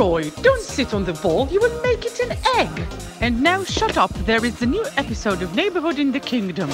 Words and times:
Roy, 0.00 0.30
don't 0.40 0.62
sit 0.62 0.94
on 0.94 1.04
the 1.04 1.12
ball, 1.12 1.46
you 1.48 1.60
will 1.60 1.82
make 1.82 2.06
it 2.06 2.20
an 2.20 2.32
egg. 2.56 2.86
And 3.20 3.42
now 3.42 3.64
shut 3.64 3.98
up, 3.98 4.10
there 4.24 4.42
is 4.46 4.62
a 4.62 4.66
new 4.66 4.82
episode 4.96 5.42
of 5.42 5.54
Neighborhood 5.54 5.98
in 5.98 6.10
the 6.10 6.20
Kingdom. 6.20 6.70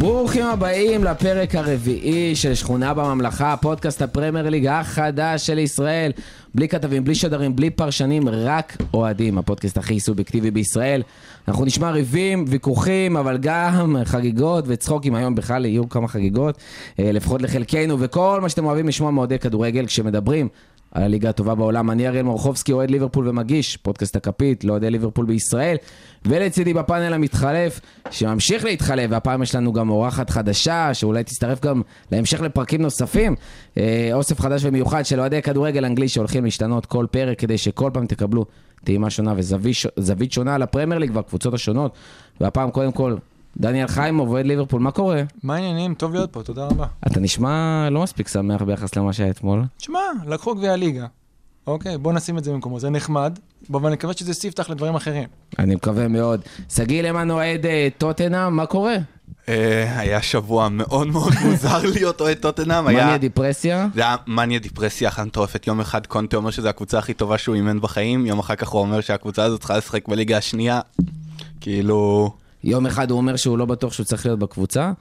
ברוכים 0.00 0.46
הבאים 0.46 1.04
לפרק 1.04 1.54
הרביעי 1.54 2.36
של 2.36 2.54
שכונה 2.54 2.94
בממלכה, 2.94 3.56
פודקאסט 3.60 4.02
הפרמייר 4.02 4.48
ליג 4.48 4.66
החדש 4.66 5.46
של 5.46 5.58
ישראל. 5.58 6.12
בלי 6.54 6.68
כתבים, 6.68 7.04
בלי 7.04 7.14
שדרים, 7.14 7.56
בלי 7.56 7.70
פרשנים, 7.70 8.28
רק 8.28 8.76
אוהדים. 8.94 9.38
הפודקאסט 9.38 9.78
הכי 9.78 10.00
סובייקטיבי 10.00 10.50
בישראל. 10.50 11.02
אנחנו 11.48 11.64
נשמע 11.64 11.90
ריבים, 11.90 12.44
ויכוחים, 12.48 13.16
אבל 13.16 13.38
גם 13.40 13.96
חגיגות 14.04 14.64
וצחוקים. 14.68 15.14
היום 15.14 15.34
בכלל 15.34 15.64
יהיו 15.64 15.88
כמה 15.88 16.08
חגיגות, 16.08 16.58
אה, 16.98 17.12
לפחות 17.12 17.42
לחלקנו, 17.42 18.00
וכל 18.00 18.38
מה 18.42 18.48
שאתם 18.48 18.64
אוהבים 18.64 18.88
לשמוע 18.88 19.10
מאוהדי 19.10 19.38
כדורגל 19.38 19.86
כשמדברים. 19.86 20.48
על 20.92 21.02
הליגה 21.02 21.28
הטובה 21.28 21.54
בעולם. 21.54 21.90
אני 21.90 22.08
אריאל 22.08 22.22
מורחובסקי, 22.22 22.72
אוהד 22.72 22.90
ליברפול 22.90 23.28
ומגיש, 23.28 23.76
פודקאסט 23.76 24.16
הכפית 24.16 24.64
לאוהדי 24.64 24.90
ליברפול 24.90 25.26
בישראל. 25.26 25.76
ולצידי 26.24 26.74
בפאנל 26.74 27.12
המתחלף, 27.14 27.80
שממשיך 28.10 28.64
להתחלף, 28.64 29.06
והפעם 29.10 29.42
יש 29.42 29.54
לנו 29.54 29.72
גם 29.72 29.90
אורחת 29.90 30.30
חדשה, 30.30 30.94
שאולי 30.94 31.24
תצטרף 31.24 31.60
גם 31.60 31.82
להמשך 32.12 32.40
לפרקים 32.40 32.82
נוספים. 32.82 33.34
אה, 33.78 34.10
אוסף 34.12 34.40
חדש 34.40 34.62
ומיוחד 34.64 35.06
של 35.06 35.20
אוהדי 35.20 35.42
כדורגל 35.42 35.84
אנגלי 35.84 36.08
שהולכים 36.08 36.44
להשתנות 36.44 36.86
כל 36.86 37.06
פרק, 37.10 37.38
כדי 37.38 37.58
שכל 37.58 37.90
פעם 37.92 38.06
תקבלו 38.06 38.44
טעימה 38.84 39.10
שונה 39.10 39.34
וזווית 39.36 40.32
שונה 40.32 40.54
על 40.54 40.62
הפרמייר 40.62 40.98
ליג 40.98 41.10
והקבוצות 41.14 41.54
השונות. 41.54 41.94
והפעם 42.40 42.70
קודם 42.70 42.92
כל, 42.92 43.14
דניאל 43.56 43.86
חיימוב, 43.86 44.28
אוהד 44.28 44.46
ליברפול, 44.46 44.80
מה 44.80 44.90
קורה? 44.90 45.22
מה 45.42 45.54
העניינים? 45.54 45.94
טוב 45.94 46.12
להיות 46.12 46.32
פה, 46.32 46.42
תודה 46.42 46.66
רבה. 46.66 46.86
אתה 47.06 47.20
נשמע 47.20 47.88
לא 47.90 48.02
מספיק 48.02 48.28
שמח 48.28 48.62
ביחס 48.62 48.96
למה 48.96 49.12
שהיה 49.12 49.30
אתמול. 49.30 49.64
תשמע, 49.76 50.00
לקחו 50.26 50.54
גביע 50.54 50.72
הליגה. 50.72 51.06
אוקיי, 51.66 51.98
בוא 51.98 52.12
נשים 52.12 52.38
את 52.38 52.44
זה 52.44 52.52
במקומו, 52.52 52.80
זה 52.80 52.90
נחמד, 52.90 53.38
אבל 53.70 53.86
אני 53.86 53.94
מקווה 53.94 54.14
שזה 54.16 54.34
ספתח 54.34 54.70
לדברים 54.70 54.94
אחרים. 54.94 55.28
אני 55.58 55.74
מקווה 55.74 56.08
מאוד. 56.08 56.40
שגיא 56.74 57.02
למן 57.02 57.30
אוהד 57.30 57.66
טוטנאם, 57.98 58.56
מה 58.56 58.66
קורה? 58.66 58.96
אה, 59.48 59.98
היה 59.98 60.22
שבוע 60.22 60.68
מאוד 60.68 61.06
מאוד 61.06 61.32
מוזר 61.44 61.82
להיות 61.82 62.20
אוהד 62.20 62.36
טוטנאם. 62.36 62.84
מניה 62.84 63.18
דיפרסיה? 63.18 63.88
זה 63.94 64.00
היה 64.00 64.16
מניה 64.26 64.58
דיפרסיה 64.58 65.08
אחת 65.08 65.26
מטורפת. 65.26 65.66
יום 65.66 65.80
אחד 65.80 66.06
קונטה 66.06 66.36
אומר 66.36 66.50
שזו 66.50 66.68
הקבוצה 66.68 66.98
הכי 66.98 67.14
טובה 67.14 67.38
שהוא 67.38 67.54
אימן 67.54 67.80
בחיים, 67.80 68.26
יום 68.26 68.38
אחר 68.38 68.54
כך 68.54 68.68
הוא 68.68 68.80
אומר 68.80 69.00
שהקבוצה 69.00 69.44
הזאת 69.44 69.60
צריכה 69.60 69.76
לשחק 69.78 70.08
בליגה 70.08 70.36
השנייה. 70.36 70.80
כאילו... 71.60 72.30
יום 72.64 72.86
אחד 72.86 73.10
הוא 73.10 73.16
אומר 73.16 73.36
שהוא 73.36 73.58
לא 73.58 73.64
בטוח 73.64 73.92
שהוא 73.92 74.06
צריך 74.06 74.26
להיות 74.26 74.38
בקבוצה. 74.38 74.92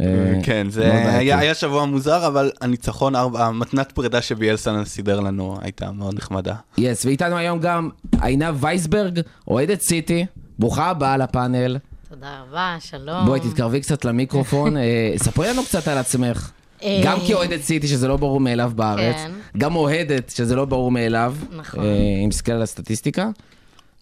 אה, 0.00 0.06
כן, 0.42 0.66
זה 0.70 1.08
היה, 1.16 1.38
היה 1.38 1.54
שבוע 1.54 1.84
מוזר, 1.84 2.26
אבל 2.26 2.50
הניצחון, 2.60 3.14
המתנת 3.14 3.92
פרידה 3.92 4.22
שביאלסן 4.22 4.84
סידר 4.84 5.20
לנו 5.20 5.58
הייתה 5.60 5.92
מאוד 5.92 6.14
נחמדה. 6.14 6.54
יס, 6.78 7.02
yes, 7.02 7.06
ואיתנו 7.06 7.36
היום 7.36 7.58
גם 7.58 7.88
עינב 8.22 8.64
וייסברג, 8.64 9.20
אוהדת 9.48 9.80
סיטי, 9.80 10.26
ברוכה 10.58 10.90
הבאה 10.90 11.16
לפאנל. 11.16 11.76
תודה 12.08 12.42
רבה, 12.48 12.76
שלום. 12.80 13.26
בואי 13.26 13.40
תתקרבי 13.40 13.80
קצת 13.80 14.04
למיקרופון, 14.04 14.76
אה, 14.76 15.12
ספרי 15.16 15.48
לנו 15.48 15.64
קצת 15.64 15.88
על 15.88 15.98
עצמך. 15.98 16.50
אה, 16.82 17.00
גם 17.04 17.18
כאוהדת 17.26 17.60
סיטי, 17.60 17.88
שזה 17.88 18.08
לא 18.08 18.16
ברור 18.16 18.40
מאליו 18.40 18.72
בארץ, 18.74 19.16
כן. 19.16 19.30
גם 19.58 19.76
אוהדת, 19.76 20.30
שזה 20.30 20.56
לא 20.56 20.64
ברור 20.64 20.90
מאליו, 20.90 21.34
נכון. 21.56 21.84
אם 22.24 22.28
מסתכל 22.28 22.52
על 22.52 22.62
הסטטיסטיקה. 22.62 23.28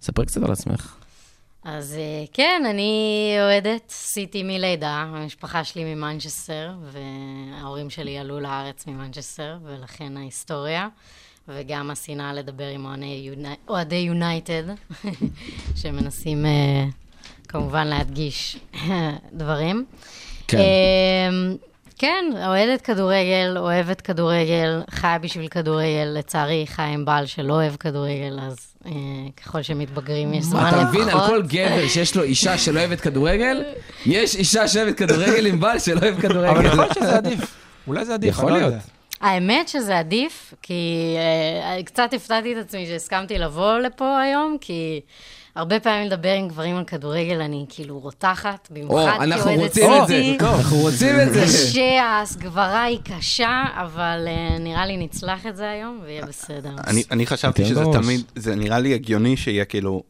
ספרי 0.02 0.26
קצת 0.26 0.42
על 0.42 0.52
עצמך. 0.52 1.01
אז 1.64 1.96
אה, 1.98 2.24
כן, 2.32 2.62
אני 2.70 3.34
אוהדת 3.40 3.90
סיטי 3.90 4.42
מלידה, 4.42 4.90
המשפחה 4.90 5.64
שלי 5.64 5.94
ממנצ'סטר, 5.94 6.72
וההורים 6.82 7.90
שלי 7.90 8.18
עלו 8.18 8.40
לארץ 8.40 8.86
ממנצ'סטר, 8.86 9.58
ולכן 9.64 10.16
ההיסטוריה, 10.16 10.88
וגם 11.48 11.90
השנאה 11.90 12.32
לדבר 12.32 12.68
עם 12.68 12.86
אוהדי 13.68 13.96
יונייטד, 13.96 14.62
שמנסים 15.80 16.46
אה, 16.46 16.84
כמובן 17.48 17.86
להדגיש 17.86 18.56
דברים. 19.32 19.84
כן. 20.48 20.58
כן, 22.02 22.24
אוהדת 22.46 22.80
כדורגל, 22.80 23.54
אוהבת 23.58 24.00
כדורגל, 24.00 24.82
חיה 24.90 25.18
בשביל 25.18 25.48
כדורגל. 25.48 26.04
לצערי, 26.14 26.64
חיה 26.66 26.86
עם 26.86 27.04
בעל 27.04 27.26
שלא 27.26 27.52
אוהב 27.52 27.76
כדורגל, 27.76 28.38
אז 28.42 28.56
אה, 28.86 28.90
ככל 29.36 29.62
שמתבגרים 29.62 30.34
יש 30.34 30.44
זמן 30.44 30.68
אתה 30.68 30.84
מבין, 30.84 31.02
על 31.02 31.08
לפחות. 31.08 31.26
כל 31.26 31.42
גבר 31.42 31.88
שיש 31.88 32.16
לו 32.16 32.22
אישה 32.22 32.58
שלא 32.58 32.80
אוהבת 32.80 33.00
כדורגל, 33.00 33.62
יש 34.06 34.36
אישה 34.36 34.68
שאוהבת 34.68 34.96
כדורגל 34.96 35.46
עם 35.46 35.60
בעל 35.60 35.78
שלא 35.78 36.00
אוהב 36.00 36.20
כדורגל. 36.20 36.48
אבל 36.48 36.66
יכול 36.66 36.78
להיות 36.78 36.94
שזה 36.94 37.16
עדיף. 37.16 37.40
אולי 37.86 38.04
זה 38.04 38.14
עדיף, 38.14 38.30
יכול 38.30 38.44
אני 38.44 38.52
לא 38.52 38.58
להיות. 38.58 38.72
יודע. 38.72 38.84
האמת 39.20 39.68
שזה 39.68 39.98
עדיף, 39.98 40.54
כי 40.62 41.14
אה, 41.76 41.82
קצת 41.82 42.10
הפתעתי 42.12 42.52
את 42.52 42.58
עצמי 42.64 42.86
שהסכמתי 42.86 43.38
לבוא 43.38 43.78
לפה 43.78 44.20
היום, 44.20 44.56
כי 44.60 45.00
הרבה 45.56 45.80
פעמים 45.80 46.06
לדבר 46.06 46.32
עם 46.32 46.48
גברים 46.48 46.76
על 46.76 46.84
כדורגל, 46.84 47.40
אני 47.40 47.64
כאילו 47.68 47.98
רותחת, 47.98 48.68
במיוחד 48.70 49.18
אנחנו 49.20 49.44
כאוהדת 49.44 49.62
רוצים 49.62 49.90
את 50.02 50.08
זה, 50.08 50.14
סיטי. 50.14 50.38
אנחנו 50.44 50.76
רוצים 50.76 51.20
את 51.20 51.32
זה. 51.32 51.42
קשה, 51.44 52.02
ההסגברה 52.02 52.82
היא 52.82 52.98
קשה, 53.04 53.64
אבל 53.74 54.24
אה, 54.26 54.58
נראה 54.58 54.86
לי 54.86 54.96
נצלח 54.96 55.46
את 55.46 55.56
זה 55.56 55.70
היום, 55.70 56.00
ויהיה 56.04 56.26
בסדר. 56.26 56.70
אני, 57.10 57.26
חשבתי 57.26 57.64
שזה. 57.64 57.84
תמיד, 57.92 58.20
זה 58.36 58.54
נראה 58.54 58.78
לי 58.78 58.94
הגיוני 58.94 59.36
שיהיה 59.36 59.64
כאילו, 59.64 60.02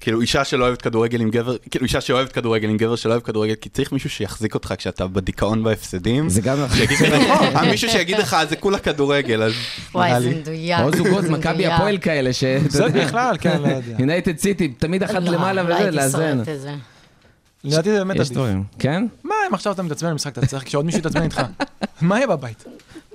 כאילו 0.00 0.20
אישה 0.20 0.44
שלא 0.44 0.64
אוהבת 0.64 0.82
כדורגל 0.82 1.20
עם 1.20 1.30
גבר, 1.30 1.56
כאילו 1.70 1.84
אישה 1.84 2.00
שאוהבת 2.00 2.32
כדורגל 2.32 2.68
עם 2.68 2.76
גבר 2.76 2.96
שלא 2.96 3.10
אוהב 3.10 3.22
כדורגל, 3.22 3.54
כי 3.54 3.68
צריך 3.68 3.92
מישהו 3.92 4.10
שיחזיק 4.10 4.54
אותך 4.54 4.74
כשאתה 4.78 5.06
בדיכאון 5.06 5.64
בהפסדים. 5.64 6.28
זה 6.28 6.40
גם 6.40 6.62
לך, 6.62 6.72
אה, 7.56 7.70
מישהו 7.70 7.90
שיגיד 7.90 8.18
לך, 8.18 8.36
זה 8.48 8.56
כולה 8.56 8.78
כדורגל, 8.78 9.42
אז 9.42 9.52
וואי, 9.94 10.22
זה. 10.22 10.30
מדויק. 10.30 10.80
או 10.80 10.96
זוגות, 10.96 11.24
מכבי. 11.24 11.66
הפועל 11.66 11.98
כאלה, 11.98 12.32
ש... 12.32 12.44
זה 12.68 12.88
בכלל, 12.88 13.36
כן, 13.40 13.62
לא 13.62 13.68
יודע. 13.68 13.96
יונייטד 13.98 14.38
סיטי, 14.38 14.68
תמיד 14.68 15.02
אחת 15.02 15.22
לא, 15.22 15.32
למעלה 15.32 15.62
לא 15.62 15.74
וזה, 15.74 15.90
לאזן. 15.90 16.18
שורדת 16.18 16.48
את 16.48 16.60
זה. 16.60 16.74
לדעתי 17.64 17.90
זה 17.90 17.98
באמת 17.98 18.20
יש 18.20 18.30
עדיף. 18.30 18.40
כן? 18.78 19.06
מה, 19.24 19.34
אם 19.48 19.54
עכשיו 19.54 19.72
אתה 19.72 19.82
מתעצבן 19.82 20.10
במשחק, 20.10 20.38
אתה 20.38 20.46
צריך 20.46 20.64
כשעוד 20.64 20.84
מישהו 20.84 21.00
יתעצבן 21.00 21.22
איתך. 21.22 21.42
מה 22.00 22.16
יהיה 22.16 22.26
בבית? 22.26 22.64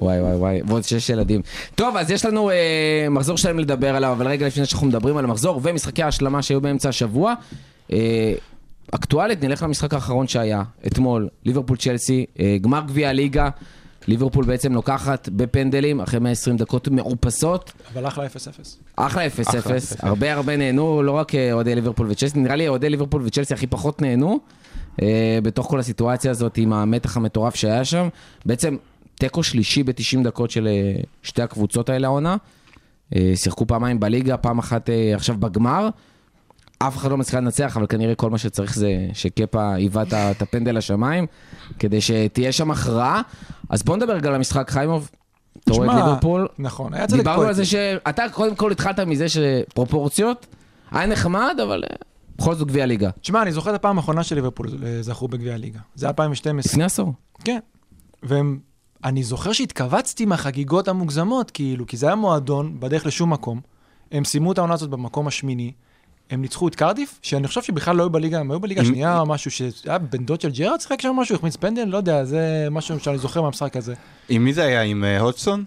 וואי 0.02 0.22
וואי 0.22 0.36
וואי, 0.36 0.62
ועוד 0.68 0.84
שש 0.84 1.10
ילדים. 1.10 1.42
טוב, 1.76 1.98
אז 1.98 2.12
יש 2.12 2.26
לנו 2.26 2.50
אה, 2.50 3.08
מחזור 3.12 3.38
שלם 3.38 3.60
לדבר 3.60 3.96
עליו, 3.96 4.12
אבל 4.12 4.28
רגע 4.28 4.48
לפני 4.48 4.66
שאנחנו 4.66 4.88
מדברים 4.88 5.18
על 5.18 5.26
המחזור 5.26 5.60
ומשחקי 5.64 6.04
ההשלמה 6.04 6.42
שהיו 6.42 6.62
באמצע 6.62 6.90
השבוע, 6.90 7.34
אה, 7.92 8.34
אקטואלית, 8.92 9.44
נלך 9.44 9.64
למשחק 9.64 9.94
האחרון 9.94 10.28
שהיה, 10.28 10.64
אתמול, 10.88 11.28
ליברפול 11.46 11.78
צ'לסי, 11.78 12.26
אה, 12.40 12.58
גמר 12.62 12.82
גביע 12.88 13.09
הליגה, 13.09 13.50
ליברפול 14.08 14.46
בעצם 14.46 14.74
לוקחת 14.74 15.30
בפנדלים, 15.30 16.02
אחרי 16.02 16.20
120 16.20 16.58
דקות 16.58 16.88
מאופסות, 16.88 17.72
אבל 17.94 18.08
אחלה 18.08 18.26
0-0. 18.26 18.30
אחלה 18.96 19.28
0-0, 19.28 19.59
אחלה 19.59 19.78
0-0. 19.78 19.96
הרבה 20.00 20.34
הרבה 20.34 20.58
נהנו, 20.58 21.04
לא 21.04 21.12
רק 21.12 21.36
אה, 21.36 21.54
אוהדי 21.54 21.76
ליברפול 21.76 22.08
וצ'לסי, 22.12 22.40
נראה 22.40 22.56
לי 22.56 22.68
אוהדי 22.68 22.90
ליברפול 22.90 23.22
וצ'לסי 23.26 23.54
הכי 23.54 23.68
פחות 23.68 24.02
נהנו 24.02 24.40
אה, 25.02 25.40
בתוך 25.44 25.68
כל 25.68 25.80
הסיטואציה 25.80 26.32
הזאת 26.32 26.58
עם 26.58 26.74
המתח 26.74 27.18
המטורף 27.18 27.56
שהיה 27.56 27.86
שם. 27.86 28.08
בעצם 28.46 28.78
תיקו 29.19 29.44
שלישי 29.44 29.84
ב-90 29.84 30.24
דקות 30.24 30.52
של 30.52 30.68
אה, 30.68 31.02
שתי 31.24 31.41
הקבוצות 31.41 31.90
האלה 31.90 32.07
העונה. 32.07 32.38
אה, 33.16 33.31
שיחקו 33.35 33.68
פעמיים 33.68 34.00
בליגה, 34.00 34.38
פעם 34.38 34.59
אחת 34.59 34.90
אה, 34.90 35.16
עכשיו 35.16 35.38
בגמר. 35.38 35.90
אף 36.80 36.97
אחד 36.97 37.12
לא 37.12 37.18
מצליח 37.18 37.35
לנצח, 37.35 37.78
אבל 37.78 37.88
כנראה 37.88 38.16
כל 38.16 38.29
מה 38.29 38.38
שצריך 38.38 38.75
זה 38.75 39.08
שקפה 39.13 39.74
היווה 39.74 40.03
את 40.31 40.41
הפנדל 40.41 40.78
לשמיים, 40.78 41.25
כדי 41.79 42.02
שתהיה 42.02 42.52
שם 42.52 42.72
הכרעה. 42.72 43.22
אז 43.69 43.84
בוא 43.84 43.97
נדבר 43.97 44.13
רגע 44.13 44.29
על 44.29 44.35
המשחק, 44.35 44.72
חיימוב. 44.72 45.09
אתה 45.63 45.74
רואה 45.74 45.88
את 45.88 45.91
שמע, 45.91 46.06
ליברפול, 46.06 46.47
נכון, 46.59 46.94
היה 46.94 47.08
צדק 47.08 47.18
דיברנו 47.18 47.41
על 47.41 47.53
זה 47.53 47.62
פואטי. 47.62 47.69
שאתה 47.69 48.24
קודם 48.31 48.56
כל 48.56 48.72
התחלת 48.72 49.00
מזה 49.00 49.25
שפרופורציות, 49.29 50.47
היה 50.91 51.08
נחמד, 51.08 51.56
אבל 51.63 51.84
בכל 52.38 52.56
זאת 52.56 52.68
גביע 52.68 52.85
ליגה. 52.85 53.09
תשמע, 53.22 53.41
אני 53.41 53.52
זוכר 53.52 53.69
את 53.69 53.75
הפעם 53.75 53.97
האחרונה 53.97 54.24
שליברפול 54.24 54.68
אה, 54.84 55.02
זכו 55.02 55.28
בגביע 55.28 55.53
הליגה. 55.53 55.79
זה 55.96 56.08
2012. 56.08 56.72
לפני 56.72 56.84
עשור. 56.84 57.14
כן. 57.44 57.59
ואני 59.03 59.23
זוכר 59.23 59.51
שהתכווצתי 59.51 60.25
מהחגיגות 60.25 60.87
המוגזמות, 60.87 61.51
כאילו, 61.51 61.87
כי 61.87 61.97
זה 61.97 62.07
היה 62.07 62.16
מועדון 62.16 62.79
בדרך 62.79 63.05
לשום 63.05 63.34
מקום. 63.34 63.61
הם 64.11 64.25
סיימו 64.25 64.51
את 64.51 64.57
העונה 64.57 64.73
הזאת 64.73 64.90
במקום 64.90 65.28
השמיני. 65.28 65.72
הם 66.29 66.41
ניצחו 66.41 66.67
את 66.67 66.75
קרדיף, 66.75 67.19
שאני 67.22 67.47
חושב 67.47 67.61
שבכלל 67.61 67.96
לא 67.96 68.03
היו 68.03 68.09
בליגה, 68.09 68.40
הם 68.40 68.51
היו 68.51 68.59
בליגה 68.59 68.81
השנייה 68.81 69.19
או 69.19 69.25
משהו, 69.25 69.51
שהיה 69.51 69.97
בן 69.97 70.25
דוד 70.25 70.41
של 70.41 70.51
ג'רארד 70.51 70.81
שיחק 70.81 71.01
שם 71.01 71.16
משהו, 71.16 71.35
החמיץ 71.35 71.55
פנדל, 71.55 71.85
לא 71.85 71.97
יודע, 71.97 72.25
זה 72.25 72.67
משהו 72.72 72.99
שאני 72.99 73.17
זוכר 73.17 73.41
מהמשחק 73.41 73.78
הזה. 73.78 73.93
עם 74.29 74.43
מי 74.43 74.53
זה 74.53 74.63
היה? 74.63 74.81
עם 74.81 75.03
אה, 75.03 75.19
הודסון? 75.19 75.63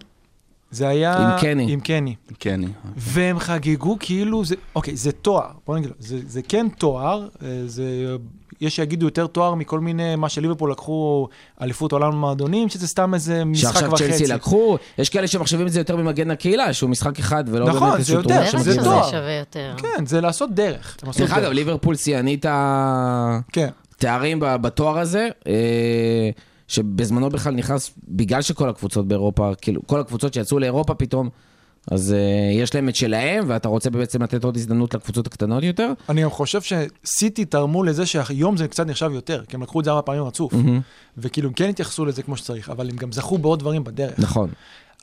זה 0.70 0.88
היה... 0.88 1.34
עם 1.34 1.40
קני. 1.40 1.72
עם 1.72 1.80
קני. 1.80 2.14
כן. 2.38 2.60
והם 2.96 3.38
חגגו 3.38 3.96
כאילו 4.00 4.44
זה, 4.44 4.54
אוקיי, 4.76 4.96
זה 4.96 5.12
תואר, 5.12 5.50
בוא 5.66 5.78
נגיד, 5.78 5.90
זה, 5.98 6.20
זה 6.26 6.42
כן 6.42 6.68
תואר, 6.68 7.28
אה, 7.42 7.62
זה, 7.66 8.16
יש 8.62 8.76
שיגידו 8.76 9.06
יותר 9.06 9.26
תואר 9.26 9.54
מכל 9.54 9.80
מיני, 9.80 10.16
מה 10.16 10.28
שליברפול 10.28 10.70
לקחו 10.70 11.28
אליפות 11.62 11.92
עולם 11.92 12.16
מועדונים, 12.16 12.68
שזה 12.68 12.88
סתם 12.88 13.14
איזה 13.14 13.44
משחק 13.44 13.72
שעכשיו 13.72 13.92
וחצי. 13.92 14.08
צ'לסי 14.08 14.26
לקחו, 14.26 14.76
יש 14.98 15.08
כאלה 15.08 15.26
שמחשבים 15.26 15.66
את 15.66 15.72
זה 15.72 15.80
יותר 15.80 15.96
ממגן 15.96 16.30
הקהילה, 16.30 16.72
שהוא 16.72 16.90
משחק 16.90 17.18
אחד 17.18 17.44
ולא 17.46 17.66
נכון, 17.66 17.80
באמת 17.80 17.92
זה 17.92 17.98
איזשהו 17.98 18.16
יותר, 18.16 18.28
תרומה 18.28 18.46
של 18.50 18.58
זה 18.58 18.64
שזה 18.64 18.80
מגן. 18.80 18.90
תואר. 18.90 19.10
שווה 19.10 19.32
יותר. 19.32 19.74
כן, 19.76 20.06
זה 20.06 20.20
לעשות 20.20 20.50
דרך. 20.50 20.96
דרך 21.18 21.32
אגב. 21.32 21.50
ליברפול 21.52 21.96
שיאנית 21.96 22.46
ה... 22.46 23.38
כן. 23.52 23.68
בתואר 24.60 24.98
הזה, 24.98 25.28
אה, 25.46 26.30
שבזמנו 26.68 27.30
בכלל 27.30 27.54
נכנס, 27.54 27.90
בגלל 28.08 28.42
שכל 28.42 28.68
הקבוצות 28.68 29.08
באירופה, 29.08 29.52
כאילו, 29.60 29.80
כל 29.86 30.00
הקבוצות 30.00 30.34
שיצאו 30.34 30.58
לאירופה 30.58 30.94
פתאום, 30.94 31.28
אז 31.90 32.12
אה, 32.12 32.62
יש 32.62 32.74
להם 32.74 32.88
את 32.88 32.96
שלהם, 32.96 33.44
ואתה 33.46 33.68
רוצה 33.68 33.90
בעצם 33.90 34.22
לתת 34.22 34.44
עוד 34.44 34.56
הזדמנות 34.56 34.94
לקבוצות 34.94 35.26
הקטנות 35.26 35.62
יותר. 35.62 35.92
אני 36.08 36.22
גם 36.22 36.30
חושב 36.30 36.60
שסיטי 36.62 37.44
תרמו 37.44 37.82
לזה 37.82 38.06
שהיום 38.06 38.56
זה 38.56 38.68
קצת 38.68 38.86
נחשב 38.86 39.10
יותר, 39.14 39.42
כי 39.48 39.56
הם 39.56 39.62
לקחו 39.62 39.80
את 39.80 39.84
זה 39.84 39.90
ארבע 39.90 40.02
פעמים 40.02 40.22
רצוף. 40.22 40.52
וכאילו, 41.18 41.48
הם 41.48 41.54
כן 41.54 41.68
התייחסו 41.68 42.04
לזה 42.04 42.22
כמו 42.22 42.36
שצריך, 42.36 42.70
אבל 42.70 42.90
הם 42.90 42.96
גם 42.96 43.12
זכו 43.12 43.38
בעוד 43.38 43.58
דברים 43.58 43.84
בדרך. 43.84 44.18
נכון. 44.18 44.50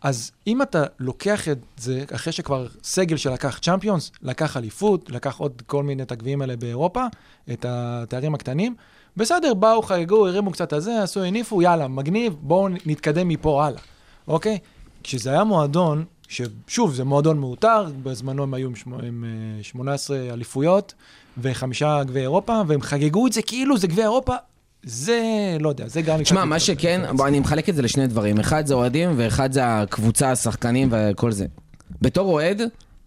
אז 0.04 0.32
אם 0.48 0.62
אתה 0.62 0.84
לוקח 1.00 1.48
את 1.48 1.58
זה, 1.78 2.04
אחרי 2.16 2.34
שכבר 2.34 2.68
סגל 2.84 3.18
שלקח 3.18 3.60
צ'מפיונס, 3.62 4.12
לקח 4.22 4.58
אליפות, 4.58 5.10
לקח 5.10 5.38
עוד 5.38 5.62
כל 5.66 5.84
מיני 5.84 6.04
את 6.04 6.12
הגביעים 6.12 6.42
האלה 6.42 6.56
באירופה, 6.56 7.06
את 7.52 7.66
התארים 7.70 8.36
הקטנים, 8.36 8.76
בסדר, 9.18 9.54
באו, 9.54 9.82
חגגו, 9.82 10.28
הרימו 10.28 10.52
קצת 10.52 10.74
את 10.74 10.82
זה, 10.82 11.04
עשו, 11.04 11.24
הניפו, 11.24 11.62
יאללה, 11.62 11.88
מגניב, 11.88 12.36
בואו 12.42 12.68
נתקדם 12.86 13.28
מפה 13.28 13.66
הלאה, 13.66 13.82
אוקיי? 14.28 14.58
כשזה 15.04 15.30
היה 15.30 15.44
מועדון, 15.44 16.06
ששוב, 16.30 16.94
זה 16.94 17.04
מועדון 17.04 17.40
מאותר, 17.40 17.86
בזמנו 18.04 18.44
הם 18.44 18.54
היו 18.54 18.68
עם, 18.68 18.76
שמו, 18.76 19.00
עם 19.00 19.26
אה, 19.58 19.64
18 19.64 20.18
אליפויות 20.34 20.94
וחמישה 21.38 22.04
גביעי 22.04 22.24
אירופה, 22.24 22.62
והם 22.68 22.82
חגגו 22.82 23.28
את 23.28 23.34
זה 23.34 23.42
כאילו 23.42 23.78
זה 23.78 23.88
גביע 23.88 24.04
אירופה, 24.04 24.36
זה, 24.84 25.22
לא 25.60 25.70
יודע, 25.70 25.88
זה 25.88 26.02
גם... 26.02 26.24
תשמע, 26.24 26.46
מה 26.46 26.60
שכן. 26.60 27.02
בוא, 27.16 27.28
אני 27.28 27.40
מחלק 27.40 27.70
את 27.70 27.76
זה 27.76 27.82
לשני 27.82 28.08
דברים. 28.08 28.40
אחד 28.40 28.66
זה 28.66 28.74
אוהדים, 28.74 29.14
ואחד 29.18 29.52
זה 29.52 29.62
הקבוצה, 29.66 30.32
השחקנים 30.32 30.90
וכל 30.92 31.32
זה. 31.32 31.46
בתור 32.02 32.34
אוהד, 32.34 32.62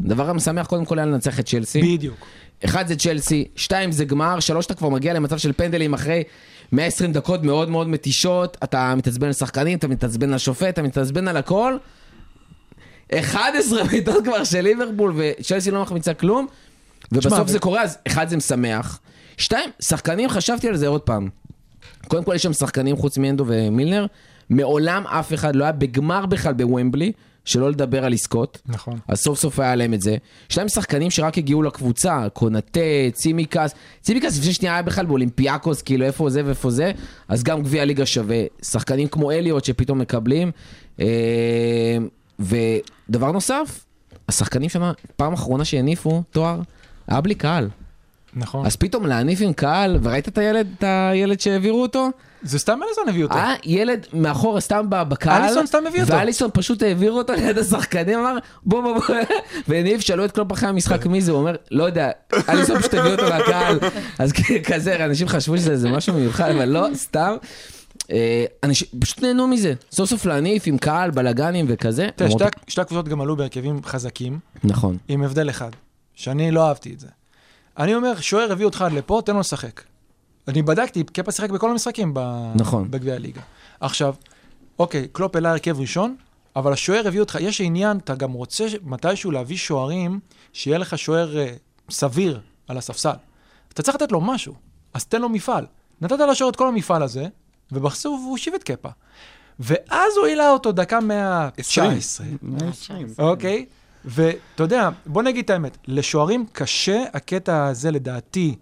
הדבר 0.05 0.31
המשמח 0.31 0.67
קודם 0.67 0.85
כל 0.85 0.99
היה 0.99 1.07
לנצח 1.07 1.41
את 1.41 1.47
צ'לסי. 1.47 1.83
בדיוק. 1.83 2.17
אחד 2.65 2.87
זה 2.87 2.97
צ'לסי, 2.97 3.49
שתיים 3.57 3.93
זה 3.93 4.05
גמר, 4.05 4.41
שלוש 4.41 4.67
אתה 4.67 4.75
כבר 4.75 4.89
מגיע 4.89 5.15
למצב 5.15 5.39
של 5.39 5.53
פנדלים 5.53 5.95
אחרי 5.95 6.23
120 6.73 7.13
דקות 7.13 7.43
מאוד 7.43 7.69
מאוד 7.69 7.89
מתישות, 7.89 8.57
אתה 8.65 8.95
מתעצבן 8.95 9.27
על 9.27 9.33
שחקנים, 9.33 9.79
אתה 9.79 9.89
מתעצבן 9.89 10.29
על 10.29 10.35
השופט, 10.35 10.69
אתה 10.69 10.83
מתעצבן 10.83 11.29
על 11.29 11.37
הכל. 11.37 11.77
11 13.19 13.85
בעיטות 13.85 14.25
כבר 14.25 14.45
של 14.45 14.61
ליברפול 14.61 15.15
וצ'לסי 15.17 15.71
לא 15.71 15.83
מחמיצה 15.83 16.15
כלום, 16.15 16.47
ובסוף 17.13 17.49
זה 17.49 17.59
קורה, 17.59 17.83
אז 17.83 17.99
אחד 18.07 18.29
זה 18.29 18.37
משמח. 18.37 19.01
שתיים, 19.37 19.71
שחקנים, 19.81 20.29
חשבתי 20.29 20.69
על 20.69 20.77
זה 20.77 20.89
עוד 20.89 21.01
פעם. 21.01 21.29
קודם 22.09 22.25
כל 22.25 22.35
יש 22.35 22.43
שם 22.43 22.53
שחקנים 22.53 22.97
חוץ 22.97 23.19
מאנדו 23.19 23.45
ומילנר, 23.47 24.07
מעולם 24.51 25.07
אף 25.07 25.35
אחד 25.35 25.57
לא 25.57 25.65
היה 25.65 25.73
בגמר 25.73 26.27
בכלל 26.27 26.53
בוומבלי, 26.53 27.13
שלא 27.45 27.71
לדבר 27.71 28.05
על 28.05 28.13
עסקות. 28.13 28.59
נכון. 28.67 28.99
אז 29.09 29.19
סוף 29.19 29.39
סוף 29.39 29.61
היה 29.61 29.75
להם 29.75 29.95
את 29.95 30.01
זה. 30.01 30.17
יש 30.51 30.59
להם 30.59 30.69
שחקנים 30.69 31.11
שרק 31.11 31.39
הגיעו 31.39 31.63
לקבוצה, 31.63 32.27
קונטה, 32.33 32.81
צימקס. 33.13 33.75
צימקס 34.01 34.39
לפני 34.39 34.53
שנייה 34.53 34.75
היה 34.75 34.83
בכלל 34.83 35.07
באולימפיאקוס, 35.07 35.83
כאילו 35.83 36.07
איפה 36.07 36.31
זה 36.31 36.43
ואיפה 36.45 36.71
זה, 36.71 36.93
אז 37.29 37.43
גם 37.43 37.63
גביע 37.63 37.85
ליגה 37.85 38.07
שווה. 38.07 38.43
שחקנים 38.63 39.09
כמו 39.09 39.31
אליוט 39.31 39.65
שפתאום 39.65 39.99
מקבלים. 39.99 40.51
אה, 41.01 41.07
ודבר 42.41 43.33
נוסף, 43.33 43.85
השחקנים 44.29 44.69
שם, 44.69 44.93
פעם 45.17 45.33
אחרונה 45.33 45.65
שהניפו 45.65 46.23
תואר, 46.31 46.61
היה 47.09 47.21
בלי 47.21 47.35
קהל. 47.35 47.69
נכון. 48.35 48.67
אז 48.67 48.77
פתאום 48.77 49.07
להניף 49.07 49.39
עם 49.43 49.53
קהל, 49.53 49.99
וראית 50.03 50.29
את 50.29 50.39
הילד, 50.39 50.67
את 50.79 50.85
הילד 50.87 51.41
שהעבירו 51.41 51.83
אותו? 51.83 52.09
זה 52.43 52.59
סתם 52.59 52.79
אליסון 52.87 53.09
הביא 53.09 53.25
אותו. 53.25 53.35
היה 53.35 53.55
ילד 53.65 54.07
מאחורה 54.13 54.61
סתם 54.61 54.87
בקהל, 54.89 55.43
אליסון 55.43 55.67
סתם 55.67 55.87
הביא 55.87 56.03
אותו. 56.03 56.13
ואליסון 56.13 56.51
פשוט 56.53 56.83
העביר 56.83 57.13
אותו 57.13 57.33
ליד 57.33 57.59
השחקנים, 57.59 58.19
אמר 58.19 58.39
בוא 58.63 58.83
בוא 58.83 58.95
בוא, 58.95 59.17
וניב 59.69 60.01
שאלו 60.01 60.25
את 60.25 60.33
קלופ 60.33 60.53
אחרי 60.53 60.69
המשחק 60.69 61.07
מי 61.07 61.21
זה, 61.21 61.33
הוא 61.33 61.41
אומר 61.41 61.57
לא 61.71 61.85
יודע, 61.85 62.11
אליסון 62.49 62.79
פשוט 62.79 62.95
הביא 62.95 63.13
אותו 63.13 63.29
מהקהל, 63.29 63.79
אז 64.19 64.33
כזה, 64.65 65.05
אנשים 65.05 65.29
חשבו 65.29 65.59
שזה 65.59 65.91
משהו 65.91 66.15
מיוחד, 66.15 66.51
אבל 66.51 66.69
לא, 66.69 66.89
סתם. 66.95 67.35
אה, 68.11 68.45
אנשים 68.63 68.89
פשוט 69.01 69.23
נהנו 69.23 69.47
מזה, 69.49 69.75
סוף 69.93 70.11
סוף 70.11 70.27
להניף 70.27 70.63
עם 70.67 70.79
קהל, 70.79 71.11
בלאגנים 71.11 71.67
וכזה. 71.69 72.09
תראה, 72.17 72.31
שתי- 72.31 72.45
שתי 72.69 72.81
הקבוצות 72.81 73.09
גם 73.09 73.21
עלו 73.21 73.37
בהרכבים 73.37 73.83
חזקים, 73.85 74.39
נכון, 74.65 74.97
עם 75.09 75.23
הבדל 75.23 75.51
אחד, 75.51 75.71
שאני 76.15 76.51
לא 76.51 76.69
אהבתי 76.69 76.93
את 76.95 77.01
זה. 77.01 77.09
אני 77.79 77.95
אומר, 77.95 78.21
שוער 78.21 78.53
הביא 78.53 78.65
אותך 78.67 78.83
עד 78.83 78.93
לפה, 78.93 79.23
תן 79.25 79.33
לו 79.35 79.41
לשחק. 79.41 79.83
אני 80.49 80.63
בדקתי, 80.63 81.05
קפה 81.05 81.33
שיחק 81.33 81.51
בכל 81.51 81.71
המשחקים 81.71 82.11
ב- 82.15 82.53
נכון. 82.55 82.91
בגביע 82.91 83.15
הליגה. 83.15 83.41
עכשיו, 83.81 84.15
אוקיי, 84.79 85.09
קלופ 85.13 85.35
העלה 85.37 85.51
הרכב 85.51 85.81
ראשון, 85.81 86.17
אבל 86.57 86.73
השוער 86.73 87.09
הביא 87.09 87.21
אותך, 87.21 87.39
יש 87.41 87.61
עניין, 87.61 87.97
אתה 87.97 88.15
גם 88.15 88.33
רוצה 88.33 88.65
מתישהו 88.83 89.31
להביא 89.31 89.57
שוערים, 89.57 90.21
שיהיה 90.53 90.79
לך 90.79 90.99
שוער 90.99 91.39
אה, 91.39 91.53
סביר 91.91 92.41
על 92.69 92.79
הספסל. 92.79 93.13
אתה 93.73 93.83
צריך 93.83 93.95
לתת 93.97 94.13
לו 94.13 94.21
משהו, 94.21 94.55
אז 94.95 95.05
תן 95.05 95.21
לו 95.23 95.29
מפעל. 95.29 95.67
נתת 96.01 96.17
לשוער 96.31 96.51
את 96.51 96.57
כל 96.57 96.69
המפעל 96.69 97.03
הזה, 97.03 97.27
ובסוף 97.73 98.21
הוא 98.25 98.31
הושיב 98.31 98.55
את 98.55 98.63
קפה. 98.63 98.89
ואז 99.61 100.17
הוא 100.17 100.27
העלה 100.27 100.51
אותו 100.51 100.73
דקה 100.73 101.01
119. 101.01 102.27
אוקיי? 103.19 103.67
ואתה 104.05 104.63
יודע, 104.63 104.89
בוא 105.07 105.23
נגיד 105.23 105.45
את 105.45 105.51
האמת, 105.51 105.79
לשוערים 105.89 106.47
קשה 106.53 107.05
הקטע 107.13 107.67
הזה, 107.67 107.91
לדעתי, 107.91 108.55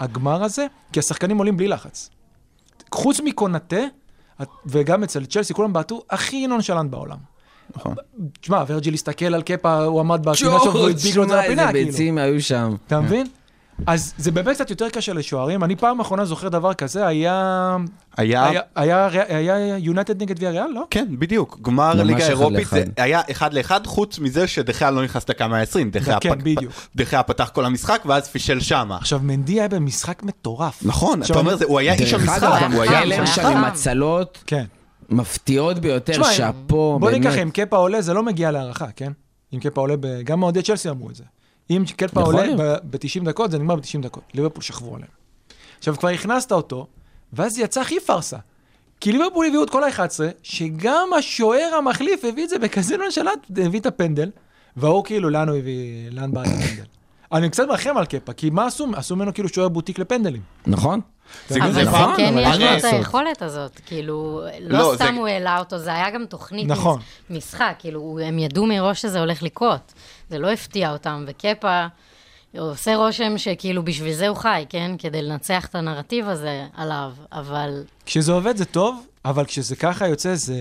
הגמר 0.00 0.44
הזה, 0.44 0.66
כי 0.92 0.98
השחקנים 1.00 1.38
עולים 1.38 1.56
בלי 1.56 1.68
לחץ. 1.68 2.10
חוץ 2.94 3.20
מקונטה, 3.24 3.80
וגם 4.66 5.02
אצל 5.02 5.24
צ'לסי, 5.24 5.54
כולם 5.54 5.72
בעטו 5.72 6.02
הכי 6.10 6.46
נונשלנט 6.46 6.90
בעולם. 6.90 7.18
נכון. 7.76 7.94
תשמע, 8.40 8.64
ורג'יל 8.66 8.94
הסתכל 8.94 9.34
על 9.34 9.42
קפה, 9.42 9.84
הוא 9.84 10.00
עמד 10.00 10.20
בפינה 10.20 10.34
שלו 10.60 10.72
והוא 10.72 10.88
הדביק 10.88 11.16
לו 11.16 11.22
את 11.22 11.28
זה 11.28 11.34
שמע, 11.34 11.44
לפינה, 11.44 11.62
איזה 11.62 11.72
כאילו. 11.72 11.90
ביצים 11.90 12.18
היו 12.18 12.42
שם. 12.42 12.74
אתה 12.86 13.00
מבין? 13.00 13.26
אז 13.86 14.14
זה 14.18 14.30
באמת 14.30 14.54
קצת 14.54 14.70
יותר 14.70 14.90
קשה 14.90 15.12
לשוערים. 15.12 15.64
אני 15.64 15.76
פעם 15.76 16.00
אחרונה 16.00 16.24
זוכר 16.24 16.48
דבר 16.48 16.74
כזה, 16.74 17.06
היה... 17.06 17.76
היה... 18.16 18.50
היה- 18.76 19.78
יונייטד 19.78 20.22
נגד 20.22 20.42
ויה 20.42 20.50
ריאל, 20.50 20.70
לא? 20.74 20.84
כן, 20.90 21.06
בדיוק. 21.18 21.58
גמר 21.62 22.02
ליגה 22.02 22.28
אירופית 22.28 22.68
זה. 22.68 22.84
היה 22.96 23.20
אחד 23.30 23.54
לאחד, 23.54 23.86
חוץ 23.86 24.18
מזה 24.18 24.46
שדחיה 24.46 24.90
לא 24.90 25.04
נכנס 25.04 25.24
דקה 25.24 25.48
120. 25.48 25.90
דחיה 25.90 26.20
כן, 26.20 26.38
בדיוק. 26.38 26.72
דחיה 26.96 27.22
פתח 27.22 27.50
כל 27.54 27.64
המשחק 27.64 28.02
ואז 28.06 28.28
פישל 28.28 28.60
שמה. 28.60 28.96
עכשיו, 28.96 29.20
מנדי 29.22 29.52
היה 29.52 29.68
במשחק 29.68 30.22
מטורף. 30.22 30.78
נכון, 30.82 31.22
אתה 31.22 31.38
אומר, 31.38 31.56
הוא 31.64 31.78
היה 31.78 31.94
איש 31.94 32.14
המשחק. 32.14 32.42
הוא 32.72 32.82
היה... 32.82 33.00
חכם, 33.00 33.12
הלם 33.12 33.26
שם 33.26 33.32
חכם. 33.32 33.56
עם 33.56 33.64
הצלות 33.64 34.38
כן. 34.46 34.64
מפתיעות 35.10 35.78
ביותר, 35.78 36.22
שאפו, 36.22 36.98
בוא. 37.00 37.10
ניקח, 37.10 37.34
אם 37.34 37.50
קפה 37.50 37.76
עולה, 37.76 38.02
זה 38.02 38.14
לא 38.14 38.22
מגיע 38.22 38.50
להערכה, 38.50 38.86
כן? 38.96 39.12
אם 39.54 39.60
קפה 39.60 39.80
עולה, 39.80 39.94
ב... 40.00 40.22
גם 40.24 40.42
אוהדי 40.42 40.62
צ'לסי 40.62 40.90
אמרו 40.90 41.10
את 41.10 41.14
זה. 41.14 41.24
אם 41.76 41.84
יכול 42.20 42.22
עולה 42.22 42.46
להיות. 42.46 42.60
ב-90 42.84 43.24
דקות, 43.24 43.50
זה 43.50 43.58
נגמר 43.58 43.76
ב-90 43.76 44.02
דקות. 44.02 44.22
ליברפול 44.34 44.62
שכבו 44.62 44.94
עליהם. 44.94 45.10
עכשיו, 45.78 45.96
כבר 45.96 46.08
הכנסת 46.08 46.52
אותו, 46.52 46.86
ואז 47.32 47.58
יצא 47.58 47.80
הכי 47.80 48.00
פארסה. 48.00 48.38
כי 49.00 49.12
ליברפול 49.12 49.46
הביאו 49.46 49.64
את 49.64 49.70
כל 49.70 49.84
ה-11, 49.84 50.20
שגם 50.42 51.08
השוער 51.18 51.74
המחליף 51.78 52.24
הביא 52.24 52.44
את 52.44 52.48
זה 52.48 52.58
בכזה 52.58 52.96
נונשלנט, 52.96 53.58
הביא 53.64 53.80
את 53.80 53.86
הפנדל, 53.86 54.30
והוא 54.76 55.04
כאילו, 55.04 55.30
לאן 55.30 55.48
הוא 55.48 55.56
הביא, 55.56 56.10
לאן 56.10 56.32
בא 56.32 56.42
את 56.42 56.46
הפנדל? 56.46 56.84
אני 57.32 57.50
קצת 57.50 57.64
מרחם 57.68 57.96
על 57.96 58.04
קפה, 58.06 58.32
כי 58.32 58.50
מה 58.50 58.66
עשו? 58.66 58.86
עשו 58.96 59.16
ממנו 59.16 59.34
כאילו 59.34 59.48
שוער 59.48 59.68
בוטיק 59.68 59.98
לפנדלים. 59.98 60.42
נכון? 60.66 61.00
זה- 61.48 61.62
אבל 61.64 61.72
זה 61.72 61.82
נכון, 61.84 62.14
כן 62.16 62.38
אבל 62.38 62.40
יש 62.52 62.58
לו 62.58 62.76
את? 62.78 62.84
היכולת 62.84 63.42
הזאת, 63.42 63.80
כאילו, 63.86 64.40
לא, 64.60 64.78
לא 64.78 64.90
זה- 64.90 64.96
סתם 65.04 65.14
הוא 65.14 65.28
העלה 65.28 65.58
אותו, 65.58 65.78
זה 65.78 65.94
היה 65.94 66.10
גם 66.10 66.24
תוכנית 66.26 66.68
נכון. 66.68 66.98
מש- 67.30 67.36
משחק, 67.36 67.74
כאילו, 67.78 68.18
הם 68.24 68.38
ידעו 68.38 68.66
מראש 68.66 69.02
שזה 69.02 69.20
הולך 69.20 69.42
לקרות, 69.42 69.92
זה 70.30 70.38
לא 70.38 70.50
הפתיע 70.52 70.92
אותם, 70.92 71.24
וקפה 71.28 71.86
עושה 72.58 72.96
רושם 72.96 73.38
שכאילו 73.38 73.84
בשביל 73.84 74.12
זה 74.12 74.28
הוא 74.28 74.36
חי, 74.36 74.64
כן? 74.68 74.90
כדי 74.98 75.22
לנצח 75.22 75.66
את 75.66 75.74
הנרטיב 75.74 76.28
הזה 76.28 76.66
עליו, 76.76 77.12
אבל 77.32 77.82
כשזה 78.06 78.32
עובד 78.32 78.56
זה 78.56 78.64
טוב, 78.64 79.06
אבל 79.24 79.44
כשזה 79.44 79.76
ככה 79.76 80.08
יוצא 80.08 80.34
זה... 80.34 80.60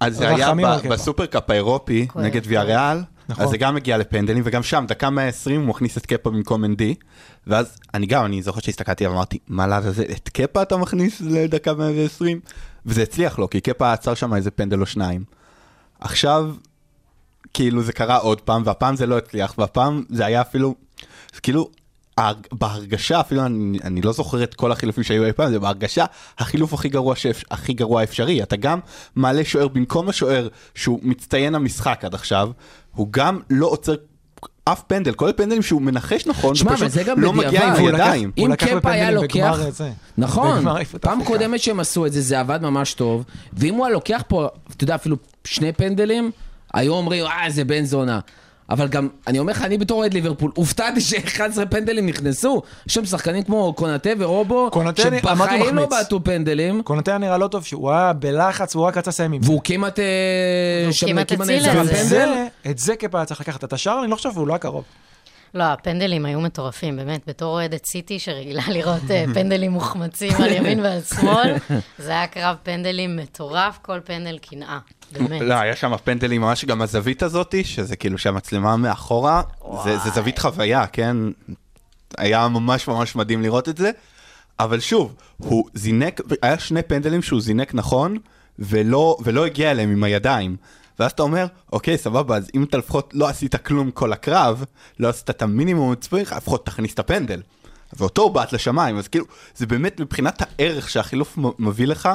אז 0.00 0.16
זה 0.16 0.28
היה. 0.28 0.52
בסופרקאפ 0.90 1.50
האירופי 1.50 2.06
נגד 2.16 2.40
ויה 2.44 2.60
כואב. 2.60 2.68
ריאל, 2.70 2.98
נכון. 3.28 3.44
אז 3.44 3.50
זה 3.50 3.56
גם 3.56 3.76
הגיע 3.76 3.98
לפנדלים, 3.98 4.42
וגם 4.46 4.62
שם, 4.62 4.84
דקה 4.88 5.10
120 5.10 5.60
הוא 5.60 5.68
מכניס 5.68 5.96
את 5.96 6.06
קפה 6.06 6.30
במקום 6.30 6.64
אנדי, 6.64 6.94
ואז 7.46 7.78
אני 7.94 8.06
גם, 8.06 8.24
אני 8.24 8.42
זוכר 8.42 8.60
שהסתכלתי 8.60 9.06
ואמרתי, 9.06 9.38
מה 9.48 9.66
לעזאזל, 9.66 10.02
את 10.02 10.28
קפה 10.28 10.62
אתה 10.62 10.76
מכניס 10.76 11.20
לדקה 11.20 11.74
120? 11.74 12.40
וזה 12.86 13.02
הצליח 13.02 13.38
לו, 13.38 13.50
כי 13.50 13.60
קפה 13.60 13.92
עצר 13.92 14.14
שם 14.14 14.34
איזה 14.34 14.50
פנדל 14.50 14.80
או 14.80 14.86
שניים. 14.86 15.24
עכשיו, 16.00 16.54
כאילו 17.54 17.82
זה 17.82 17.92
קרה 17.92 18.16
עוד 18.16 18.40
פעם, 18.40 18.62
והפעם 18.64 18.96
זה 18.96 19.06
לא 19.06 19.18
הצליח, 19.18 19.54
והפעם 19.58 20.04
זה 20.10 20.26
היה 20.26 20.40
אפילו, 20.40 20.74
כאילו, 21.42 21.70
בהרגשה, 22.52 23.20
אפילו 23.20 23.46
אני, 23.46 23.78
אני 23.84 24.02
לא 24.02 24.12
זוכר 24.12 24.42
את 24.42 24.54
כל 24.54 24.72
החילופים 24.72 25.04
שהיו 25.04 25.24
אי 25.24 25.32
פעם, 25.32 25.50
זה 25.50 25.58
בהרגשה 25.58 26.04
החילוף 26.38 26.74
הכי 26.74 26.88
גרוע, 26.88 27.16
שאפ, 27.16 27.42
הכי 27.50 27.72
גרוע 27.72 28.02
אפשרי. 28.02 28.42
אתה 28.42 28.56
גם 28.56 28.80
מעלה 29.16 29.44
שוער 29.44 29.68
במקום 29.68 30.08
השוער 30.08 30.48
שהוא 30.74 31.00
מצטיין 31.02 31.54
המשחק 31.54 32.04
עד 32.04 32.14
עכשיו, 32.14 32.50
הוא 32.96 33.08
גם 33.10 33.40
לא 33.50 33.66
עוצר 33.66 33.94
אף 34.64 34.82
פנדל, 34.82 35.12
כל 35.12 35.28
הפנדלים 35.28 35.62
שהוא 35.62 35.82
מנחש 35.82 36.26
נכון, 36.26 36.54
שמע, 36.54 36.70
הוא 36.70 36.88
פשוט 36.88 37.08
לא 37.16 37.32
מגיע 37.32 37.74
עם 37.74 37.84
ידיים. 37.84 38.30
אם 38.38 38.50
לקח 38.52 38.66
קפה 38.66 38.90
היה 38.90 39.10
לוקח... 39.10 39.58
נכון, 40.18 40.64
פעם. 41.00 41.24
קודמת 41.24 41.60
שהם 41.60 41.80
עשו 41.80 42.06
את 42.06 42.12
זה, 42.12 42.20
זה 42.20 42.40
עבד 42.40 42.62
ממש 42.62 42.94
טוב, 42.94 43.24
ואם 43.52 43.74
הוא 43.74 43.86
היה 43.86 43.94
לוקח 43.94 44.22
פה, 44.28 44.48
אתה 44.76 44.84
יודע, 44.84 44.94
אפילו 44.94 45.16
שני 45.44 45.72
פנדלים, 45.72 46.30
היו 46.74 46.92
אומרים, 46.94 47.24
אה, 47.26 47.50
זה 47.50 47.64
בן 47.64 47.84
זונה. 47.84 48.20
אבל 48.70 48.88
גם, 48.88 49.08
אני 49.26 49.38
אומר 49.38 49.52
לך, 49.52 49.62
אני 49.62 49.78
בתור 49.78 50.00
אוהד 50.00 50.14
ליברפול, 50.14 50.50
הופתעתי 50.54 51.00
ש-11 51.00 51.66
פנדלים 51.70 52.06
נכנסו. 52.06 52.62
יש 52.86 52.94
שם 52.94 53.04
שחקנים 53.04 53.42
כמו 53.42 53.72
קונאטה 53.76 54.10
ורובו, 54.18 54.70
שבחיים 54.96 55.76
לא. 55.76 55.86
בעטו 55.86 56.24
פנדלים, 56.24 56.82
קונטה 56.82 57.10
היה 57.10 57.18
נראה 57.18 57.38
לא 57.38 57.48
טוב, 57.48 57.64
שהוא 57.64 57.90
היה 57.90 58.12
בלחץ, 58.12 58.74
הוא 58.74 58.84
רק 58.84 58.96
רצה 58.96 59.10
לסיים 59.10 59.32
עם 59.32 59.42
זה. 59.42 59.50
והוא 59.50 59.60
כמעט... 59.64 59.98
אה, 59.98 60.04
והוא 60.82 60.92
שם 60.92 61.06
כמעט 61.06 61.32
הציל 61.32 61.66
את 61.66 61.76
על 61.76 61.86
זה. 61.86 62.46
את 62.70 62.78
זה 62.78 62.94
היה 63.12 63.24
צריך 63.24 63.40
לקחת. 63.40 63.64
את 63.64 63.72
השאר 63.72 64.02
אני 64.02 64.10
לא 64.10 64.16
חושב, 64.16 64.30
והוא 64.34 64.46
לא 64.46 64.52
היה 64.52 64.58
קרוב. 64.58 64.84
לא, 65.54 65.64
הפנדלים 65.64 66.26
היו 66.26 66.40
מטורפים, 66.40 66.96
באמת. 66.96 67.20
בתור 67.26 67.52
אוהדת 67.52 67.86
סיטי 67.86 68.18
שרגילה 68.18 68.62
לראות 68.76 69.10
אה, 69.10 69.24
פנדלים 69.34 69.72
מוחמצים 69.72 70.32
על 70.38 70.52
ימין 70.52 70.80
ועל 70.80 71.00
שמאל, 71.02 71.54
זה 71.98 72.10
היה 72.10 72.26
קרב 72.26 72.56
פנדלים 72.62 73.16
מטורף, 73.16 73.78
כל 73.82 74.00
פנדל 74.04 74.38
קנאה, 74.38 74.78
באמת. 75.12 75.40
לא, 75.40 75.54
היה 75.54 75.76
שם 75.76 75.96
פנדלים 76.04 76.40
ממש, 76.40 76.64
גם 76.64 76.82
הזווית 76.82 77.22
הזאתי, 77.22 77.64
שזה 77.64 77.96
כאילו 77.96 78.18
שהמצלמה 78.18 78.76
מאחורה, 78.76 79.42
זה, 79.84 79.98
זה 79.98 80.10
זווית 80.10 80.38
חוויה, 80.38 80.86
כן? 80.86 81.16
היה 82.18 82.48
ממש 82.48 82.88
ממש 82.88 83.16
מדהים 83.16 83.42
לראות 83.42 83.68
את 83.68 83.76
זה, 83.76 83.90
אבל 84.60 84.80
שוב, 84.80 85.14
הוא 85.36 85.68
זינק, 85.74 86.20
היה 86.42 86.58
שני 86.58 86.82
פנדלים 86.82 87.22
שהוא 87.22 87.40
זינק 87.40 87.74
נכון, 87.74 88.18
ולא, 88.58 89.16
ולא 89.24 89.46
הגיע 89.46 89.70
אליהם 89.70 89.90
עם 89.90 90.04
הידיים. 90.04 90.56
ואז 90.98 91.10
אתה 91.10 91.22
אומר, 91.22 91.46
אוקיי, 91.72 91.98
סבבה, 91.98 92.36
אז 92.36 92.50
אם 92.54 92.62
אתה 92.62 92.78
לפחות 92.78 93.10
לא 93.14 93.28
עשית 93.28 93.56
כלום 93.56 93.90
כל 93.90 94.12
הקרב, 94.12 94.64
לא 94.98 95.08
עשית 95.08 95.30
את 95.30 95.42
המינימום 95.42 95.94
צריך, 95.94 96.32
לפחות 96.32 96.66
תכניס 96.66 96.94
את 96.94 96.98
הפנדל. 96.98 97.42
ואותו 97.98 98.22
הוא 98.22 98.30
בעט 98.30 98.52
לשמיים, 98.52 98.98
אז 98.98 99.08
כאילו, 99.08 99.24
זה 99.56 99.66
באמת 99.66 100.00
מבחינת 100.00 100.42
הערך 100.42 100.90
שהחילוף 100.90 101.38
מביא 101.58 101.86
לך, 101.86 102.08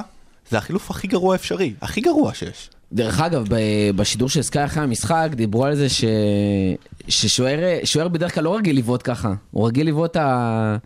זה 0.50 0.58
החילוף 0.58 0.92
הכי 0.92 1.08
גרוע 1.08 1.36
אפשרי, 1.36 1.74
הכי 1.82 2.02
גרוע 2.02 2.34
שיש. 2.34 2.70
דרך 2.94 3.20
אגב, 3.20 3.46
בשידור 3.96 4.30
של 4.30 4.42
סקאי 4.42 4.66
אחרי 4.66 4.84
המשחק, 4.84 5.30
דיברו 5.36 5.66
על 5.66 5.76
זה. 5.76 5.88
ששוער 7.08 7.60
שוער 7.84 8.08
בדרך 8.08 8.36
כלל 8.36 8.44
לא 8.44 8.56
רגיל 8.56 8.78
לבעוט 8.78 9.02
ככה, 9.04 9.34
הוא 9.52 9.68
רגיל 9.68 9.88
לבעוט 9.88 10.18
ה... 10.18 10.78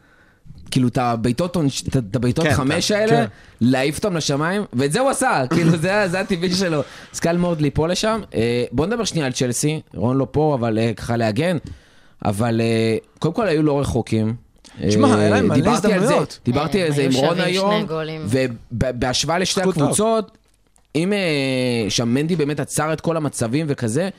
כאילו 0.71 0.87
את 0.87 0.97
הבעיטות 0.97 1.57
את 1.87 2.15
הבעיטות 2.15 2.45
כן, 2.45 2.53
חמש 2.53 2.91
כן, 2.91 2.97
האלה, 2.99 3.11
כן. 3.11 3.25
להעיף 3.61 3.97
אותם 3.97 4.17
לשמיים, 4.17 4.63
ואת 4.73 4.91
זה 4.91 4.99
הוא 4.99 5.09
עשה, 5.09 5.43
כאילו 5.55 5.77
זה 5.77 6.07
זה 6.07 6.19
הטבעי 6.19 6.53
שלו. 6.53 6.81
אז 7.13 7.19
קל 7.19 7.37
מאוד 7.37 7.61
ליפול 7.61 7.91
לשם. 7.91 8.21
אה, 8.35 8.63
בוא 8.71 8.85
נדבר 8.85 9.03
שנייה 9.03 9.25
על 9.25 9.31
צ'לסי, 9.31 9.81
רון 9.93 10.17
לא 10.17 10.27
פה, 10.31 10.55
אבל 10.59 10.77
אה, 10.79 10.93
ככה 10.93 11.17
להגן. 11.17 11.57
אבל 12.25 12.61
אה, 12.61 12.97
קודם 13.19 13.33
כל 13.33 13.47
היו 13.47 13.63
לא 13.63 13.79
רחוקים. 13.79 14.35
תשמע, 14.87 15.07
אה, 15.07 15.15
היה 15.15 15.29
להם 15.29 15.47
מלא 15.47 15.69
הזדמנויות. 15.69 16.39
דיברתי 16.45 16.81
אה, 16.81 16.85
על 16.85 16.93
זה 16.93 17.01
היו 17.01 17.11
עם 17.11 17.25
רון 17.25 17.39
היום. 17.39 17.85
ובהשוואה 18.71 19.39
לשתי. 19.39 19.61
הקבוצות, 19.61 20.37
אם 20.95 21.13
אה, 21.13 21.89
שם 21.89 22.09
מנדי 22.09 22.35
באמת 22.35 22.59
עצר 22.59 22.93
את 22.93 23.01
כל 23.01 23.17
המצבים 23.17 23.65
וכזה, 23.69 24.09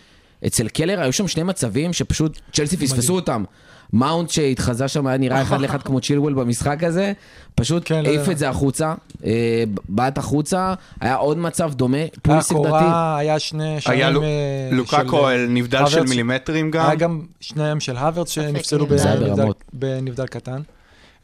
אצל 0.46 0.68
קלר 0.68 1.00
היו 1.00 1.12
שם 1.12 1.28
שני 1.28 1.42
מצבים 1.42 1.92
שפשוט 1.92 2.40
צ'לסי 2.52 2.76
פספסו 2.76 3.14
אותם. 3.14 3.44
מאונט 3.92 4.30
שהתחזה 4.30 4.88
שם 4.88 5.06
היה 5.06 5.18
נראה 5.18 5.42
אחד 5.42 5.60
לאחד 5.60 5.82
כמו 5.82 6.00
צ'ילוול 6.00 6.34
במשחק 6.34 6.84
הזה, 6.84 7.12
פשוט 7.54 7.82
כן, 7.86 8.02
לא 8.02 8.08
העיף 8.08 8.20
יודע. 8.20 8.32
את 8.32 8.38
זה 8.38 8.48
החוצה, 8.48 8.94
אה, 9.24 9.64
בעט 9.88 10.18
החוצה, 10.18 10.74
היה 11.00 11.14
עוד 11.16 11.38
מצב 11.38 11.74
דומה, 11.74 11.96
פוליסיק. 12.22 12.56
קורה, 12.56 13.16
היה 13.18 13.38
שני 13.38 13.80
שערים 13.80 14.00
היה 14.00 14.10
לו- 14.10 14.22
אה, 14.22 14.28
לוקאקו 14.72 15.28
של, 15.30 15.46
נבדל 15.48 15.78
הוורץ. 15.78 15.92
של 15.92 16.02
מילימטרים 16.02 16.70
גם. 16.70 16.86
היה 16.86 16.94
גם 16.94 17.20
שניהם 17.40 17.80
של 17.80 17.96
הוורץ 17.96 18.30
שנפסלו 18.30 18.84
נבדל. 18.84 19.16
בנבדל-. 19.20 19.52
בנבדל 19.72 20.26
קטן. 20.26 20.52
הם 20.52 20.62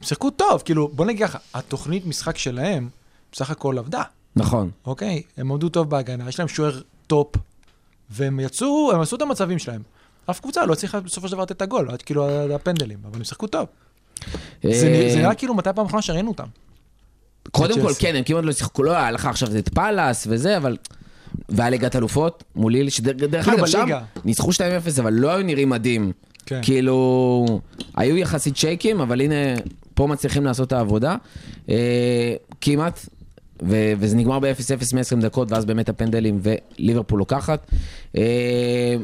שיחקו 0.07 0.31
טוב, 0.31 0.63
כאילו, 0.65 0.89
בוא 0.89 1.05
נגיד 1.07 1.27
ככה, 1.27 1.39
התוכנית 1.55 2.07
משחק 2.07 2.39
שלהם 2.39 2.89
בסך 3.33 3.51
הכל 3.51 3.79
עבדה, 3.79 4.03
נכון. 4.37 4.71
אוקיי? 4.87 5.23
הם 5.37 5.53
עמדו 5.53 5.69
טוב 5.69 5.91
בהגנה, 5.91 6.29
יש 6.29 6.39
להם 6.39 6.49
שוער 6.49 6.81
טופ, 7.07 7.37
והם 8.11 8.41
יצאו, 8.41 8.91
הם 8.95 9.01
עשו 9.01 9.17
את 9.17 9.23
המצבים 9.23 9.59
שלהם. 9.59 9.83
אף 10.31 10.41
קבוצה 10.41 10.67
לא 10.67 10.73
הצליחה 10.73 11.01
בסופו 11.01 11.29
של 11.29 11.35
דבר 11.35 11.43
לתת 11.43 11.53
את 11.57 11.63
הגול, 11.63 11.91
עד 11.91 12.03
כאילו 12.03 12.29
הפנדלים, 12.55 12.99
אבל 13.11 13.17
הם 13.19 13.25
שיחקו 13.25 13.47
טוב. 13.47 13.67
זה 14.63 14.69
אה, 14.87 14.93
נראה- 14.93 15.11
זה 15.13 15.19
נראה 15.19 15.35
כאילו 15.35 15.55
מתי 15.55 15.71
פעם 15.75 15.87
אחרונה 15.87 16.03
שראינו 16.03 16.29
אותם. 16.31 16.47
קודם 17.51 17.81
כל. 17.81 17.93
כן, 17.99 18.17
הם 18.17 18.25
כמעט 18.25 18.45
לא 18.45 18.53
שיחקו, 18.53 18.83
לא 18.83 18.97
היה 18.97 19.11
לך 19.11 19.27
עכשיו 19.27 19.57
את 19.59 19.69
פאלאס 19.69 20.27
וזה, 20.31 20.57
אבל... 20.57 20.77
והיה 21.49 21.71
ליגת 21.71 21.97
אלופות 21.97 22.45
מול 22.57 22.73
ליל, 22.73 22.91
שדרך 22.91 23.45
כאילו 23.45 23.59
אגב, 23.59 23.67
שם. 23.67 23.89
ניצחו 24.25 24.51
2-0, 24.51 24.55
אבל 25.01 25.13
לא 25.13 25.31
היו 25.31 25.43
נראים 25.47 25.69
מדהים. 25.69 26.13
כן. 26.47 26.61
כאילו, 26.63 27.47
היו 27.97 28.17
יחסית 28.17 28.57
shaky 28.57 28.84
ים, 28.84 29.01
אבל 29.01 29.21
הנה, 29.21 29.35
פה 29.95 30.07
מצליחים 30.07 30.45
לעשות 30.45 30.67
את 30.69 30.73
העבודה. 30.73 31.17
אה, 31.69 32.35
כמעט, 32.61 33.07
ו- 33.63 33.93
וזה 33.99 34.17
נגמר 34.17 34.39
ב-0-0 34.39 34.95
מ-20 34.95 35.23
דקות, 35.23 35.53
ואז 35.53 35.65
באמת 35.65 35.89
הפנדלים 35.89 36.41
וליברפול 36.43 37.19
לוקחת. 37.19 37.67
אה, 38.17 38.95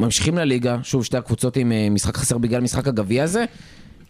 ממשיכים 0.00 0.38
לליגה, 0.38 0.76
שוב, 0.82 1.04
שתי 1.04 1.16
הקבוצות 1.16 1.56
עם 1.56 1.72
אה, 1.72 1.90
משחק 1.90 2.16
חסר 2.16 2.38
בגלל 2.38 2.60
משחק 2.60 2.88
הגביע 2.88 3.24
הזה. 3.24 3.44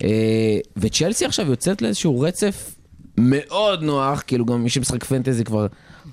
אה, 0.05 0.59
וצ'לסי 0.77 1.25
עכשיו 1.25 1.47
יוצאת 1.51 1.83
לאיזשהו 1.83 2.21
רצף 2.21 2.75
מאוד 3.19 3.83
נוח, 3.83 4.23
כאילו 4.27 4.45
גם 4.45 4.63
מי 4.63 4.71
שמשחק 4.71 5.05
פנטזי 5.05 5.45
כבר 5.45 5.67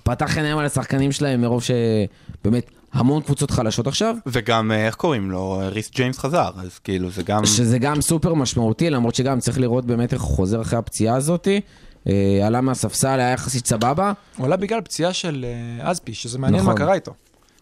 פתח 0.04 0.38
עיניים 0.38 0.58
על 0.58 0.66
השחקנים 0.66 1.12
שלהם 1.12 1.42
מרוב 1.42 1.64
שבאמת 1.64 2.72
המון 2.94 3.22
קבוצות 3.22 3.52
חלשות 3.52 3.88
עכשיו. 3.88 4.16
וגם, 4.28 4.72
אה, 4.72 4.86
איך 4.86 4.96
קוראים 4.96 5.32
לו? 5.32 5.62
ריס 5.72 5.92
ג'יימס 5.92 6.20
חזר, 6.20 6.50
אז 6.58 6.80
כאילו 6.80 7.10
זה 7.10 7.24
גם... 7.24 7.46
שזה 7.46 7.80
גם 7.80 8.02
סופר 8.02 8.34
משמעותי, 8.34 8.90
למרות 8.90 9.16
שגם 9.16 9.40
צריך 9.40 9.60
לראות 9.60 9.86
באמת 9.86 10.14
איך 10.14 10.22
הוא 10.22 10.36
חוזר 10.36 10.62
אחרי 10.62 10.80
הפציעה 10.80 11.16
הזאתי. 11.16 11.62
אה, 12.08 12.48
עלה 12.48 12.62
מהספסל, 12.62 13.20
היה 13.20 13.32
יחסית 13.32 13.68
סבבה. 13.68 14.14
הוא 14.38 14.46
עלה 14.46 14.56
בגלל 14.56 14.82
פציעה 14.82 15.14
של 15.14 15.46
אה, 15.80 15.90
אזפי, 15.90 16.14
שזה 16.14 16.40
מעניין 16.40 16.62
נכון. 16.62 16.74
מה 16.74 16.80
קרה 16.80 16.94
איתו. 16.94 17.14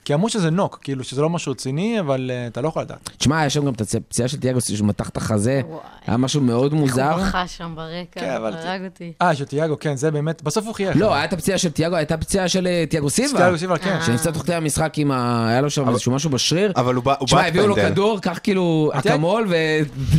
כי 0.06 0.14
אמרו 0.14 0.30
שזה 0.30 0.50
נוק, 0.50 0.80
כאילו 0.82 1.04
שזה 1.04 1.22
לא 1.22 1.30
משהו 1.30 1.52
רציני, 1.52 2.00
אבל 2.00 2.32
אה, 2.34 2.48
אתה 2.48 2.62
לא 2.62 2.68
יכול 2.68 2.82
לדעת. 2.82 3.10
תשמע, 3.18 3.40
היה 3.40 3.50
שם 3.50 3.66
גם 3.66 3.74
את 3.74 3.82
הפציעה 3.82 4.28
של 4.28 4.38
תיאגו 4.40 4.62
שהוא 4.62 4.88
מתח 4.88 5.10
את 5.10 5.18
החזה. 5.18 5.62
היה 6.08 6.18
משהו 6.18 6.42
מאוד 6.42 6.74
מוזר. 6.74 7.12
הוא 7.14 7.22
בכה 7.22 7.48
שם 7.48 7.74
ברקע, 7.76 8.20
כן, 8.20 8.30
אבל- 8.30 8.54
הרג 8.54 8.82
אותי. 8.86 9.14
אה, 9.22 9.36
של 9.36 9.46
תיאגו, 9.46 9.80
כן, 9.80 9.96
זה 9.96 10.12
באמת, 10.12 10.42
בסוף 10.44 10.66
הוא 10.66 10.74
חייך. 10.76 10.98
לא, 10.98 11.14
הייתה 11.16 11.38
פציעה 11.38 11.58
של 11.58 11.70
תיאגו, 11.72 11.96
הייתה 11.96 12.18
פציעה 12.18 12.48
של 12.48 12.68
אה, 12.68 12.84
תיאגו 12.90 13.10
סילבה. 13.10 13.38
תיאגו 13.38 13.58
סילבה, 13.58 13.78
כן. 13.78 14.00
שנפצע 14.06 14.32
תוך 14.32 14.44
כדי 14.44 14.54
המשחק 14.56 14.94
עם 14.98 15.12
ה... 15.12 15.48
היה 15.50 15.62
לו 15.62 15.70
שם 15.70 15.90
איזשהו 15.90 16.12
משהו 16.12 16.30
בשריר. 16.30 16.72
אבל 16.76 16.96
הוא 16.96 17.04
בא- 17.04 17.16
הוא 17.20 17.26
תשמע, 17.26 17.48
הביאו 17.48 17.68
לו. 17.68 17.76
כדור, 17.76 18.20
קח 18.22 18.40
כאילו 18.44 18.92
אקמול 18.94 19.48
ו... 19.50 19.56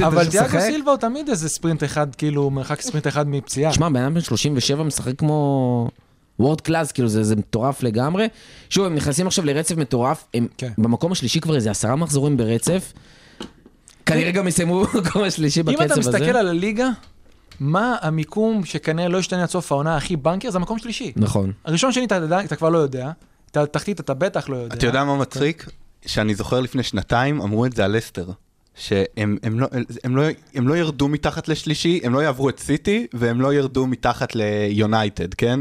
אבל 0.06 0.26
תיאגו. 0.30 0.60
סילבה 0.60 0.90
הוא 0.90 0.98
תמיד 0.98 1.28
איזה 1.28 1.48
ספרינט 1.48 1.84
אחד, 1.84 2.14
כאילו, 2.14 2.50
מרחק 2.50 2.80
ספרינט 2.80 3.06
אחד 3.06 3.28
מפציעה. 3.28 3.70
תשמע, 3.70 3.88
בן 3.88 3.96
אדם 4.02 4.14
בן 4.14 4.20
37 4.20 4.82
משחק 4.82 5.18
כמו 5.18 5.88
וורד 6.38 6.60
קלאס, 6.60 6.92
כאילו 6.92 7.08
זה, 7.08 7.22
זה 7.22 7.36
מטורף 7.36 7.82
לגמרי. 7.82 8.26
שוב, 8.70 8.86
הם 8.86 8.94
נכנסים 8.94 9.26
עכשיו 9.26 9.44
לרצף 9.44 9.76
מטורף, 9.76 10.24
הם 10.34 10.46
כן. 10.58 10.70
במקום 10.78 11.12
השלישי 11.12 11.40
כבר 11.40 11.54
איזה 11.56 11.70
עשרה 11.70 11.96
מחזורים 11.96 12.36
ברצף. 12.36 12.92
כנראה 14.06 14.30
גם 14.30 14.48
יסיימו 14.48 14.84
במקום 14.94 15.22
השלישי 15.24 15.60
אם 15.60 15.66
בקצב 15.66 15.82
אתה 15.82 15.92
הזה. 15.92 16.00
מסתכל 16.10 16.36
על 16.36 16.48
הליגה, 16.48 16.88
מה 17.60 17.96
המיקום 18.00 18.64
שכנראה 18.64 19.08
לא 19.08 19.18
ישתנה 19.18 19.42
עד 19.42 19.48
סוף 19.48 19.72
העונה 19.72 19.96
הכי 19.96 20.16
בנקר, 20.16 20.50
זה 20.50 20.58
המקום 20.58 20.78
שלישי. 20.78 21.12
נכון. 21.16 21.52
הראשון 21.64 21.92
שני 21.92 22.04
אתה 22.04 22.14
יודע- 22.14 22.40
אתה 22.44 22.56
כבר 22.56 22.68
לא 22.68 22.78
יודע, 22.78 23.10
את 23.50 23.56
התחתית 23.56 24.00
אתה 24.00 24.14
בטח 24.14 24.48
לא 24.48 24.56
יודע. 24.56 24.74
אתה 24.74 24.86
יודע 24.86 25.04
מה 25.04 25.16
מצחיק? 25.16 25.66
שאני 26.06 26.34
זוכר 26.34 26.60
לפני 26.60 26.82
שנתיים, 26.82 27.40
אמרו 27.40 27.66
את 27.66 27.72
זה 27.72 27.84
על 27.84 27.96
לסטר. 27.96 28.30
שהם 28.76 29.36
הם 29.42 29.60
לא, 29.60 29.66
הם, 30.04 30.16
לא, 30.16 30.22
הם 30.54 30.68
לא 30.68 30.76
ירדו 30.76 31.08
מתחת 31.08 31.48
לשלישי, 31.48 32.00
הם 32.04 32.14
לא 32.14 32.22
יעברו 32.22 32.48
את 32.48 32.58
סיטי, 32.58 33.06
והם 33.12 33.40
לא 33.40 33.54
ירדו 33.54 33.86
מתחת 33.86 34.32
ליונייטד, 34.34 35.34
כן? 35.34 35.60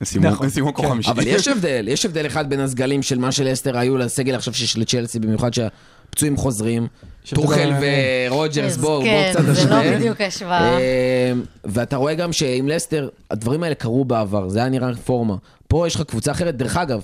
הם 0.00 0.06
סיימו 0.06 0.28
נכון, 0.28 0.46
הם 0.46 0.50
סיימו 0.50 0.68
מקום 0.68 0.84
כן. 0.84 0.90
חמישי. 0.90 1.10
אבל 1.10 1.26
יש 1.26 1.48
הבדל, 1.52 1.88
יש 1.88 2.06
הבדל 2.06 2.26
אחד 2.26 2.50
בין 2.50 2.60
הסגלים 2.60 3.02
של 3.02 3.18
מה 3.18 3.32
שלסטר 3.32 3.78
היו 3.78 3.96
לסגל 3.96 4.34
עכשיו 4.34 4.54
שיש 4.54 4.78
לצ'לסי, 4.78 5.18
במיוחד 5.18 5.54
שהפצועים 5.54 6.36
חוזרים. 6.36 6.86
טוחל 7.34 7.72
ורוג'רס, 7.80 8.76
בואו, 8.76 9.00
בואו 9.00 9.04
כן, 9.04 9.30
קצת 9.32 9.44
זה 9.44 9.52
נשווה. 9.52 9.84
לא 9.84 9.96
בדיוק 9.96 10.20
השוואה. 10.20 10.78
אה, 10.78 11.32
ואתה 11.64 11.96
רואה 11.96 12.14
גם 12.14 12.32
שעם 12.32 12.68
לסטר, 12.68 13.08
הדברים 13.30 13.62
האלה 13.62 13.74
קרו 13.74 14.04
בעבר, 14.04 14.48
זה 14.48 14.58
היה 14.58 14.68
נראה 14.68 14.88
רפורמה. 14.88 15.36
פה 15.68 15.86
יש 15.86 15.94
לך 15.94 16.02
קבוצה 16.02 16.32
אחרת, 16.32 16.56
דרך 16.56 16.76
אגב, 16.76 17.02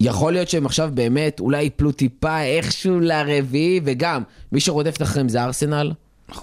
יכול 0.00 0.32
להיות 0.32 0.48
שהם 0.48 0.66
עכשיו 0.66 0.90
באמת 0.94 1.40
אולי 1.40 1.62
יפלו 1.62 1.92
טיפה 1.92 2.40
איכשהו 2.42 3.00
לרביעי, 3.00 3.80
וגם, 3.84 4.22
מי 4.52 4.60
שרודפת 4.60 5.02
אחריהם 5.02 5.28
זה 5.28 5.44
ארסנל, 5.44 5.92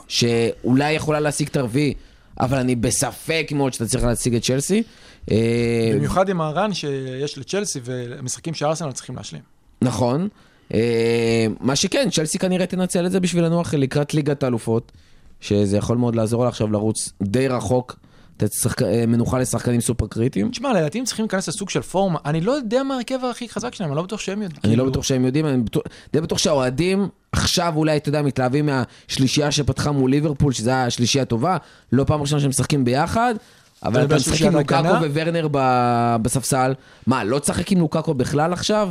שאולי 0.07 0.93
יכולה 0.93 1.19
להשיג 1.19 1.47
את 1.47 1.57
הרביעי, 1.57 1.93
אבל 2.39 2.57
אני 2.57 2.75
בספק 2.75 3.47
מאוד 3.55 3.73
שאתה 3.73 3.85
צריך 3.85 4.03
להשיג 4.03 4.35
את 4.35 4.43
צ'לסי. 4.43 4.83
אה, 5.31 5.91
במיוחד 5.95 6.29
עם 6.29 6.41
הרן 6.41 6.73
שיש 6.73 7.37
לצ'לסי 7.37 7.79
והמשחקים 7.83 8.53
שארסנל 8.53 8.91
צריכים 8.91 9.15
להשלים. 9.15 9.41
נכון. 9.81 10.27
אה, 10.73 11.47
מה 11.59 11.75
שכן, 11.75 12.09
צ'לסי 12.11 12.39
כנראה 12.39 12.65
תנצל 12.65 13.05
את 13.05 13.11
זה 13.11 13.19
בשביל 13.19 13.43
לנוח 13.45 13.73
לקראת 13.73 14.13
ליגת 14.13 14.43
האלופות, 14.43 14.91
שזה 15.41 15.77
יכול 15.77 15.97
מאוד 15.97 16.15
לעזור 16.15 16.43
לה 16.43 16.49
עכשיו 16.49 16.67
לרוץ 16.71 17.09
די 17.23 17.47
רחוק, 17.47 17.99
לתת 18.35 18.53
שחק... 18.53 18.81
אה, 18.81 19.05
מנוחה 19.05 19.39
לשחקנים 19.39 19.81
סופר 19.81 20.07
קריטיים. 20.07 20.51
תשמע, 20.51 20.73
לדעתי 20.73 20.99
הם 20.99 21.05
צריכים 21.05 21.23
להיכנס 21.23 21.47
לסוג 21.47 21.69
של 21.69 21.81
פורמה. 21.81 22.19
אני 22.25 22.41
לא 22.41 22.51
יודע 22.51 22.83
מה 22.83 22.93
ההרכב 22.93 23.19
הכי 23.31 23.49
חזק 23.49 23.73
שלהם, 23.75 23.89
אני 23.89 23.97
לא 23.97 24.03
בטוח 24.03 24.19
שהם 24.19 24.41
יודעים. 24.41 24.61
אני 24.63 24.75
לא 24.75 24.77
כאילו, 24.77 24.91
בטוח 24.91 25.03
שהם 25.03 25.25
יודעים, 25.25 25.45
אני 25.45 25.57
בטוח- 25.61 25.83
די 26.13 26.21
בטוח 26.21 26.37
שהאוהדים 26.37 27.07
עכשיו 27.37 27.73
אולי, 27.75 27.97
אתה 27.97 28.09
יודע, 28.09 28.21
מתלהבים 28.21 28.65
מהשלישייה 28.65 29.51
שפתחה 29.51 29.91
מול 29.91 30.11
ליברפול, 30.11 30.53
שזו 30.53 30.71
השלישייה 30.71 31.21
הטובה, 31.21 31.57
לא 31.91 32.03
פעם 32.03 32.21
ראשונה 32.21 32.41
שהם 32.41 32.49
משחקים 32.49 32.85
ביחד. 32.85 33.35
אבל 33.83 34.03
אתה 34.05 34.15
משחק 34.15 34.41
עם 34.41 34.53
לוקאקו? 34.55 34.87
וורנר 35.13 35.47
ב- 35.51 36.15
בספסל, 36.21 36.73
מה, 37.07 37.23
לא 37.23 37.39
תשחק 37.39 37.71
עם 37.71 37.79
לוקאקו 37.79 38.13
בכלל 38.13 38.53
עכשיו? 38.53 38.89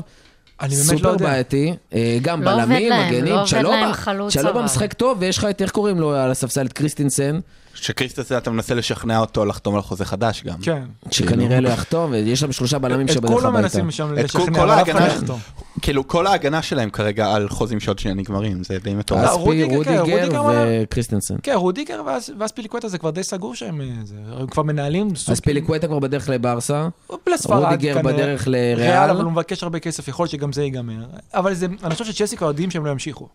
אני 0.60 0.74
באמת 0.74 0.90
לא 0.90 0.96
סופר 0.96 1.08
יודע. 1.08 1.26
בעייתי, 1.26 1.74
אה, 1.94 2.18
גם 2.22 2.42
לא 2.42 2.50
בלמים, 2.56 2.92
מגנים, 2.92 3.24
לא 3.24 3.40
עובד 3.40 3.50
צ'לובה- 3.50 3.80
להם 3.80 3.92
חלוץ, 3.92 4.32
צ'לובה 4.32 4.50
אבל. 4.50 4.62
משחק 4.62 4.92
טוב, 4.92 5.18
ויש 5.20 5.38
לך 5.38 5.44
את, 5.44 5.62
איך 5.62 5.70
קוראים 5.70 6.00
לו 6.00 6.14
על 6.14 6.30
הספסל, 6.30 6.66
את 6.66 6.72
קריסטינסן, 6.72 7.38
שקריסטנסן 7.74 8.36
אתה 8.36 8.50
מנסה 8.50 8.74
לשכנע 8.74 9.18
אותו 9.20 9.44
לחתום 9.44 9.74
על 9.74 9.82
חוזה 9.82 10.04
חדש 10.04 10.42
גם. 10.44 10.58
כן. 10.62 10.82
שכנראה 11.10 11.60
לא 11.60 11.68
יחתום, 11.68 12.10
ויש 12.10 12.40
שם 12.40 12.52
שלושה 12.52 12.78
בלמים 12.78 13.06
את 13.06 13.12
שבדרך 13.12 13.30
כולם 13.30 13.46
הביתה. 13.56 13.62
מנסים 13.62 13.90
שם 13.90 14.04
את 14.20 14.30
כל- 14.30 14.38
לשכנע, 14.38 14.62
אבל 14.62 14.70
אף 14.70 14.90
אחד 14.90 15.00
לא 15.00 15.06
יחתום. 15.06 15.38
כאילו 15.82 16.08
כל 16.08 16.26
ההגנה 16.26 16.62
שלהם 16.62 16.90
כרגע 16.90 17.34
על 17.34 17.48
חוזים 17.48 17.80
שעוד 17.80 17.98
שנייה 17.98 18.14
נגמרים, 18.14 18.64
זה 18.64 18.78
די 18.82 18.92
לא, 18.92 18.98
מטורף. 18.98 19.24
אספי, 19.24 19.38
רודיגר, 19.40 19.66
כן, 19.84 19.98
רודיגר 19.98 20.00
רודיגר 20.38 20.42
וקריסטנסן. 20.82 21.34
כן, 21.42 21.52
רודיגר 21.54 22.02
ואז- 22.06 22.30
ואזפיליקווטה 22.38 22.88
זה 22.88 22.98
כבר 22.98 23.10
די 23.10 23.22
סגור 23.22 23.54
שהם 23.54 23.80
אה, 23.80 24.46
כבר 24.50 24.62
מנהלים 24.62 25.16
סוג... 25.16 25.32
אזפיליקווטה 25.32 25.86
כבר 25.86 25.98
בדרך 25.98 26.28
לברסה, 26.28 26.88
לספרד 27.34 27.62
רודיגר 27.64 27.94
כנראה. 27.94 28.12
בדרך 28.12 28.48
ריאל, 28.48 28.76
לריאל. 28.78 29.10
אבל 29.10 29.24
הוא 29.24 29.32
מבקש 29.32 29.62
הרבה 29.62 29.78
כסף, 29.78 30.08
יכול 30.08 30.24
להיות 30.24 30.30
שגם 30.30 30.52
זה 30.52 30.62
ייגמר. 30.62 31.04
אבל 31.34 31.54
זה, 31.54 31.66
אני 31.84 31.92
חושב 31.94 32.04
שצ'לסי 32.04 32.36
כבר 32.36 32.46
יודעים 32.46 32.70
שהם 32.70 32.86
לא 32.86 32.90
ימשיכו. 32.90 33.28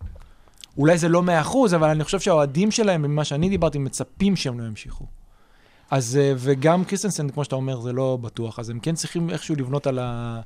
אולי 0.79 0.97
זה 0.97 1.09
לא 1.09 1.23
מאה 1.23 1.41
אחוז, 1.41 1.73
אבל 1.73 1.89
אני 1.89 2.03
חושב 2.03 2.19
שהאוהדים 2.19 2.71
שלהם, 2.71 3.01
ממה 3.01 3.23
שאני 3.23 3.49
דיברתי, 3.49 3.77
מצפים 3.77 4.35
שהם 4.35 4.59
לא 4.59 4.65
ימשיכו. 4.65 5.05
אז, 5.91 6.19
אה, 6.21 6.33
וגם 6.37 6.83
קריסטנסן, 6.83 7.29
כמו 7.29 7.43
שאתה 7.43 7.55
אומר, 7.55 7.81
זה 7.81 7.93
לא 7.93 8.17
בטוח, 8.21 8.59
אז 8.59 8.69
הם 8.69 8.79
כן 8.79 8.95
צריכים 8.95 9.29
איכשהו 9.29 9.55
לבנות 9.55 9.87
על 9.87 9.99
ה... 10.01 10.39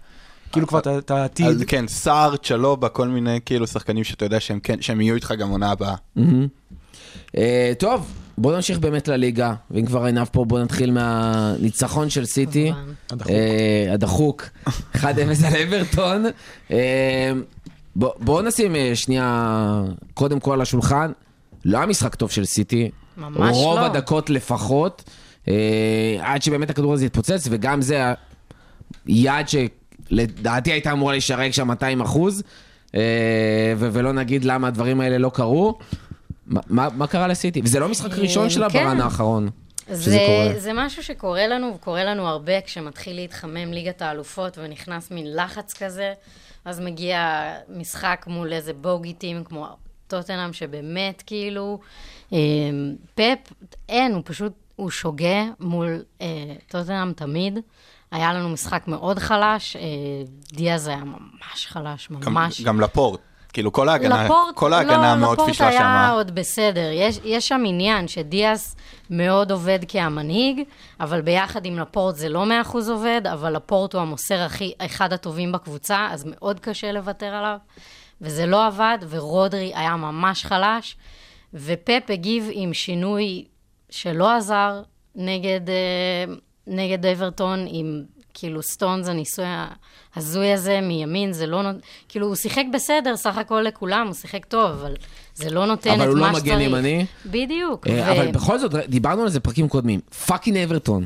כאילו 0.52 0.68
כבר 0.68 0.80
את 0.98 1.12
העתיד. 1.12 1.46
אז 1.46 1.64
כן, 1.68 1.88
סער, 1.88 2.36
צ'לובה, 2.36 2.90
כל 2.90 3.08
מיני 3.08 3.40
כאילו 3.46 3.68
שחקנים 3.68 4.04
שאתה 4.04 4.26
יודע 4.26 4.40
שהם 4.40 4.60
כן, 4.60 4.82
שהם 4.82 5.02
יהיו 5.02 5.16
איתך 5.16 5.34
גם 5.38 5.50
עונה 5.50 5.72
הבאה. 5.72 5.96
מהמם. 6.16 6.48
אה, 7.38 7.74
טוב, 7.80 8.14
בואו 8.38 8.56
נמשיך 8.56 8.80
באמת 8.80 9.08
לליגה, 9.08 9.54
ואם 9.72 9.86
כבר 9.86 10.04
עינב 10.04 10.28
פה, 10.32 10.46
בואו 10.46 10.64
נתחיל 10.64 10.92
מהניצחון 10.92 12.10
של 12.10 12.26
סיטי. 12.26 12.72
הדחוק. 13.12 13.32
אה, 13.32 13.94
הדחוק, 13.94 14.50
1-0 14.96 15.06
על 15.46 15.56
אברטון. 15.68 16.26
אה, 17.94 18.00
בוא- 18.00 18.12
בואו 18.20 18.42
נשים 18.42 18.76
אה, 18.76 18.92
שנייה, 18.96 19.82
קודם 20.14 20.40
כל 20.40 20.54
על 20.54 20.62
השולחן, 20.62 21.12
לא 21.66 21.78
היה 21.78 21.86
משחק 21.88 22.16
טוב 22.16 22.32
של 22.32 22.46
סיטי. 22.46 22.90
ממש 23.18 23.56
רוב 23.58 23.80
לא. 23.80 23.86
הדקות 23.86 24.30
לפחות, 24.30 25.04
אה, 25.48 25.54
עד 26.22 26.42
שבאמת 26.44 26.70
הכדור 26.70 26.94
הזה 26.94 27.06
התפוצץ, 27.06 27.48
וגם 27.50 27.82
זה 27.82 28.14
יד 29.08 29.46
שלדעתי 30.10 30.72
הייתה 30.72 30.92
אמורה 30.92 31.12
להישרק 31.14 31.52
שם 31.52 31.68
200 31.68 32.02
אחוז, 32.02 32.44
אה, 32.96 33.02
ו- 33.78 33.90
ולא 33.92 34.12
נגיד 34.14 34.46
למה 34.46 34.68
הדברים 34.68 35.02
האלה 35.02 35.18
לא 35.18 35.32
קרו. 35.34 35.78
מה- 36.48 36.62
מה 36.70 36.88
מה 36.96 37.08
קרה 37.08 37.28
לסיטי? 37.28 37.62
וזה 37.64 37.80
לא 37.80 37.90
משחק 37.90 38.12
ראשון 38.18 38.50
שלה 38.50 38.70
כן. 38.70 38.84
ברן 38.84 39.02
האחרון. 39.02 39.50
זה, 39.92 40.18
קורה. 40.26 40.60
זה 40.60 40.72
משהו 40.76 41.04
שקורה 41.04 41.48
לנו, 41.48 41.74
וקורה 41.76 42.04
לנו 42.04 42.28
הרבה 42.28 42.62
כשמתחיל 42.62 43.16
להתחמם 43.16 43.74
ליגת 43.74 44.02
האלופות 44.02 44.58
ונכנס 44.62 45.12
מין 45.12 45.26
לחץ 45.36 45.74
כזה, 45.74 46.14
אז 46.66 46.80
מגיע 46.80 47.44
משחק 47.70 48.26
מול 48.28 48.54
איזה 48.54 48.74
בוגי 48.74 49.14
טים 49.14 49.44
כמו 49.44 49.68
טוטנאם, 50.08 50.54
שבאמת 50.54 51.24
כאילו, 51.26 51.80
אה, 52.34 52.38
פפ, 53.16 53.54
אין, 53.90 54.14
הוא 54.14 54.22
פשוט, 54.26 54.54
הוא 54.76 54.90
שוגה 54.90 55.44
מול 55.60 56.04
אה, 56.22 56.28
טוטנאם 56.68 57.14
תמיד. 57.14 57.60
היה 58.12 58.34
לנו 58.34 58.50
משחק 58.50 58.84
מאוד 58.88 59.20
חלש, 59.20 59.76
אה, 59.76 59.82
דיאז 60.54 60.88
היה 60.88 61.04
ממש 61.04 61.68
חלש, 61.68 62.10
גם- 62.12 62.34
ממש. 62.34 62.62
גם 62.62 62.82
לפורט. 62.82 63.20
כאילו 63.54 63.72
כל 63.72 63.90
ההגנה, 63.90 64.24
לפורט, 64.26 64.56
כל 64.56 64.74
ההגנה 64.74 65.16
לא, 65.16 65.22
מאוד 65.22 65.34
לפורט 65.34 65.50
פישלה 65.50 65.68
היה 65.68 65.80
שם. 65.80 66.14
עוד 66.14 66.36
בסדר. 66.36 66.90
יש, 66.94 67.20
יש 67.24 67.48
שם 67.48 67.64
עניין 67.68 68.08
שדיאס 68.08 68.76
מאוד 69.10 69.52
עובד 69.52 69.80
כהמנהיג, 69.88 70.64
אבל 71.00 71.22
ביחד 71.22 71.66
עם 71.66 71.80
לפורט 71.80 72.16
זה 72.16 72.30
לא 72.30 72.46
מאה 72.46 72.62
אחוז 72.62 72.90
עובד, 72.90 73.22
אבל 73.34 73.56
לפורט 73.56 73.94
הוא 73.94 74.02
המוסר 74.02 74.42
הכי, 74.42 74.74
אחד 74.80 75.14
הטובים 75.14 75.52
בקבוצה, 75.52 76.08
אז 76.12 76.26
מאוד 76.28 76.60
קשה 76.60 76.92
לוותר 76.92 77.26
עליו. 77.26 77.58
וזה 78.22 78.46
לא 78.46 78.68
עבד, 78.68 78.98
ורודרי 79.10 79.72
היה 79.76 79.96
ממש 79.96 80.46
חלש, 80.46 80.98
ופפ 81.54 82.10
הגיב 82.10 82.50
עם 82.52 82.74
שינוי 82.74 83.46
שלא 83.90 84.32
עזר 84.32 84.82
נגד, 85.16 85.70
אה, 85.70 86.34
נגד 86.68 87.06
אברטון, 87.06 87.66
עם 87.68 88.04
כאילו 88.34 88.62
סטונס, 88.64 89.08
הניסוי 89.08 89.46
ההזוי 90.16 90.52
הזה 90.54 90.80
מימין, 90.82 91.34
זה 91.34 91.46
לא 91.46 91.62
נות... 91.64 91.76
כאילו, 92.10 92.28
הוא 92.28 92.36
שיחק 92.36 92.64
בסדר, 92.74 93.16
סך 93.18 93.38
הכל 93.38 93.62
לכולם, 93.68 94.08
הוא 94.08 94.14
שיחק 94.16 94.46
טוב, 94.46 94.72
אבל 94.72 94.94
זה 95.36 95.50
לא 95.50 95.66
נותן 95.66 95.94
את 95.94 95.98
מה 95.98 96.04
אבל 96.04 96.12
שצריך. 96.12 96.24
הוא 96.26 96.34
לא 96.34 96.40
מגן 96.40 96.62
ימני. 96.62 97.06
בדיוק. 97.26 97.88
אה, 97.88 97.94
ו- 98.08 98.12
אבל 98.12 98.32
בכל 98.32 98.60
זאת, 98.60 98.74
דיברנו 98.76 99.22
על 99.22 99.30
זה 99.30 99.40
בפרקים 99.40 99.68
קודמים. 99.68 100.00
fucking 100.28 100.58
אברטון. 100.58 101.06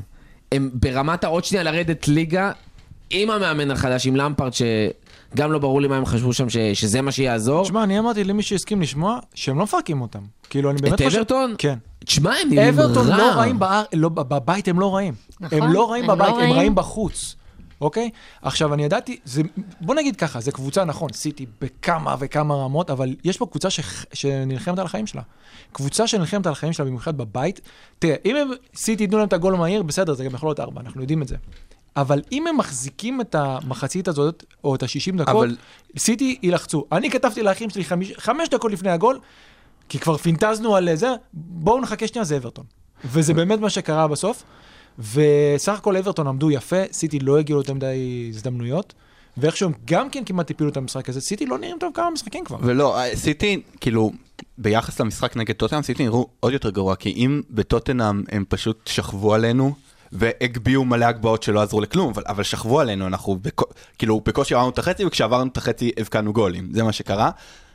הם 0.51 0.69
ברמת 0.73 1.23
העוד 1.23 1.45
שנייה 1.45 1.63
לרדת 1.63 2.07
ליגה 2.07 2.51
עם 3.09 3.29
המאמן 3.29 3.71
החדש, 3.71 4.07
עם 4.07 4.15
למפארד, 4.15 4.51
שגם 4.53 5.51
לא 5.51 5.59
ברור 5.59 5.81
לי 5.81 5.87
מה 5.87 5.97
הם 5.97 6.05
חשבו 6.05 6.33
שם, 6.33 6.49
ש- 6.49 6.57
שזה 6.73 7.01
מה 7.01 7.11
שיעזור. 7.11 7.63
תשמע, 7.63 7.83
אני 7.83 7.99
אמרתי 7.99 8.23
למי 8.23 8.43
שהסכים 8.43 8.81
לשמוע, 8.81 9.19
שהם 9.33 9.57
לא 9.57 9.63
מפרקים 9.63 10.01
אותם. 10.01 10.19
כאילו, 10.49 10.69
אני 10.71 10.81
באמת 10.81 10.93
את 10.93 11.01
חושב... 11.05 11.15
אברטון? 11.17 11.55
כן. 11.57 11.77
תשמע, 12.07 12.33
הם 12.41 12.49
נראים 12.49 12.79
רע. 12.79 12.85
אברטון 12.85 13.07
לא 13.07 13.31
רעים 13.35 13.59
באר... 13.59 13.83
לא, 13.93 14.09
בבית 14.09 14.67
הם 14.67 14.79
לא 14.79 14.95
רעים. 14.95 15.13
נכון, 15.39 15.61
הם 15.61 15.71
לא 15.73 15.91
רעים 15.91 16.03
הם 16.03 16.09
לא 16.09 16.15
בבית, 16.15 16.29
הם 16.29 16.39
רעים. 16.41 16.53
רעים 16.53 16.75
בחוץ. 16.75 17.35
אוקיי? 17.81 18.09
עכשיו, 18.41 18.73
אני 18.73 18.83
ידעתי, 18.83 19.19
זה, 19.25 19.41
בוא 19.81 19.95
נגיד 19.95 20.15
ככה, 20.15 20.39
זה 20.39 20.51
קבוצה, 20.51 20.85
נכון, 20.85 21.13
סיטי 21.13 21.45
בכמה 21.61 22.15
וכמה 22.19 22.55
רמות, 22.55 22.89
אבל 22.89 23.15
יש 23.23 23.37
פה 23.37 23.45
קבוצה 23.45 23.69
ש, 23.69 23.79
שנלחמת 24.13 24.79
על 24.79 24.85
החיים 24.85 25.07
שלה. 25.07 25.21
קבוצה 25.71 26.07
שנלחמת 26.07 26.45
על 26.45 26.51
החיים 26.51 26.73
שלה, 26.73 26.85
במיוחד 26.85 27.17
בבית. 27.17 27.61
תראה, 27.99 28.15
אם 28.25 28.35
הם, 28.35 28.49
סיטי 28.75 29.03
ייתנו 29.03 29.17
להם 29.17 29.27
את 29.27 29.33
הגול 29.33 29.53
המהיר, 29.53 29.83
בסדר, 29.83 30.13
זה 30.13 30.23
גם 30.23 30.35
יכול 30.35 30.49
להיות 30.49 30.59
ארבע, 30.59 30.81
אנחנו 30.81 31.01
יודעים 31.01 31.21
את 31.21 31.27
זה. 31.27 31.35
אבל 31.95 32.21
אם 32.31 32.47
הם 32.47 32.57
מחזיקים 32.57 33.21
את 33.21 33.35
המחצית 33.35 34.07
הזאת, 34.07 34.43
או 34.63 34.75
את 34.75 34.83
ה-60 34.83 35.17
דקות, 35.17 35.29
אבל- 35.35 35.55
סיטי 35.97 36.37
יילחצו. 36.43 36.85
אני 36.91 37.09
כתבתי 37.11 37.43
לאחים 37.43 37.69
שלי 37.69 37.83
חמיש, 37.85 38.13
חמש 38.17 38.49
דקות 38.49 38.71
לפני 38.71 38.89
הגול, 38.91 39.19
כי 39.89 39.99
כבר 39.99 40.17
פינטזנו 40.17 40.75
על 40.75 40.95
זה, 40.95 41.09
בואו 41.33 41.81
נחכה 41.81 42.07
שנייה, 42.07 42.25
זה 42.25 42.37
אברטון. 42.37 42.65
וזה 43.05 43.33
באמת 43.39 43.59
מה 43.59 43.69
שקרה 43.69 44.07
בסוף. 44.07 44.43
וסך 44.99 45.77
הכל 45.77 45.97
אברטון 45.97 46.27
עמדו 46.27 46.51
יפה, 46.51 46.81
סיטי 46.91 47.19
לא 47.19 47.39
הגיעו 47.39 47.59
יותר 47.59 47.73
מדי 47.73 48.25
הזדמנויות, 48.29 48.93
ואיכשהו 49.37 49.69
גם 49.85 50.09
כן 50.09 50.23
כמעט 50.25 50.51
הפילו 50.51 50.69
את 50.69 50.77
המשחק 50.77 51.09
הזה, 51.09 51.21
סיטי 51.21 51.45
לא 51.45 51.57
נראים 51.57 51.77
טוב 51.79 51.91
כמה 51.93 52.09
משחקים 52.09 52.45
כבר. 52.45 52.57
ולא, 52.61 52.99
אה, 52.99 53.15
סיטי, 53.15 53.61
כאילו, 53.81 54.11
ביחס 54.57 54.99
למשחק 54.99 55.35
נגד 55.35 55.55
טוטנאם, 55.55 55.81
סיטי 55.81 56.03
נראו 56.03 56.27
עוד 56.39 56.53
יותר 56.53 56.69
גרוע, 56.69 56.95
כי 56.95 57.09
אם 57.09 57.41
בטוטנאם 57.49 58.23
הם 58.29 58.43
פשוט 58.49 58.87
שכבו 58.87 59.33
עלינו, 59.33 59.73
והגביהו 60.11 60.85
מלא 60.85 61.05
הגבהות 61.05 61.43
שלא 61.43 61.61
עזרו 61.61 61.81
לכלום, 61.81 62.09
אבל, 62.09 62.23
אבל 62.27 62.43
שכבו 62.43 62.79
עלינו, 62.79 63.07
אנחנו 63.07 63.35
בקו, 63.41 63.65
כאילו 63.97 64.21
בקושי 64.25 64.55
עברנו 64.55 64.69
את 64.69 64.77
החצי, 64.77 65.05
וכשעברנו 65.05 65.49
את 65.51 65.57
החצי 65.57 65.91
הבקענו 65.99 66.33
גולים, 66.33 66.69
זה 66.73 66.83
מה 66.83 66.91
שקרה. 66.91 67.31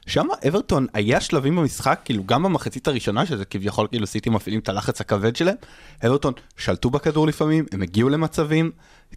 שם 0.07 0.27
אברטון 0.49 0.87
היה 0.95 1.21
שלבים 1.21 1.57
במשחק, 1.57 2.01
כאילו 2.05 2.25
גם 2.25 2.43
במחצית 2.43 2.89
הראשונה, 2.89 3.27
שזה 3.27 3.45
כביכול 3.45 3.87
כאילו 3.91 4.07
סיטי 4.07 4.31
מפעילים 4.31 4.61
את 4.61 4.69
הלחץ 4.69 5.01
הכבד 5.01 5.37
שלהם, 5.37 5.57
אברטון 6.07 6.33
שלטו 6.57 6.91
בכדור 6.91 7.27
לפעמים, 7.27 7.65
הם 7.73 7.83
הגיעו 7.83 8.09
למצבים, 8.09 8.71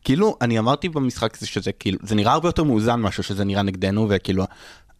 כאילו 0.03 0.37
אני 0.41 0.59
אמרתי 0.59 0.89
במשחק 0.89 1.37
שזה 1.45 1.71
כאילו, 1.71 1.97
זה 2.03 2.15
נראה 2.15 2.33
הרבה 2.33 2.49
יותר 2.49 2.63
מאוזן 2.63 2.99
משהו 2.99 3.23
שזה 3.23 3.43
נראה 3.43 3.61
נגדנו, 3.61 4.07
וכאילו, 4.09 4.45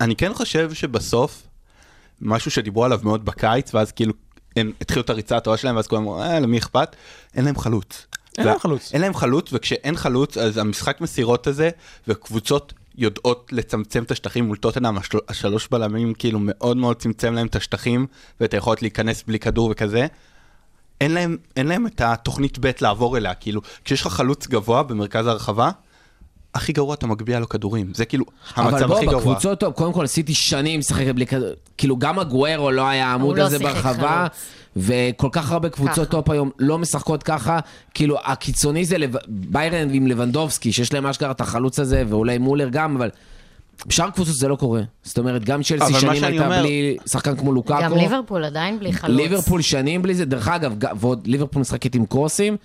אני 0.01 0.15
כן 0.15 0.33
חושב 0.33 0.73
שבסוף, 0.73 1.47
משהו 2.21 2.51
שדיברו 2.51 2.85
עליו 2.85 2.99
מאוד 3.03 3.25
בקיץ, 3.25 3.73
ואז 3.73 3.91
כאילו 3.91 4.13
הם 4.55 4.71
התחילו 4.81 5.01
את 5.01 5.09
הריצה 5.09 5.37
הטובה 5.37 5.57
שלהם, 5.57 5.75
ואז 5.75 5.87
כולם 5.87 6.01
אמרו, 6.01 6.21
אה, 6.21 6.39
למי 6.39 6.57
אכפת? 6.57 6.95
אין 7.35 7.45
להם 7.45 7.57
חלוץ. 7.59 8.07
אין 8.37 8.47
להם 8.47 8.59
חלוץ. 8.59 8.93
אין 8.93 9.01
להם 9.01 9.13
חלוץ, 9.13 9.49
וכשאין 9.53 9.95
חלוץ, 9.95 10.37
אז 10.37 10.57
המשחק 10.57 11.01
מסירות 11.01 11.47
הזה, 11.47 11.69
וקבוצות 12.07 12.73
יודעות 12.97 13.49
לצמצם 13.51 14.03
את 14.03 14.11
השטחים 14.11 14.45
מול 14.45 14.57
טוטנאם, 14.57 14.97
השל- 14.97 15.17
השלוש 15.29 15.67
בלמים 15.71 16.13
כאילו 16.13 16.39
מאוד 16.41 16.77
מאוד 16.77 16.95
צמצם 16.95 17.33
להם 17.33 17.47
את 17.47 17.55
השטחים, 17.55 18.07
ואת 18.39 18.53
היכולת 18.53 18.81
להיכנס 18.81 19.23
בלי 19.27 19.39
כדור 19.39 19.69
וכזה. 19.71 20.07
אין 21.01 21.11
להם, 21.11 21.37
אין 21.55 21.67
להם 21.67 21.87
את 21.87 22.01
התוכנית 22.01 22.59
ב' 22.59 22.71
לעבור 22.81 23.17
אליה, 23.17 23.33
כאילו, 23.33 23.61
כשיש 23.85 24.01
לך 24.01 24.07
חלוץ 24.07 24.47
גבוה 24.47 24.83
במרכז 24.83 25.27
הרחבה, 25.27 25.71
הכי 26.55 26.73
גרוע 26.73 26.93
אתה 26.93 27.07
מגביה 27.07 27.39
לו 27.39 27.49
כדורים, 27.49 27.91
זה 27.93 28.05
כאילו 28.05 28.25
אבל 28.57 28.73
המצב 28.73 28.85
בוא, 28.85 28.97
הכי 28.97 29.05
גרוע. 29.05 29.19
בקבוצות 29.19 29.59
טוב, 29.59 29.73
קודם 29.73 29.93
כל 29.93 30.03
עשיתי 30.03 30.33
שנים 30.33 30.79
משחק 30.79 31.05
בלי 31.15 31.25
כדור, 31.27 31.49
כאילו 31.77 31.97
גם 31.97 32.19
אגוארו 32.19 32.71
לא 32.71 32.87
היה 32.87 33.07
העמוד 33.07 33.37
לא 33.37 33.43
הזה 33.43 33.57
שיחק 33.57 33.73
ברחבה, 33.73 34.27
חלוץ. 34.29 34.45
וכל 34.77 35.29
כך 35.31 35.51
הרבה 35.51 35.69
קבוצות. 35.69 36.09
טופ 36.09 36.29
היום 36.29 36.49
לא 36.59 36.77
משחקות 36.77 37.23
ככה, 37.23 37.59
כאילו 37.93 38.17
הקיצוני 38.23 38.85
זה 38.85 38.97
לב... 38.97 39.15
ביירן 39.27 39.89
עם 39.93 40.07
לבנדובסקי, 40.07 40.71
שיש 40.71 40.93
להם 40.93 41.05
אשכרה 41.05 41.31
את 41.31 41.41
החלוץ 41.41 41.79
הזה, 41.79 42.03
ואולי 42.07 42.37
מולר 42.37 42.69
גם, 42.71 42.95
אבל 42.95 43.09
בשאר 43.87 44.09
קבוצות 44.09 44.35
זה 44.35 44.47
לא 44.47 44.55
קורה. 44.55 44.81
זאת 45.03 45.17
אומרת, 45.17 45.43
גם 45.45 45.63
צ'לסי 45.63 45.75
אבל 45.75 45.99
שנים 45.99 46.23
הייתה 46.23 46.45
אומר- 46.45 46.59
בלי 46.59 46.97
שחקן 47.05 47.35
כמו 47.35 47.53
לוקאקו. 47.53 47.83
גם 47.83 47.97
ליברפול 47.97 48.43
עדיין 48.43 48.79
בלי 48.79 48.93
חלוץ. 48.93 49.17
ליברפול 49.17 49.61
שנים 49.61 50.01
בלי 50.01 50.15
זה, 50.15 50.25
דרך 50.25 50.47
אגב, 50.47 50.75
ועוד 50.99 51.27
ליברפול 51.27 51.59
משחקת 51.61 51.95
עם 51.95 52.05
קרוסים. 52.05 52.57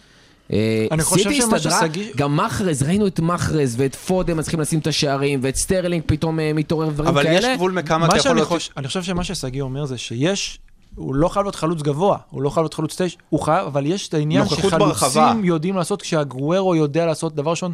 אה, 0.52 0.86
אני 0.90 1.02
חושב 1.02 1.30
סיטי 1.30 1.42
שמה 1.42 1.56
הסתדרה, 1.56 1.80
גם 2.16 2.36
מחרז, 2.36 2.82
ראינו 2.82 3.06
את 3.06 3.20
מחרז 3.20 3.74
ואת 3.78 3.94
פודם 3.94 4.36
מצליחים 4.36 4.60
לשים 4.60 4.78
את 4.78 4.86
השערים, 4.86 5.40
ואת 5.42 5.56
סטרלינג 5.56 6.02
פתאום 6.06 6.40
אה, 6.40 6.52
מתעורר 6.54 6.88
ודברים 6.88 7.08
אבל 7.08 7.22
כאלה. 7.22 7.48
יש 7.48 7.56
גבול 7.56 7.72
מכמה 7.72 8.06
אתה 8.06 8.16
יכול 8.16 8.58
אני 8.76 8.86
חושב 8.86 9.02
שמה 9.02 9.24
ששגיא 9.24 9.62
אומר 9.62 9.84
זה 9.84 9.98
שיש 9.98 10.58
הוא 10.94 11.14
לא 11.14 11.28
חייב 11.28 11.44
להיות 11.44 11.54
חלוץ 11.54 11.82
גבוה, 11.82 12.18
הוא 12.30 12.42
לא 12.42 12.50
חייב 12.50 12.64
להיות 12.64 12.74
חלוץ 12.74 13.00
תשע, 13.02 13.18
הוא 13.28 13.40
חייב, 13.40 13.66
אבל 13.66 13.86
יש 13.86 14.08
את 14.08 14.14
העניין 14.14 14.42
נוכחות 14.42 14.72
ברחבה. 14.72 15.10
שחלוצים 15.10 15.44
יודעים 15.44 15.76
לעשות, 15.76 16.02
כשאגוארו 16.02 16.76
יודע 16.76 17.06
לעשות 17.06 17.34
דבר 17.34 17.50
ראשון, 17.50 17.72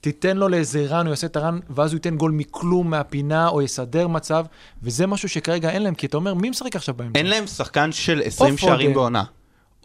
תיתן 0.00 0.36
לו 0.36 0.48
לאיזה 0.48 0.86
run, 0.88 1.06
הוא 1.06 1.12
יעשה 1.12 1.26
את 1.26 1.36
ה 1.36 1.40
run, 1.40 1.58
ואז 1.70 1.92
הוא 1.92 1.96
ייתן 1.96 2.16
גול 2.16 2.30
מכלום, 2.30 2.90
מהפינה, 2.90 3.48
או 3.48 3.62
יסדר 3.62 4.08
מצב, 4.08 4.44
וזה 4.82 5.06
משהו 5.06 5.28
שכרגע 5.28 5.70
אין 5.70 5.82
להם, 5.82 5.94
כי 5.94 6.06
אתה 6.06 6.16
אומר, 6.16 6.34
מי 6.34 6.50
משחק 6.50 6.76
עכשיו 6.76 6.94
באמצע? 6.94 7.18
אין 7.18 7.26
להם 7.26 7.46
שחקן 7.46 7.92
של 7.92 8.22
20 8.24 8.56
פודן. 8.56 8.70
שערים 8.70 8.94
בעונה. 8.94 9.24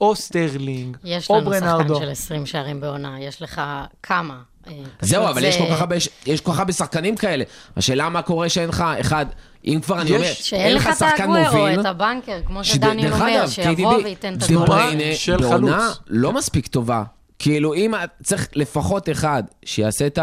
או 0.01 0.15
סטרלינג, 0.15 0.97
יש 1.03 1.29
או 1.29 1.35
לנו 1.37 1.53
שחקן 1.53 1.65
ברנרדו. 1.65 1.95
של 1.99 2.09
20 2.09 2.45
שערים 2.45 2.81
בעונה, 2.81 3.21
יש 3.21 3.41
לך 3.41 3.61
כמה. 4.03 4.37
אה, 4.67 4.73
זהו, 5.01 5.27
אבל 5.27 5.43
יש 5.43 5.55
זה- 5.55 5.61
כל 5.61 5.73
כך 5.73 5.81
הרבה, 5.81 5.95
יש 6.25 6.41
כל 6.41 6.51
כך 6.51 6.59
הרבה 6.59 6.73
שחקנים 6.73 7.15
כאלה. 7.15 7.43
השאלה 7.77 8.09
מה 8.09 8.21
קורה 8.21 8.49
שאין 8.49 8.69
לך, 8.69 8.83
אחד, 9.01 9.25
אם 9.65 9.79
כבר 9.83 10.01
אני 10.01 10.09
יש- 10.09 10.15
אומר, 10.15 10.33
שאין 10.33 10.75
לך 10.75 10.87
את 10.87 10.97
שחקן 10.97 11.23
אגוארו, 11.23 11.57
מוביל, 11.59 11.79
את 11.81 11.85
ה 11.85 11.92
banker, 11.92 12.39
כמו 12.45 12.63
שד- 12.63 12.73
שדניאל 12.73 13.09
דרך 13.09 13.21
אומר, 13.21 13.47
שיבוא 13.47 13.93
וייתן 14.03 14.33
את 14.33 14.39
דה 14.39 14.45
הגול. 14.45 14.67
בריינה 14.67 15.15
של 15.15 15.37
בעונה. 15.37 15.89
לא 16.07 16.31
מספיק 16.33 16.67
טובה. 16.67 17.03
כאילו, 17.39 17.73
אם 17.73 17.93
צריך 18.23 18.47
לפחות 18.55 19.09
אחד 19.09 19.43
שיעשה 19.65 20.07
את 20.07 20.19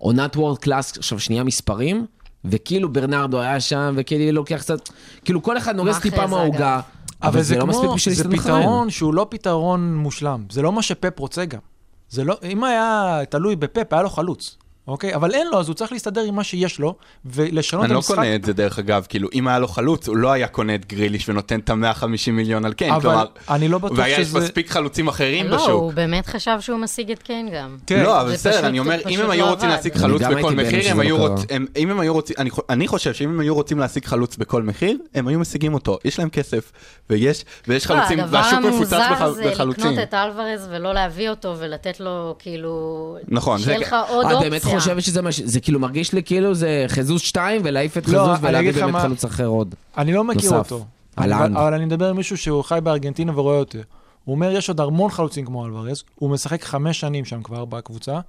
העונת 0.00 0.36
וורד 0.36 0.58
קלאס, 0.58 0.98
עכשיו 0.98 1.20
שנייה 1.20 1.44
מספרים, 1.44 2.06
וכאילו 2.44 2.92
ברנרדו 2.92 3.40
היה 3.40 3.60
שם, 3.60 3.94
וכאילו 3.96 4.32
לוקח 4.32 4.56
קצת, 4.58 4.88
כאילו 5.24 5.42
כל 5.42 5.58
אחד 5.58 5.76
נוגס 5.76 5.98
טיפה. 5.98 6.26
מהעוגה, 6.26 6.80
אבל 7.22 7.42
זה 7.42 7.56
לא 7.58 7.66
מספיק 7.66 7.84
כמו, 7.84 7.94
בשביל 7.94 8.14
זה 8.14 8.24
להסתדר 8.24 8.40
אחריהם. 8.40 8.62
פתרון 8.62 8.90
שהוא 8.90 9.14
לא 9.14 9.26
פתרון 9.30 9.96
מושלם. 9.96 10.44
זה 10.50 10.62
לא 10.62 10.72
מה 10.72 10.82
שפפ 10.82 11.18
רוצה 11.18 11.44
גם. 11.44 11.60
זה 12.08 12.24
לא, 12.24 12.36
אם 12.42 12.64
היה 12.64 13.18
תלוי 13.30 13.56
בפפ, 13.56 13.92
היה 13.92 14.02
לו 14.02 14.10
חלוץ, 14.10 14.56
אוקיי? 14.88 15.14
אבל 15.14 15.34
אין 15.34 15.46
לו, 15.52 15.60
אז 15.60 15.68
הוא 15.68 15.74
צריך 15.74 15.92
להסתדר 15.92 16.20
עם 16.20 16.34
מה 16.34 16.44
שיש 16.44 16.78
לו, 16.78 16.94
ולשנות 17.24 17.82
אני 17.84 17.88
את 17.88 17.92
לא 17.92 17.96
המשחק. 17.96 18.14
קונה 18.14 18.34
את 18.34 18.44
זה 18.44 18.52
דרך 18.52 18.78
אגב, 18.78 19.06
כאילו 19.08 19.28
אם 19.34 19.48
היה 19.48 19.58
לו 19.58 19.68
חלוץ, 19.68 20.08
הוא 20.08 20.16
לא 20.16 20.32
היה 20.32 20.46
קונה 20.48 20.74
את 20.74 20.86
גריליש 20.86 21.28
ונותן 21.28 21.60
את 21.60 21.70
ה-150 21.70 22.06
מיליון 22.32 22.64
על 22.64 22.72
קיין, 22.72 22.92
אבל 22.92 23.00
כלומר, 23.02 23.26
אני 23.50 23.68
לא 23.68 23.78
בטוח 23.78 23.98
והיה 23.98 24.16
שזה... 24.24 24.38
מספיק 24.40 24.70
חלוצים 24.70 25.08
אחרים 25.08 25.46
לא, 25.46 25.56
בשוק. 25.56 25.70
הוא 25.70 25.92
באמת 25.92 26.26
חשב 26.26 26.56
שהוא 26.60 26.78
משיג 26.78 27.10
את 27.10 27.22
קיין 27.22 27.48
גם. 27.54 27.76
כן, 27.86 28.02
לא, 28.02 28.20
אבל 28.20 28.32
בסדר, 28.32 28.66
אני 28.66 28.78
אומר, 28.78 28.96
פשוט 28.98 29.06
אם 29.12 29.20
הם 29.20 29.26
לא 29.26 29.32
היו 29.32 29.46
רוצים. 29.48 29.68
להשיג 29.68 29.92
אני 29.92 30.00
חלוץ 30.00 30.22
בכל 30.22 30.54
מחיר, 30.54 30.90
הם 30.90 30.96
לא 30.98 31.02
היו. 31.02 31.16
רוצים, 31.16 31.66
אם 31.76 31.90
הם 31.90 32.00
היו 32.00 32.12
רוצים, 32.12 32.36
אני 32.38 32.50
חו- 32.50 32.62
אני 32.70 32.88
חושב 32.88 33.14
שאם 33.14 33.28
הם 33.28 33.40
היו 33.40 33.54
רוצים 33.54 33.78
להשיג 33.78 34.04
חלוץ 34.04 34.36
בכל 34.36 34.62
מחיר, 34.62 34.98
הם 35.14 35.28
היו 35.28 35.38
משיגים 35.38 35.74
אותו. 35.74 35.98
יש 36.04 36.18
להם 36.18 36.28
כסף, 36.30 36.72
ויש 37.10 37.44
ויש 37.68 37.90
לא, 37.90 37.96
חלוצים, 37.96 38.20
הדבר 38.20 38.38
והשוק 38.38 38.58
מפוצץ 38.60 38.92
בח- 38.92 39.20
המוזר 39.20 39.32
זה 39.42 39.50
בחלוצים. 39.50 39.84
לקנות 39.84 39.98
את 40.08 40.14
אלוורז 40.14 40.68
ולא 40.70 40.94
להביא 40.94 41.30
אותו 41.30 41.54
ולתת 41.58 42.00
לו, 42.00 42.34
כאילו... 42.38 43.16
נכון, 43.28 43.58
שיהיה 43.58 43.78
לך 43.78 43.96
עוד 44.08 44.26
את 44.26 44.32
אופציה. 44.32 44.48
חושבת 44.78 45.02
שזה 45.02 45.22
מה 45.22 45.32
ש... 45.32 45.40
זה 45.40 45.60
כאילו 45.60 45.80
מרגיש 45.80 46.12
לי 46.12 46.22
כאילו 46.22 46.54
זה 46.54 46.84
חזוס 46.88 47.22
2 47.22 47.60
ולהעיף 47.64 47.98
את 47.98 48.08
לא, 48.08 48.34
אני 48.34 48.46
ולהביא 48.48 48.72
באמת 48.72 48.92
מה- 48.92 49.00
חלוץ 49.02 49.24
אחר 49.24 49.46
עוד. 49.46 49.74
אני 49.98 50.12
לא 50.12 50.24
מכיר 50.24 50.50
נוסף. 50.52 50.72
אותו. 50.72 50.84
אהלן. 51.18 51.32
אבל, 51.38 51.56
אבל 51.56 51.74
אני 51.74 51.84
מדבר 51.84 52.08
עם 52.10 52.16
מישהו 52.16 52.36
שהוא 52.36 52.62
חי 52.64 52.78
בארגנטינה 52.82 53.38
ורואה 53.38 53.58
אותו. 53.58 53.78
הוא 54.24 54.34
אומר, 54.34 54.50
יש 54.50 54.68
עוד 54.68 54.80
המון 54.80 55.10
חלוצים 55.10 55.44
כמו 55.46 55.66
אלוורז, 55.66 56.02
הוא 56.14 56.30
משחק 56.30 56.64
חמש 56.64 57.00
שנים 57.00 57.24
שם 57.24 57.42
כבר 57.42 57.64
בקבוצה, 57.64 58.20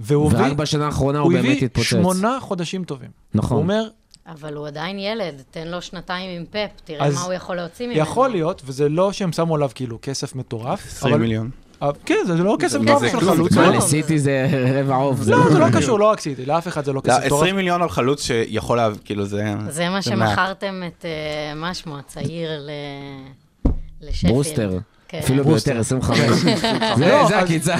והוא 0.00 0.26
ורק 0.26 0.34
הביא, 0.40 0.52
בשנה 0.54 0.86
האחרונה 0.86 1.18
הוא 1.18 1.24
הוא 1.24 1.32
באמת 1.32 1.44
הביא 1.56 1.64
התפוצץ. 1.66 1.88
שמונה 1.88 2.38
חודשים 2.40 2.84
טובים. 2.84 3.10
נכון. 3.34 3.56
הוא 3.56 3.62
אומר, 3.62 3.82
אבל 4.26 4.54
הוא 4.54 4.66
עדיין 4.66 4.98
ילד, 4.98 5.42
תן 5.50 5.68
לו 5.68 5.82
שנתיים 5.82 6.40
עם 6.40 6.46
פפ, 6.50 6.80
תראה 6.84 7.10
מה 7.10 7.20
הוא 7.22 7.32
יכול 7.32 7.56
להוציא 7.56 7.86
ממנו. 7.86 7.98
יכול 7.98 8.28
להיות, 8.30 8.62
וזה 8.64 8.88
לא 8.88 9.12
שהם 9.12 9.32
שמו 9.32 9.54
עליו 9.54 9.70
כאילו 9.74 9.98
כסף 10.02 10.34
מטורף, 10.34 10.86
20 10.86 11.14
אבל- 11.14 11.22
מיליון. 11.22 11.50
כן, 12.06 12.18
זה 12.26 12.34
לא 12.34 12.56
כסף 12.60 12.78
זה 12.98 13.08
של 13.10 13.20
חלוץ. 13.20 13.52
מה, 13.52 13.66
לא, 13.66 13.76
לסיטי 13.76 14.18
זה 14.18 14.46
רבע 14.80 14.94
עוף. 14.94 15.18
לא, 15.26 15.50
זה 15.52 15.58
לא 15.58 15.66
קשור, 15.72 15.98
לא 15.98 16.10
רק 16.10 16.20
סיטי, 16.20 16.46
לאף 16.46 16.68
אחד 16.68 16.84
זה 16.84 16.92
לא 16.92 16.96
לא, 16.96 17.00
כסף 17.00 17.26
מטורף. 17.26 17.42
20 17.42 17.56
מיליון 17.56 17.82
על 17.82 17.88
חלוץ 17.88 18.22
שיכול 18.22 18.76
להב... 18.76 18.98
כאילו 19.04 19.26
זה... 19.26 19.54
זה 19.68 19.88
מה. 19.88 20.02
שמכרתם 20.02 20.82
את, 20.86 21.04
אה, 21.04 21.54
מה 21.54 21.74
שמו, 21.74 21.98
הצעיר 21.98 22.50
ל... 22.60 22.70
לשפילד. 24.00 24.32
ברוסטר. 24.32 24.78
כן. 25.08 25.18
אפילו. 25.18 25.44
ביותר, 25.44 25.78
25. 25.78 26.18
לא, 27.00 27.28
זה 27.28 27.38
הקיצה. 27.38 27.76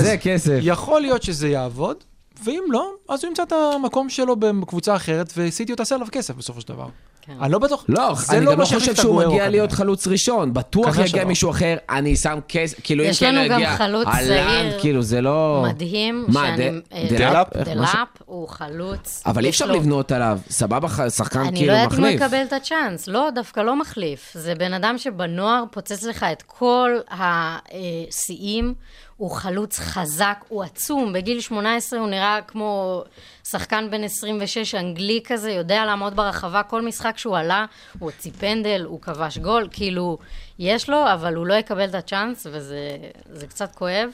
זה 0.00 0.16
כסף. 0.16 0.58
יכול 0.62 1.00
להיות 1.00 1.22
שזה 1.22 1.48
יעבוד, 1.48 1.96
ואם 2.44 2.64
לא, 2.68 2.92
אז 3.08 3.24
הוא 3.24 3.28
ימצא 3.28 3.42
את 3.42 3.52
המקום 3.52 4.08
שלו 4.08 4.36
בקבוצה 4.36 4.96
אחרת, 4.96 5.32
וסיטי 5.36 5.74
תעשה 5.74 5.94
עליו 5.94 6.06
כסף 6.12 6.34
בסופו 6.34 6.60
של 6.60 6.68
דבר. 6.68 6.88
כן. 7.26 7.32
אני 7.40 7.52
לא 7.52 7.58
בטוח, 7.58 7.84
לא, 7.88 8.14
זה 8.14 8.36
אני 8.36 8.44
לא 8.44 8.52
גם 8.52 8.58
מה 8.58 8.64
לא 8.64 8.68
חושב 8.78 8.94
שהוא 8.94 9.22
מגיע. 9.24 9.48
להיות 9.48 9.72
חלוץ 9.72 10.06
ראשון. 10.06 10.54
בטוח 10.54 10.94
יגיע 10.94 11.06
שלא. 11.06 11.24
מישהו 11.24 11.50
אחר, 11.50 11.76
אני 11.90 12.16
שם 12.16 12.38
כסף, 12.48 12.80
כאילו 12.84 13.04
אם 13.04 13.08
יש 13.08 13.20
כן 13.20 13.34
לנו 13.34 13.48
גם 13.50 13.58
יגיע. 13.60 13.76
חלוץ 13.76 14.06
אהלן, 14.06 14.26
צעיר 14.70 14.80
כאילו 14.80 15.02
זה 15.02 15.20
לא... 15.20 15.64
מדהים, 15.68 16.24
מה, 16.28 16.46
שאני... 16.46 16.70
ד- 16.70 16.82
אה, 16.92 17.06
דלאפ? 17.10 17.56
דלאפ? 17.56 18.08
הוא 18.24 18.48
חלוץ. 18.48 19.22
אבל 19.26 19.44
אי 19.44 19.48
יש 19.48 19.62
אפשר 19.62 19.72
לבנות 19.72 20.12
עליו. 20.12 20.38
סבבה, 20.50 20.88
שחקן 21.10 21.40
אני 21.40 21.56
כאילו 21.56 21.72
לא 21.72 21.78
יודעת 21.78 21.92
אם 21.92 22.04
הוא 22.04 22.06
מחליף. 22.06 22.20
יקבל 22.22 22.42
את 22.42 22.52
הצ'אנס. 22.52 23.06
לא, 23.08 23.28
דווקא 23.34 23.60
לא 23.60 23.76
מחליף. 23.76 24.30
זה 24.34 24.54
בן 24.54 24.72
אדם 24.72 24.98
שבנוער 24.98 25.64
פוצץ 25.70 26.02
לך 26.02 26.26
את 26.32 26.42
כל 26.46 26.90
השיאים. 27.10 28.74
הוא 29.16 29.30
חלוץ 29.30 29.78
חזק, 29.78 30.44
הוא 30.48 30.62
עצום. 30.62 31.12
בגיל 31.12 31.40
18 31.40 31.98
הוא 32.00 32.08
נראה 32.08 32.38
כמו 32.46 33.02
שחקן 33.48 33.88
בן 33.90 34.04
26, 34.04 34.74
אנגלי 34.74 35.20
כזה, 35.24 35.50
יודע 35.50 35.84
לעמוד 35.84 36.16
ברחבה. 36.16 36.62
כל 36.62 36.82
משחק 36.82 37.13
שהוא 37.18 37.36
עלה, 37.36 37.66
הוא 37.98 38.10
הוציא 38.10 38.32
פנדל, 38.38 38.84
הוא 38.88 39.00
כבש 39.00 39.38
גול. 39.38 39.68
כאילו, 39.70 40.18
יש 40.58 40.90
לו, 40.90 41.12
אבל 41.12 41.34
הוא 41.34 41.46
לא 41.46 41.54
יקבל 41.54 41.88
את 41.88 41.94
הצ'אנס, 41.94 42.46
וזה 42.50 42.96
זה 43.32 43.46
קצת 43.46 43.74
כואב. 43.74 44.08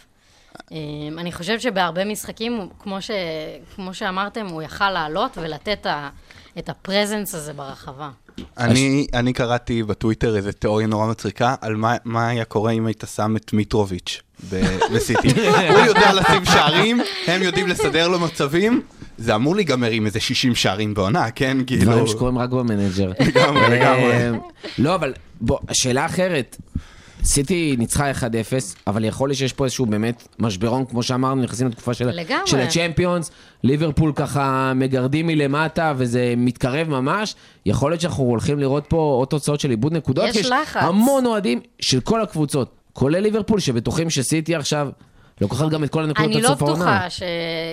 אמ, 0.71 1.19
אני 1.19 1.33
חושבת 1.33 1.61
שבהרבה 1.61 2.05
משחקים, 2.05 2.69
כמו, 2.79 3.03
ש, 3.03 3.11
כמו 3.75 3.95
שאמרתם, 3.95 4.47
הוא 4.47 4.63
יכל 4.63 4.91
לעלות 4.91 5.39
ולתת 5.41 5.87
ה, 5.87 6.11
את 6.59 6.69
ה 6.69 6.76
presence 6.76 7.35
הזה 7.35 7.53
ברחבה. 7.53 8.11
אני, 8.59 9.07
אני 9.15 9.33
קראתי 9.33 9.83
בטוויטר 9.83 10.37
איזה 10.37 10.53
תיאוריה 10.53 10.87
נורא 10.87 11.07
מצחיקה 11.07 11.55
על 11.61 11.77
מה, 11.77 11.97
מה 12.05 12.29
היה 12.29 12.45
קורה 12.45 12.73
אם 12.73 12.87
היית 12.87 13.05
שם 13.15 13.37
את 13.37 13.53
מיטרוביץ' 13.53 14.23
בסיטי. 14.95 15.29
הוא 15.75 15.79
יודע 15.87 16.13
לשים 16.13 16.45
שערים, 16.45 17.01
הם 17.27 17.43
יודעים 17.43 17.67
לסדר 17.73 18.09
לו 18.09 18.19
מצבים, 18.21 18.81
זה 19.19 19.35
אמור 19.35 19.57
להיגמר 19.57 19.91
עם 19.91 20.07
איזה 20.07 20.21
60 20.21 20.55
שערים 20.55 20.95
בעונה, 20.95 21.31
כן? 21.31 21.57
כאילו... 21.67 21.83
דברים 21.83 22.07
שקורים 22.07 22.39
רק 22.39 22.51
ב 22.51 22.58
Manager. 22.58 23.13
לגמרי, 23.21 23.63
לגמרי. 23.77 24.13
אה, 24.13 24.31
לא, 24.79 24.95
אבל 24.95 25.13
בוא, 25.41 25.59
שאלה 25.73 26.07
אחרת. 26.07 26.57
סיטי 27.25 27.75
ניצחה 27.79 28.11
1-0, 28.11 28.15
אבל 28.87 29.05
יכול 29.05 29.29
להיות 29.29 29.39
שיש 29.39 29.53
פה 29.53 29.65
איזשהו 29.65 29.87
באמת 29.87 30.29
משברון, 30.39 30.85
כמו 30.85 31.03
שאמרנו, 31.03 31.43
נכנסים 31.43 31.67
לתקופה 31.69 31.95
של, 31.95 32.11
לגמרי. 32.11 32.47
של 32.47 32.61
הצ'מפיונס, 32.61 33.31
ליברפול 33.63 34.13
ככה 34.15 34.73
מגרדים 34.75 35.27
מלמטה 35.27 35.93
וזה 35.97 36.35
מתקרב 36.37 36.89
ממש, 36.89 37.35
יכול 37.67 37.91
להיות 37.91 38.01
שאנחנו 38.01 38.25
הולכים 38.25 38.59
לראות 38.59 38.85
פה 38.89 38.97
עוד 38.97 39.29
תוצאות 39.29 39.61
של 39.61 39.71
איבוד 39.71 39.93
נקודות, 39.93 40.25
יש 40.29 40.47
לחץ. 40.47 40.83
המון 40.83 41.27
אוהדים 41.27 41.61
של 41.81 42.01
כל 42.01 42.23
הקבוצות, 42.23 42.80
כולל 43.01 43.19
ליברפול, 43.19 43.61
שבטוחים 43.61 44.11
שסיטי 44.11 44.55
עכשיו 44.55 44.89
לוקחת 45.41 45.69
גם 45.69 45.85
את 45.85 45.91
כל 45.91 46.03
הנקודות 46.03 46.31
אני 46.31 46.37
עד 46.37 46.43
לא 46.43 46.49
סוף 46.49 46.63
העונה. 46.63 46.85
בטוחה 46.85 47.07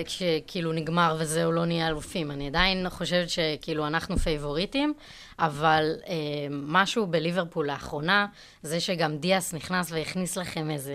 שכאילו 0.06 0.72
נגמר 0.72 1.16
וזהו, 1.18 1.52
לא 1.52 1.64
נהיה 1.64 1.88
אלופים. 1.88 2.30
אני 2.30 2.46
עדיין 2.46 2.90
חושבת 2.90 3.30
שכאילו 3.30 3.86
אנחנו 3.86 4.16
פייבוריטים, 4.16 4.92
אבל 5.38 5.92
אה, 6.08 6.14
משהו 6.50 7.06
בליברפול 7.06 7.66
לאחרונה, 7.66 8.26
זה 8.62 8.80
שגם 8.80 9.16
דיאס 9.16 9.54
נכנס 9.54 9.92
והכניס 9.92 10.36
לכם 10.36 10.70
איזה 10.70 10.94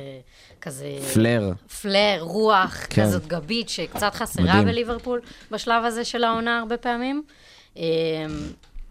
כזה... 0.62 0.88
פלר. 1.13 1.52
פלר, 1.82 2.17
רוח 2.19 2.86
כן. 2.89 3.04
כזאת 3.04 3.28
גבית 3.28 3.69
שקצת 3.69 4.15
חסרה 4.15 4.46
מדהים. 4.46 4.65
בליברפול 4.65 5.22
בשלב 5.52 5.86
הזה 5.86 6.06
של 6.06 6.24
העונה 6.24 6.60
הרבה 6.60 6.78
פעמים. 6.78 7.24
אה, 7.78 7.84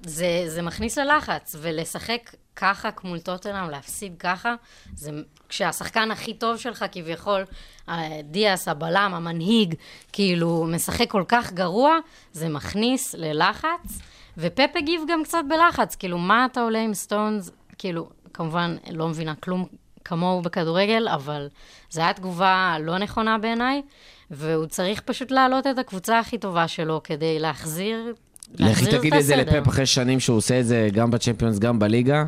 זה, 0.05 0.45
זה 0.47 0.63
מכניס 0.63 0.99
ללחץ, 0.99 1.57
ולשחק 1.61 2.31
ככה 2.57 2.89
מול 3.05 3.19
טוטנאם, 3.19 3.71
להפסיד 3.71 4.15
ככה, 4.19 4.55
זה 4.95 5.11
כשהשחקן 5.49 6.11
הכי 6.11 6.35
טוב 6.35 6.57
שלך 6.57 6.85
כביכול, 6.93 7.45
אה, 7.89 8.21
דיאס, 8.25 8.69
הבלם, 8.69 9.13
המנהיג, 9.15 9.75
כאילו, 10.13 10.67
משחק 10.69 11.11
כל 11.11 11.25
כך 11.29 11.53
גרוע, 11.53 11.99
זה 12.33 12.49
מכניס 12.49 13.15
ללחץ, 13.15 14.01
ופפ 14.39 14.71
הגיב 14.75 15.01
גם 15.09 15.25
קצת 15.25 15.39
בלחץ, 15.49 15.95
כאילו, 15.95 16.19
מה 16.19 16.45
אתה 16.45 16.61
עולה 16.61 16.81
עם 16.81 16.95
סטונס, 16.95 17.51
כאילו, 17.79 18.09
כמובן, 18.35 18.77
לא 18.91 19.09
מבינה 19.09 19.35
כלום 19.35 19.67
כמוהו 20.05 20.43
בכדורגל, 20.43 21.09
אבל 21.09 21.49
זו 21.91 22.03
הייתה 22.03 22.21
תגובה 22.21 22.77
לא 22.81 22.99
נכונה 22.99 23.39
בעיניי, 23.39 23.83
והוא 24.31 24.67
צריך 24.67 25.01
פשוט 25.01 25.31
להעלות 25.31 25.67
את 25.67 25.79
הקבוצה 25.79 26.19
הכי 26.19 26.39
טובה 26.39 26.69
שלו 26.69 27.01
כדי 27.05 27.39
להחזיר, 27.39 28.15
לכי 28.59 28.87
תגידי 28.87 29.19
את 29.19 29.25
זה. 29.25 29.37
לפפ 29.37 29.69
אחרי 29.69 29.87
שנים 29.87 30.21
שהוא 30.21 30.37
עושה 30.37 30.61
את 30.61 30.67
זה 30.67 30.89
גם 30.93 31.11
בצ'מפיונס, 31.11 31.59
גם 31.59 31.79
בליגה. 31.79 32.25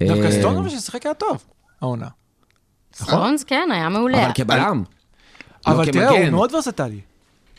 דווקא 0.00 0.46
אה, 0.46 0.50
אבל 0.50 0.68
ששיחק 0.68 1.06
היה 1.06 1.14
טוב, 1.14 1.44
העונה. 1.80 2.08
סטונס, 2.94 3.44
כן, 3.44 3.68
היה 3.72 3.88
מעולה. 3.88 4.24
אבל 4.24 4.32
כבלם. 4.34 4.82
לא 5.66 5.72
אבל 5.72 5.92
תראה, 5.92 6.08
הוא. 6.08 6.30
מאוד 6.30 6.54
ורסטילי. 6.54 7.00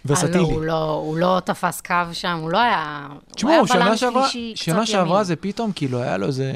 ורסטילי. 0.05 0.33
לא, 0.33 0.45
הוא 0.45 0.61
לא, 0.63 0.91
הוא 0.91 1.17
לא 1.17 1.41
תפס 1.45 1.81
קו 1.81 1.93
שם, 2.13 2.37
הוא 2.41 2.51
לא 2.51 2.57
היה... 2.57 3.07
הוא 3.43 3.49
היה 3.49 3.63
תשמעו, 3.63 3.67
שנה 3.67 3.85
בלם 3.85 3.97
שעברה, 3.97 4.29
שלישי, 4.29 4.53
קצת 4.55 4.63
שנה 4.63 4.85
שעברה. 4.85 5.23
זה 5.23 5.35
פתאום, 5.35 5.71
כאילו, 5.71 6.01
היה 6.01 6.17
לו 6.17 6.27
איזה 6.27 6.53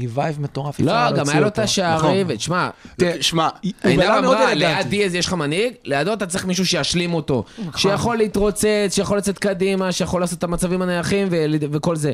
revive 0.00 0.40
מטורף. 0.40 0.80
לא, 0.80 1.12
גם 1.12 1.28
היה 1.28 1.40
לו. 1.40 1.46
את 1.46 1.58
השערים, 1.58 2.26
נכון. 2.26 2.34
ותשמע, 2.34 2.68
תראה, 2.96 3.22
שמע, 3.22 3.48
הוא 3.62 3.72
עינב 3.82 4.02
בלם 4.02 4.22
מאוד 4.22 4.36
אמרה, 4.36 4.54
ליד. 4.54 4.86
דיאז 4.86 5.14
יש 5.14 5.26
לך 5.26 5.32
מנהיג, 5.32 5.74
לידו 5.84 6.12
אתה 6.12 6.26
צריך 6.26 6.46
מישהו 6.46 6.66
שישלים 6.66 7.14
אותו. 7.14 7.44
נכון. 7.58 7.80
שיכול 7.80 8.16
להתרוצץ, 8.16 8.90
שיכול 8.90 9.18
לצאת 9.18 9.38
קדימה, 9.38 9.92
שיכול 9.92 10.20
לעשות 10.20 10.38
את 10.38 10.44
המצבים 10.44 10.82
הנייחים 10.82 11.28
וכל 11.60 11.96
זה. 11.96 12.12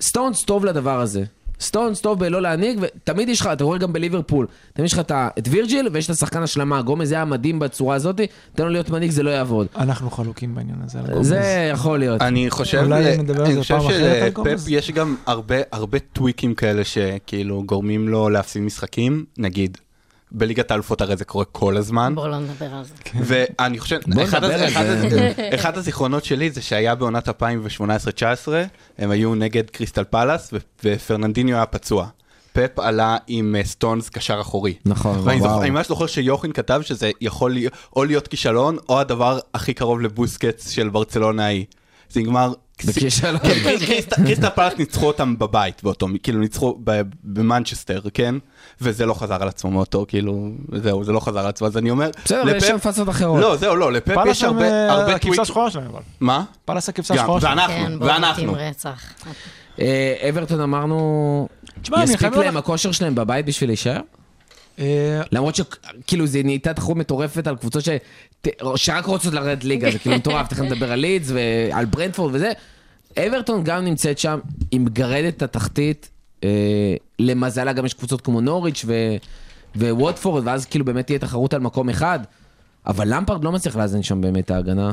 סטונס 0.00 0.44
טוב 0.44 0.64
לדבר 0.64 1.00
הזה. 1.00 1.24
סטונס 1.60 2.00
טוב 2.00 2.18
בלא 2.18 2.42
להנהיג, 2.42 2.78
ותמיד 2.80 3.28
יש 3.28 3.40
לך, 3.40 3.48
אתה 3.52 3.64
רואה 3.64 3.78
גם 3.78 3.92
בליברפול, 3.92 4.46
תמיד 4.72 4.86
יש 4.86 4.92
לך 4.92 5.00
את 5.08 5.48
וירג'יל, 5.50 5.88
ויש 5.92 6.04
את 6.04 6.10
השחקן 6.10 6.42
השלמה, 6.42 6.82
גומז 6.82 7.12
היה 7.12 7.24
מדהים 7.24 7.58
בצורה 7.58 7.94
הזאת, 7.96 8.20
תן 8.54 8.64
לו 8.64 8.68
להיות 8.70 8.90
מנהיג, 8.90 9.10
זה 9.10 9.22
לא 9.22 9.30
יעבוד. 9.30 9.66
אנחנו 9.76 10.10
חלוקים 10.10 10.54
בעניין 10.54 10.78
הזה. 10.84 10.98
על 10.98 11.06
גומז. 11.14 11.28
זה 11.28 11.70
יכול 11.72 11.98
להיות. 11.98 12.22
אני 12.22 12.50
חושב, 12.50 12.82
אולי 12.84 13.18
נדבר 13.18 13.40
על 13.40 13.46
אני 13.46 13.54
זה 13.54 13.60
חושב 13.60 13.78
פעם 13.78 13.86
אחרת 13.86 14.22
על 14.22 14.28
גומז? 14.28 14.50
שלפפ 14.50 14.68
יש 14.68 14.90
גם 14.90 15.16
הרבה 15.26 15.56
הרבה 15.72 15.98
טוויקים 15.98 16.54
כאלה 16.54 16.84
שכאילו 16.84 17.62
גורמים 17.66 18.08
לו 18.08 18.28
להפסיד 18.28 18.62
משחקים, 18.62 19.24
נגיד. 19.38 19.78
בליגת 20.34 20.70
האלופות 20.70 21.00
הרי 21.00 21.16
זה 21.16 21.24
קורה 21.24 21.44
כל 21.44 21.76
הזמן. 21.76 22.14
בואו 22.14 22.28
לא 22.28 22.38
נדבר 22.38 22.74
על 22.74 22.84
זה. 22.84 22.94
ואני 23.58 23.78
חושב, 23.78 23.98
אחד, 24.22 24.44
אחד, 24.44 24.84
אחד 25.54 25.78
הזיכרונות 25.78 26.24
שלי 26.24 26.50
זה 26.50 26.62
שהיה 26.62 26.94
בעונת 26.94 27.28
2018-2019, 27.28 27.32
הם 28.98 29.10
היו 29.10 29.34
נגד 29.34 29.70
קריסטל 29.70 30.04
פלאס 30.04 30.50
ו- 30.52 30.56
ופרננדיניו 30.84 31.56
היה 31.56 31.66
פצוע. 31.66 32.06
פפ 32.52 32.78
עלה 32.78 33.16
עם 33.26 33.56
אה, 33.58 33.64
סטונס 33.64 34.08
קשר 34.08 34.40
אחורי. 34.40 34.74
נכון, 34.86 35.18
ואני 35.24 35.40
וואו. 35.40 35.50
זוכר- 35.50 35.62
אני 35.62 35.70
ממש 35.70 35.88
זוכר 35.88 36.06
שיוחין 36.06 36.52
כתב 36.52 36.80
שזה 36.84 37.10
יכול 37.20 37.52
להיות, 37.52 37.72
או 37.96 38.04
להיות 38.04 38.28
כישלון, 38.28 38.76
או 38.88 39.00
הדבר 39.00 39.38
הכי 39.54 39.74
קרוב 39.74 40.00
לבוסקץ 40.00 40.70
של 40.70 40.88
ברצלונה 40.88 41.44
ההיא. 41.44 41.64
זה 42.10 42.20
נגמר... 42.20 42.52
כן, 43.38 43.48
קריס- 43.48 43.82
קריסט- 43.82 44.14
קריסטל 44.14 44.48
פלאס 44.50 44.72
ניצחו 44.78 45.06
אותם 45.06 45.38
בבית 45.38 45.82
באותו, 45.82 46.06
כאילו 46.22 46.40
ניצחו 46.40 46.78
ב- 46.84 47.00
במנצ'סטר, 47.24 48.00
כן? 48.14 48.34
וזה 48.80 49.06
לא 49.06 49.14
חזר 49.14 49.42
על 49.42 49.48
עצמו 49.48 49.70
מאותו, 49.70 50.04
כאילו, 50.08 50.48
זהו, 50.82 51.04
זה 51.04 51.12
לא 51.12 51.20
חזר 51.20 51.38
על 51.40 51.46
עצמו, 51.46 51.66
אז 51.66 51.76
אני 51.76 51.90
אומר, 51.90 52.10
בסדר, 52.24 52.56
יש 52.56 52.64
שם 52.64 52.78
פאסות 52.78 53.08
אחרות. 53.08 53.40
לא, 53.40 53.56
זהו, 53.56 53.76
לא, 53.76 53.92
לפפ 53.92 54.14
פאלאס 54.14 54.36
יש 54.36 54.44
הם 54.44 54.48
הרבה 54.52 54.64
אה, 54.68 54.92
הרבה 54.92 55.14
הכבשה. 55.14 55.42
השחורה 55.42 55.70
שלהם, 55.70 55.86
אבל. 55.92 56.00
מה? 56.20 56.44
פאלאס 56.64 56.88
הכבשה 56.88 57.14
השחורה 57.14 57.40
שלהם. 57.40 57.58
ואנחנו, 57.58 57.74
כן, 57.98 58.04
ואנחנו. 58.04 58.54
אה, 59.80 60.28
אברטון 60.28 60.60
אמרנו, 60.60 61.48
יספיק 62.02 62.22
להם 62.44 62.56
הכושר 62.56 62.92
שלהם 62.92 63.14
בבית 63.14 63.46
בשביל 63.46 63.70
להישאר? 63.70 64.00
אה, 64.78 65.20
למרות 65.32 65.54
שכאילו 65.54 66.26
זה 66.26 66.40
נהייתה 66.44 66.74
תחרות 66.74 66.96
מטורפת 66.96 67.46
על 67.46 67.56
קבוצות 67.56 67.84
ש... 67.84 67.88
שרק 68.76 69.04
רוצות 69.04 69.34
לרדת 69.34 69.64
ליגה, 69.64 69.90
זה 69.90 69.98
כאילו 69.98 70.16
מטורף, 70.16 70.48
תכף 70.48 70.60
נדבר 70.60 70.92
על 70.92 70.98
לידס 70.98 71.30
ועל 71.30 71.84
ברנדפורד 71.84 72.34
וזה. 72.34 72.52
אברטון 73.18 73.64
גם 73.64 73.84
נמצאת 73.84 74.18
שם, 74.18 74.38
היא 74.70 74.80
מגרדת 74.80 75.36
את 75.36 75.42
התחתית, 75.42 76.10
אה, 76.44 76.48
למזלה 77.18 77.72
גם 77.72 77.86
יש 77.86 77.94
קבוצות 77.94 78.20
כמו 78.20 78.40
נוריץ' 78.40 78.84
ו... 78.86 79.16
וווטפורד, 79.76 80.46
ואז 80.46 80.66
כאילו 80.66 80.84
באמת 80.84 81.06
תהיה 81.06 81.18
תחרות 81.18 81.54
על 81.54 81.60
מקום 81.60 81.88
אחד. 81.88 82.18
אבל 82.86 83.14
למפרד 83.14 83.44
לא 83.44 83.52
מצליח 83.52 83.76
לאזן 83.76 84.02
שם 84.02 84.20
באמת 84.20 84.50
ההגנה. 84.50 84.92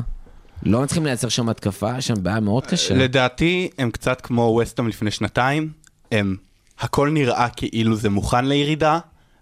לא 0.63 0.81
מצליחים 0.81 1.05
לייצר 1.05 1.29
שם 1.29 1.49
התקפה, 1.49 1.97
יש 1.97 2.07
שם 2.07 2.23
בעיה 2.23 2.39
מאוד 2.39 2.67
קשה. 2.67 2.95
לדעתי 2.95 3.69
הם 3.77 3.91
קצת 3.91 4.21
כמו 4.21 4.41
ווסטהאם 4.41 4.87
לפני 4.87 5.11
שנתיים, 5.11 5.69
הם, 6.11 6.35
הכל 6.79 7.09
נראה 7.09 7.47
כאילו 7.49 7.95
זה 7.95 8.09
מוכן 8.09 8.45
לירידה, 8.45 8.99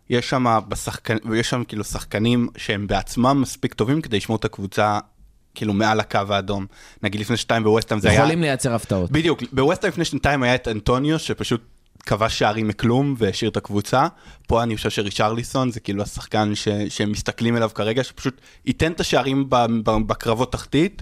יש 0.10 0.30
שם 0.30 0.60
בשחקן, 0.68 1.18
יש 1.36 1.50
שם 1.50 1.64
כאילו 1.64 1.84
שחקנים 1.84 2.50
שהם 2.58 2.88
בעצמם 2.88 3.42
מספיק 3.42 3.74
טובים 3.74 4.02
כדי 4.02 4.18
לשמור 4.18 4.38
את 4.38 4.46
הקבוצה 4.46 5.00
כאילו 5.56 5.74
מעל 5.74 6.00
הקו 6.00 6.20
האדום. 6.30 6.66
נגיד 7.04 7.22
לפני 7.22 7.38
שנתיים 7.38 7.64
בווסטהאם 7.64 8.00
זה 8.00 8.10
היה... 8.10 8.20
יכולים 8.20 8.42
לייצר 8.42 8.74
הפתעות. 8.74 9.12
בדיוק, 9.12 9.44
בווסטהאם 9.52 9.92
לפני 9.92 10.06
שנתיים 10.06 10.44
היה 10.44 10.56
את 10.56 10.68
אנטוניו 10.68 11.20
שפשוט 11.20 11.62
כבש 12.06 12.40
שערים 12.40 12.68
מכלום 12.68 13.16
והשאיר 13.18 13.52
את 13.52 13.58
הקבוצה. 13.58 14.08
פה 14.48 14.64
אני 14.64 14.76
חושב 14.76 14.90
שריצ'רליסון 14.90 15.72
זה 15.72 15.80
כאילו 15.80 16.04
השחקן 16.04 16.56
ש, 16.56 16.68
שהם 16.90 17.12
מסתכלים 17.12 17.58
אליו 17.58 17.70
כרגע, 17.74 18.04
שפשוט 18.04 18.42
ייתן 18.66 18.92
את 18.92 19.00
השערים 19.00 19.50
ב, 19.50 19.56
ב, 19.84 19.92
בקרבות 20.08 20.52
תחתית 20.52 21.02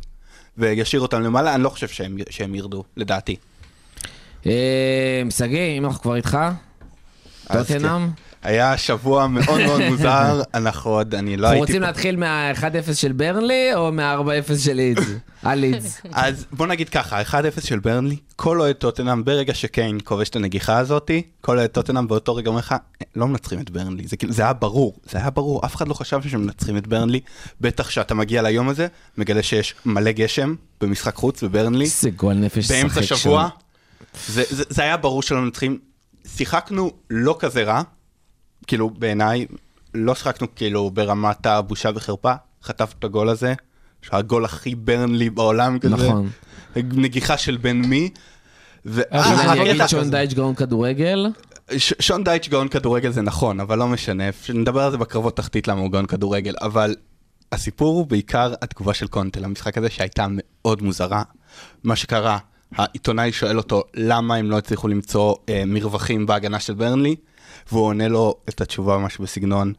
וישאיר 0.58 1.02
אותם 1.02 1.22
למעלה, 1.22 1.56
אני 1.56 1.64
לא 1.64 1.70
חושב 1.70 1.88
שהם, 1.88 2.18
שהם 2.30 2.56
ירדו, 2.56 2.84
לדעתי. 2.98 3.36
אה, 4.46 5.22
שגיא, 5.30 5.78
אם 5.78 5.86
אנחנו 5.86 6.02
כבר 6.02 6.16
איתך, 6.16 6.38
טוטנאם. 7.54 8.08
היה 8.48 8.78
שבוע 8.78 9.28
מאוד 9.28 9.62
מאוד 9.66 9.82
מוזר, 9.90 10.42
אנחנו 10.54 10.92
עוד, 10.92 11.16
אני 11.16 11.38
לא 11.38 11.48
הייתי... 11.48 11.60
רוצים 11.60 11.82
להתחיל 11.82 12.16
מה-1-0 12.16 12.94
של 12.94 13.12
ברנלי 13.12 13.76
או 13.76 13.92
מה-4-0 13.92 14.58
של 14.58 14.74
לידס? 14.74 15.06
על 15.44 15.60
לידס. 15.60 16.02
אז 16.12 16.46
בוא 16.52 16.68
נגיד 16.68 16.90
ככה, 16.90 17.22
1-0 17.22 17.34
של 17.62 17.80
ברנלי, 17.80 18.16
כל 18.36 18.62
אוהד 18.62 18.76
טוטנאם, 18.76 19.24
ברגע 19.26 19.54
שקיין 19.54 19.98
כובש 20.04 20.30
את 20.30 20.36
הנגיחה 20.36 20.78
הזאתי, 20.78 21.22
כל 21.42 21.58
אוהד 21.60 21.70
טוטנאם 21.70 22.08
באותו 22.08 22.36
רגע 22.36 22.50
אומר 22.50 22.60
לך, 22.60 22.72
"אה, 22.72 22.78
לא 23.16 23.28
מנצחים 23.28 23.60
את 23.60 23.70
ברנלי, 23.70 24.08
זה 24.08 24.18
כאילו, 24.18 24.34
זה 24.34 24.42
היה 24.42 24.54
ברור, 24.54 24.96
זה 25.10 25.18
היה 25.18 25.30
ברור, 25.30 25.66
אף 25.66 25.76
אחד 25.76 25.88
לא 25.88 25.94
חשב 25.94 26.22
שמנצחים 26.28 26.78
את 26.78 26.88
ברנלי, 26.88 27.20
בטח 27.62 27.90
שאתה 27.90 28.14
מגיע 28.14 28.42
ליום 28.42 28.70
הזה, 28.70 28.88
מגלה 29.18 29.44
שיש 29.44 29.76
מלא 29.86 30.12
גשם 30.12 30.56
במשחק 30.82 31.16
חוץ 31.16 31.44
בברנלי, 31.44 31.86
איזה 31.86 32.10
גועל 32.10 32.38
נפש 32.38 32.72
באמצע 32.72 33.04
שבוע. 33.04 33.50
זה, 34.28 34.44
זה, 34.50 34.64
זה 34.70 34.82
היה 34.82 34.98
ברור 34.98 35.22
שלא 35.22 35.42
מנצחים, 35.42 35.80
שיחקנו 36.36 36.92
לא 37.10 37.36
כזה 37.40 37.64
רע, 37.64 37.82
כאילו 38.68 38.90
בעיניי, 38.90 39.46
לא 39.94 40.16
שיחקנו 40.16 40.48
כאילו 40.56 40.92
ברמת 40.92 41.46
הבושה 41.46 41.90
וחרפה, 41.96 42.34
חטפנו 42.64 42.96
את 43.00 43.04
הגול 43.04 43.30
הזה, 43.30 43.54
שהגול 44.02 44.46
הכי 44.46 44.76
ברנלי 44.76 45.30
בעולם 45.30 45.80
כזה, 45.80 45.96
נכון. 45.96 46.30
נגיחה 46.76 47.38
של 47.38 47.58
בן 47.58 47.78
מי. 47.78 48.10
ו- 48.86 49.02
אם 49.02 49.18
אה, 49.20 49.54
אני 49.54 49.72
אגיד 49.72 49.88
שון 49.88 50.10
דייץ' 50.10 50.34
גאון 50.34 50.56
כדורגל, 50.56 51.28
שון 51.78 52.24
דייץ' 52.24 52.48
גאון 52.48 52.68
כדורגל 52.68 53.12
זה 53.12 53.22
נכון, 53.22 53.60
אבל 53.60 53.78
לא 53.78 53.88
משנה, 53.88 54.24
נדבר 54.54 54.82
על 54.82 54.92
זה 54.92 54.98
בקרבות 54.98 55.38
תחתית 55.38 55.68
למה 55.68 55.82
הוא 55.82 55.92
גאון 55.92 56.06
כדורגל, 56.06 56.54
אבל 56.62 56.96
הסיפור 57.52 57.98
הוא 57.98 58.08
בעיקר 58.08 58.54
התגובה 58.62 58.94
של 58.94 59.08
קונטה 59.08 59.40
למשחק 59.40 59.78
הזה 59.78 59.90
שהייתה 59.90 60.28
מאוד 60.30 60.82
מוזרה. 60.82 61.24
מה 61.84 61.96
שקרה, 61.96 62.38
העיתונאי 62.76 63.32
שואל 63.32 63.58
אותו 63.58 63.84
למה 63.94 64.36
הם 64.36 64.52
לא 64.52 64.58
הצליחו 64.58 64.88
למצוא 64.88 65.36
אה, 65.50 65.64
מרווחים 65.68 66.26
בהגנה 66.26 66.60
של 66.60 66.74
ברנלי, 66.74 67.16
והוא 67.72 67.86
עונה 67.86 68.08
לו 68.08 68.36
את 68.50 68.62
התשובה 68.62 68.98
ממש 68.98 69.18
בסגנון, 69.18 69.74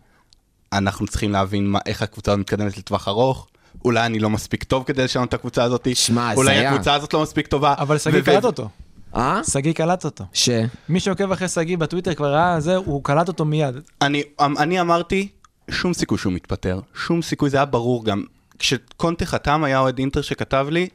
אנחנו 0.72 1.06
צריכים 1.06 1.32
להבין 1.32 1.66
מה, 1.66 1.78
איך 1.86 2.02
הקבוצה 2.02 2.32
הזאת 2.32 2.40
מתקדמת 2.40 2.78
לטווח 2.78 3.08
ארוך. 3.08 3.48
אולי 3.84 4.06
אני 4.06 4.18
לא 4.18 4.30
מספיק 4.30 4.64
טוב 4.64 4.84
כדי 4.84 5.04
לשנות 5.04 5.28
את 5.28 5.34
הקבוצה 5.34 5.64
הזאת, 5.64 5.88
שמע, 5.94 6.34
אולי 6.34 6.56
הזיה. 6.56 6.70
הקבוצה 6.70 6.94
הזאת 6.94 7.14
לא 7.14 7.22
מספיק 7.22 7.46
טובה. 7.46 7.74
אבל 7.78 7.98
שגיא 7.98 8.20
קלט 8.20 8.44
אותו. 8.44 8.68
אה? 9.16 9.40
שגיא 9.50 9.72
קלט 9.72 10.04
אותו. 10.04 10.24
ש... 10.32 10.48
מי 10.88 11.00
שעוקב 11.00 11.32
אחרי 11.32 11.48
שגיא 11.48 11.78
בטוויטר 11.78 12.14
כבר 12.14 12.34
ראה 12.34 12.60
זה, 12.60 12.76
הוא 12.76 13.04
קלט 13.04 13.28
אותו 13.28 13.44
מיד. 13.44 13.74
אני, 14.02 14.22
אני 14.40 14.80
אמרתי, 14.80 15.28
שום 15.70 15.94
סיכוי 15.94 16.18
שהוא 16.18 16.32
מתפטר, 16.32 16.80
שום 16.94 17.22
סיכוי, 17.22 17.50
זה 17.50 17.56
היה 17.56 17.66
ברור 17.66 18.04
גם. 18.04 18.22
כשקונטה 18.58 19.26
חתם, 19.26 19.64
היה 19.64 19.78
אוהד 19.78 19.98
אינטר 19.98 20.22
שכתב 20.22 20.66
לי, 20.70 20.88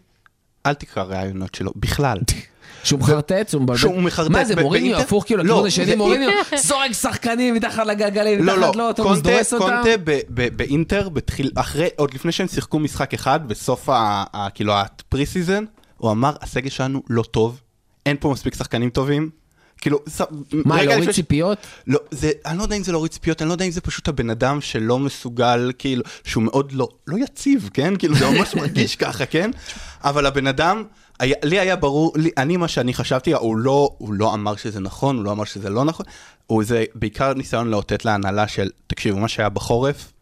אל 0.66 0.74
תקרא 0.74 1.04
ראיונות 1.04 1.56
שלו, 1.56 1.72
בכלל. 1.76 2.18
שהוא 2.84 3.00
מחרטט, 3.00 3.54
הוא 3.54 3.62
מבלבל. 3.62 3.80
שהוא 3.80 4.02
מחרטט 4.02 4.32
מה 4.32 4.46
זה, 4.46 4.56
מוריניו, 4.56 4.90
באינטר? 4.92 5.04
הפוך 5.08 5.26
כאילו 5.26 5.44
לא, 5.44 5.50
לכיוון 5.54 5.68
השני, 5.68 5.86
זה- 5.86 5.96
מוריניו 5.96 6.30
זורק 6.68 6.92
שחקנים 6.94 7.54
מתחת 7.56 7.86
לגלגלים, 7.88 8.44
לא, 8.46 8.58
מתחת 8.58 8.76
לא, 8.76 8.84
לאוטובוס, 8.86 9.14
קונטה, 9.14 9.30
דורס 9.32 9.54
אותם. 9.54 9.66
קונטה 9.84 10.12
באינטר, 10.56 11.08
עוד 11.96 12.14
לפני 12.14 12.32
שהם 12.32 12.48
שיחקו 12.48 12.80
משחק 12.80 13.14
אחד, 13.14 13.48
בסוף 13.48 13.90
כאילו 14.54 14.74
ה 14.74 15.26
pre-season, 15.26 15.64
הוא 15.98 16.12
אמר, 16.12 16.34
הסגל 16.42 16.70
שלנו 16.70 17.04
לא 17.10 17.24
טוב, 17.24 17.62
אין 18.06 18.18
פה 18.20 18.30
מספיק 18.32 18.56
שחקנים 18.56 18.90
טובים. 18.90 19.30
כאילו, 19.82 20.00
ס- 20.10 20.22
מה, 20.52 20.84
להוריד 20.84 21.12
ציפיות? 21.12 21.58
לא, 21.88 22.00
זה, 22.12 22.32
אני 22.46 22.58
לא 22.58 22.64
יודע 22.64 22.76
אם 22.76 22.84
זה 22.84 22.92
להוריד 22.92 23.12
ציפיות, 23.12 23.42
אני 23.42 23.48
לא 23.48 23.54
יודע 23.54 23.66
אם 23.66 23.72
זה 23.72 23.82
פשוט 23.82 24.08
הבן 24.08 24.30
אדם 24.30 24.62
שלא 24.62 25.00
מסוגל, 25.00 25.72
כאילו, 25.80 26.04
שהוא 26.24 26.44
מאוד 26.44 26.72
לא, 26.72 26.88
לא 27.08 27.18
יציב, 27.24 27.70
כן? 27.74 27.94
כאילו, 27.96 28.16
זה 28.16 28.30
ממש 28.30 28.56
מרגיש 28.60 28.96
ככה, 28.96 29.26
כן? 29.26 29.52
אבל 30.04 30.26
הבן 30.26 30.48
אדם, 30.48 30.84
היה, 31.24 31.36
לי 31.44 31.60
היה 31.60 31.76
ברור, 31.76 32.14
לי, 32.16 32.30
אני, 32.38 32.58
מה 32.58 32.68
שאני 32.68 32.94
חשבתי, 32.94 33.34
הוא 33.34 33.58
לא, 33.58 33.90
הוא 33.98 34.14
לא 34.14 34.34
אמר 34.34 34.56
שזה 34.56 34.80
נכון, 34.80 35.18
הוא 35.18 35.26
לא 35.26 35.32
אמר 35.32 35.44
שזה 35.44 35.70
לא 35.70 35.86
נכון, 35.86 36.06
הוא 36.48 36.64
זה 36.64 36.84
בעיקר 36.96 37.34
ניסיון 37.34 37.70
לאותת 37.70 38.06
להנהלה 38.06 38.48
של, 38.48 38.70
תקשיבו, 38.88 39.20
מה 39.20 39.28
שהיה 39.28 39.50
בחורף, 39.50 40.14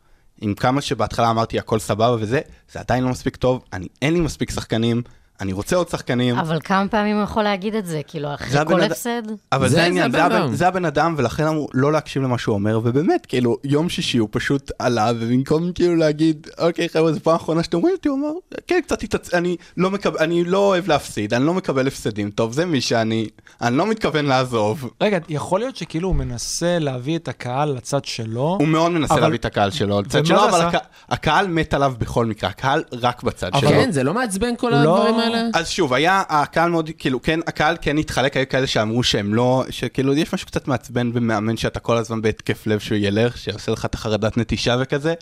עם 0.42 0.54
כמה 0.54 0.82
שבהתחלה 0.82 1.30
אמרתי 1.30 1.60
הכל 1.60 1.80
סבבה 1.80 2.16
וזה, 2.20 2.42
זה 2.72 2.80
עדיין 2.80 3.04
לא 3.04 3.10
מספיק 3.10 3.36
טוב, 3.36 3.64
אני, 3.74 3.88
אין 4.02 4.14
לי 4.14 4.20
מספיק 4.20 4.52
שחקנים, 4.52 5.02
אני 5.42 5.54
רוצה 5.54 5.76
עוד 5.76 5.90
שחקנים. 5.90 6.38
אבל 6.38 6.60
כמה 6.64 6.88
פעמים 6.88 7.16
הוא 7.16 7.24
יכול 7.24 7.44
להגיד 7.44 7.76
את 7.76 7.86
זה? 7.86 8.02
כאילו, 8.08 8.34
אחרי 8.34 8.66
כל 8.66 8.82
אד- 8.82 8.92
הפסד? 8.92 9.22
אבל 9.52 9.68
זה- 9.70 9.76
זה 9.76 9.84
העניין, 9.84 10.12
זה 10.12 10.18
זה 10.18 10.24
הבן. 10.24 10.56
זה 10.56 10.68
הבן 10.68 10.86
אדם, 10.86 11.16
ולכן 11.18 11.44
אמרו 11.48 11.68
לא 11.74 11.92
להקשיב 11.92 12.24
למה 12.24 12.38
שהוא 12.38 12.54
אומר, 12.54 12.80
ובאמת, 12.84 13.26
כאילו, 13.26 13.58
יום 13.64 13.90
שישי 13.90 14.18
הוא 14.18 14.28
פשוט 14.32 14.72
עלה, 14.80 15.12
ובמקום 15.20 15.72
כאילו 15.76 15.96
להגיד, 15.96 16.48
אוקיי 16.60 16.90
חבר'ה, 16.90 17.14
זו 17.14 17.20
פעם 17.24 17.36
אחרונה 17.36 17.64
שאתם 17.64 17.78
רואים 17.78 17.96
אותי, 17.96 18.10
הוא 18.10 18.20
אמר, 18.20 18.32
כן, 18.68 18.80
קצת 18.86 19.04
התעצ... 19.04 19.34
אני 19.34 19.56
לא 19.78 19.92
מקבל, 19.92 20.18
אני 20.20 20.44
לא 20.44 20.58
אוהב 20.58 20.88
להפסיד, 20.88 21.34
אני 21.34 21.46
לא 21.46 21.54
מקבל 21.54 21.88
הפסדים, 21.88 22.32
טוב, 22.32 22.54
זה 22.54 22.66
מי 22.66 22.82
שאני, 22.82 23.28
אני 23.62 23.78
לא 23.78 23.88
מתכוון 23.88 24.26
לעזוב. 24.26 24.90
רגע, 25.02 25.18
יכול 25.30 25.60
להיות 25.60 25.76
שכאילו 25.76 26.08
הוא 26.08 26.16
מנסה 26.16 26.80
להביא 26.80 27.18
את 27.18 27.28
הקהל 27.28 27.70
לצד 27.74 28.06
שלו? 28.06 28.58
הוא 28.60 28.68
מאוד 28.68 28.92
מנסה 28.92 29.14
אבל- 29.14 29.22
להביא 29.22 29.38
את 29.38 29.46
הקהל 29.46 29.72
שלו, 29.72 30.02
לצד 30.02 30.26
שלו, 30.26 30.50
אבל? 30.50 30.62
הק- 30.62 30.82
הקהל 31.10 31.48
מת 31.48 31.74
עליו 31.74 31.94
בכל 31.98 32.26
מקרה, 32.26 32.50
הקהל 32.50 32.84
רק 33.02 33.24
בצד 33.24 33.50
אבל- 33.54 33.60
שלו. 33.62 33.70
כן, 33.70 33.92
זה 33.92 34.04
לא 34.04 34.14
מעצבן 34.14 34.56
כל 34.58 34.70
לא- 34.70 34.76
הדברים 34.76 35.20
האלה? 35.20 35.31
אז 35.54 35.70
שוב, 35.70 35.94
היה 35.94 36.24
הקהל 36.30 36.70
מאוד, 36.70 36.90
כאילו, 36.98 37.22
כן, 37.22 37.40
הקהל 37.48 37.78
כן 37.82 37.98
התחלק, 37.98 38.38
היו 38.38 38.50
כאלה 38.50 38.68
שאמרו 38.68 39.04
שהם 39.04 39.34
לא, 39.34 39.64
שכאילו, 39.70 40.14
יש 40.14 40.34
משהו 40.34 40.48
קצת 40.48 40.68
מעצבן 40.68 41.14
במאמן 41.14 41.58
שאתה 41.58 41.80
כל 41.80 41.98
הזמן 41.98 42.22
בהתקף 42.22 42.68
לב 42.68 42.80
שהוא 42.80 42.98
ילך, 43.02 43.38
שעושה 43.38 43.72
לך 43.72 43.86
את 43.86 43.94
החרדת 43.94 44.38
נטישה 44.38 44.76
וכזה, 44.82 45.14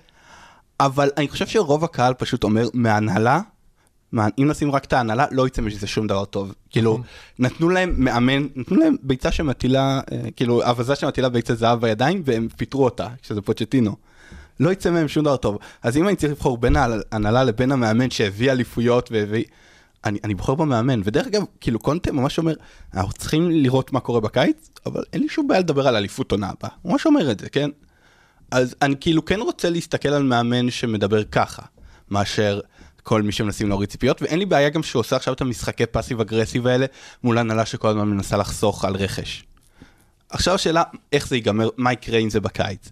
אבל 0.79 1.09
אני 1.17 1.27
חושב 1.27 1.47
שרוב 1.47 1.83
הקהל 1.83 2.13
פשוט 2.13 2.43
אומר 2.43 2.67
מההנהלה, 2.73 3.39
מה, 4.11 4.27
אם 4.39 4.47
נשים 4.47 4.71
רק 4.71 4.85
את 4.85 4.93
ההנהלה, 4.93 5.25
לא 5.31 5.47
יצא 5.47 5.61
מזה 5.61 5.87
שום 5.87 6.07
דבר 6.07 6.25
טוב. 6.25 6.53
כאילו, 6.69 6.99
נתנו 7.39 7.69
להם 7.69 7.93
מאמן, 7.97 8.47
נתנו 8.55 8.77
להם 8.77 8.95
ביצה 9.03 9.31
שמטילה, 9.31 9.99
אה, 10.11 10.31
כאילו, 10.35 10.63
אווזה 10.63 10.95
שמטילה 10.95 11.29
ביצי 11.29 11.55
זהב 11.55 11.81
בידיים, 11.81 12.21
והם 12.25 12.47
פיטרו 12.57 12.85
אותה, 12.85 13.07
שזה 13.21 13.41
פוצ'טינו. 13.41 13.95
לא 14.59 14.71
יצא 14.71 14.89
מהם 14.89 15.07
שום 15.07 15.23
דבר 15.23 15.37
טוב. 15.37 15.57
אז 15.83 15.97
אם 15.97 16.07
אני 16.07 16.15
צריך 16.15 16.31
לבחור 16.31 16.57
בין 16.57 16.75
ההנהלה 16.75 17.43
לבין 17.43 17.71
המאמן 17.71 18.09
שהביא 18.09 18.51
אליפויות 18.51 19.09
והביא... 19.11 19.43
אני, 20.05 20.19
אני 20.23 20.35
בוחר 20.35 20.55
במאמן, 20.55 21.01
ודרך 21.03 21.27
אגב, 21.27 21.41
כאילו 21.61 21.79
קונטה 21.79 22.11
ממש 22.11 22.37
אומר, 22.37 22.53
אנחנו 22.93 23.13
צריכים 23.13 23.51
לראות 23.51 23.93
מה 23.93 23.99
קורה 23.99 24.19
בקיץ, 24.19 24.69
אבל 24.85 25.03
אין 25.13 25.21
לי 25.21 25.29
שום 25.29 25.47
בעיה 25.47 25.59
לדבר 25.59 25.87
על 25.87 25.95
אליפות 25.95 26.31
עונה 26.31 26.49
הבאה. 26.49 26.69
הוא 26.81 26.91
ממש 26.91 27.05
אומר 27.05 27.31
את 27.31 27.39
זה, 27.39 27.49
כן? 27.49 27.69
אז 28.51 28.75
אני 28.81 28.95
כאילו 28.99 29.25
כן 29.25 29.39
רוצה 29.39 29.69
להסתכל 29.69 30.09
על 30.09 30.23
מאמן 30.23 30.71
שמדבר 30.71 31.23
ככה, 31.23 31.61
מאשר 32.09 32.59
כל 33.03 33.21
מי 33.21 33.31
שמנסים 33.31 33.69
להוריד 33.69 33.89
ציפיות, 33.89 34.21
ואין 34.21 34.39
לי 34.39 34.45
בעיה 34.45 34.69
גם 34.69 34.83
שהוא 34.83 34.99
עושה 34.99 35.15
עכשיו 35.15 35.33
את 35.33 35.41
המשחקי 35.41 35.85
פאסיב 35.85 36.21
אגרסיב 36.21 36.67
האלה 36.67 36.85
מול 37.23 37.37
הנהלה 37.37 37.65
שכל 37.65 37.87
הזמן 37.87 38.07
מנסה 38.07 38.37
לחסוך 38.37 38.85
על 38.85 38.95
רכש. 38.95 39.43
עכשיו 40.29 40.55
השאלה 40.55 40.83
איך 41.11 41.27
זה 41.27 41.35
ייגמר, 41.35 41.69
מה 41.77 41.93
יקרה 41.93 42.19
עם 42.19 42.29
זה 42.29 42.39
בקיץ. 42.39 42.89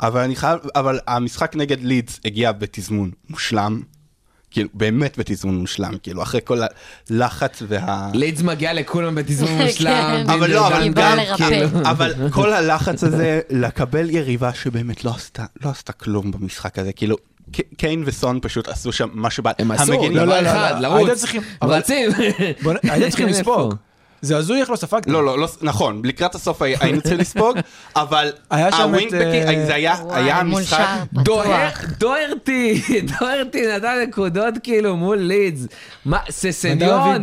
אבל 0.00 0.20
אני 0.20 0.36
חייב, 0.36 0.58
אבל 0.74 0.98
המשחק 1.06 1.56
נגד 1.56 1.82
לידס 1.82 2.20
הגיע 2.24 2.52
בתזמון 2.52 3.10
מושלם. 3.30 3.82
כאילו, 4.50 4.68
באמת 4.74 5.18
בתזמון 5.18 5.56
מושלם, 5.58 5.92
כאילו, 6.02 6.22
אחרי 6.22 6.40
כל 6.44 6.58
הלחץ 7.10 7.62
וה... 7.68 8.10
לידס 8.14 8.42
מגיע 8.42 8.72
לכולם 8.72 9.14
בתזמון 9.14 9.50
כן. 9.58 9.64
מושלם. 9.66 10.24
אבל 10.28 10.50
לא, 10.50 10.66
אבל 10.66 10.88
גם. 10.88 11.18
כאילו, 11.36 11.66
אבל 11.90 12.12
כל 12.30 12.52
הלחץ 12.52 13.04
הזה, 13.04 13.40
לקבל 13.50 14.10
יריבה 14.10 14.54
שבאמת 14.54 15.04
לא 15.04 15.10
עשתה, 15.10 15.44
לא 15.64 15.70
עשתה 15.70 15.92
כלום 15.92 16.30
במשחק 16.30 16.78
הזה, 16.78 16.92
כאילו, 16.92 17.16
קיין 17.76 18.02
וסון 18.06 18.38
פשוט 18.42 18.68
עשו 18.68 18.92
שם 18.92 19.08
מה 19.12 19.30
שבא, 19.30 19.50
הם 19.58 19.70
עשו, 19.70 19.92
לא, 20.10 20.24
לא, 20.24 20.40
לא, 20.40 20.68
לרוץ. 20.80 20.98
הייתם 20.98 21.14
צריכים- 21.14 21.42
אבל- 21.62 21.74
רצים. 21.74 22.10
הייתם 22.82 23.08
צריכים? 23.10 23.28
לספוג. 23.28 23.74
זה 24.22 24.36
הזוי 24.36 24.60
איך 24.60 24.70
לא 24.70 24.76
ספגתם. 24.76 25.12
לא, 25.12 25.24
לא, 25.24 25.38
לא, 25.38 25.48
נכון, 25.62 26.02
לקראת 26.04 26.34
הסוף 26.34 26.62
הי- 26.62 26.74
היינו 26.80 27.00
צריכים 27.00 27.18
לספוג, 27.20 27.56
אבל 27.96 28.30
הווינגבקים, 28.50 29.18
אה, 29.48 29.66
זה 29.66 29.74
היה 29.74 29.94
וואי, 30.02 30.22
היה 30.22 30.40
שער 30.64 31.04
דוהר- 31.12 31.70
פתוח. 31.70 31.90
דוהרטי, 31.98 32.82
דוהרטי 33.20 33.62
נתן 33.76 34.04
נקודות 34.08 34.54
כאילו 34.62 34.96
מול 34.96 35.18
לידס. 35.18 35.66
מה, 36.04 36.18
ססניון. 36.30 37.20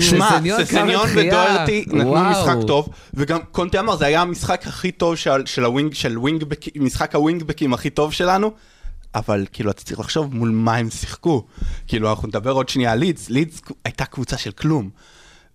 שמע, 0.00 0.30
ססניון. 0.64 1.06
ודוהרטי 1.16 1.84
נתנו 1.88 2.10
וואו. 2.10 2.30
משחק 2.30 2.56
טוב, 2.66 2.88
וגם 3.14 3.38
קונטה 3.52 3.80
אמר, 3.80 3.96
זה 3.96 4.06
היה 4.06 4.20
המשחק 4.22 4.66
הכי 4.66 4.90
טוב 4.92 5.16
של, 5.16 5.46
של 5.46 5.64
ה 5.64 5.69
wing, 5.69 5.94
של 5.94 6.18
wingback, 6.18 6.60
משחק 6.76 7.14
הווינגבקים 7.14 7.74
הכי 7.74 7.90
טוב 7.90 8.12
שלנו, 8.12 8.50
אבל 9.14 9.46
כאילו 9.52 9.70
אתה 9.70 9.82
צריך 9.82 10.00
לחשוב 10.00 10.34
מול 10.34 10.50
מה 10.50 10.76
הם 10.76 10.90
שיחקו. 10.90 11.44
כאילו 11.86 12.10
אנחנו 12.10 12.28
נדבר 12.28 12.50
עוד 12.52 12.68
שנייה 12.68 12.92
על 12.92 12.98
לידס, 12.98 13.30
לידס 13.30 13.60
הייתה 13.84 14.04
קבוצה 14.04 14.36
של 14.38 14.50
כלום. 14.50 14.90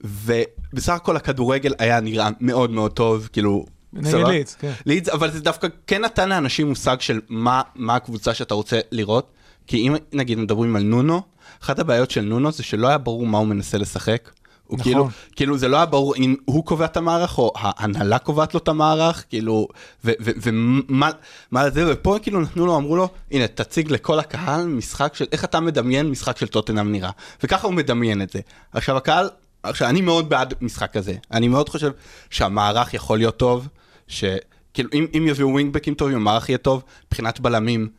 ובסך 0.03 0.93
הכל 0.93 1.15
הכדורגל 1.15 1.73
היה 1.79 1.99
נראה 1.99 2.29
מאוד 2.39 2.71
מאוד 2.71 2.91
טוב, 2.91 3.29
כאילו... 3.33 3.65
נגד? 3.93 4.27
לידס, 4.27 4.55
כן. 4.55 4.71
לידס, 4.85 5.09
אבל 5.09 5.31
זה 5.31 5.41
דווקא 5.41 5.67
כן 5.87 6.01
נתן 6.01 6.29
לאנשים 6.29 6.69
מושג 6.69 7.01
של 7.01 7.21
מה, 7.29 7.61
מה 7.75 7.95
הקבוצה 7.95 8.33
שאתה 8.33 8.53
רוצה 8.53 8.79
לראות. 8.91 9.31
כי 9.67 9.77
אם 9.77 9.95
נגיד 10.13 10.37
מדברים 10.37 10.75
על 10.75 10.83
נונו, 10.83 11.21
אחת 11.63 11.79
הבעיות 11.79 12.11
של 12.11 12.21
נונו 12.21 12.51
זה 12.51 12.63
שלא 12.63 12.87
היה 12.87 12.97
ברור 12.97 13.25
מה 13.25 13.37
הוא 13.37 13.47
מנסה 13.47 13.77
לשחק. 13.77 14.29
הוא 14.67 14.79
נכון. 14.79 14.91
כאילו, 14.91 15.09
כאילו 15.35 15.57
זה 15.57 15.67
לא 15.67 15.77
היה 15.77 15.85
ברור 15.85 16.15
אם 16.15 16.35
הוא 16.45 16.65
קובע 16.65 16.85
את 16.85 16.97
המערך 16.97 17.37
או 17.37 17.51
ההנהלה 17.55 18.19
קובעת 18.19 18.53
לו 18.53 18.59
את 18.59 18.67
המערך, 18.67 19.23
כאילו, 19.29 19.67
ומה 20.03 21.09
מה 21.51 21.69
זה, 21.69 21.93
ופה 21.93 22.17
כאילו 22.21 22.41
נתנו 22.41 22.65
לו, 22.65 22.77
אמרו 22.77 22.95
לו, 22.95 23.09
הנה 23.31 23.47
תציג 23.47 23.91
לכל 23.91 24.19
הקהל 24.19 24.67
משחק 24.67 25.15
של, 25.15 25.25
איך 25.31 25.43
אתה 25.43 25.59
מדמיין 25.59 26.09
משחק 26.09 26.37
של 26.37 26.47
טוטנאם 26.47 26.91
נראה. 26.91 27.09
וככה 27.43 27.67
הוא 27.67 27.73
מדמיין 27.73 28.21
את 28.21 28.29
זה. 28.29 28.39
עכשיו 28.71 28.97
הקהל, 28.97 29.29
עכשיו 29.63 29.89
אני 29.89 30.01
מאוד 30.01 30.29
בעד 30.29 30.53
משחק 30.61 30.93
כזה, 30.93 31.15
אני 31.31 31.47
מאוד 31.47 31.69
חושב 31.69 31.91
שהמערך 32.29 32.93
יכול 32.93 33.17
להיות 33.17 33.37
טוב, 33.37 33.67
שכאילו 34.07 34.89
אם, 34.93 35.05
אם 35.17 35.25
יביאו 35.27 35.49
ווינגבקים 35.49 35.93
טובים, 35.93 36.15
המערך 36.15 36.49
יהיה 36.49 36.57
טוב, 36.57 36.83
מבחינת 37.07 37.39
בלמים, 37.39 37.89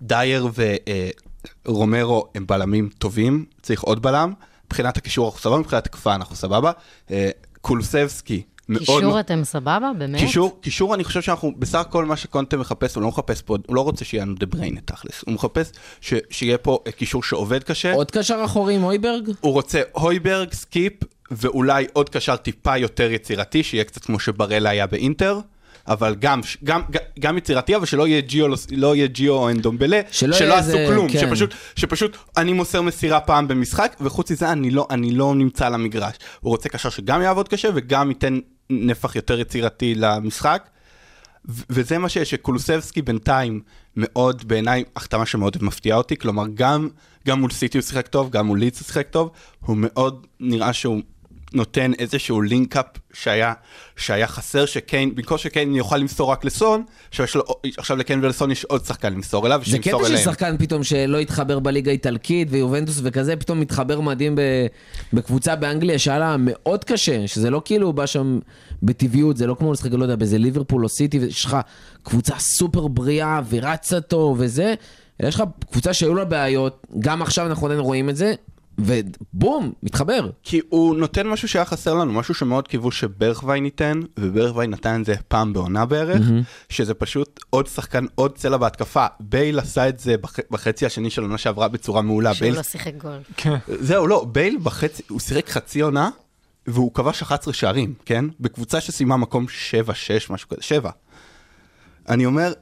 דייר 0.00 0.48
ורומרו 1.66 2.26
הם 2.34 2.46
בלמים 2.46 2.88
טובים, 2.98 3.44
צריך 3.62 3.82
עוד 3.82 4.02
בלם. 4.02 4.32
מבחינת 4.66 4.96
הקישור 4.96 5.26
אנחנו 5.26 5.40
סבבה, 5.40 5.58
מבחינת 5.58 5.86
התקפה 5.86 6.14
אנחנו 6.14 6.36
סבבה. 6.36 6.72
אה, 7.10 7.30
קולסבסקי, 7.60 8.42
מאוד... 8.68 8.80
קישור 8.80 9.20
אתם 9.20 9.44
סבבה? 9.44 9.90
באמת? 9.98 10.20
קישור, 10.20 10.58
קישור 10.60 10.94
אני 10.94 11.04
חושב 11.04 11.22
שאנחנו, 11.22 11.52
בסך 11.58 11.78
הכל 11.78 12.04
מה 12.04 12.16
שקונטה 12.16 12.56
מחפש, 12.56 12.94
הוא 12.94 13.02
לא 13.02 13.08
מחפש 13.08 13.42
פה, 13.42 13.56
הוא 13.66 13.76
לא 13.76 13.80
רוצה 13.80 14.04
שיהיה 14.04 14.24
לנו 14.24 14.34
דה 14.34 14.46
בריין 14.46 14.78
תכלס, 14.84 15.22
הוא 15.26 15.34
מחפש 15.34 15.72
ש, 16.00 16.14
שיהיה 16.30 16.58
פה 16.58 16.78
קישור 16.96 17.22
שעובד 17.22 17.62
קשה, 17.62 17.92
עוד 17.92 18.10
קשר 18.10 18.42
אחורי 18.44 18.74
עם 18.74 18.84
הויברג? 18.84 19.30
הוא 19.40 19.52
רוצה 19.52 19.80
הויברג, 19.92 20.52
סקיפ, 20.52 20.92
ואולי 21.30 21.86
עוד 21.92 22.08
קשר 22.08 22.36
טיפה 22.36 22.76
יותר 22.76 23.10
יצירתי, 23.10 23.62
שיהיה 23.62 23.84
קצת 23.84 24.04
כמו 24.04 24.18
שבארלה 24.18 24.70
היה 24.70 24.86
באינטר. 24.86 25.40
אבל 25.88 26.14
גם, 26.18 26.40
גם, 26.64 26.80
גם 27.20 27.38
יצירתי, 27.38 27.76
אבל 27.76 27.86
שלא 27.86 28.06
יהיה 28.08 28.20
ג'יו, 28.20 28.46
לא 28.76 28.96
יהיה 28.96 29.06
ג'יו 29.06 29.32
או 29.34 29.50
אנדומבלה, 29.50 30.00
שלא 30.10 30.36
שלא 30.36 30.54
עשו 30.54 30.66
איזה- 30.66 30.86
כלום, 30.88 31.08
כן. 31.12 31.20
שפשוט, 31.20 31.54
שפשוט 31.76 32.16
אני 32.36 32.52
מוסר 32.52 32.82
מסירה 32.82 33.20
פעם 33.20 33.48
במשחק, 33.48 33.96
וחוץ 34.00 34.30
מזה 34.30 34.52
אני 34.52 34.70
לא, 34.70 34.86
אני 34.90 35.10
לא 35.10 35.34
נמצא 35.34 35.66
על 35.66 35.74
המגרש. 35.74 36.14
הוא 36.40 36.50
רוצה 36.50 36.68
קשר 36.68 36.88
שגם 36.90 37.22
יעבוד 37.22 37.48
קשה 37.48 37.68
וגם 37.74 38.08
ייתן 38.08 38.38
נפח 38.70 39.16
יותר 39.16 39.40
יצירתי 39.40 39.94
למשחק. 39.94 40.68
וזה 41.70 41.98
מה 41.98 42.08
שיש, 42.08 42.30
שקולוסבסקי 42.30 43.02
בינתיים 43.02 43.60
מאוד, 43.96 44.48
בעיניי, 44.48 44.84
החתמה 44.96 45.26
שמאוד 45.26 45.56
מפתיעה 45.60 45.98
אותי, 45.98 46.16
כלומר 46.16 46.44
גם, 46.54 46.88
גם 47.26 47.40
מול 47.40 47.50
סיטי 47.50 47.78
הוא 47.78 47.82
שיחק 47.82 48.06
טוב, 48.06 48.30
גם 48.30 48.46
מול 48.46 48.58
לידס 48.58 48.80
הוא 48.80 48.86
שיחק 48.86 49.08
טוב, 49.08 49.30
הוא 49.60 49.76
מאוד 49.80 50.26
נראה 50.40 50.72
שהוא 50.72 51.00
נותן 51.54 51.92
איזשהו 51.98 52.42
לינקאפ 52.42 52.86
שהיה, 53.12 53.52
שהיה 53.96 54.26
חסר, 54.26 54.66
שקיין, 54.66 55.14
במקום 55.14 55.38
שקיין 55.38 55.74
יוכל 55.74 55.96
למסור 55.96 56.32
רק 56.32 56.44
לסון, 56.44 56.82
שיש 57.10 57.34
לו, 57.34 57.42
עכשיו 57.76 57.96
לקיין 57.96 58.24
ולסון 58.24 58.50
יש 58.50 58.64
עוד 58.64 58.84
שחקן 58.84 59.12
למסור 59.12 59.46
אליו, 59.46 59.60
זה 59.66 59.78
קטע 59.78 60.08
של. 60.08 60.16
שחקן 60.16 60.56
פתאום 60.58 60.84
שלא 60.84 61.18
התחבר 61.18 61.58
בליגה 61.58 61.90
האיטלקית 61.90 62.48
ויובנטוס 62.50 63.00
וכזה, 63.02 63.36
פתאום 63.36 63.60
מתחבר 63.60 64.00
מדהים 64.00 64.34
ב- 64.36 64.66
בקבוצה 65.12 65.56
באנגליה 65.56 65.98
שהיה 65.98 66.18
לה 66.18 66.36
מאוד 66.38 66.84
קשה, 66.84 67.26
שזה 67.26 67.50
לא 67.50 67.62
כאילו 67.64 67.92
בא 67.92 68.06
שם 68.06 68.38
בטבעיות, 68.82 69.36
זה 69.36 69.46
לא 69.46 69.56
כמו 69.58 69.72
לשחק, 69.72 69.92
לא 69.92 70.02
יודע, 70.02 70.16
באיזה 70.16 70.38
ליברפול 70.38 70.84
או 70.84 70.88
סיטי, 70.88 71.16
יש 71.16 71.44
לך 71.44 71.56
קבוצה 72.02 72.34
סופר 72.38 72.86
בריאה 72.86 73.40
ורצה 73.48 74.00
טוב 74.00 74.36
וזה, 74.40 74.74
יש 75.20 75.34
לך 75.34 75.42
קבוצה 75.70 75.92
שהיו 75.92 76.14
לה 76.14 76.24
בעיות, 76.24 76.86
גם 76.98 77.22
עכשיו 77.22 77.46
אנחנו 77.46 77.66
עדיין 77.66 77.80
רואים 77.80 78.10
את 78.10 78.16
זה, 78.16 78.34
ובום, 78.78 79.72
מתחבר. 79.82 80.30
כי 80.42 80.60
הוא 80.68 80.96
נותן 80.96 81.26
משהו 81.26 81.48
שהיה 81.48 81.64
חסר 81.64 81.94
לנו, 81.94 82.12
משהו 82.12 82.34
שמאוד 82.34 82.68
קיוו 82.68 82.90
שברכווין 82.90 83.64
ייתן, 83.64 84.00
וברכווין 84.18 84.70
נתן 84.70 85.00
את 85.00 85.06
זה 85.06 85.14
פעם 85.28 85.52
בעונה 85.52 85.86
בערך, 85.86 86.22
שזה 86.68 86.94
פשוט 86.94 87.40
עוד 87.50 87.66
שחקן, 87.66 88.06
עוד 88.14 88.38
צלע 88.38 88.56
בהתקפה. 88.56 89.06
בייל 89.20 89.58
עשה 89.58 89.88
את 89.88 89.98
זה 89.98 90.16
בח... 90.16 90.36
בחצי 90.50 90.86
השני 90.86 91.10
של 91.10 91.22
העונה 91.22 91.38
שעברה 91.38 91.68
בצורה 91.68 92.02
מעולה. 92.02 92.34
שהוא 92.34 92.46
בייל... 92.46 92.56
לא 92.56 92.62
שיחק 92.62 92.94
גול. 92.94 93.18
כן. 93.36 93.56
זהו, 93.66 94.06
לא, 94.06 94.26
בייל 94.32 94.58
בחצי, 94.62 95.02
הוא 95.08 95.20
שיחק 95.20 95.48
חצי 95.48 95.80
עונה, 95.80 96.10
והוא 96.66 96.94
כבש 96.94 97.22
11 97.22 97.54
שערים, 97.54 97.94
כן? 98.04 98.24
בקבוצה 98.40 98.80
שסיימה 98.80 99.16
מקום 99.16 99.46
7-6, 100.28 100.32
משהו 100.32 100.48
כזה, 100.48 100.62
7. 100.62 100.90
אני 102.08 102.26
אומר, 102.26 102.52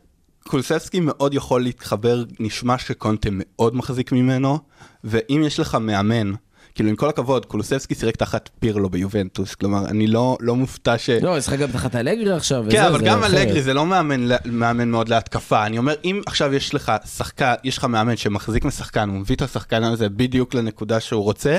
קולסבסקי 0.49 1.01
מאוד 1.01 1.35
יכול 1.35 1.63
להתחבר, 1.63 2.25
נשמע 2.41 2.79
שקונטה 2.79 3.29
מאוד 3.33 3.77
מחזיק 3.77 4.13
ממנו, 4.13 4.59
ואם 5.05 5.43
יש 5.47 5.61
לך 5.61 5.75
מאמן, 5.75 6.33
כאילו 6.75 6.89
עם 6.89 6.97
כל 6.97 7.09
הכבוד, 7.09 7.47
קולוסבסקי 7.47 7.95
שיחק 7.95 8.17
תחת 8.17 8.51
פירלו 8.59 8.91
ביובנטוס, 8.91 9.55
כלומר, 9.55 9.87
אני 9.87 10.07
לא, 10.07 10.37
לא 10.41 10.57
מופתע 10.57 10.99
ש... 10.99 11.11
לא, 11.11 11.39
יש 11.39 11.49
לך 11.49 11.55
גם 11.55 11.73
תחת 11.73 11.97
אלגרי 11.97 12.33
עכשיו, 12.33 12.63
כן, 12.63 12.69
וזה, 12.69 12.89
אבל 12.89 13.05
גם. 13.05 13.25
אלגרי 13.25 13.63
זה 13.63 13.75
לא 13.75 13.87
מאמן, 13.87 14.29
מאמן 14.45 14.89
מאוד 14.89 15.09
להתקפה. 15.09 15.67
אני 15.67 15.79
אומר, 15.79 15.95
אם 16.05 16.21
עכשיו 16.27 16.55
יש 16.55 16.75
לך 16.75 16.93
שחקן, 17.17 17.55
יש 17.65 17.79
לך 17.79 17.85
מאמן 17.85 18.17
שמחזיק 18.17 18.65
משחקן, 18.65 19.09
הוא 19.09 19.19
מביא 19.19 19.37
את 19.37 19.43
השחקן 19.43 19.83
הזה 19.83 20.09
בדיוק 20.09 20.55
לנקודה 20.55 21.01
שהוא 21.01 21.23
רוצה, 21.23 21.59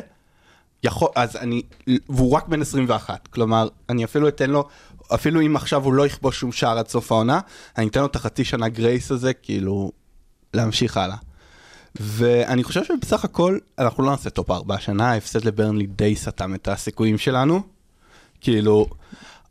יכול, 0.83 1.09
אז 1.15 1.35
אני, 1.35 1.61
והוא 2.09 2.31
רק 2.31 2.47
בן 2.47 2.61
21, 2.61 3.27
כלומר, 3.27 3.67
אני 3.89 4.05
אפילו 4.05 4.27
אתן 4.27 4.49
לו, 4.49 4.67
אפילו 5.13 5.41
אם 5.41 5.55
עכשיו 5.55 5.83
הוא 5.83 5.93
לא 5.93 6.05
יכבוש 6.05 6.39
שום 6.39 6.51
שער 6.51 6.77
עד 6.77 6.87
סוף 6.87 7.11
העונה, 7.11 7.39
אני 7.77 7.87
אתן 7.87 7.99
לו 7.99 8.05
את 8.05 8.15
החצי 8.15 8.43
שנה 8.43 8.69
grace 8.69 9.11
הזה, 9.11 9.33
כאילו, 9.33 9.91
להמשיך 10.53 10.97
הלאה. 10.97 11.15
ואני 11.99 12.63
חושב 12.63 12.83
שבסך 12.83 13.25
הכל, 13.25 13.57
אנחנו 13.79 14.03
לא 14.03 14.11
נעשה 14.11 14.29
top 14.29 14.51
4 14.51 14.75
השנה, 14.75 15.11
ההפסד 15.11 15.45
לברנלי 15.45 15.85
די 15.85 16.15
סתם 16.15 16.55
את 16.55 16.67
הסיכויים 16.67 17.17
שלנו, 17.17 17.61
כאילו, 18.41 18.87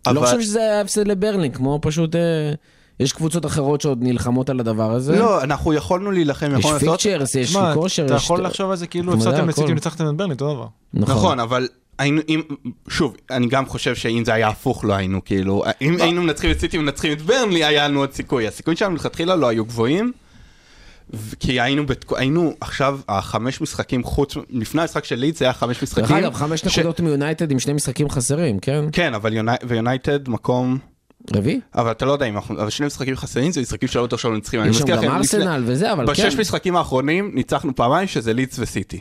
לא 0.07 0.21
חושב 0.21 0.41
שזה 0.41 0.61
היה 0.61 0.81
הפסד 0.81 1.09
לברנלי, 1.09 1.53
כמו 1.53 1.79
פשוט... 1.83 2.17
אה, 2.17 2.53
יש 3.01 3.13
קבוצות 3.13 3.47
אחרות 3.47 3.81
שעוד 3.81 3.99
נלחמות 4.03 4.51
על 4.51 4.61
הדבר 4.61 4.93
הזה. 4.93 5.19
לא, 5.19 5.43
אנחנו 5.43 5.73
יכולנו 5.73 6.11
להילחם, 6.11 6.47
יש 6.53 6.59
יכולנו 6.59 6.79
לעשות... 6.79 7.01
fixtures, 7.01 7.35
יש 7.35 7.49
תשמע, 7.49 7.75
כושר, 7.75 8.07
אתה 8.07 8.15
יש... 8.15 8.25
יכול 8.25 8.45
לחשוב 8.45 8.71
על 8.71 8.77
זה 8.77 8.87
כאילו 8.87 9.15
הפסדתם. 9.15 9.49
לסיטי 9.49 9.73
וניצחתם 9.73 10.09
את 10.09 10.15
ברנלי, 10.17 10.33
אותו 10.33 10.55
דבר. 10.55 10.67
נכון, 10.95 11.41
אבל 11.41 11.69
היינו, 11.99 12.21
אם, 12.29 12.43
שוב, 12.89 13.17
אני 13.31 13.47
גם 13.47 13.67
חושב 13.67 13.95
שאם 13.95 14.25
זה 14.25 14.35
היה 14.35 14.49
הפוך 14.49 14.85
לא 14.85 14.95
היינו, 14.95 15.25
כאילו, 15.25 15.65
אם 15.81 15.97
היינו 16.01 16.23
מנצחים 16.23 16.51
את 16.51 16.61
סיטי 16.61 16.79
ומנצחים 16.79 17.13
את 17.13 17.23
ברנלי, 17.23 17.65
היה 17.65 17.89
לנו 17.89 18.01
עוד 18.01 18.13
סיכוי. 18.13 18.49
הסיכויים 18.49 18.77
שלנו 18.77 18.93
מלכתחילה 18.93 19.37
לא 19.37 19.49
היו 19.49 19.65
גבוהים, 19.65 20.13
כי 21.41 21.61
היינו, 21.61 21.87
בתק... 21.87 22.13
היינו 22.13 22.55
עכשיו, 22.61 23.01
החמש 23.09 23.61
משחקים 23.61 24.05
חוץ, 24.05 24.35
לפני 24.51 24.81
המשחק 24.83 25.05
של 25.05 25.17
לידס 25.17 25.39
זה 25.39 25.45
היה 25.45 25.53
חמש 25.53 25.83
משחקים. 25.83 26.05
דרך 26.05 26.13
אגב, 26.13 26.35
חמש 26.35 26.61
ש- 26.61 26.79
נקודות 26.79 27.01
מיונייטד 27.01 27.51
עם 27.51 27.59
שני 27.59 27.73
משחקים 27.73 28.09
חסרים, 28.09 28.59
כן? 28.59 28.85
כן, 28.93 29.15
אבל 29.15 29.33
יוני... 29.33 29.53
ויונייטד 29.67 30.29
מקום, 30.29 30.79
רביעי? 31.35 31.61
אבל 31.75 31.91
אתה 31.91 32.05
לא 32.05 32.13
יודע 32.13 32.27
אם 32.27 32.37
אנחנו, 32.37 32.61
אבל 32.61 32.71
שני 32.71 32.87
משחקים 32.87 33.17
חסרים 33.17 33.53
זה 33.53 33.61
משחקים 33.61 33.89
שלא 33.89 34.07
בטוח 34.07 34.21
שלא 34.21 34.37
נצחים. 34.37 34.61
אני 34.61 34.71
יש 34.71 34.77
שם 34.77 34.87
גם 34.87 35.05
ארסנל 35.05 35.63
וזה, 35.67 35.93
אבל 35.93 36.07
כן. 36.07 36.13
בשש 36.13 36.35
משחקים 36.35 36.77
האחרונים 36.77 37.31
ניצחנו 37.35 37.77
פעמיים 37.77 38.09
שזה 38.09 38.33
לידס 38.33 38.59
וסיטי. 38.59 39.01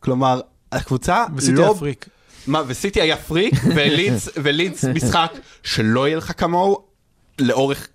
כלומר, 0.00 0.40
הקבוצה 0.72 1.24
וסיטי 1.36 1.52
לא... 1.56 1.72
a 1.72 1.77
freak. 1.77 2.06
מה, 2.46 2.62
וסיטי 2.66 3.00
היה 3.00 3.16
פריק, 3.16 3.54
ולידס, 3.74 4.28
ולידס 4.42 4.84
משחק 4.84 5.32
שלא 5.62 6.06
יהיה 6.08 6.16
לך 6.16 6.32
כמוהו 6.40 6.78
לאורך 7.40 7.88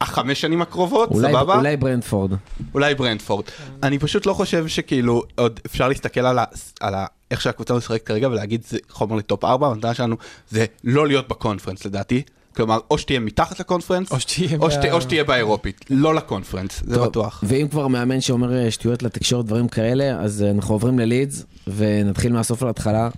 החמש 0.00 0.40
שנים 0.40 0.62
הקרובות, 0.62 1.10
אולי- 1.10 1.28
סבבה? 1.32 1.54
אולי 1.56 1.76
ברנטפורד. 1.76 2.30
אולי 2.74 2.94
ברנטפורד. 2.94 3.44
אני 3.82 3.98
פשוט 3.98 4.26
לא 4.26 4.32
חושב 4.32 4.68
שכאילו 4.68 5.22
עוד 5.36 5.60
אפשר 5.66 5.88
להסתכל 5.88 6.20
על, 6.20 6.38
ה, 6.38 6.44
על 6.80 6.94
ה, 6.94 7.06
איך 7.30 7.40
שהקבוצה 7.40 7.74
משחקת 7.74 8.06
כרגע 8.06 8.28
ולהגיד 8.28 8.64
זה 8.68 8.78
חומר 8.90 9.16
ל 9.16 9.23
top 9.23 9.44
4, 9.44 9.66
המטרה 9.66 9.94
שלנו 9.94 10.16
זה 10.50 10.64
לא 10.84 11.06
להיות 11.06 11.28
בקונפרנס 11.28 11.84
לדעתי. 11.84 12.22
כלומר, 12.56 12.78
או 12.90 12.98
שתהיה 12.98 13.20
מתחת 13.20 13.60
לקונפרנס, 13.60 14.10
או 14.12 14.20
שתהיה 14.20 14.58
או, 14.60 14.66
ב- 14.66 14.70
שת, 14.70 14.80
או 14.92 15.00
שתהיה 15.00 15.24
באירופית, 15.24 15.84
לא 15.90 16.14
לקונפרנס, 16.14 16.82
זה 16.86 16.94
טוב, 16.94 17.06
בטוח. 17.06 17.44
ואם 17.46 17.68
כבר 17.70 17.86
מאמן 17.88 18.20
שאומר 18.20 18.56
אה, 18.64 18.70
שטויות 18.70 19.02
לתקשורת, 19.02 19.46
דברים 19.46 19.68
כאלה, 19.68 20.20
אז 20.20 20.42
אה, 20.42 20.50
אנחנו 20.50 20.74
עוברים 20.74 20.98
ללידס, 20.98 21.44
ונתחיל 21.66 22.32
מהסוף 22.32 22.62
להתחלה. 22.62 23.08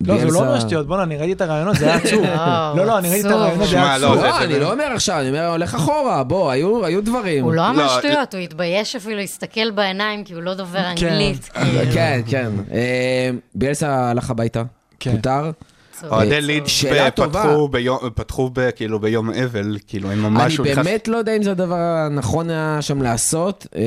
לא, 0.00 0.18
זה 0.18 0.26
לא 0.26 0.38
אומר 0.38 0.60
שטויות, 0.60 0.86
בוא'נה, 0.86 1.02
אני 1.02 1.16
ראיתי 1.16 1.32
את 1.32 1.40
הרעיונות, 1.40 1.76
זה 1.76 1.86
היה 1.86 1.94
עצוב. 1.94 2.24
לא, 2.76 2.86
לא, 2.86 2.98
אני 2.98 3.10
ראיתי 3.10 3.28
את. 3.28 3.32
הרעיונות, 3.32 3.68
זה 3.68 3.76
היה 3.76 3.98
לא, 3.98 4.12
עצוב. 4.12 4.24
לא, 4.24 4.38
אני 4.38 4.60
לא 4.60 4.72
אומר 4.72 4.84
עכשיו, 4.84 5.20
אני 5.20 5.28
אומר, 5.28 5.46
הולך 5.46 5.74
אחורה, 5.74 6.24
בוא, 6.24 6.50
היו 6.50 7.04
דברים. 7.04 7.44
הוא 7.44 7.54
לא 7.54 7.70
אמר 7.70 7.86
לא, 7.86 7.98
שטויות, 7.98 8.34
הוא 8.34 8.40
התבייש 8.40 8.96
אפילו 8.96 9.16
להסתכל 9.16 9.70
בעיניים, 9.70 10.24
כי 10.24 10.34
הוא 10.34 10.42
לא 10.42 10.54
דובר 10.54 10.78
כן. 10.78 11.06
אנגלית. 11.06 11.44
כאילו. 11.44 11.92
כן, 11.94 12.20
כן. 12.26 12.50
אה, 12.72 13.30
ביאלסה 13.54 14.10
הלך 14.10 14.30
הביתה, 14.30 14.62
כן. 15.00 15.16
פוטר. 15.16 15.50
אוהדי 16.04 16.40
אה, 17.04 17.10
טובה. 17.10 17.42
פתחו 17.42 17.68
ביום, 17.68 17.98
פתחו 18.14 18.50
ב, 18.52 18.70
כאילו 18.70 18.98
ביום 19.00 19.30
אבל, 19.30 19.76
כאילו 19.86 20.10
הם 20.10 20.22
ממש... 20.22 20.60
אני 20.60 20.70
נכנס- 20.70 20.84
באמת 20.86 21.08
לא 21.08 21.16
יודע 21.16 21.36
אם 21.36 21.42
זה 21.42 21.50
הדבר 21.50 21.74
הנכון 21.76 22.50
היה 22.50 22.78
שם 22.80 23.02
לעשות, 23.02 23.66
אה, 23.76 23.82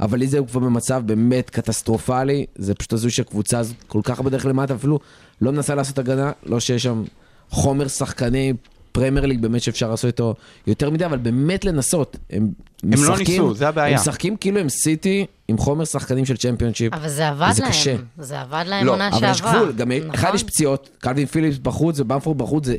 אבל 0.00 0.18
לידס 0.18 0.38
הוא 0.38 0.46
כבר 0.46 0.60
במצב 0.60 1.02
באמת 1.06 1.50
קטסטרופלי, 1.50 2.46
זה 2.56 2.74
פשוט 2.74 2.92
הזוי 2.92 3.10
שהקבוצה 3.10 3.58
הזאת 3.58 3.76
כל 3.86 4.00
כך 4.04 4.20
בדרך 4.20 4.46
למטה, 4.46 4.74
אפילו 4.74 4.98
לא 5.40 5.52
מנסה 5.52 5.74
לעשות 5.74 5.98
הגנה, 5.98 6.32
לא 6.46 6.60
שיש 6.60 6.82
שם 6.82 7.02
חומר 7.50 7.88
שחקני 7.88 8.52
פרמייר 8.92 9.26
ליג 9.26 9.40
באמת 9.42 9.62
שאפשר 9.62 9.90
לעשות 9.90 10.06
איתו 10.08 10.34
יותר 10.66 10.90
מדי, 10.90 11.04
אבל 11.04 11.18
באמת 11.18 11.64
לנסות. 11.64 12.16
הם, 12.30 12.48
הם 12.82 12.90
לא 12.92 12.98
משחקים- 13.12 13.42
ניסו, 13.42 13.54
זה 13.54 13.68
הבעיה. 13.68 13.88
הם 13.88 14.00
משחקים 14.00 14.36
כאילו 14.36 14.60
הם 14.60 14.68
סיטי 14.68 15.26
עם 15.48 15.58
חומר 15.58 15.84
שחקנים 15.84 16.24
של 16.24 16.36
צ'מפיונשיפ. 16.36 16.94
אבל 16.94 17.08
זה 17.08 17.28
עבד 17.28 17.50
זה 17.52 17.62
להם. 17.62 17.70
קשה. 17.72 17.96
זה 18.18 18.40
עבד 18.40 18.64
להם 18.66 18.86
לא, 18.86 18.92
עונה 18.92 19.08
אבל 19.08 19.16
שעברה. 19.18 19.30
יש 19.30 19.42
גבול, 19.42 19.72
גם 19.72 19.92
נכון? 19.92 20.10
אחד 20.14 20.32
יש 20.34 20.42
פציעות, 20.44 20.88
קלווין 20.98 21.26
פיליפס 21.26 21.58
בחוץ 21.58 22.00
ובמפורד 22.00 22.38
בחוץ, 22.38 22.66
זה 22.66 22.76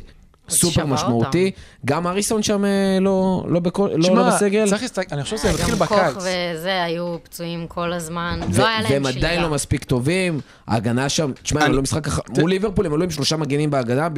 סופר 0.48 0.86
משמעותי. 0.86 1.50
גם 1.84 2.06
אריסון 2.06 2.42
שם 2.42 2.64
אה, 2.64 2.70
לא, 3.00 3.44
לא, 3.48 3.60
בכל, 3.60 3.88
לא, 3.92 3.96
לא 3.98 4.04
שמע, 4.04 4.30
בסגל. 4.30 4.68
צריך 4.68 4.82
להסתכל, 4.82 5.14
אני 5.14 5.22
חושב 5.24 5.36
שזה 5.36 5.48
גם 5.48 5.78
קוך 5.78 5.92
בקיץ. 5.92 6.16
וזה 6.16 6.82
היו 6.82 7.16
פצועים 7.22 7.66
כל 7.66 7.92
הזמן. 7.92 8.40
ו- 8.50 8.58
לא 8.60 8.66
היה 8.68 8.80
להם 8.80 8.92
והם 8.92 9.04
שליטה. 9.12 9.18
עדיין 9.26 9.42
לא 9.42 9.50
מספיק 9.50 9.84
טובים, 9.84 10.40
ההגנה 10.66 11.08
שם, 11.08 11.32
תשמע, 11.42 11.64
הם 11.64 11.70
עלו 11.72 11.82
משחק 11.82 12.06
אחר, 12.06 12.22
מול 12.40 12.50
ליברפול 12.50 12.86
הם 12.86 12.92
עלו 12.92 13.04
עם 13.04 13.10
שלושה 13.10 13.36
מגנים 13.36 13.70
בהגנה, 13.70 14.08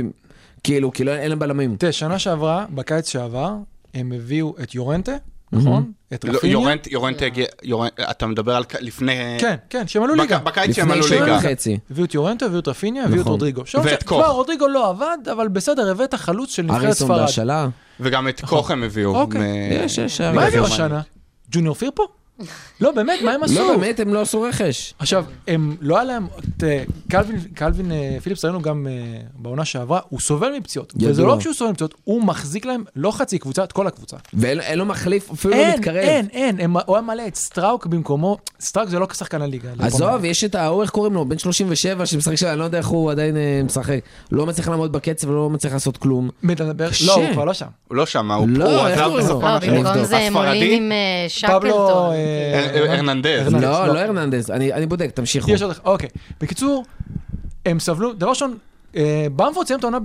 כאילו, 0.65 0.93
כאילו 0.93 1.13
אין 1.13 1.29
להם 1.31 1.39
בלמים. 1.39 1.77
תראה, 1.77 1.93
שנה 1.93 2.19
שעברה, 2.19 2.65
בקיץ 2.71 3.09
שעבר, 3.09 3.55
הם 3.95 4.13
הביאו 4.13 4.55
את 4.63 4.75
יורנטה, 4.75 5.13
נכון? 5.53 5.93
את 6.15 6.25
לא, 6.25 6.33
רפיניה. 6.33 6.53
יורנט, 6.53 6.87
יורנט 6.87 7.23
הגיע, 7.23 7.47
יורנט, 7.63 7.93
אתה 8.11 8.27
מדבר 8.27 8.57
על 8.57 8.65
לפני... 8.81 9.37
כן, 9.41 9.57
כן, 9.71 9.89
שהם 9.89 10.03
עלו 10.03 10.15
ליגה. 10.15 10.39
בקיץ 10.39 10.77
שהם 10.77 10.89
לפני 10.89 10.93
עלו 10.99 11.09
שנה 11.09 11.21
ליגה. 11.21 11.37
וחצי. 11.39 11.79
הביאו 11.91 12.05
את 12.05 12.15
יורנטה, 12.15 12.47
הביאו 12.47 12.61
את 12.61 12.69
רפיניה, 12.69 13.05
הביאו 13.05 13.17
את 13.17 13.21
נכון. 13.21 13.33
רודריגו. 13.33 13.63
ואת 13.85 14.03
קוך. 14.03 14.21
תשמע, 14.21 14.33
רודריגו 14.33 14.69
לא 14.69 14.89
עבד, 14.91 15.19
אבל 15.33 15.49
בסדר, 15.49 15.91
הבאת 15.91 16.15
חלוץ 16.15 16.51
של 16.51 16.63
נבחרת 16.63 16.85
אריסון 16.85 17.07
ספרד. 17.09 17.21
בהשאלה. 17.21 17.69
וגם 18.01 18.29
את 18.29 18.41
קוך 18.41 18.71
הם 18.71 18.83
הביאו. 18.83 19.17
אוקיי. 19.17 19.85
יש, 19.85 19.99
יש, 19.99 20.21
מה 20.21 20.47
הביאו. 20.47 20.65
השנה? 20.65 21.01
ג'וניור 21.51 21.75
פירפו? 21.75 22.03
לא, 22.81 22.91
באמת, 22.93 23.19
מה 23.25 23.33
הם 23.33 23.43
עשו? 23.43 23.55
לא, 23.55 23.77
באמת, 23.77 24.01
הם 24.01 24.15
לא 24.15 24.21
עשו 24.21 24.43
רכש. 24.43 24.95
עכשיו, 24.99 25.25
הם 25.49 25.77
לא 25.81 25.95
היה 25.97 26.05
להם, 26.05 26.27
קלווין, 27.11 27.41
קלווין 27.55 27.93
אה, 27.93 28.17
פיליפס 28.23 28.45
ראינו 28.45 28.63
גם 28.63 28.87
אה, 28.91 28.93
בעונה 29.39 29.65
שעברה, 29.65 30.01
הוא 30.09 30.21
סובל 30.21 30.53
מפציעות. 30.57 30.93
ידוע. 30.97 31.11
וזה 31.11 31.23
לא 31.23 31.33
רק 31.33 31.41
שהוא 31.41 31.55
סובל 31.55 31.71
מפציעות, 31.71 31.95
הוא 32.05 32.23
מחזיק 32.25 32.67
להם 32.67 32.85
לא 32.97 33.11
חצי 33.11 33.39
קבוצה, 33.39 33.65
את 33.65 33.73
כל 33.73 33.87
הקבוצה. 33.87 34.17
ואין 34.35 34.61
אין 34.61 34.79
לו 34.79 34.85
מחליף, 34.85 35.31
אפילו 35.31 35.55
לא 35.55 35.61
אין, 35.61 35.79
מתקרב. 35.79 35.97
אין, 35.97 36.27
אין, 36.33 36.61
הם- 36.61 36.77
הוא 36.87 36.97
היה 36.97 37.03
מלא 37.03 37.23
את 37.27 37.35
סטראוק 37.35 37.87
במקומו, 37.87 38.37
סטראוק 38.61 38.89
זה 38.89 38.99
לא 38.99 39.07
כשחקן 39.07 39.43
הליגה. 39.43 39.69
עזוב, 39.79 40.25
יש 40.25 40.45
את 40.45 40.55
ההוא, 40.55 40.83
איך 40.83 40.91
קוראים 40.91 41.15
לו? 41.15 41.25
בן 41.25 41.39
37 41.39 42.07
שמשחק 42.07 42.35
שם, 42.35 42.47
אני 42.47 42.59
לא 42.59 42.65
יודע 42.65 42.79
איך 42.79 42.87
הוא 42.87 43.11
עדיין 43.11 43.37
אה, 43.37 43.61
משחק. 43.65 43.99
לא 44.33 44.47
מצליח 44.47 44.69
לעמוד 44.69 44.93
בקצב 44.93 45.29
ולא 45.29 45.51
מצליח 45.51 45.73
לעשות 45.73 45.97
כלום. 45.97 46.31
מדבר. 46.43 46.89
לא, 47.07 47.15
הוא 47.15 47.33
כבר 47.33 47.45
לא 47.45 47.53
שם. 47.53 47.67
הוא 47.89 47.97
לא 47.97 48.07
שם, 48.07 48.31
הוא 48.31 48.49
לא, 48.49 48.87
עזב? 48.87 49.09
בסוף 49.19 49.43
לא, 49.43 49.59
הספרדי? 50.17 50.81
אה. 52.25 52.55
אה, 52.75 52.81
אר- 52.81 52.87
אר- 52.87 52.91
הרננדז. 52.91 53.29
הרננדז, 53.47 53.65
לא, 53.65 53.87
לא. 53.87 53.95
לא 53.95 53.99
הרננדז, 53.99 54.51
אני 54.51 54.73
אני 54.73 54.87
בודק, 54.87 55.11
תמשיכו. 55.11 55.51
יש 55.51 55.63
עוד 55.63 55.71
אחד, 55.71 55.81
אוקיי. 55.85 56.09
בקיצור, 56.41 56.85
הם 57.67 57.81
סבלו, 57.81 58.13
דבר 58.13 58.29
ראשון, 58.31 58.59
אה, 58.97 59.27
במפורד 59.37 59.67
סיים 59.67 59.79
את 59.79 59.85
העונה 59.85 59.99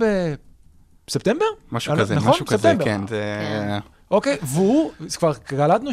בספטמבר? 1.08 1.44
משהו 1.72 1.92
אה, 1.92 1.98
כזה, 1.98 2.14
נכון? 2.14 2.30
משהו 2.30 2.46
כזה. 2.46 2.72
כן. 2.84 3.00
כן. 3.08 3.78
אוקיי, 4.10 4.36
והוא, 4.42 4.90
כבר 5.16 5.32
קלטנו 5.34 5.90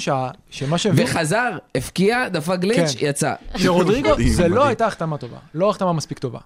שמה 0.50 0.78
שהביאו, 0.78 1.08
וחזר, 1.08 1.50
הבקיע, 1.76 2.30
דפק 2.30 2.60
גליץ', 2.60 2.96
כן. 3.00 3.06
יצא. 3.10 3.34
שרודריגו, 3.58 4.10
זה 4.36 4.48
לא. 4.48 4.66
הייתה 4.68 4.86
החתמה 4.86 5.18
טובה, 5.18 5.38
לא 5.54 5.70
החתמה 5.70 5.94
מספיק 5.94 6.20
טובה. 6.20 6.40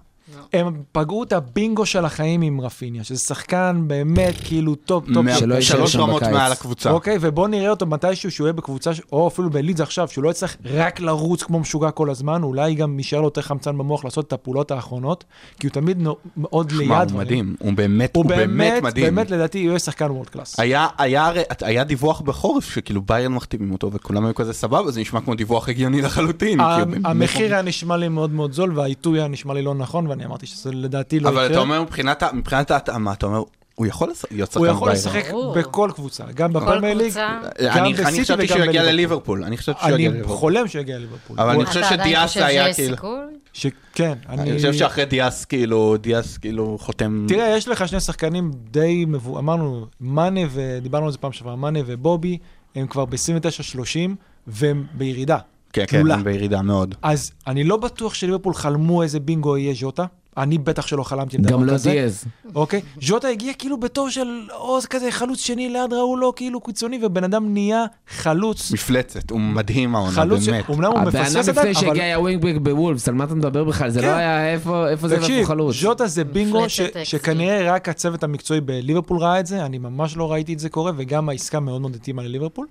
הם 0.52 0.82
פגעו 0.92 1.22
את 1.22 1.32
הבינגו 1.32 1.86
של 1.86 2.04
החיים 2.04 2.42
עם 2.42 2.60
רפיניה, 2.60 3.04
שזה 3.04 3.18
שחקן 3.18 3.84
באמת 3.86 4.34
כאילו 4.44 4.74
top 4.74 5.04
top. 5.14 5.26
שלוש 5.60 5.92
שם 5.92 6.00
רמות 6.00 6.22
בקיץ. 6.22 6.34
מעל 6.34 6.52
הקבוצה. 6.52 6.90
אוקיי, 6.90 7.18
ובוא 7.20 7.48
נראה 7.48 7.70
אותו 7.70 7.86
מתישהו 7.86 8.30
שהוא 8.30 8.46
יהיה 8.46 8.52
בקבוצה, 8.52 8.90
או 9.12 9.28
אפילו 9.28 9.50
בלידס 9.50 9.80
עכשיו, 9.80 10.08
שהוא 10.08 10.24
לא 10.24 10.30
יצטרך 10.30 10.56
רק 10.64 11.00
לרוץ 11.00 11.42
כמו 11.42 11.60
משוגע 11.60 11.90
כל 11.90 12.10
הזמן, 12.10 12.42
אולי 12.42 12.74
גם 12.74 12.98
יישאר 12.98 13.18
לו 13.20 13.26
יותר 13.26 13.42
חמצן 13.42 13.78
במוח 13.78 14.04
לעשות 14.04 14.26
את 14.26 14.32
הפעולות 14.32 14.70
האחרונות, 14.70 15.24
כי 15.60 15.66
הוא 15.66 15.72
תמיד 15.72 16.00
נו- 16.00 16.16
מאוד 16.36 16.72
ליד. 16.72 16.90
הוא 16.90 17.04
דברים. 17.04 17.20
מדהים, 17.20 17.56
הוא 17.58 17.72
באמת, 17.72 18.16
הוא 18.16 18.24
הוא 18.24 18.28
באמת 18.30 18.82
מדהים. 18.82 19.14
באמת 19.14 19.30
לדעתי 19.30 19.58
הוא 19.62 19.68
יהיה 19.68 19.78
שחקן 19.78 20.10
world 20.10 20.28
class. 20.28 20.60
היה, 20.60 20.86
היה, 20.98 21.26
הרי- 21.26 21.42
היה 21.62 21.84
דיווח 21.84 22.20
בחורף 22.20 22.74
שכאילו 22.74 23.02
ביירן 23.02 23.32
מחתימים 23.32 23.72
אותו 23.72 23.92
וכולם 23.92 24.24
היו 24.24 24.34
כזה 24.34 24.52
סבבה, 24.52 24.90
זה 24.90 25.00
נשמע 25.00 25.20
כמו 25.20 25.34
דיווח 25.34 25.68
הגיוני 25.68 26.02
לחלוטין. 26.02 26.58
המחיר 27.04 27.52
היה 27.54 27.62
נשמע 27.62 27.96
לי 27.96 28.08
מאוד 28.08 28.32
מאוד 28.32 28.52
זול, 28.52 28.78
והעיתוי 28.78 29.18
היה 29.18 29.28
נשמע 29.28 29.54
לי 29.54 29.62
לא 29.62 29.74
נכון, 29.74 30.06
ואני 30.06 30.21
אמרתי 30.24 30.46
שזה 30.46 30.72
לדעתי 30.72 31.20
לא 31.20 31.28
יקרה. 31.28 31.42
אבל 31.44 31.52
אתה 31.52 31.60
אומר 31.60 31.82
מבחינת 31.82 32.22
מבחינת 32.32 32.70
ההתאמה, 32.70 33.12
אתה 33.12 33.26
אומר, 33.26 33.42
הוא 33.74 33.86
יכול 33.86 34.12
להיות 34.30 34.50
שחקן 34.52 34.58
הוא 34.58 34.66
ביירן. 34.66 34.76
יכול 34.76 34.92
לשחק. 34.92 35.24
בכל 35.56 35.90
קבוצה, 35.94 36.24
גם 36.34 36.52
בפרמייר 36.52 36.96
ליג. 36.96 37.14
גם 37.14 37.42
אני 37.60 37.80
אני 37.80 37.92
בסיטי 37.94 38.22
חשבתי 38.22 38.42
וגם 38.44 38.46
שהוא 38.56 38.64
יגיע 38.64 38.82
בליברפול. 38.82 38.88
לליברפול, 38.92 39.44
אני 39.44 39.56
חשבתי 39.56 39.80
שהוא 39.80 39.90
יגיע 39.90 40.06
אני 40.08 40.14
לליברפול. 40.14 40.36
חולם 40.36 40.68
שהוא 40.68 40.80
יגיע 40.80 40.98
לליברפול. 40.98 41.40
אבל 41.40 41.52
הוא- 41.54 41.62
אני 41.62 41.66
חושב 41.66 41.80
אתה 41.80 41.88
עדיין 41.94 42.08
שדיאס 42.10 42.28
חושב 42.28 42.40
היה 42.42 42.66
שיש 42.66 42.76
כאילו- 42.76 42.94
סיכוי? 42.96 43.18
שכן, 43.52 44.18
אני 44.28 44.56
חושב 44.56 44.72
שאחרי 44.72 45.04
דיאס 45.04 45.44
כאילו, 45.44 45.96
דיאס 45.96 46.38
כאילו 46.38 46.76
חותם... 46.80 47.24
תראה, 47.28 47.56
יש 47.56 47.68
לך 47.68 47.88
שני 47.88 48.00
שחקנים 48.00 48.50
די 48.70 49.04
מבו... 49.08 49.38
אמרנו, 49.38 49.86
מאנה 50.00 50.40
ודיברנו 50.52 51.06
על 51.06 51.12
זה 51.12 51.18
פעם 51.18 51.32
שעברה, 51.32 51.56
מאנה 51.56 51.78
ובובי, 51.86 52.38
הם 52.74 52.86
כבר 52.86 53.04
ב-29-30, 53.04 54.10
והם 54.46 54.84
בירידה. 54.94 55.38
כן, 55.72 55.84
כן, 55.88 55.98
תלולה. 55.98 56.14
הם 56.14 56.24
בירידה 56.24 56.62
מאוד. 56.62 56.94
אז 57.02 57.32
אני 57.46 57.64
לא 57.64 57.76
בטוח 57.76 58.14
שליברפול 58.14 58.54
חלמו 58.54 59.02
איזה 59.02 59.20
בינגו 59.20 59.56
יהיה 59.56 59.74
ז'וטה. 59.74 60.04
אני 60.36 60.58
בטח 60.58 60.86
שלא 60.86 61.02
חלמתי 61.02 61.36
על 61.36 61.42
דבר 61.42 61.52
גם 61.52 61.64
לא 61.64 61.72
כזה. 61.72 61.90
דיאז. 61.90 62.24
אוקיי? 62.54 62.80
ז'וטה 63.00 63.28
הגיע 63.28 63.52
כאילו 63.52 63.80
בתור 63.80 64.10
של 64.10 64.48
עוז 64.52 64.86
כזה 64.86 65.10
חלוץ 65.10 65.40
שני 65.40 65.68
ליד 65.68 65.92
ראו 65.92 66.16
לו 66.16 66.34
כאילו 66.34 66.60
קיצוני, 66.60 66.98
ובן 67.02 67.24
אדם 67.24 67.52
נהיה 67.52 67.84
חלוץ. 68.08 68.72
מפלצת, 68.72 69.30
הוא 69.30 69.40
מדהים 69.40 69.94
העונה, 69.94 70.12
חלוץ, 70.12 70.46
באמת. 70.46 70.68
אומנם 70.68 70.90
הוא 70.90 70.98
הבן 70.98 71.08
מפספס 71.08 71.36
אדם 71.36 71.42
את 71.42 71.48
לפני 71.48 71.74
זה, 71.74 71.80
שהגיע 71.80 71.92
אבל 71.92 72.00
היה 72.00 72.20
ווינגבק 72.20 72.54
בוולפס, 72.62 73.08
על 73.08 73.14
מה 73.14 73.24
אתה 73.24 73.34
מדבר 73.34 73.64
בכלל? 73.64 73.90
זה 73.90 74.00
כן. 74.00 74.06
לא 74.06 74.12
היה 74.12 74.52
איפה 74.52 74.88
איפה 74.88 75.08
זה 75.08 75.20
ואיפה 75.20 75.46
חלוץ. 75.46 75.76
ז'וטה 75.76 76.06
זה 76.06 76.24
בינגו. 76.24 76.64
שכנראה 77.04 77.74
רק 77.74 77.88
הצוות 77.88 78.24
המקצועי 78.24 78.60
בליברפול 78.60 79.18
ראה 79.18 79.40
את 79.40 79.46
זה, 79.46 79.66
אני 79.66 79.78
ממש 79.78 80.16
לא 80.16 80.32
ראיתי 80.32 80.52
את 80.54 80.58
זה 80.58 80.68
קורה, 80.68 80.92
וגם 80.96 81.28
העסקה 81.28 81.60
מאוד 81.60 81.80
מאוד 81.80 81.94
התאימה 81.94 82.22
לליברפול. 82.22 82.66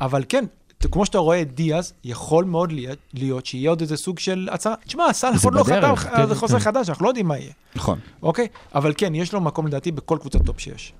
אבל 0.00 0.24
כן, 0.28 0.44
כמו 0.88 1.06
שאתה 1.06 1.18
רואה 1.18 1.42
את 1.42 1.54
דיאז, 1.54 1.92
יכול 2.04 2.44
מאוד 2.44 2.72
להיות- 2.72 2.98
להיות 3.14 3.46
שיהיה 3.46 3.70
עוד 3.70 3.80
איזה 3.80 3.96
סוג 3.96 4.18
של 4.18 4.48
הצהרה. 4.52 4.74
תשמע, 4.86 5.12
סאלח 5.12 5.36
זה 5.40 5.48
עוד 5.48 5.54
לא 5.54 5.64
חתם, 5.64 5.96
כן, 5.96 6.26
זה 6.26 6.34
חוזה 6.34 6.54
כן. 6.54 6.60
חדש, 6.60 6.88
אנחנו 6.88 7.04
לא 7.04 7.10
יודעים 7.10 7.28
מה 7.28 7.38
יהיה, 7.38 7.52
נכון. 7.74 7.98
אוקיי? 8.22 8.46
אבל 8.74 8.92
כן, 8.96 9.14
יש 9.14 9.32
לו 9.32 9.40
מקום 9.40 9.66
לדעתי 9.66 9.92
בכל 9.92 10.18
קבוצת 10.20 10.42
top 10.46 10.60
שיש. 10.60 10.92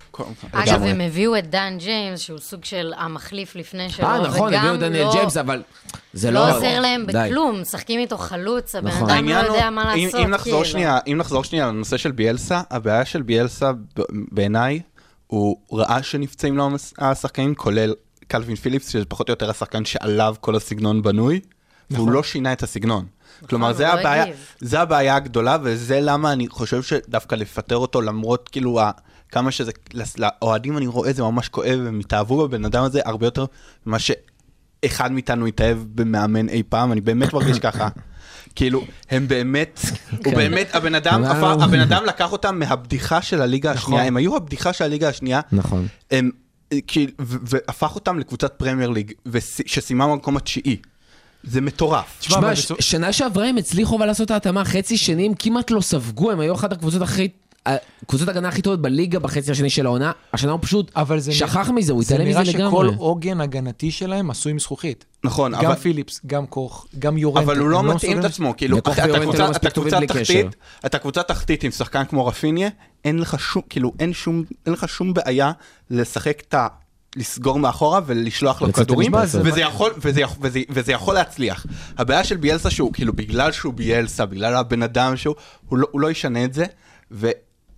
אגב. 0.53 0.83
הם 0.83 1.01
הביאו 1.01 1.39
את 1.39 1.51
דן 1.51 1.77
ג'יימס, 1.79 2.21
שהוא 2.21 2.39
סוג 2.39 2.65
של 2.65 2.93
המחליף 2.97 3.57
לפני 3.57 3.91
שלו, 3.91 4.07
אה, 4.07 4.19
נכון, 4.29 4.49
וגם 4.49 4.65
הביאו 4.67 4.77
דניאל 4.77 5.05
לא- 5.05 5.13
ג'יימס, 5.13 5.37
אבל 5.37 5.63
זה 6.13 6.31
לא... 6.31 6.49
לא 6.49 6.57
עוזר 6.57 6.81
להם 6.81 7.05
די. 7.07 7.13
בכלום, 7.29 7.61
משחקים 7.61 8.01
איתו 8.01 8.19
חלוץ, 8.19 8.75
הבן 8.75 8.89
נכון. 8.89 9.11
אדם 9.11 9.29
לא 9.29 9.35
יודע 9.35 9.71
מה 9.71 9.95
אם- 9.95 10.05
לעשות, 10.05 10.21
אם 10.21 10.31
נחזור 10.31 10.53
כאילו. 10.53 10.65
שנייה, 10.65 10.99
אם 11.07 11.17
נחזור 11.17 11.45
שנייה 11.45 11.67
לנושא 11.67 11.97
של 11.97 12.11
ביאלסה, 12.13 12.61
הבעיה 12.71 13.05
של 13.05 13.23
ביאלסה 13.23 13.71
בעיניי, 14.33 14.81
הוא 15.27 15.57
ראה 15.73 16.03
שנפצעים 16.03 16.57
לו 16.57 16.69
השחקנים, 16.99 17.55
כולל 17.55 17.95
קלווין 18.31 18.57
פיליפס, 18.57 18.89
שזה 18.89 19.05
פחות 19.05 19.29
או 19.29 19.33
יותר 19.33 19.51
השחקן 19.51 19.85
שעליו 19.85 20.35
כל 20.41 20.57
הסגנון 20.57 21.03
בנוי, 21.03 21.41
והוא 21.91 22.03
נכון. 22.03 22.13
לא 22.15 22.23
שינה 22.23 22.53
את 22.53 22.63
הסגנון. 22.63 23.07
כלומר, 23.49 23.67
הוא 23.67 23.77
זה 23.77 23.85
לא 23.85 23.89
הבעיה. 23.93 24.25
זה 24.61 24.81
הבעיה 24.81 25.17
הגדולה, 25.17 25.57
וזה 25.63 25.99
למה 26.01 26.33
אני 26.33 26.49
חושב 26.49 26.83
שדווקא 26.83 27.35
לפטר 27.35 27.77
אותו, 27.77 28.01
למרות 28.01 28.49
כאילו 28.53 28.81
ה- 28.81 28.91
כמה 29.29 29.51
שזה, 29.51 29.73
לאוהדים 30.19 30.77
אני 30.79 30.87
רואה 30.87 31.13
זה 31.13 31.23
ממש 31.23 31.49
כואב, 31.49 31.81
הם 31.89 31.99
התאהבו 32.01 32.49
בבן 32.49 32.65
אדם 32.65 32.85
הזה 32.85 33.01
הרבה 33.05 33.27
יותר 33.27 33.45
ממה 33.87 33.97
שאחד 33.99 35.13
מאיתנו 35.13 35.47
התאהב 35.47 35.79
במאמן 35.95 36.49
אי 36.49 36.63
פעם, 36.69 36.93
אני 36.93 37.01
באמת 37.01 37.33
מרגיש 37.33 37.59
ככה. 37.69 37.89
כאילו, 38.55 38.85
הם 39.11 39.29
באמת, 39.29 39.81
הוא 40.11 40.25
כן. 40.25 40.35
באמת, 40.35 40.75
הבן 40.75 40.95
אדם, 40.95 41.25
הבן 41.63 41.81
אדם 41.81 42.05
לקח 42.07 42.33
אותם 42.33 42.59
מהבדיחה 42.59 43.23
של 43.23 43.43
הליגה 43.43 43.71
השנייה, 43.73 44.03
הם 44.05 44.17
היו 44.17 44.37
הבדיחה 44.37 44.73
של 44.73 44.85
הליגה 44.85 45.09
השנייה, 45.09 45.41
נכון. 45.53 45.87
והפך 47.21 47.95
אותם 47.95 48.19
לקבוצת 48.19 48.53
פרמייר 48.57 48.91
ליג, 48.91 49.13
שסיימה 49.67 50.07
במקום 50.07 50.37
התשיעי. 50.37 50.77
זה 51.45 51.61
מטורף. 51.61 52.17
תשמע, 52.21 52.57
ש- 52.57 52.73
שנה 52.81 53.13
שעברה 53.13 53.47
הם 53.47 53.57
הצליחו 53.57 53.97
אבל 53.97 54.07
לעשות 54.07 54.27
את 54.27 54.31
ההתאמה, 54.31 54.65
חצי 54.65 54.97
שני 54.97 55.27
הם 55.27 55.35
כמעט 55.39 55.71
לא 55.71 55.81
ספגו, 55.81 56.31
הם 56.31 56.41
היו 56.41 56.55
אחת 56.55 56.73
הקבוצות 56.73 57.03
הכי... 57.03 57.29
קבוצות 58.07 58.29
הגנה 58.29 58.49
הכי 58.49 58.63
טובות 58.63 58.83
בליגה 58.83 59.19
בחצי 59.19 59.51
השני 59.51 59.71
של 59.71 59.87
העונה, 59.87 60.13
השנה 60.33 60.53
הוא 60.53 60.59
פשוט 60.63 60.91
אבל 60.97 61.21
זה 61.21 61.33
שכח 61.33 61.57
נראה- 61.57 61.73
מזה, 61.73 61.93
הוא 61.93 62.03
זה 62.05 62.15
התעלם 62.15 62.29
נראה 62.31 62.43
מזה 62.43 62.53
שכל 62.53 62.59
לגמרי. 62.59 62.95
עוגן 62.99 63.41
הגנתי 63.41 63.91
שלהם 63.91 64.31
עשוי 64.31 64.53
מזכוכית. 64.53 65.05
נכון, 65.25 65.53
גם 65.55 65.65
אבל... 65.65 65.75
פיליפס, 65.75 66.21
גם 66.27 66.47
קוך, 66.47 66.87
גם 66.99 67.19
יורנטה. 67.19 67.47
אבל 67.47 67.59
הוא 67.59 67.69
לא 67.69 67.79
הם 67.79 67.87
מתאים 67.95 68.19
את 68.21 68.25
עצמו, 68.25 68.57
כאילו, 68.57 68.79
אתה 68.79 68.91
קבוצה- 68.95 69.07
לא 69.07 69.15
קבוצה 69.71 69.99
תחתית. 70.07 70.47
אתה 70.87 70.99
קבוצה 70.99 71.23
תחתית 71.23 71.65
עם 71.65 71.71
שחקן 71.71 72.05
כמו 72.05 72.27
רפיניה, 72.27 72.69
אין 73.05 73.19
לך 73.19 73.41
שום, 73.41 73.63
כאילו, 73.69 73.93
אין 74.01 74.13
שום, 74.13 74.43
אין 74.67 74.73
לך 74.75 74.89
שום 74.89 75.15
בעיה 75.15 75.53
לשחק 75.91 76.43
את 76.49 76.55
ה... 76.55 76.67
לסגור 77.17 77.59
מאחורה 77.59 78.01
ולשלוח 78.07 78.63
לו 78.63 78.73
כדורים. 78.73 79.13
וזה 79.45 79.61
יכול, 79.61 79.91
וזה, 79.99 80.21
וזה, 80.41 80.61
וזה 80.71 80.93
יכול 80.93 81.15
להצליח. 81.15 81.67
הבעיה 81.99 82.25
של 82.25 82.37
ביאלסה 82.37 82.71
שהוא, 82.71 82.93
כאילו, 82.93 83.13
בגלל 83.13 83.53
שהוא 83.53 83.75
ביאלסה, 83.75 84.27
בגלל 84.27 84.55
הבן 84.55 84.83
אדם 84.83 85.17
שהוא, 85.17 85.35
הוא 85.69 85.79
לא, 85.79 85.87
הוא 85.91 86.01
לא 86.01 86.11
ישנה 86.11 86.45
את 86.45 86.55
זה, 86.55 86.65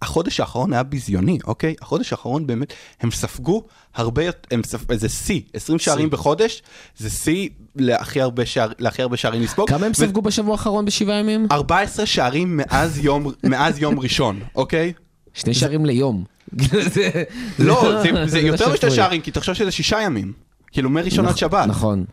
והחודש 0.03 0.41
האחרון 0.41 0.73
היה 0.73 0.83
ביזיוני, 0.83 1.39
אוקיי? 1.47 1.75
החודש 1.81 2.13
האחרון 2.13 2.47
באמת, 2.47 2.73
הם 3.01 3.11
ספגו 3.11 3.63
הרבה, 3.95 4.25
יותר- 4.25 4.49
הם 4.51 4.63
ספ... 4.65 4.95
זה 4.95 5.09
שיא, 5.09 5.41
20 5.55 5.79
שערים 5.79 6.11
בחודש, 6.11 6.63
זה 6.99 7.11
שיא 7.11 7.49
להכי 7.77 8.21
הרבה, 8.21 8.47
שער, 8.47 8.69
להכי 8.79 9.03
הרבה 9.03 9.17
שערים 9.17 9.43
לספוג. 9.43 9.69
כמה 9.69 9.87
הם 9.87 9.93
ו- 9.93 9.95
ספגו 9.95 10.23
בשבוע 10.23 10.53
האחרון 10.53 10.85
בשבעה 10.85 11.17
ימים? 11.17 11.47
14 11.53 12.07
שערים 12.07 12.57
מאז 12.57 12.99
יום, 12.99 13.27
מאז 13.45 13.79
יום 13.79 13.99
ראשון, 13.99 14.41
אוקיי? 14.55 14.93
שני 15.35 15.55
שערים 15.55 15.87
ליום. 15.87 16.25
זה- 16.71 17.23
לא, 17.59 18.03
זה, 18.03 18.27
זה 18.27 18.39
יותר 18.41 18.67
לא 18.67 18.73
משתי 18.73 18.87
שפוי. 18.87 18.97
שערים, 18.97 19.21
כי 19.21 19.31
תחשוב 19.31 19.55
שזה 19.55 19.71
שישה 19.71 20.01
ימים. 20.03 20.33
כאילו, 20.73 20.91
מראשון 20.91 21.27
עד 21.27 21.37
שבת. 21.37 21.67
נכון. 21.69 22.05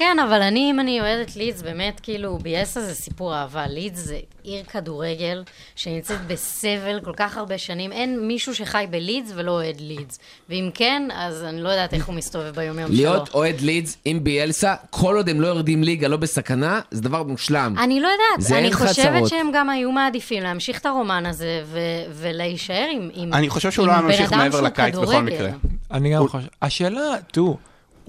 כן, 0.00 0.18
אבל 0.18 0.42
אני, 0.42 0.70
אם 0.70 0.80
אני 0.80 1.00
אוהדת 1.00 1.36
לידס, 1.36 1.62
באמת, 1.62 2.00
כאילו, 2.00 2.38
ביאסה 2.38 2.80
זה 2.80 2.94
סיפור 2.94 3.34
אהבה. 3.34 3.66
לידס 3.66 3.98
זה 3.98 4.18
עיר 4.42 4.64
כדורגל 4.64 5.42
שנמצאת 5.76 6.26
בסבל 6.26 7.00
כל 7.04 7.12
כך 7.16 7.36
הרבה 7.36 7.58
שנים. 7.58 7.92
אין 7.92 8.26
מישהו 8.26 8.54
שחי 8.54 8.84
בלידס 8.90 9.32
ולא 9.34 9.50
אוהד 9.50 9.80
לידס. 9.80 10.18
ואם 10.48 10.70
כן, 10.74 11.08
אז 11.14 11.44
אני 11.44 11.62
לא 11.62 11.68
יודעת 11.68 11.94
איך 11.94 12.06
הוא 12.06 12.14
מסתובב 12.14 12.54
ביומיום 12.54 12.88
שלו. 12.88 12.96
להיות 12.96 13.34
אוהד 13.34 13.60
לידס 13.60 13.96
עם 14.04 14.24
ביאלסה, 14.24 14.74
כל 14.90 15.16
עוד 15.16 15.28
הם 15.28 15.40
לא 15.40 15.46
יורדים 15.46 15.82
ליגה, 15.84 16.08
לא 16.08 16.16
בסכנה, 16.16 16.80
זה 16.90 17.02
דבר 17.02 17.22
מושלם. 17.22 17.74
אני 17.78 18.00
לא 18.00 18.08
יודעת, 18.08 18.48
זה 18.48 18.58
אני 18.58 18.72
חושבת. 18.72 19.28
שהם 19.28 19.50
גם 19.54 19.70
היו 19.70 19.92
מעדיפים 19.92 20.42
להמשיך 20.42 20.78
את 20.78 20.86
הרומן 20.86 21.26
הזה 21.26 21.62
ו- 21.64 21.78
ולהישאר 22.12 22.86
עם, 22.92 23.10
עם, 23.14 23.32
אני 23.32 23.48
חושב 23.48 23.70
שהוא 23.70 23.86
לא 23.86 23.92
היה 23.92 24.00
בן 24.02 24.06
ממשיך 24.06 24.32
אדם 24.32 24.38
מעבר 24.38 24.56
שהוא 24.58 24.66
לקיץ 24.68 24.94
בכל 24.94 25.06
כדורגל. 25.06 25.34
מקרה. 25.34 25.50
אני 25.90 26.14
גם 26.14 26.28
חושב. 26.28 26.46
השאלה, 26.62 27.00
תראו, 27.32 27.56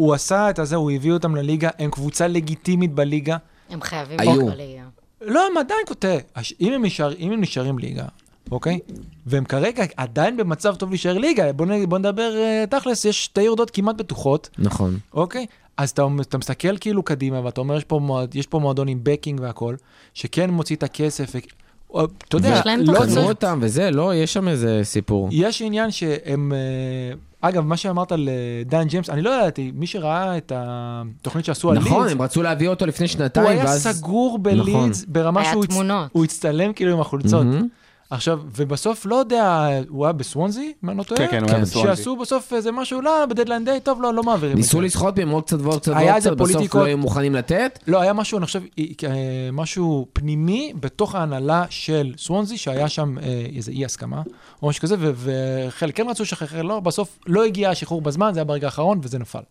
הוא 0.01 0.13
עשה 0.13 0.49
את 0.49 0.59
הזה, 0.59 0.75
הוא 0.75 0.91
הביא 0.91 1.11
אותם 1.11 1.35
לליגה, 1.35 1.69
הם 1.79 1.91
קבוצה 1.91 2.27
לגיטימית 2.27 2.93
בליגה. 2.93 3.37
הם 3.69 3.81
חייבים 3.81 4.19
היו. 4.19 4.31
להיות 4.31 4.53
בליגה. 4.53 4.81
לא, 5.21 5.47
הם 5.51 5.57
עדיין, 5.57 5.79
הש- 6.35 6.53
אם 6.61 6.73
הם 6.73 6.85
נשאר- 6.85 7.15
אם 7.19 7.31
הם 7.31 7.41
נשארים 7.41 7.79
ליגה, 7.79 8.05
אוקיי? 8.51 8.79
והם 9.25 9.45
כרגע 9.45 9.83
עדיין 9.97 10.37
במצב 10.37 10.75
טוב 10.75 10.89
להישאר 10.89 11.17
ליגה, 11.17 11.53
בוא 11.53 11.65
נ- 11.65 11.89
בוא 11.89 11.97
נדבר 11.97 12.31
אה, 12.35 12.63
תכלס, 12.69 13.05
יש 13.05 13.25
שתי 13.25 13.41
יורדות 13.41 13.69
כמעט 13.69 13.95
בטוחות, 13.95 14.49
נכון. 14.57 14.97
אוקיי? 15.13 15.45
אז 15.77 15.89
אתה, 15.89 16.05
אתה 16.21 16.37
מסתכל 16.37 16.77
כאילו 16.77 17.03
קדימה, 17.03 17.45
ואתה 17.45 17.61
אומר, 17.61 17.77
יש 17.77 17.83
פה, 17.83 17.99
מועד, 17.99 18.35
יש 18.35 18.47
פה 18.47 18.59
מועדון 18.59 18.87
עם 18.87 18.99
בקינג 19.03 19.39
והכל, 19.41 19.75
שכן 20.13 20.49
מוציא 20.49 20.75
את 20.75 20.83
הכסף, 20.83 21.31
ו... 21.35 21.37
אתה 22.27 22.37
יודע, 22.37 22.61
לא. 22.65 22.93
קנו. 23.05 23.21
אותם 23.21 23.59
וזה, 23.61 23.91
לא, 23.91 24.15
יש 24.15 24.33
שם 24.33 24.47
איזה 24.47 24.79
סיפור. 24.83 25.29
יש 25.31 25.61
עניין 25.61 25.91
שהם... 25.91 26.53
אה, 26.53 27.15
אגב, 27.41 27.65
מה 27.65 27.77
שאמרת 27.77 28.11
על 28.11 28.29
אה, 28.29 28.33
דן 28.65 28.83
ג'יימס, 28.87 29.09
אני 29.09 29.21
לא 29.21 29.29
ידעתי, 29.29 29.71
מי 29.75 29.87
שראה 29.87 30.37
את 30.37 30.51
התוכנית 30.55 31.45
שעשו 31.45 31.69
על 31.69 31.77
לידס, 31.77 31.87
נכון, 31.87 32.07
הם 32.09 32.21
רצו 32.21 32.41
להביא 32.43 32.67
אותו 32.67 32.85
לפני 32.85 33.05
הוא 33.05 33.11
שנתיים, 33.11 33.47
היה 33.47 33.65
ואז... 33.65 33.83
סגור 33.87 34.39
בלידס 34.39 35.05
ברמה 35.07 35.41
היה 35.41 35.51
שהוא 35.51 35.63
הצ- 35.63 35.67
תמונות. 35.67 36.09
הוא 36.11 36.23
הצטלם 36.23 36.73
כאילו 36.73 36.93
עם 36.93 36.99
החולצות. 37.01 37.45
עכשיו, 38.11 38.39
ובסוף, 38.55 39.05
לא 39.05 39.15
יודע, 39.15 39.67
הוא 39.89 40.05
היה 40.05 40.13
בסוונזי, 40.13 40.73
אם 40.83 40.89
אני 40.89 40.97
לא 40.97 41.03
טועה? 41.03 41.19
כן, 41.19 41.27
כן, 41.31 41.43
הוא 41.43 41.51
היה. 41.51 41.59
בסוונזי. 41.59 41.97
שעשו 41.97 42.15
בסוף 42.15 42.53
איזה 42.53 42.71
משהו, 42.71 43.01
לא, 43.01 43.25
בדדליין 43.25 43.65
דיי, 43.65 43.79
טוב, 43.79 44.01
לא, 44.01 44.13
לא 44.13 44.23
מעבירים 44.23 44.57
ניסו. 44.57 44.81
לסחוט 44.81 45.19
מהם 45.19 45.29
עוד 45.29 45.43
קצת 45.43 45.61
ועוד 45.61 45.81
קצת 45.81 45.93
היה 45.95 46.11
ועוד 46.11 46.21
קצת, 46.21 46.31
בסוף. 46.31 46.75
לא 46.75 46.83
היו 46.83 46.97
מוכנים 46.97 47.35
לתת. 47.35 47.79
לא, 47.87 48.01
היה 48.01 48.13
משהו, 48.13 48.37
אני 48.37 48.45
חושב, 48.45 48.61
אה, 48.79 48.85
אה, 49.03 49.49
משהו 49.53 50.07
פנימי 50.13 50.73
בתוך 50.79 51.15
ההנהלה 51.15 51.65
של 51.69 52.13
סוונזי, 52.17 52.57
שהיה 52.57 52.89
שם 52.89 53.17
אה, 53.17 53.45
איזה 53.55 53.71
אי 53.71 53.85
הסכמה, 53.85 54.21
או 54.61 54.69
משהו 54.69 54.81
כזה, 54.81 54.95
וחלק 54.99 55.95
כן 55.97 56.09
רצו 56.09 56.23
לשחרר, 56.23 56.61
לא, 56.61 56.79
בסוף 56.79 57.19
לא 57.27 57.43
הגיע 57.43 57.69
השחרור 57.69 58.01
בזמן, 58.01 58.33
זה 58.33 58.39
היה 58.39 58.45
ברגע 58.45 58.67
האחרון, 58.67 58.99
וזה 59.03 59.19
נפל. 59.19 59.43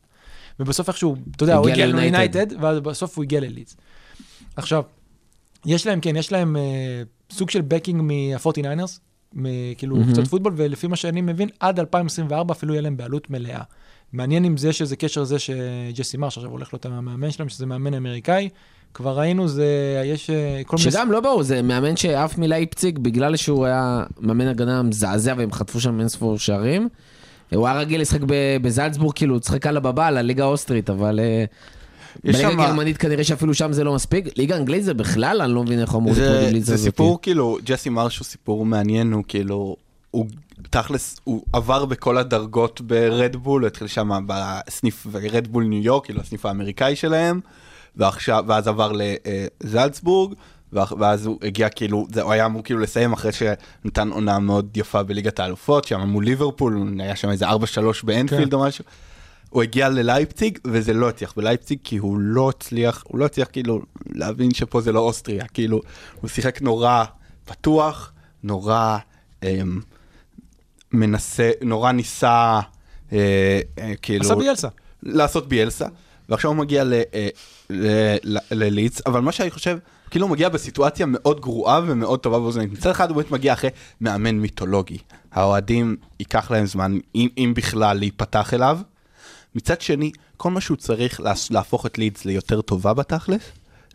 ובסוף 0.60 0.88
איכשהו, 0.88 1.16
אתה 1.36 1.44
יודע, 1.44 1.56
הוא 1.56 1.68
הגיע 1.68 1.86
ליונייטד. 1.86 2.36
ליונייטד, 2.36 2.64
ובסוף 2.64 3.16
הוא 3.16 3.24
הגיע 3.24 3.40
ללידס. 3.40 3.76
עכשיו, 4.56 4.82
יש 5.66 5.86
להם, 5.86 6.00
כן, 6.00 6.16
יש 6.16 6.32
להם 6.32 6.56
אה, 6.56 7.02
סוג 7.30 7.50
של 7.50 7.60
בקינג 7.60 8.02
מה-49ers, 8.02 8.98
כאילו 9.78 9.96
מהמם. 9.96 10.12
קצת 10.12 10.26
פוטבול, 10.26 10.52
ולפי 10.56 10.86
מה 10.86 10.96
שאני 10.96 11.20
מבין, 11.20 11.48
עד 11.60 11.80
2024 11.80 12.52
אפילו 12.52 12.74
יהיה 12.74 12.82
להם 12.82 12.96
בעלות 12.96 13.30
מלאה. 13.30 13.62
מעניין 14.12 14.44
אם 14.44 14.56
זה 14.56 14.72
שזה 14.72 14.96
קשר 14.96 15.24
זה 15.24 15.36
שג'סי 15.38 16.16
מרש 16.16 16.38
עכשיו 16.38 16.50
הולך 16.50 16.74
להיות 16.74 16.86
המאמן 16.86 17.30
שלהם, 17.30 17.48
שזה 17.48 17.66
מאמן 17.66 17.94
אמריקאי. 17.94 18.48
כבר 18.94 19.18
ראינו, 19.18 19.48
זה, 19.48 19.66
יש 20.04 20.30
אה, 20.30 20.62
כל 20.66 20.76
מיני... 20.76 20.90
שגם 20.90 21.12
לא 21.12 21.20
ברור, 21.20 21.42
זה 21.42 21.62
מאמן 21.62 21.96
שעף 21.96 22.38
מלייפציג 22.38 22.98
בגלל 22.98 23.36
שהוא 23.36 23.66
היה 23.66 24.04
מאמן 24.20 24.46
הגנה 24.46 24.82
מזעזע 24.82 25.34
והם 25.36 25.52
חטפו 25.52 25.80
שם 25.80 26.00
אין 26.00 26.08
ספור 26.08 26.38
שערים. 26.38 26.88
הוא 27.54 27.66
היה 27.66 27.78
רגיל 27.78 28.00
לשחק 28.00 28.20
בזלצבורג, 28.62 29.14
כאילו, 29.14 29.34
הוא 29.34 29.40
צחק 29.40 29.66
על 29.66 29.76
הבבא, 29.76 30.06
על 30.06 30.16
הליגה 30.16 30.44
האוסטרית, 30.44 30.90
אבל 30.90 31.20
אה, 31.20 31.44
בליגה 32.24 32.38
שם- 32.38 32.60
הגרמנית 32.60 32.96
כנראה 32.96 33.24
שאפילו 33.24 33.54
שם 33.54 33.72
זה 33.72 33.84
לא 33.84 33.94
מספיק. 33.94 34.38
ליגה 34.38 34.56
אנגלית 34.56 34.84
זה 34.84 34.94
בכלל, 34.94 35.42
אני 35.42 35.52
לא 35.54 35.62
מבין 35.62 35.80
איך 35.80 35.90
הוא 35.90 36.00
אמור 36.00 36.12
להתמודד 36.12 36.34
עם 36.38 36.44
זה, 36.44 36.50
ליגה 36.52 36.64
זה 36.64 36.74
הזאת. 36.74 36.84
סיפור 36.84 37.18
כאילו, 37.22 37.58
ג'סי 37.64 37.88
מרש 37.88 38.18
הוא 38.18 38.24
סיפור 38.24 38.64
מעניין, 38.66 39.12
הוא 39.12 39.24
כאילו, 39.28 39.76
הוא 40.10 40.26
תכלס, 40.70 41.20
הוא 41.24 41.42
עבר 41.52 41.84
בכל 41.84 42.18
הדרגות 42.18 42.80
ברדבול, 42.80 43.62
הוא 43.62 43.66
התחיל 43.66 43.86
שם 43.86 44.10
בסניף 44.26 45.06
רדבול 45.32 45.64
ניו 45.64 45.82
יורק, 45.82 46.04
כאילו 46.04 46.20
הסניף 46.20 46.46
האמריקאי 46.46 46.96
שלהם, 46.96 47.40
ועכשיו, 47.96 48.44
ואז 48.48 48.68
עבר 48.68 48.92
לזלצבורג, 49.64 50.34
ואז 50.72 51.26
הוא 51.26 51.38
הגיע 51.42 51.68
כאילו, 51.68 52.06
זה, 52.12 52.22
הוא 52.22 52.32
היה 52.32 52.46
אמור 52.46 52.62
כאילו 52.64 52.80
לסיים 52.80 53.12
אחרי 53.12 53.30
שנתן 53.32 54.08
עונה 54.08 54.38
מאוד 54.38 54.76
יפה 54.76 55.02
בליגת 55.02 55.40
האלופות, 55.40 55.84
שם 55.84 56.00
מול 56.00 56.24
ליברפול, 56.24 56.94
היה 57.00 57.16
שם 57.16 57.30
איזה 57.30 57.48
4-3 57.48 57.52
באנפילד 58.04 58.50
כן. 58.50 58.56
או 58.56 58.64
משהו. 58.64 58.84
הוא 59.50 59.62
הגיע 59.62 59.88
ללייפציג 59.88 60.58
וזה 60.66 60.92
לא 60.92 61.08
הצליח 61.08 61.32
בלייפציג 61.36 61.78
כי 61.84 61.96
הוא 61.96 62.18
לא 62.18 62.48
הצליח, 62.48 63.04
הוא 63.08 63.18
לא 63.18 63.24
הצליח 63.24 63.48
כאילו 63.52 63.82
להבין 64.06 64.54
שפה 64.54 64.80
זה 64.80 64.92
לא 64.92 65.00
אוסטריה, 65.00 65.44
כאילו 65.46 65.80
הוא 66.20 66.28
שיחק 66.28 66.62
נורא 66.62 67.04
פתוח, 67.44 68.12
נורא 68.42 68.98
אמ, 69.42 69.80
מנסה, 70.92 71.50
נורא 71.62 71.92
ניסה 71.92 72.60
אה, 73.12 73.60
אה, 73.78 73.92
כאילו 74.02 74.24
עשה 74.24 74.34
ביאלסה. 74.34 74.68
לעשות 75.02 75.48
ביאלסה, 75.48 75.86
ועכשיו 76.28 76.50
הוא 76.50 76.56
מגיע 76.58 76.84
ל- 76.84 77.02
אה, 77.14 78.16
אבל 79.06 79.20
מה 79.20 79.32
שאני 79.32 79.50
חושב, 79.50 79.78
כאילו 80.10 80.26
הוא 80.26 80.32
מגיע 80.32 80.48
בסיטואציה 80.48 81.06
מאוד 81.06 81.40
גרועה 81.40 81.80
ומאוד 81.86 82.20
טובה 82.20 82.38
באוזנית. 82.38 82.72
מצד 82.72 82.90
אחד 82.90 83.08
הוא 83.10 83.16
באמת 83.16 83.30
מגיע 83.30 83.52
אחרי 83.52 83.70
מאמן 84.00 84.34
מיתולוגי. 84.38 84.98
האוהדים 85.32 85.96
ייקח 86.20 86.50
להם 86.50 86.66
זמן, 86.66 86.98
אם, 87.14 87.28
אם 87.38 87.52
בכלל, 87.56 87.98
להיפתח 87.98 88.54
אליו. 88.54 88.78
מצד 89.54 89.80
שני, 89.80 90.10
כל 90.36 90.50
מה 90.50 90.60
שהוא 90.60 90.76
צריך 90.76 91.20
לה- 91.20 91.32
להפוך 91.50 91.86
את 91.86 91.98
לידס 91.98 92.24
ליותר 92.24 92.60
טובה 92.60 92.94
בתכלס, 92.94 93.42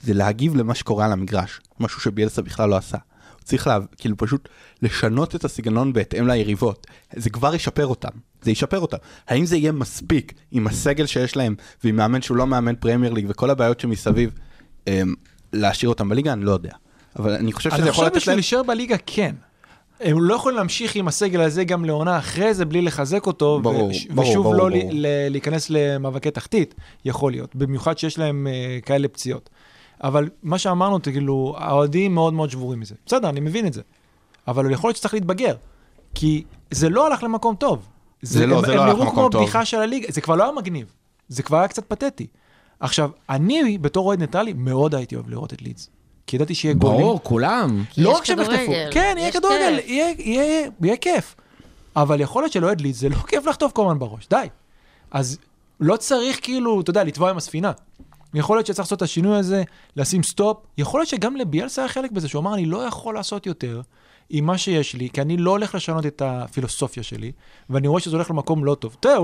זה 0.02 0.14
להגיב 0.14 0.56
למה 0.56 0.76
שקורה 0.76 1.06
על 1.06 1.12
המגרש, 1.12 1.60
משהו 1.80 2.02
שביאלסה 2.02 2.42
בכלל 2.42 2.70
לא 2.70 2.76
עשה. 2.76 2.98
הוא 3.34 3.44
צריך 3.44 3.68
לה, 3.68 3.78
כאילו 3.98 4.18
פשוט 4.18 4.50
לשנות 4.82 5.36
את 5.36 5.46
הסגנון 5.46 5.94
בהתאם 5.94 6.28
ליריבות. 6.28 6.88
זה 7.16 7.30
כבר 7.30 7.56
ישפר 7.56 7.88
אותם, 7.88 8.10
זה 8.42 8.52
ישפר 8.52 8.80
אותם. 8.80 8.98
האם 9.28 9.46
זה 9.46 9.58
יהיה 9.58 9.72
מספיק 9.72 10.34
עם 10.52 10.68
הסגל 10.68 11.06
שיש 11.06 11.36
להם 11.36 11.56
ועם 11.84 11.96
מאמן 11.96 12.22
שהוא 12.22 12.38
לא 12.38 12.48
מאמן 12.48 12.76
פרמייר 12.76 13.14
ליג 13.14 13.26
וכל 13.30 13.50
הבעיות 13.50 13.80
שמסביב, 13.80 14.30
אמ, 14.88 15.14
להשאיר 15.54 15.90
אותם 15.90 16.10
בליגה? 16.10 16.34
אני 16.34 16.46
לא 16.46 16.52
יודע. 16.52 16.72
אבל 17.20 17.34
אני 17.34 17.52
חושב 17.54 17.70
שזה 17.70 17.82
אני 17.82 17.90
יכול 17.90 17.96
חושב 18.04 18.06
לתת 18.08 18.16
בשביל 18.16 18.32
להם... 18.32 18.38
להישאר 18.38 18.64
בליגה, 18.64 18.96
כן. 19.06 19.36
הם 20.00 20.22
לא 20.24 20.36
יכולים 20.36 20.58
להמשיך 20.58 20.96
עם 20.96 21.08
הסגל 21.08 21.42
הזה 21.42 21.64
גם 21.64 21.86
לעונה 21.86 22.18
אחרי 22.18 22.54
זה 22.54 22.66
בלי 22.66 22.82
לחזק 22.82 23.28
אותו, 23.28 23.60
ברור, 23.64 23.90
וש- 23.90 24.06
ברור, 24.08 24.30
ושוב 24.30 24.44
ברור, 24.44 24.56
לא 24.56 24.70
ברור. 24.70 24.90
ל- 24.92 25.06
להיכנס 25.30 25.70
למאבקי 25.70 26.32
תחתית, 26.32 26.76
יכול 27.06 27.32
להיות, 27.32 27.56
במיוחד 27.56 27.98
שיש 27.98 28.18
להם 28.20 28.48
אה, 28.48 28.80
כאלה 28.86 29.08
פציעות. 29.08 29.50
אבל 30.04 30.30
מה 30.44 30.58
שאמרנו, 30.58 31.00
זה 31.06 31.12
כאילו, 31.12 31.56
האוהדים 31.58 32.14
מאוד 32.14 32.34
מאוד 32.34 32.50
שבורים 32.50 32.80
מזה. 32.80 32.96
בסדר, 33.06 33.30
אני 33.30 33.40
מבין 33.40 33.68
את 33.68 33.74
זה. 33.74 33.82
אבל 34.48 34.72
יכול 34.72 34.88
להיות 34.88 34.98
שצריך 34.98 35.14
להתבגר, 35.14 35.56
כי 36.16 36.44
זה 36.72 36.90
לא 36.90 37.08
הלך 37.08 37.24
למקום 37.24 37.56
טוב. 37.56 37.88
זה 38.22 38.46
לא- 38.48 38.56
הם- 38.60 38.66
זה 38.66 38.72
הם 38.72 38.78
לא 38.78 38.84
הלך 38.84 38.94
נראו 38.94 39.04
למקום 39.06 39.16
כמו 39.20 39.30
טוב. 39.30 39.42
בדיחה 39.42 39.66
של 39.66 39.78
הליגה, 39.78 40.08
זה 40.12 40.22
כבר 40.22 40.36
לא 40.36 40.44
היה 40.44 40.52
מגניב, 40.52 40.92
זה 41.30 41.44
כבר 41.44 41.58
היה 41.58 41.68
קצת 41.68 41.84
פתטי. 41.88 42.28
עכשיו, 42.80 43.10
אני, 43.30 43.78
בתור 43.78 44.08
אוהד 44.08 44.20
ניטרלי, 44.20 44.54
מאוד 44.54 44.96
הייתי 44.96 45.16
אוהב 45.16 45.30
לראות 45.30 45.54
את 45.54 45.62
לידס. 45.62 45.90
כי 46.28 46.36
ידעתי 46.36 46.56
שיהיה 46.56 46.74
גולים. 46.74 47.00
ברור, 47.02 47.20
כולם. 47.24 47.84
לא 47.98 48.10
רק 48.18 48.26
שהם 48.26 48.40
יחטפו, 48.40 48.72
כן, 48.92 49.16
יהיה 49.18 49.28
יש 49.30 49.36
כדורגל, 49.36 49.76
כיף. 49.78 49.90
יהיה- 49.90 50.14
יהיה 50.20 50.68
יהיה 50.82 50.98
כיף. 50.98 51.36
אבל 51.96 52.22
יכול 52.22 52.44
להיות 52.44 52.52
שלאוהד 52.52 52.82
לידס 52.82 52.98
זה 53.00 53.10
לא 53.10 53.16
כיף 53.16 53.46
לחטוף 53.46 53.72
כל 53.72 53.82
הזמן 53.82 54.00
בראש, 54.00 54.28
די. 54.30 54.48
אז 55.12 55.38
לא 55.80 55.98
צריך 55.98 56.40
כאילו, 56.42 56.82
אתה 56.82 56.90
יודע, 56.90 57.04
לטבוע 57.04 57.30
עם 57.30 57.38
הספינה. 57.38 57.72
יכול 58.34 58.58
להיות 58.58 58.66
שצריך 58.68 58.80
לעשות 58.80 58.98
את 58.98 59.02
השינוי 59.02 59.38
הזה, 59.38 59.64
לשים 59.96 60.24
סטופ. 60.24 60.58
יכול 60.78 61.00
להיות 61.00 61.10
שגם 61.10 61.36
לביאלסה 61.36 61.82
היה 61.82 61.90
חלק 61.90 62.12
בזה, 62.12 62.28
שהוא 62.28 62.40
אמר, 62.42 62.54
אני 62.54 62.66
לא 62.66 62.78
יכול 62.78 63.16
לעשות 63.16 63.46
יותר 63.46 63.82
עם 64.30 64.46
מה 64.46 64.58
שיש 64.58 64.94
לי, 64.96 65.10
כי 65.14 65.22
אני 65.22 65.38
לא 65.38 65.52
הולך 65.52 65.76
לשנות 65.76 66.06
את 66.06 66.22
הפילוסופיה 66.26 67.04
שלי, 67.04 67.32
ואני 67.70 67.88
רואה 67.88 68.02
שזה 68.02 68.16
הולך 68.16 68.30
למקום 68.32 68.66
לא 68.66 68.76
טוב. 68.76 68.96
אתה 69.00 69.10
יודע, 69.10 69.20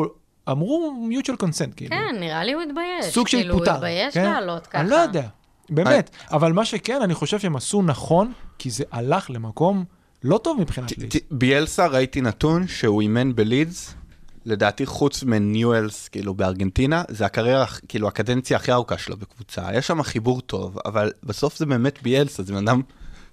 אמרו 0.50 0.94
mutual 1.12 1.44
consent, 1.44 1.74
כאילו. 1.76 1.90
כן, 1.96 2.16
נראה 2.20 2.44
לי 2.44 2.54
הוא 2.54 2.62
התבייש. 2.62 3.14
סוג 3.14 3.28
של 3.28 3.38
כאילו, 3.38 3.58
פוטר. 3.58 3.72
הוא 3.72 3.76
התבייש 3.76 4.14
כן? 4.14 4.24
לעלות 4.32 4.68
ככה. 4.68 4.82
אני 4.82 4.90
לא 4.90 4.96
יודע, 4.96 5.28
באמת. 5.72 6.10
אבל 6.32 6.54
מה 6.54 6.66
שכן, 6.66 7.02
אני 7.02 7.14
חושב 7.14 7.40
שהם 7.40 7.56
עשו 7.56 7.82
נכון, 7.82 8.32
כי 8.58 8.70
זה 8.70 8.84
הלך 8.92 9.30
למקום 9.30 9.86
לא 10.24 10.38
טוב 10.38 10.62
מבחינת 10.62 10.98
לידס. 10.98 11.16
ביאלסה 11.32 11.88
ראיתי 11.88 12.22
נתון 12.22 12.68
שהוא 12.68 13.02
אימן 13.02 13.36
בלידס, 13.36 13.94
לדעתי 14.46 14.86
חוץ 14.86 15.24
מניואלס, 15.24 16.08
כאילו 16.08 16.34
בארגנטינה, 16.34 17.04
זה 17.08 17.26
הקריירה, 17.26 17.66
כאילו 17.88 18.08
הקדנציה 18.08 18.58
הכי 18.58 18.72
ארוכה 18.72 18.98
שלו 18.98 19.18
בקבוצה. 19.18 19.68
יש 19.74 19.88
שם 19.88 20.04
חיבור 20.04 20.42
טוב, 20.42 20.78
אבל 20.86 21.12
בסוף 21.24 21.58
זה 21.58 21.66
באמת 21.66 22.04
ביאלסה, 22.04 22.44
זה 22.44 22.54
בן 22.54 22.68
אדם 22.68 22.82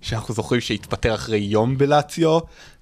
שאנחנו 0.01 0.34
זוכרים 0.34 0.61
שהתפטר 0.61 1.14
אחרי 1.14 1.39
יום 1.39 1.78
בלציו, 1.78 2.39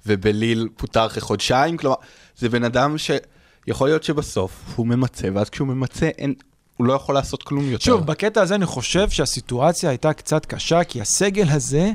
ובליל 0.06 0.68
פוטר 0.76 1.06
אחרי 1.06 1.20
חודשיים, 1.20 1.76
כלומר, 1.76 1.96
זה 2.36 2.48
בן 2.48 2.64
אדם 2.64 2.96
שיכול 2.98 3.88
להיות 3.88 4.02
שבסוף 4.02 4.72
הוא 4.76 4.86
ממצה, 4.86 5.28
ואז 5.34 5.50
כשהוא 5.50 5.68
ממצה, 5.68 6.06
אין, 6.06 6.34
הוא 6.76 6.86
לא 6.86 6.92
יכול 6.92 7.14
לעשות 7.14 7.42
כלום 7.42 7.64
יותר. 7.70 7.84
שוב, 7.84 8.06
בקטע 8.06 8.42
הזה 8.42 8.54
אני 8.54 8.66
חושב 8.66 9.10
שהסיטואציה 9.10 9.90
הייתה 9.90 10.12
קצת 10.12 10.46
קשה, 10.46 10.84
כי 10.84 11.00
הסגל 11.00 11.48
הזה 11.50 11.90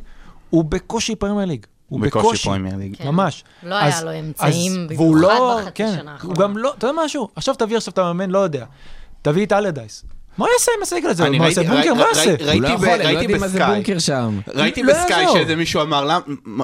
הוא 0.49 0.63
בקושי 0.65 1.15
פרמייר 1.15 1.45
ליג. 1.47 1.65
הוא 1.89 1.99
בקושי. 2.01 2.43
פרמייר 2.49 2.75
ליג. 2.75 2.95
כן. 2.97 3.07
ממש. 3.07 3.43
לא 3.63 3.75
היה 3.75 3.87
אז- 3.97 4.03
לו 4.03 4.19
אמצעים, 4.19 4.87
במיוחד 4.87 5.21
לא- 5.21 5.57
בחצי 5.61 5.71
כן, 5.75 5.91
שנה 5.97 6.01
הוא 6.01 6.09
האחרונה. 6.11 6.39
גם 6.39 6.57
לא, 6.57 6.73
אתה 6.77 6.87
יודע 6.87 6.99
משהו? 7.05 7.27
עכשיו 7.35 7.55
תביא 7.55 7.77
עכשיו 7.77 7.91
את 7.93 7.97
המאמן, 7.97 8.29
לא 8.29 8.39
יודע. 8.39 8.65
תביא 9.21 9.45
את 9.45 9.51
אלרדייס. 9.51 10.03
מה 10.41 10.47
הוא 10.47 10.53
יעשה 10.53 10.71
עם 10.77 10.83
הסגל 10.83 11.09
הזה? 11.09 11.23
מה 11.23 11.29
ראיתי- 11.29 11.45
יעשה 11.45 11.63
בונקר? 11.63 11.93
מה 11.93 12.01
יעשה? 12.07 12.35
ראיתי 12.39 12.51
הוא 12.53 12.61
לא 12.61 12.67
הם 12.67 12.83
לא 12.83 12.91
ראיתי 13.05 13.11
יודעים 13.21 13.39
מה 13.41 13.47
זה 13.47 13.59
בסקאי. 13.59 13.73
בונקר 13.75 13.99
שם. 13.99 14.39
ראיתי 14.55 14.83
לא 14.83 14.93
בסקאי. 14.93 15.25
שאיזה 15.33 15.55
מישהו 15.55 15.81
אמר, 15.81 16.03
"למה- 16.05 16.19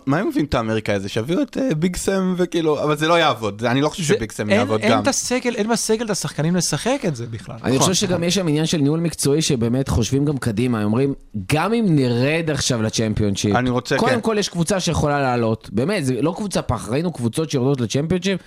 מה 0.05 0.17
הם 0.17 0.28
מביאים 0.28 0.45
את 0.45 0.53
האמריקאי 0.55 0.95
הזה? 0.95 1.09
שיביאו 1.09 1.41
את 1.41 1.57
אה, 1.57 1.75
ביג 1.75 1.95
סם 1.95 2.36
וכאילו, 2.38 2.84
אבל 2.84 2.97
זה 2.97 3.07
לא 3.07 3.19
יעבוד, 3.19 3.63
אני 3.65 3.82
לא 3.82 3.89
חושב 3.89 4.03
שביג 4.03 4.32
סם 4.32 4.49
אין- 4.49 4.59
יעבוד 4.59 4.82
אין 4.82 4.91
גם. 4.91 5.01
את 5.01 5.07
הסגל, 5.07 5.55
אין 5.55 5.67
בסגל 5.69 6.05
את 6.05 6.09
השחקנים 6.09 6.55
לשחק 6.55 6.99
את 7.07 7.15
זה 7.15 7.25
בכלל. 7.32 7.55
אני 7.63 7.80
חושב 7.80 7.93
שגם 7.93 8.23
יש 8.23 8.36
שם 8.36 8.47
עניין 8.47 8.65
של 8.65 8.78
ניהול 8.78 8.99
מקצועי 8.99 9.41
שבאמת 9.41 9.89
חושבים 9.89 10.25
גם 10.25 10.38
קדימה, 10.38 10.84
אומרים, 10.84 11.13
גם 11.53 11.73
אם 11.73 11.86
נרד 11.89 12.49
עכשיו 12.51 12.82
לצ'מפיונשיפ, 12.82 13.55
אני 13.55 13.69
רוצה, 13.69 13.97
קודם 13.97 14.11
כן. 14.13 14.21
כל 14.21 14.36
יש 14.39 14.49
קבוצה 14.49 14.80
שיכולה 14.80 15.21
לעלות, 15.21 15.69
באמת, 15.73 16.05
זה 16.05 16.21
לא 16.21 16.34
קבוצה 16.38 16.61
פח, 16.61 16.89
ראינו 16.89 17.11
קבוצות 17.11 17.49
שיורדות 17.51 17.82
לצ'מפיונשיפ, 17.82 18.39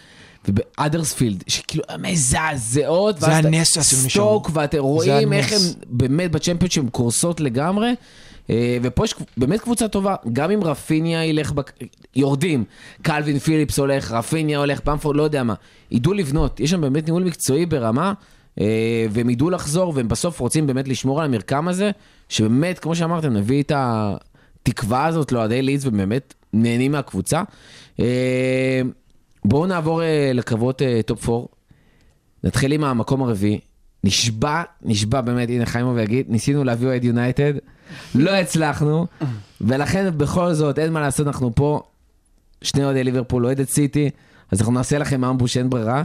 והאדרספילד, 0.49 1.45
שכאילו 1.47 1.85
מזעזעות, 1.99 3.21
זה 3.21 3.37
הנס 3.37 3.75
שעשינו 3.75 4.03
שם. 4.03 4.09
סטוק, 4.09 4.51
ואתם 4.53 4.79
רואים. 4.79 5.33
איך 5.33 5.53
הן 5.53 5.59
באמת 5.87 6.31
בצ'מפיונשיפ 6.31 6.85
קורסות 6.91 7.41
לגמרי. 7.41 7.95
אה, 8.51 8.79
ופה 8.83 9.05
יש 9.05 9.15
באמת 9.37 9.61
קבוצה 9.61 9.89
טובה, 9.89 10.15
גם 10.33 10.51
אם 10.51 10.65
רפיניה 10.65 11.25
ילך, 11.25 11.53
בק... 11.53 11.73
יורדים, 12.17 12.65
קלווין 13.03 13.39
פיליפס 13.39 13.79
הולך, 13.79 14.11
רפיניה 14.11 14.59
הולך, 14.59 14.81
במפורד, 14.85 15.17
לא 15.17 15.23
יודע 15.23 15.43
מה, 15.43 15.55
ידעו 15.91 16.13
לבנות, 16.13 16.61
יש 16.61 16.71
שם 16.71 16.81
באמת 16.81 17.05
ניהול 17.07 17.25
מקצועי 17.25 17.67
ברמה, 17.67 18.13
אה, 18.61 19.07
והם 19.11 19.31
ידעו 19.31 19.51
לחזור, 19.51 19.93
והם 19.97 20.09
בסוף 20.09 20.41
רוצים 20.41 20.67
באמת 20.67 20.89
לשמור 20.89 21.21
על 21.21 21.27
המרקם 21.27 21.69
הזה, 21.69 21.91
שבאמת, 22.29 22.79
כמו 22.79 22.95
שאמרתם, 22.95 23.33
נביא 23.33 23.63
את 23.63 23.73
התקווה 23.75 25.07
הזאת 25.07 25.33
לאוהדי 25.33 25.63
לידס, 25.63 25.87
ובאמת 25.87 26.35
נהנים 26.53 26.93
מהקבוצה. 26.93 27.43
אה, 29.45 29.49
בואו 29.49 29.67
נעבור 29.67 30.03
אה, 30.03 30.31
לקרבות 30.35 30.83
אה, 30.83 31.01
top 31.07 31.29
4. 31.29 31.47
נתחיל 32.45 32.73
עם 32.73 32.85
המקום 32.85 33.23
הרביעי. 33.23 33.61
נשבע, 34.05 34.63
נשבע 34.83 35.21
באמת, 35.21 35.49
הנה 35.49 35.67
חיימוב 35.67 35.99
יגיד, 35.99 36.27
ניסינו 36.29 36.65
להביא 36.65 36.89
אוהד 36.89 37.05
יונייטד, 37.05 37.55
לא 38.15 38.31
הצלחנו, 38.31 39.07
ולכן 39.61 40.11
בכל 40.17 40.53
זאת, 40.53 40.79
אין 40.79 40.93
מה 40.93 41.01
לעשות, 41.01 41.27
אנחנו 41.27 41.55
פה, 41.55 41.83
שני 42.63 42.85
אוהדי 42.85 43.05
ליברפול, 43.05 43.47
אוהד 43.47 43.61
את 43.61 43.69
סיטי, 43.69 44.11
אז 44.51 44.61
אנחנו 44.61 44.73
נעשה 44.73 44.99
לכם 44.99 45.25
אמבוש, 45.25 45.57
אין 45.57 45.71
ברירה. 45.71 46.03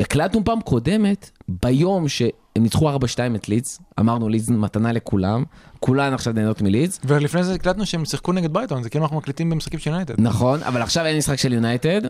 הקלטנו 0.00 0.44
פעם 0.44 0.60
קודמת, 0.60 1.30
ביום 1.48 2.08
שהם 2.08 2.30
ניצחו 2.58 2.90
4-2 2.90 2.96
את 3.34 3.48
לידס, 3.48 3.80
אמרנו 4.00 4.28
לידס 4.28 4.48
מתנה 4.48 4.92
לכולם, 4.92 5.44
כולן 5.80 6.14
עכשיו 6.14 6.32
נהנות 6.32 6.62
מלידס, 6.62 7.00
ולפני 7.04 7.44
זה 7.44 7.54
הקלטנו 7.54 7.86
שהם 7.86 8.04
שיחקו 8.04 8.32
נגד 8.32 8.52
ברייטון, 8.52 8.82
זה 8.82 8.90
כאילו 8.90 9.04
אנחנו 9.04 9.16
מקליטים 9.16 9.50
במשחקים 9.50 9.80
של 9.80 9.90
יונייטד. 9.90 10.20
נכון, 10.20 10.62
אבל 10.62 10.82
עכשיו 10.82 11.06
אין 11.06 11.18
משחק 11.18 11.36
של 11.36 11.52
יונייטד, 11.52 12.00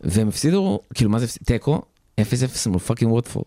והם 0.00 0.28
הפסידו, 0.28 0.80
כאילו 0.94 1.10
מה 1.10 1.18
זה? 1.18 1.26
תיקו, 1.44 1.82
0-0 2.20 2.22
מול 2.66 2.78
fucking 2.78 3.12
ווטפורד. 3.12 3.44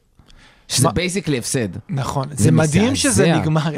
שזה 0.67 0.89
basically 0.89 1.37
הפסד. 1.37 1.67
נכון, 1.89 2.27
זה 2.29 2.43
זה 2.43 2.51
מדהים 2.51 2.95
שזה. 2.95 3.35
נגמר 3.35 3.61
0-0 3.61 3.73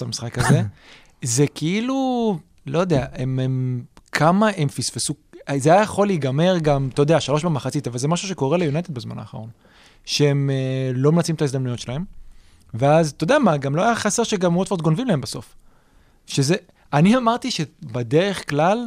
המשחק 0.00 0.38
הזה. 0.38 0.62
זה 1.22 1.46
כאילו, 1.54 2.38
לא 2.66 2.78
יודע, 2.78 3.06
הם, 3.12 3.38
הם, 3.38 3.82
כמה 4.12 4.50
הם 4.56 4.68
פספסו, 4.68 5.14
זה 5.56 5.72
היה 5.72 5.82
יכול 5.82 6.06
להיגמר 6.06 6.58
גם, 6.58 6.88
אתה 6.94 7.02
יודע, 7.02 7.20
שלוש 7.20 7.44
במחצית, 7.44 7.86
אבל 7.86 7.98
זה 7.98 8.08
משהו 8.08 8.28
שקורה 8.28 8.58
ליונייטד 8.58 8.94
בזמן 8.94 9.18
האחרון. 9.18 9.48
שהם 10.04 10.50
אה, 10.50 10.90
לא 10.94 11.12
מנצלים 11.12 11.36
את 11.36 11.42
ההזדמנויות 11.42 11.78
שלהם, 11.78 12.04
ואז, 12.74 13.10
אתה 13.10 13.24
יודע 13.24 13.38
מה, 13.38 13.56
גם 13.56 13.76
לא 13.76 13.84
היה 13.84 13.94
חסר 13.94 14.22
שגם 14.22 14.56
ווטפורד 14.56 14.82
גונבים 14.82 15.06
להם 15.06 15.20
בסוף. 15.20 15.54
שזה, 16.26 16.54
אני 16.92 17.16
אמרתי 17.16 17.50
שבדרך 17.50 18.50
כלל, 18.50 18.86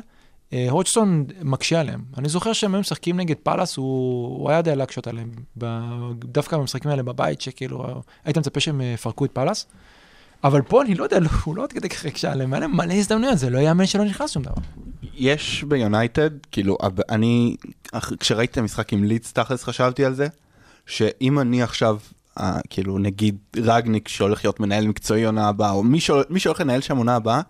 אה, 0.53 0.67
הודג'סון 0.69 1.25
מקשה 1.41 1.79
עליהם. 1.79 2.03
אני 2.17 2.29
זוכר 2.29 2.53
שהם 2.53 2.73
היו 2.73 2.81
משחקים 2.81 3.17
נגד 3.17 3.35
פאלאס, 3.43 3.77
הוא, 3.77 4.27
הוא 4.39 4.49
היה 4.49 4.57
יודע 4.57 4.75
להקשות 4.75 5.07
עליהם. 5.07 5.31
ב, 5.57 5.65
דווקא 6.19 6.57
במשחקים 6.57 6.91
האלה 6.91 7.03
בבית, 7.03 7.41
שכאילו, 7.41 8.01
היית 8.25 8.37
מצפה 8.37 8.59
שהם 8.59 8.81
אה, 8.81 8.85
יפרקו 8.85 9.25
את 9.25 9.31
פאלאס. 9.31 9.67
אבל 10.43 10.61
פה 10.61 10.81
אני 10.81 10.95
לא 10.95 11.03
יודע, 11.03 11.19
לא, 11.19 11.29
הוא 11.43 11.55
לא 11.55 11.63
עד 11.63 11.73
כדי 11.73 11.89
כך 11.89 12.05
היה 12.23 12.35
להם 12.35 12.77
מלא 12.77 12.93
הזדמנויות, 12.93 13.37
זה 13.37 13.49
לא 13.49 13.57
יאמן 13.57 13.85
שלא 13.85 14.05
נכנס 14.05 14.31
שום 14.31 14.43
דבר. 14.43 14.53
יש 15.13 15.63
ביונייטד, 15.67 16.29
כאילו, 16.51 16.77
אני, 17.09 17.55
כשראיתי 18.19 18.51
את 18.51 18.57
המשחק 18.57 18.93
עם 18.93 19.03
לידס, 19.03 19.33
תכלס 19.33 19.63
חשבתי 19.63 20.05
על 20.05 20.13
זה, 20.13 20.27
שאם 20.85 21.39
אני 21.39 21.63
עכשיו, 21.63 21.97
אה, 22.39 22.59
כאילו, 22.69 22.97
נגיד 22.97 23.37
רגניק 23.55 24.07
שהולך 24.07 24.45
להיות 24.45 24.59
מנהל 24.59 24.87
מקצועי 24.87 25.25
עונה 25.25 25.47
הבאה, 25.47 25.71
או 25.71 25.83
מי 26.29 26.39
שהולך 26.39 26.59
לנהל 26.59 26.81
שם 26.81 26.97
עונה 26.97 27.15
הבאה, 27.15 27.41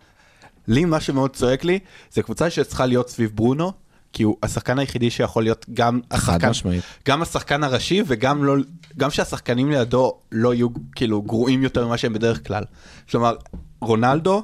לי 0.67 0.85
מה 0.85 0.99
שמאוד 0.99 1.35
צועק 1.35 1.63
לי, 1.63 1.79
זה 2.11 2.23
קבוצה 2.23 2.49
שצריכה 2.49 2.85
להיות 2.85 3.09
סביב 3.09 3.31
ברונו, 3.35 3.71
כי 4.17 4.23
הוא 4.23 4.37
השחקן 4.43 4.79
היחידי 4.79 5.09
שיכול 5.09 5.43
להיות 5.43 5.65
גם 5.73 5.99
השחקן, 6.11 6.49
משמעית. 6.49 6.83
גם 7.07 7.21
השחקן 7.21 7.63
הראשי 7.63 8.03
וגם 8.07 8.43
לא, 8.43 8.55
גם 8.97 9.11
שהשחקנים 9.11 9.71
לידו 9.71 10.17
לא 10.31 10.53
יהיו 10.53 10.67
כאילו 10.95 11.21
גרועים 11.21 11.63
יותר 11.63 11.87
ממה 11.87 11.97
שהם 11.97 12.13
בדרך 12.13 12.47
כלל. 12.47 12.63
כלומר, 13.11 13.35
רונלדו, 13.81 14.43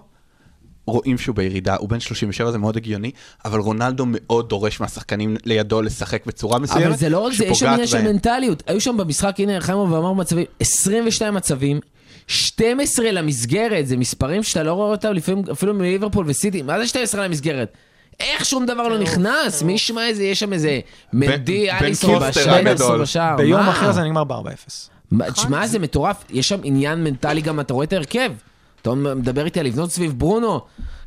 רואים 0.86 1.18
שהוא 1.18 1.36
בירידה, 1.36 1.76
הוא 1.76 1.90
בן 1.90 2.00
37 2.00 2.52
זה 2.52 2.58
מאוד 2.58 2.78
הגיוני, 2.78 3.12
אבל 3.46 3.60
רונלדו 3.60 4.06
מאוד 4.08 4.50
דורש 4.50 4.80
מהשחקנים 4.80 5.36
לידו 5.46 5.82
לשחק 5.82 6.26
בצורה 6.26 6.60
מסוימת, 6.60 6.86
אבל 6.86 6.96
זה 6.96 7.10
לא 7.10 7.20
רק 7.20 7.34
זה, 7.34 7.46
יש 7.46 7.60
שם 7.60 7.68
עניין 7.68 7.88
של. 7.88 8.02
מנטליות. 8.02 8.64
היו 8.68 8.82
שם 8.82 8.98
במשחק, 8.98 9.36
הנה 9.40 9.62
חיימוב 9.62 9.92
ואמר 9.92 10.14
מצבים, 10.14 10.46
22 10.60 11.34
מצבים, 11.34 11.80
12 12.28 13.12
למסגרת, 13.12 13.88
זה 13.88 13.98
מספרים 13.98 14.44
שאתה 14.44 14.64
לא 14.64 14.74
רואה 14.74 14.92
אותם 14.92 15.14
לפעמים 15.14 15.44
אפילו 15.52 15.74
מליברפול 15.74 16.26
וסיטי, 16.28 16.62
מה 16.62 16.80
זה 16.80 16.88
12 16.88 17.28
למסגרת? 17.28 17.78
איך 18.20 18.46
שום 18.46 18.66
דבר 18.66 18.88
לא 18.88 18.98
נכנס? 19.00 19.64
מי 19.64 19.74
ישמע 19.74 20.08
איזה, 20.08 20.24
יש 20.24 20.40
שם 20.40 20.54
איזה 20.54 20.80
מנדי, 21.14 21.72
אליסון 21.72 22.20
בשער, 23.02 23.36
ביום? 23.38 23.60
אחר 23.60 23.92
זה 23.92 24.02
נגמר 24.02 24.24
ב-4-0. 24.24 24.94
מה, 25.12 25.32
תשמע, 25.32 25.68
זה 25.68 25.80
מטורף, 25.80 26.24
יש 26.30 26.50
שם 26.50 26.60
עניין 26.64 27.04
מנטלי 27.04 27.42
גם, 27.42 27.60
אתה 27.60 27.74
רואה 27.74 27.84
את 27.84 27.94
ההרכב. 27.94 28.32
אתה 28.84 28.94
מדבר 28.96 29.46
איתי 29.46 29.60
על 29.60 29.66
לבנות 29.66 29.92
סביב 29.92 30.14
ברונו. 30.20 30.62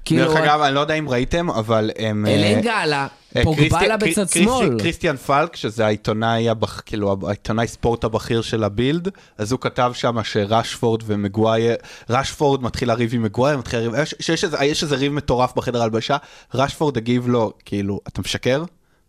כאילו, 0.04 0.24
דרך 0.24 0.36
אגב, 0.36 0.60
אני 0.60 0.74
לא 0.74 0.80
יודע 0.80 0.94
אם 0.94 1.08
ראיתם, 1.08 1.50
אבל 1.50 1.90
הם... 1.98 2.26
אה, 2.26 2.34
אלנגה 2.34 2.72
עלה, 2.74 3.06
אה, 3.36 3.44
פוגבה 3.44 3.62
קריסטי- 3.78 3.88
לה 3.88 3.96
בצד 3.96 4.28
שמאל. 4.28 4.78
קריסטיאן 4.78 5.16
פלק, 5.16 5.56
שזה 5.56 5.86
העיתונאי, 5.86 6.46
כאילו, 6.86 7.16
העיתונאי 7.26 7.66
ספורט 7.66 8.04
הבכיר 8.04 8.42
של 8.42 8.64
הבילד, 8.64 9.08
אז 9.38 9.52
הוא 9.52 9.60
כתב 9.60 9.90
שם 9.94 10.16
שרשפורד 10.24 11.02
ומגווייר, 11.06 11.74
רשפורד 12.10 12.62
מתחיל 12.62 12.88
לריב 12.88 13.14
עם 13.14 13.22
מגווייר, 13.22 13.58
מתחיל 13.58 13.78
לריב, 13.78 13.94
יש- 14.02 14.14
שיש 14.20 14.44
איזה- 14.44 14.64
יש 14.64 14.82
איזה 14.82 14.96
ריב 14.96 15.12
מטורף 15.12 15.52
בחדר 15.56 15.82
הלבשה, 15.82 16.16
רשפורד 16.54 16.96
הגיב 16.96 17.28
לו, 17.28 17.52
כאילו, 17.64 18.00
אתה 18.08 18.20
משקר? 18.20 18.64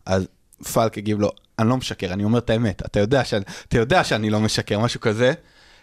אז 0.06 0.28
פלק 0.74 0.98
הגיב 0.98 1.20
לו, 1.20 1.30
אני 1.60 1.70
לא 1.70 1.78
משקר, 1.78 2.14
אני 2.14 2.24
אומר 2.24 2.40
את 2.40 2.50
האמת, 2.50 2.82
אתה 2.86 3.00
יודע 3.00 3.24
שאני, 3.24 3.44
אתה 3.68 3.78
יודע 3.78 4.04
שאני 4.04 4.30
לא 4.30 4.40
משקר, 4.40 4.80
משהו 4.80 5.00
כזה. 5.02 5.34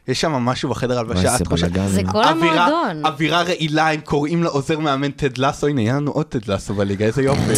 יש 0.09 0.21
שם 0.21 0.33
משהו 0.33 0.71
בחדר 0.71 0.99
הלבשה, 0.99 1.37
את 1.37 1.47
חושבת-. 1.47 1.89
זה 1.89 2.03
כל 2.13 2.25
המועדון. 2.25 3.05
אווירה 3.07 3.43
רעילה, 3.43 3.91
הם 3.91 4.01
קוראים 4.01 4.43
לעוזר 4.43 4.79
מאמן 4.79 5.11
טד 5.11 5.39
לסו, 5.39 5.67
הנה, 5.67 5.81
היה 5.81 5.97
לנו 5.97 6.11
עוד 6.11 6.27
טד 6.27 6.51
לסו 6.51 6.75
בליגה, 6.75 7.05
איזה 7.07 7.23
יופי. 7.23 7.53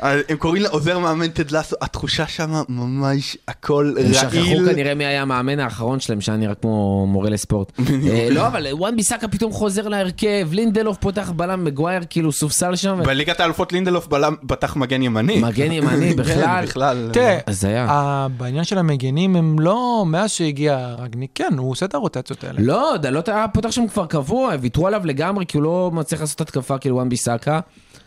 אז 0.00 0.20
הם 0.28 0.36
קוראים 0.36 0.62
לעוזר 0.62 0.98
מאמן 0.98 1.28
טד 1.28 1.50
לסו, 1.50 1.76
התחושה 1.80 2.26
שם 2.26 2.62
ממש 2.68 3.36
הכל 3.48 3.94
הם 4.00 4.14
שכחו 4.14 4.36
רעיל. 4.36 4.72
כנראה 4.72 4.94
מי 4.94 5.04
היה 5.04 5.22
המאמן 5.22 5.60
האחרון 5.60 6.00
שלהם, 6.00 6.20
שהיה 6.20 6.38
נראה 6.38 6.54
כמו 6.54 7.06
מורה 7.06 7.30
לספורט. 7.30 7.72
אה, 8.10 8.28
לא, 8.30 8.46
אבל 8.46 8.66
וואן 8.72 8.96
ביסאקה 8.96 9.28
פתאום 9.28 9.52
חוזר 9.52 9.88
להרכב, 9.88 10.48
לינדלוף 10.52 10.96
פותח 10.96 11.30
בלם, 11.36 11.64
מגווייר 11.64 12.02
כאילו 12.10 12.32
סופסל 12.32 12.76
שם, 12.76 13.00
בליגת 13.04 13.40
האלופות 13.40 13.72
לינדלוף 13.72 14.06
בלם 14.06 14.34
פתח 14.46 14.76
מגן 14.76 15.02
ימני. 15.02 15.40
מגן 15.40 15.72
ימני 15.72 16.10
כן, 16.14 16.16
בכלל. 16.16 16.64
בכלל. 16.64 17.10
תראה, 17.12 18.26
בעניין 18.36 18.64
של 18.64 18.78
המגנים 18.78 19.36
הם 19.36 19.58
לא, 19.58 20.04
מאז 20.06 20.30
שהגיע 20.30 20.94
רגניק, 20.98 21.30
כן, 21.34 21.54
הוא 21.58 21.70
עושה 21.70 21.86
את 21.86 21.94
הרוטציות 21.94 22.44
האלה. 22.44 22.58
לא, 22.62 22.94
דלות 23.02 23.28
היה 23.28 23.48
פותח 23.48 23.70
שם 23.70 23.88
כבר 23.88 24.06
קבוע, 24.06 24.54
ויתרו 24.60 24.86
עליו 24.86 25.06
לגמרי, 25.06 25.46
כי 25.46 25.56
הוא 25.56 25.64
לא 25.64 25.90
מצליח 25.94 26.20
לעשות 26.20 26.40
התקפה 26.40 26.78
כאילו 26.78 26.96
וואן 26.96 27.08
ביסאקה. 27.08 27.60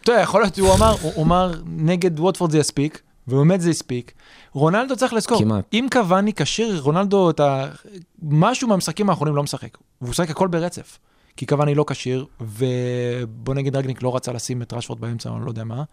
אתה 0.03 0.11
יודע, 0.11 0.21
יכול 0.21 0.41
להיות, 0.41 0.59
הוא 0.59 0.73
אמר, 0.73 0.95
הוא 1.01 1.25
אמר, 1.25 1.51
נגד 1.65 2.19
ווטפורד 2.19 2.51
זה 2.51 2.57
יספיק, 2.57 3.01
ובאמת 3.27 3.61
זה 3.61 3.69
הספיק. 3.69 4.11
רונלדו 4.53 4.95
צריך 4.95 5.13
לזכור, 5.13 5.39
כמעט. 5.39 5.65
אם 5.73 5.87
קוואני 5.91 6.33
כשיר, 6.33 6.79
רונלדו, 6.79 7.29
את 7.29 7.39
ה... 7.39 7.65
משהו 8.23 8.67
מהמשחקים 8.67 9.09
האחרונים 9.09 9.35
לא 9.35 9.43
משחק. 9.43 9.77
והוא 10.01 10.09
משחק 10.09 10.29
הכל 10.29 10.47
ברצף. 10.47 10.99
כי 11.37 11.45
קוואני 11.45 11.75
לא 11.75 11.85
כשיר, 11.87 12.25
ובוא 12.41 13.53
נגיד 13.53 13.75
רגניק 13.75 14.03
לא 14.03 14.15
רצה 14.15 14.31
לשים 14.31 14.61
את 14.61 14.73
רשפורד 14.73 15.01
באמצע, 15.01 15.29
אני 15.29 15.45
לא 15.45 15.49
יודע 15.49 15.63
מה. 15.63 15.83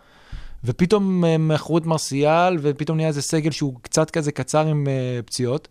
ופתאום 0.65 1.25
הם 1.25 1.49
מכרו 1.49 1.79
את 1.79 1.87
מרסיאל, 1.87 2.57
ופתאום 2.63 2.97
נהיה 2.97 3.09
איזה 3.09 3.23
סגל 3.23 3.51
שהוא 3.51 3.75
קצת 3.83 4.11
כזה 4.11 4.33
קצר 4.33 4.67
עם 4.67 4.87
uh, 4.87 5.27
פציעות. 5.27 5.69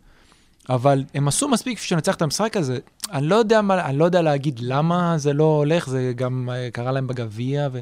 אבל 0.69 1.03
הם 1.13 1.27
עשו 1.27 1.47
מספיק 1.47 1.79
בשביל 1.79 1.97
לנצח 1.97 2.15
את 2.15 2.21
המשחק 2.21 2.57
הזה. 2.57 2.79
אני 3.11 3.27
לא 3.27 3.35
יודע, 3.35 3.61
מה, 3.61 3.85
אני 3.85 3.97
לא 3.97 4.05
יודע 4.05 4.21
להגיד 4.21 4.59
למה 4.59 5.17
זה 5.17 5.33
לא 5.33 5.43
הולך, 5.43 5.89
זה 5.89 6.11
גם 6.15 6.49
אה, 6.53 6.69
קרה 6.71 6.91
להם 6.91 7.07
בגביע, 7.07 7.67
ו... 7.71 7.79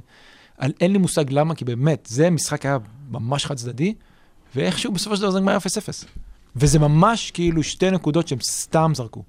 אין 0.62 0.92
לי 0.92 0.98
מושג 0.98 1.26
למה, 1.30 1.56
כי 1.56 1.66
באמת, 1.66 2.08
זה 2.12 2.30
משחק 2.30 2.66
היה 2.66 2.78
ממש 3.10 3.46
חד 3.46 3.56
צדדי, 3.56 3.94
ואיכשהו 4.56 4.92
בסופו 4.92 5.16
של 5.16 5.22
דבר 5.22 5.32
זה 5.32 5.40
נגמר 5.40 5.58
0-0. 5.58 5.60
וזה 6.56 6.80
ממש 6.80 7.32
כאילו 7.32 7.64
שתי 7.64 7.92
נקודות 7.92 8.28
שהם 8.28 8.40
סתם 8.42 8.92
זרקו. 8.96 9.24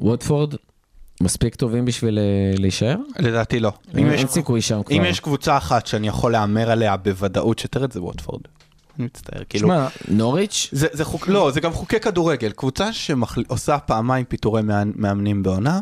ווטפורד 0.00 0.54
מספיק 1.22 1.54
טובים 1.54 1.84
בשביל 1.84 2.18
אה, 2.18 2.24
להישאר? 2.58 2.96
לדעתי 3.18 3.60
לא. 3.60 3.72
אם 3.98 4.06
יש- 4.06 4.20
אין 4.20 4.28
סיכוי 4.28 4.62
שם 4.62 4.82
כבר. 4.82 4.96
אם 4.96 5.02
יש 5.04 5.20
קבוצה 5.20 5.56
אחת 5.56 5.86
שאני 5.86 6.08
יכול 6.08 6.32
להמר 6.32 6.70
עליה 6.70 6.96
בוודאות 6.96 7.58
שתרד 7.58 7.92
זה 7.92 8.02
ווטפורד. 8.02 8.40
אני 8.98 9.04
מצטער, 9.06 9.42
כאילו. 9.48 9.68
שמע, 9.68 9.88
נוריץ'? 10.08 10.68
זה, 10.72 10.86
זה 10.92 11.04
חוק, 11.04 11.28
לא, 11.28 11.50
זה 11.50 11.60
גם 11.60 11.72
חוקי 11.72 12.00
כדורגל. 12.00 12.50
קבוצה 12.52 12.92
שעושה 12.92 13.78
פעמיים 13.78 14.24
פיטורי 14.24 14.62
מאמנים 14.94 15.42
בעונה, 15.42 15.80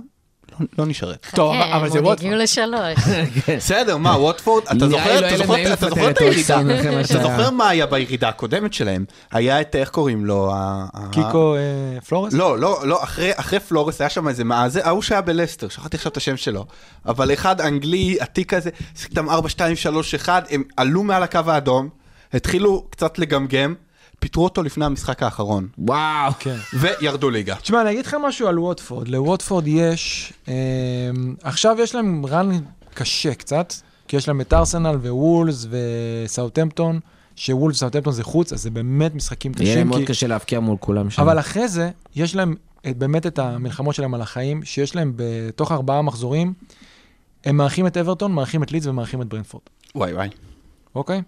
לא, 0.79 0.87
נשארת. 0.87 1.27
טוב, 1.35 1.55
אבל- 1.55 1.65
כן, 1.65 1.73
אבל 1.73 1.89
זה 1.89 1.99
עוד 1.99 2.07
ווטפורד. 2.07 2.19
הגיעו 2.19 2.43
לשלוש. 2.43 2.99
בסדר, 3.57 3.97
מה, 3.97 4.11
ווטפורד, 4.19 4.63
אתה 4.63 4.89
זוכר, 4.89 5.21
לא 5.21 5.37
זוכר, 5.77 6.11
את 6.11 6.19
הירידה? 6.19 6.61
אתה. 7.01 7.23
זוכר 7.23 7.51
מה 7.51 7.69
היה 7.69 7.87
בירידה 7.87 8.29
הקודמת 8.29 8.73
שלהם? 8.73 9.05
היה 9.33 9.61
את, 9.61 9.77
איך 9.77 9.89
קוראים 9.91 10.25
לו? 10.27 10.53
קיקו 11.13 11.55
אה, 11.55 12.01
פלורס? 12.01 12.33
לא, 12.33 12.59
לא, 12.59 12.81
לא, 12.85 13.03
אחרי, 13.05 13.31
אחרי 13.35 13.61
פלורס 13.61 14.01
היה 14.01 14.11
שם 14.11 14.29
איזה 14.29 14.45
מה 14.45 14.69
זה, 14.69 14.87
ההוא 14.87 15.03
שהיה 15.03 15.21
בלסטר, 15.21 15.69
שכחתי 15.69 15.97
עכשיו 15.97 16.13
את 16.13 16.17
השם 16.17 16.37
שלו. 16.37 16.67
אבל 17.07 17.33
אחד 17.33 17.61
אנגלי 17.61 18.17
עתיק 18.21 18.55
כזה, 18.55 18.71
שיחק 18.97 19.11
איתם 19.11 19.31
4, 19.31 19.49
2, 19.49 19.77
3, 19.77 20.15
1, 20.15 20.47
הם 20.51 20.63
עלו 20.77 21.03
מעל 21.03 21.23
הקו 21.23 21.41
האדום, 21.47 21.89
התחילו 22.33 22.87
קצת 22.91 23.19
לגמגם, 23.19 23.75
פיטרו 24.19 24.45
אותו 24.45 24.63
לפני 24.63 24.85
המשחק 24.85 25.23
האחרון, 25.23 25.69
וואו. 25.79 26.33
כן. 26.39 26.57
וירדו 26.75 27.31
ליגה. 27.31 27.55
תשמע, 27.55 27.83
אני 27.83 27.91
אגיד 27.91 28.07
לך 28.07 28.17
משהו 28.27 28.49
על 28.49 28.59
ווטפורד. 28.59 29.09
לווטפורד 29.09 29.67
יש, 29.67 30.33
אה, 30.49 30.55
עכשיו 31.43 31.77
יש 31.79 31.95
להם 31.95 32.27
רן 32.27 32.51
קשה 32.95 33.35
קצת, 33.35 33.73
כי 34.09 34.17
יש 34.17 34.29
להם 34.29 34.41
את 34.41 34.53
ארסנל 34.53 34.97
ווולס 34.97 35.67
וסאוטמפטון, 35.71 37.01
שוולס 37.37 37.77
וסאוטמפטון 37.77 38.13
זה 38.13 38.25
חוץ, 38.25 38.53
אז 38.53 38.63
זה 38.63 38.71
באמת 38.71 39.15
משחקים 39.15 39.53
יהיה 39.61 39.75
להם 39.75 39.75
קשים. 39.75 39.89
מאוד 39.89 40.01
כי... 40.01 40.07
קשה 40.07 40.27
להבקיע 40.27 40.61
מול 40.61 40.77
כולם 40.81 41.11
שם. 41.11 41.23
אבל 41.23 41.39
אחרי 41.39 41.69
זה, 41.69 41.91
יש 42.17 42.35
להם 42.35 42.55
את, 42.91 42.97
באמת 42.97 43.27
את 43.27 43.39
המלחמות 43.39 43.95
שלהם 43.95 44.15
על 44.15 44.23
החיים, 44.23 44.65
שיש 44.65 44.97
להם 44.97 45.13
בתוך 45.17 45.73
ארבעה 45.73 46.03
מחזורים, 46.03 46.53
הם 47.45 47.57
מארחים 47.57 47.87
את 47.87 47.97
אברטון, 47.97 48.33
מארחים 48.33 48.63
את 48.63 48.73
לידס 48.73 48.87
ומארחים 48.87 49.23
את 49.23 49.27
ברנפורד, 49.27 49.63
וואי 49.95 50.13
וואי. 50.13 50.29
אוקיי? 50.95 51.23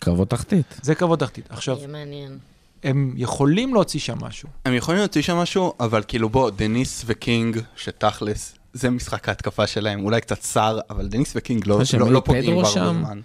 קרבות 0.00 0.30
תחתית. 0.30 0.66
זה 0.82 0.94
קרבות 0.94 1.18
תחתית. 1.18 1.44
עכשיו, 1.50 1.76
יהיה 1.76 1.88
מעניין. 1.88 2.38
הם 2.84 3.12
יכולים 3.16 3.74
להוציא 3.74 4.00
שם 4.00 4.18
משהו. 4.20 4.48
הם 4.64 4.74
יכולים 4.74 4.98
להוציא 4.98 5.22
שם 5.22 5.36
משהו, 5.36 5.72
אבל 5.80 6.02
כאילו 6.08 6.28
בוא, 6.28 6.50
דניס 6.50 7.02
וקינג, 7.06 7.60
שתכלס, 7.76 8.54
זה 8.72 8.90
משחק 8.90 9.28
ההתקפה 9.28 9.66
שלהם, 9.66 10.04
אולי 10.04 10.20
קצת 10.20 10.42
סאר, 10.42 10.78
אבל 10.90 11.08
דניס 11.08 11.32
וקינג 11.36 11.66
לא, 11.66 11.80
לא, 11.98 12.12
לא 12.12 12.20
פוגעים 12.20 12.60
כבר? 12.60 12.80
הרבה 12.80 12.98
זמן. 12.98 13.20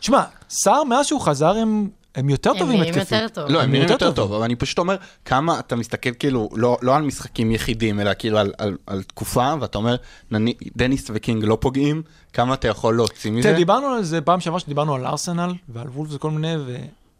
שמע, 0.00 0.22
סער, 0.50 0.84
מאז 0.84 1.06
שהוא 1.06 1.20
חזר, 1.20 1.56
הם, 1.56 1.88
הם 2.14 2.28
יותר 2.28 2.50
הם 2.50 2.58
טובים 2.58 2.76
נראים 2.76 2.94
התקפית. 2.94 3.12
יותר 3.12 3.28
טוב. 3.28 3.50
לא, 3.50 3.62
הם 3.62 3.70
נראים 3.70 3.82
יותר 3.82 3.92
יותר 3.92 4.12
טוב, 4.12 4.32
אבל 4.32 4.44
אני 4.44 4.56
פשוט 4.56 4.78
אומר, 4.78 4.96
כמה 5.24 5.58
אתה 5.58 5.76
מסתכל 5.76 6.10
כאילו, 6.18 6.48
לא, 6.52 6.78
לא 6.82 6.96
על 6.96 7.02
משחקים 7.02 7.50
יחידים, 7.50 8.00
אלא 8.00 8.10
כאילו 8.18 8.38
על, 8.38 8.52
על, 8.58 8.76
על 8.86 9.02
תקופה, 9.02 9.54
ואתה 9.60 9.78
אומר, 9.78 9.96
נני, 10.30 10.54
דניס 10.76 11.10
וקינג 11.14 11.44
לא 11.44 11.58
פוגעים, 11.60 12.02
כמה 12.32 12.54
אתה 12.54 12.68
יכול 12.68 12.96
להוציא 12.96 13.30
מזה? 13.30 13.42
תראה, 13.42 13.56
דיברנו 13.56 13.86
על 13.86 14.02
זה 14.04 14.20
פעם 14.20 14.40
שעברה 14.40 14.60
שדיברנו 14.60 14.94
על 14.94 15.06
ארסנל 15.06 15.54
ועל 15.68 15.88
וולפס 15.88 16.14
וכל 16.14 16.30
מיני, 16.30 16.54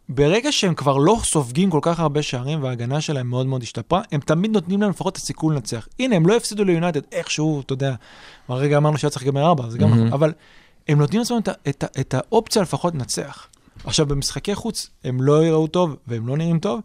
וברגע 0.09 0.53
שהם 0.53 0.74
כבר 0.74 0.97
לא 0.97 1.16
סופגים 1.24 1.70
כל 1.70 1.80
כך 1.82 2.01
הרבה 2.01 2.22
שערים 2.22 2.62
וההגנה 2.62 3.01
שלהם 3.01 3.26
מאוד 3.26 3.47
מאוד 3.47 3.62
השתפרה, 3.62 4.03
הם 4.12 4.20
תמיד 4.20 4.51
נותנים 4.51 4.82
להם 4.82 4.91
לפחות 4.91 5.12
את 5.12 5.18
הסיכוי 5.18 5.55
לנצח. 5.55 5.89
הנה, 5.99 6.16
הם 6.16 6.26
לא 6.26 6.36
הפסידו 6.36 6.64
ליונייטד 6.64 7.01
איכשהו, 7.12 7.61
אתה 7.61 7.72
יודע, 7.72 7.95
הרגע 8.49 8.76
אמרנו 8.76 8.99
שהיה 8.99 9.11
צריך 9.11 9.22
לגמר 9.22 9.47
ארבע, 9.47 9.68
זה 9.68 9.78
גם 9.78 9.91
נכון, 9.91 10.12
אבל 10.12 10.32
הם 10.89 10.99
נותנים 10.99 11.18
לעצמם 11.20 11.39
את, 11.39 11.49
את, 11.68 11.84
את 12.01 12.14
האופציה 12.14 12.62
לפחות 12.62 12.95
לנצח. 12.95 13.47
עכשיו, 13.89 14.07
במשחקי 14.07 14.55
חוץ 14.55 14.91
הם 15.05 15.22
לא 15.22 15.45
יראו 15.45 15.66
טוב 15.66 15.97
והם 16.07 16.28
לא 16.28 16.36
נראים 16.36 16.59
טוב, 16.59 16.80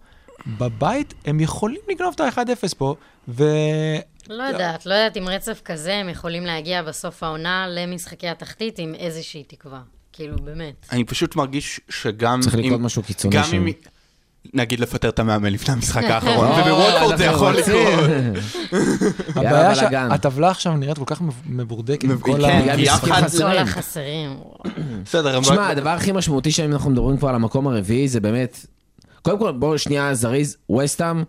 בבית 0.47 1.13
הם 1.25 1.39
יכולים 1.39 1.81
לגנוב 1.89 2.13
את 2.15 2.19
ה-1-0 2.19 2.75
פה, 2.77 2.95
ו... 3.27 3.43
לא 4.29 4.43
יודעת, 4.43 4.85
לא 4.85 4.93
יודעת 4.93 5.17
אם 5.17 5.27
רצף 5.29 5.61
כזה 5.65 5.93
הם 5.93 6.09
יכולים 6.09 6.45
להגיע 6.45 6.83
בסוף 6.83 7.23
העונה 7.23 7.67
למשחקי 7.69 8.27
התחתית 8.27 8.79
עם 8.79 8.95
איזושהי 8.95 9.43
תקווה. 9.43 9.81
כאילו, 10.13 10.35
באמת. 10.43 10.87
אני 10.91 11.03
פשוט 11.03 11.35
מרגיש 11.35 11.79
שגם 11.89 12.39
צריך 12.41 12.55
אם... 12.55 12.59
לקרות 12.59 12.81
משהו 12.81 13.03
קיצוני 13.03 13.43
שם. 13.43 13.65
נגיד 14.53 14.79
לפטר 14.79 15.09
את 15.09 15.19
המאמן 15.19 15.53
לפני 15.53 15.73
המשחק 15.73 16.03
האחרון, 16.03 16.47
או, 16.47 16.53
ובוולפורד 16.53 17.17
זה 17.17 17.25
יכול. 17.25 17.57
לקרות. 17.57 17.77
הבעיה. 19.35 19.75
שהטבלה 19.75 20.49
עכשיו 20.49 20.77
נראית 20.77 20.97
כל 20.97 21.05
כך 21.07 21.21
מבורדקת 21.45 22.03
עם 22.03 22.09
מב- 22.09 22.21
כל 22.21 22.41
כן. 22.41 22.75
כי 22.75 22.89
אף 22.89 23.03
אחד... 23.03 23.21
חסרים. 23.23 23.51
כל 23.51 23.57
החסרים. 23.57 24.37
בסדר, 25.05 25.39
תשמע, 25.39 25.67
הדבר 25.67 25.89
הכי 25.89 26.11
משמעותי 26.11 26.51
שאם 26.51 26.71
אנחנו 26.71 26.89
מדברים 26.89 27.17
כבר 27.17 27.29
על 27.29 27.35
המקום 27.35 27.67
הרביעי, 27.67 28.07
זה 28.07 28.19
באמת... 28.19 28.65
קודם 29.21 29.39
כל, 29.39 29.51
בואו 29.51 29.77
שנייה 29.77 30.13
זריז, 30.13 30.57
וסטאם, 30.79 31.23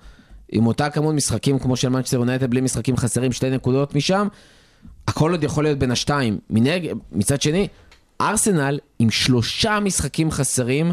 עם 0.52 0.66
אותה 0.66 0.90
כמות 0.90 1.14
משחקים 1.14 1.58
כמו 1.58 1.76
של 1.76 1.88
מנצ'סטר 1.88 2.16
יונייטד, 2.16 2.50
בלי 2.50 2.60
משחקים 2.60 2.96
חסרים, 2.96 3.32
שתי 3.32 3.50
נקודות 3.50 3.94
משם, 3.94 4.28
הכל 5.08 5.30
עוד 5.30 5.44
יכול 5.44 5.64
להיות 5.64 5.78
בין 5.78 5.90
השתיים. 5.90 6.38
מצד 7.12 7.42
שני, 7.42 7.68
ארסנל 8.20 8.78
עם 8.98 9.10
שלושה 9.10 9.80
משחקים 9.80 10.30
חסרים, 10.30 10.86
אה, 10.86 10.92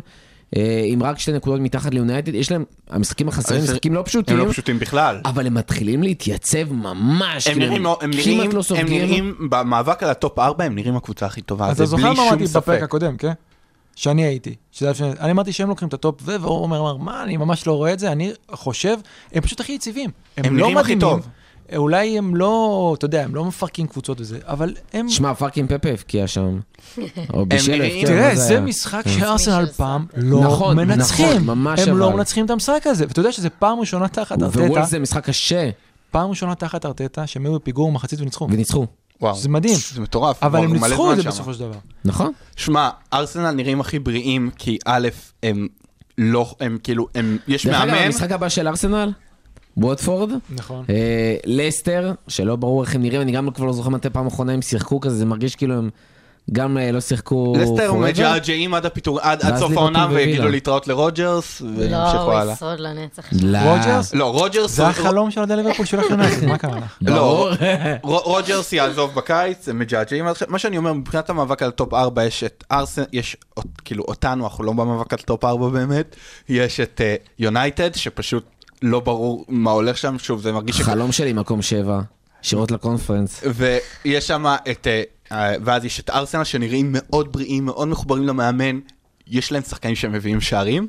עם 0.85 1.03
רק 1.03 1.19
שתי 1.19 1.31
נקודות 1.31 1.59
מתחת 1.61 1.93
ליונייטד, 1.93 2.35
יש 2.35 2.51
להם, 2.51 2.63
המשחקים 2.89 3.27
החסרים, 3.27 3.63
משחקים 3.63 3.93
לא 3.93 3.99
הם 3.99 4.05
פשוטים, 4.05 4.37
לא 4.37 4.51
פשוטים 4.51 4.79
בכלל. 4.79 5.21
אבל 5.25 5.47
הם 5.47 5.53
מתחילים 5.53 6.03
להתייצב 6.03 6.73
ממש, 6.73 7.47
הם 7.47 7.53
כאילו, 7.53 7.67
נראים, 7.69 7.85
הם 7.85 7.95
כמעט 8.11 8.25
נראים, 8.25 8.51
לא 8.51 8.61
הם. 8.77 8.87
נראים, 8.87 9.35
במאבק 9.49 10.03
על 10.03 10.09
הטופ 10.09 10.39
4 10.39 10.63
הם 10.63 10.75
נראים 10.75 10.95
הקבוצה 10.95 11.25
הכי 11.25 11.41
טובה, 11.41 11.65
אתה 11.65 11.73
זה 11.73 11.85
זוכר 11.85 12.03
בלי 12.03 12.09
מה 12.09 12.15
שום 12.15 12.27
אמרתי 12.27 12.43
בפרק 12.43 12.63
ספק. 12.63 12.83
הקודם, 12.83 13.17
כן? 13.17 13.31
שאני 13.95 14.23
הייתי. 14.25 14.55
שזה 14.71 14.91
אני 15.19 15.31
אמרתי 15.31 15.53
שהם 15.53 15.69
לוקחים 15.69 15.87
את 15.87 15.93
הטופ, 15.93 16.21
ו- 16.21 16.41
ועומר 16.41 16.79
אמר, 16.79 16.97
מה, 16.97 17.23
אני 17.23 17.37
ממש 17.37 17.67
לא 17.67 17.73
רואה 17.77 17.93
את 17.93 17.99
זה, 17.99 18.11
אני 18.11 18.31
חושב, 18.51 18.97
הם 19.33 19.41
פשוט 19.41 19.59
הכי 19.59 19.73
יציבים. 19.73 20.09
הם, 20.37 20.45
הם 20.45 20.57
לא 20.57 20.63
נראים 20.63 20.77
הכי. 20.77 20.99
טוב. 20.99 21.27
אולי 21.75 22.17
הם 22.17 22.35
לא, 22.35 22.95
אתה 22.97 23.05
יודע, 23.05 23.23
הם 23.23 23.35
לא 23.35 23.45
מפרקים 23.45 23.87
קבוצות 23.87 24.21
וזה, 24.21 24.39
אבל 24.43 24.75
הם... 24.93 25.09
שמע, 25.09 25.33
fucking 25.33 25.77
פפה 25.77 25.89
הבקיע 25.89 26.27
שם. 26.27 26.59
או 27.33 27.45
בישל 27.45 27.81
הבקיע, 27.81 28.07
תראה, 28.07 28.29
מה 28.29 28.35
זה? 28.35 28.59
משחק 28.59 29.03
כן. 29.03 29.09
שארסנל 29.09 29.65
פעם. 29.65 30.05
לא 30.17 30.41
נכון, 30.41 30.77
מנצחים. 30.77 31.25
נכון, 31.25 31.43
ממש 31.43 31.79
הם 31.79 31.97
לא. 31.97 32.11
מנצחים 32.11 32.45
את 32.45 32.49
המשחק 32.49 32.87
הזה. 32.87 33.05
ואתה 33.07 33.19
יודע 33.19 33.31
שזה 33.31 33.49
פעם 33.49 33.79
ראשונה 33.79 34.07
תחת 34.07 34.43
ארטטה. 34.43 34.59
ווולס 34.59 34.89
זה 34.89 34.99
משחק 34.99 35.25
קשה. 35.25 35.69
פעם 36.11 36.29
ראשונה 36.29 36.55
תחת 36.55 36.85
ארטטה 36.85 37.27
שהם 37.27 37.45
היו 37.45 37.55
בפיגור 37.55 37.91
מחצית 37.91 38.21
וניצחו. 38.21 38.47
וניצחו. 38.51 38.85
וואו. 39.21 39.35
זה 39.35 39.49
מדהים. 39.49 39.77
זה 39.93 40.01
מטורף. 40.01 40.43
אבל 40.43 40.63
הם 40.63 40.73
ניצחו 40.73 41.11
את 41.11 41.17
זה. 41.17 41.23
בסופו 41.23 41.53
של 41.53 41.59
דבר. 41.59 41.77
נכון. 42.05 42.31
שמע, 42.55 42.89
ארסנל 43.13 43.51
נראים 43.51 43.81
הכי 43.81 43.99
בריאים, 43.99 44.49
כי 44.57 44.77
א', 44.85 45.07
הם 45.43 45.67
לא, 46.17 46.55
הם 46.59 46.77
כאילו, 46.83 47.07
הם, 47.15 47.37
יש 47.47 47.65
דרך 47.65 47.75
אגב, 47.75 47.91
מאמן, 47.91 48.05
המשחק 48.05 48.31
הבא 48.31 48.49
של 48.49 48.67
ארסנל, 48.67 49.11
ווטפורד, 49.77 50.29
נכון. 50.55 50.85
אה, 50.89 51.35
לסטר, 51.45 52.11
שלא 52.27 52.55
ברור 52.55 52.83
איך 52.83 52.95
הם 52.95 53.01
נראים, 53.01 53.21
אני 53.21 53.31
גם 53.31 53.51
כבר 53.51 53.65
לא 53.65 53.73
זוכר 53.73 53.89
מתי 53.89 54.09
פעם 54.09 54.27
אחרונה 54.27 54.53
הם 54.53 54.61
שיחקו 54.61 54.99
כזה, 54.99 55.15
זה 55.15 55.25
מרגיש 55.25 55.55
כאילו 55.55 55.75
הם 55.77 55.89
גם 56.51 56.77
אה, 56.77 56.91
לא 56.91 57.01
שיחקו 57.01 57.53
לסטר 57.59 57.91
forever. 57.91 57.95
מג'עג'עים 57.95 58.73
עד 58.73 58.85
הפיטור, 58.85 59.19
עד 59.21 59.41
עד 59.41 59.51
ואז 59.51 59.59
סוף 59.59 59.69
ליברפול 59.69 59.95
העונה 59.95 60.13
ווילה. 60.13 60.29
ויגידו 60.31 60.47
להתראות 60.49 60.87
לרוג'רס, 60.87 61.61
לא, 61.61 61.67
וימשיכו 61.77 62.23
הוא 62.23 62.33
הלאה. 62.33 62.53
ישרוד 62.53 62.79
לנצח. 62.79 63.23
לא. 63.41 63.57
רוג'רס? 63.57 64.13
לא, 64.13 64.31
רוג'רס, 64.31 64.71
זה 64.71 64.87
החלום 64.87 65.31
של 65.31 65.39
אוהדי 65.39 65.55
ליברפול 65.55 65.85
שהוא 65.85 65.99
הולך 66.01 66.11
לנצח, 66.19 66.43
מה 66.43 66.57
קרה 66.57 66.77
לך? 66.77 66.97
ברור. 67.01 67.49
לא, 68.03 68.21
רוג'רס 68.25 68.73
יעזוב 68.73 69.15
בקיץ, 69.15 69.69
הם 69.69 69.79
מג'עג'עים. 69.79 70.25
עד 70.25 70.31
עכשיו. 70.31 70.47
מה 70.51 70.59
שאני 70.59 70.77
אומר, 70.77 70.93
מבחינת 70.93 71.29
המאבק 71.29 71.63
על 71.63 71.71
טופ 71.71 71.93
4 71.93 72.25
יש 72.25 72.43
את 72.43 72.63
ארסן, 72.71 73.03
יש 73.13 73.37
אות- 73.57 73.65
כאילו 73.85 74.03
אותנו, 74.07 74.43
אנחנו 74.43 74.63
לא 74.63 74.73
במאבק 74.73 75.13
על 75.13 75.19
טופ 75.19 75.45
4 75.45 75.69
באמת, 75.69 76.15
יש 76.49 76.79
את 76.79 77.01
יונייטד, 77.39 77.95
שפשוט 77.95 78.43
לא 78.81 78.99
ברור 78.99 79.45
מה 79.47 79.71
הולך 79.71 79.97
שם, 79.97 80.19
שוב, 80.19 80.41
זה 80.41 80.51
מרגיש... 80.51 80.81
חלום 80.81 81.11
שלי 81.11 81.33
מקום 81.33 81.61
שבע, 81.61 82.01
ישירות 82.43 82.71
לקונפרנס. 82.71 83.43
ויש 83.53 84.27
שם 84.27 84.45
את, 84.71 84.87
אה, 84.87 85.03
אה, 85.31 85.55
ואז 85.63 85.85
יש 85.85 85.99
את 85.99 86.09
ארסנל 86.09 86.43
שנראים 86.43 86.89
מאוד 86.91 87.33
בריאים, 87.33 87.65
מאוד 87.65 87.87
מחוברים 87.87 88.27
למאמן, 88.27 88.79
יש 89.27 89.51
להם 89.51 89.63
שחקנים 89.63 89.95
שמביאים 89.95 90.41
שערים, 90.41 90.87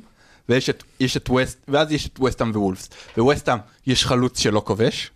ויש 0.49 0.71
את, 0.71 0.83
יש 1.01 1.17
את 1.17 1.31
ווסט, 1.31 1.59
ואז 1.69 1.93
יש 1.93 2.07
את 2.07 2.21
וסטאם 2.21 2.51
ווולפס. 2.51 2.91
בווסטאם 3.17 3.59
יש 3.87 4.07
חלוץ 4.07 4.39
שלא 4.39 4.63
כובש, 4.65 5.11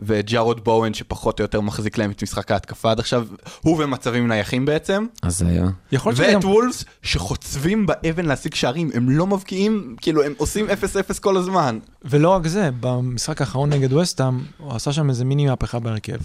וג'ארוד 0.00 0.64
בואן 0.64 0.94
שפחות 0.94 1.40
או 1.40 1.44
יותר 1.44 1.60
מחזיק 1.60 1.98
להם 1.98 2.10
את 2.10 2.22
משחק 2.22 2.50
ההתקפה 2.50 2.90
עד 2.90 2.98
עכשיו, 2.98 3.26
הוא 3.62 3.84
ומצבים 3.84 4.28
נייחים 4.28 4.64
בעצם, 4.64 5.06
אז 5.22 5.42
היה. 5.42 5.66
יכול 5.92 6.12
ואת 6.16 6.42
גם... 6.42 6.50
וולפס 6.50 6.84
שחוצבים 7.02 7.86
באבן 7.86 8.26
להשיג 8.26 8.54
שערים, 8.54 8.90
הם 8.94 9.10
לא 9.10 9.26
מבקיעים, 9.26 9.96
כאילו 10.00 10.22
הם 10.22 10.32
עושים 10.36 10.66
0-0 10.66 11.20
כל 11.20 11.36
הזמן. 11.36 11.78
ולא 12.04 12.28
רק 12.30 12.46
זה, 12.46 12.70
במשחק 12.80 13.40
האחרון 13.40 13.70
נגד 13.70 13.92
וסטאם, 13.92 14.40
הוא 14.58 14.72
עשה 14.72 14.92
שם 14.92 15.10
איזה 15.10 15.24
מיני 15.24 15.46
מהפכה 15.46 15.78
בהרכב. 15.78 16.16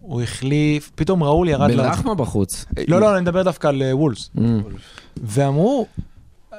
הוא 0.00 0.22
החליף, 0.22 0.90
פתאום 0.94 1.22
ראול 1.22 1.48
ירד... 1.48 1.70
בן 1.70 1.76
לה- 1.76 1.90
רחמה 1.92 2.14
בחוץ. 2.14 2.64
לא, 2.88 3.00
לא, 3.00 3.12
אני 3.14 3.20
מדבר 3.20 3.42
דווקא 3.42 3.66
על 3.68 3.82
אה, 3.82 3.96
וולס. 3.96 4.30
Mm. 4.36 4.40
ואמרו, 5.16 5.86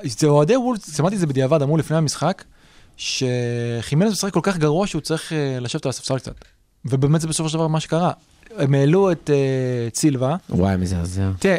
זה 0.04 0.28
אוהדי 0.28 0.58
וולס, 0.58 0.96
שמעתי 0.98 1.16
את 1.16 1.20
זה 1.20 1.28
בדיעבד, 1.28 1.62
אמרו 1.62 1.78
לפני 1.78 1.98
המשחק, 1.98 2.44
שחימנז 2.98 4.12
משחק 4.12 4.34
כל 4.34 4.40
כך 4.44 4.58
גרוע 4.58 4.88
שהוא 4.88 5.02
צריך 5.02 5.34
אה, 5.34 5.58
לשבת 5.60 5.86
על 5.86 5.90
הספסל 5.90 6.18
קצת. 6.20 6.36
ובאמת 6.86 7.22
זה 7.22 7.28
בסופו 7.28 7.50
של 7.50 7.58
דבר 7.58 7.68
מה 7.68 7.80
שקרה. 7.80 8.12
הם 8.58 8.74
העלו 8.74 9.12
את 9.12 9.30
אה, 9.34 9.88
את 9.88 9.96
סילבה, 9.96 10.36
וואי, 10.50 10.78
מזעזע. 10.78 11.30
תראה, 11.40 11.58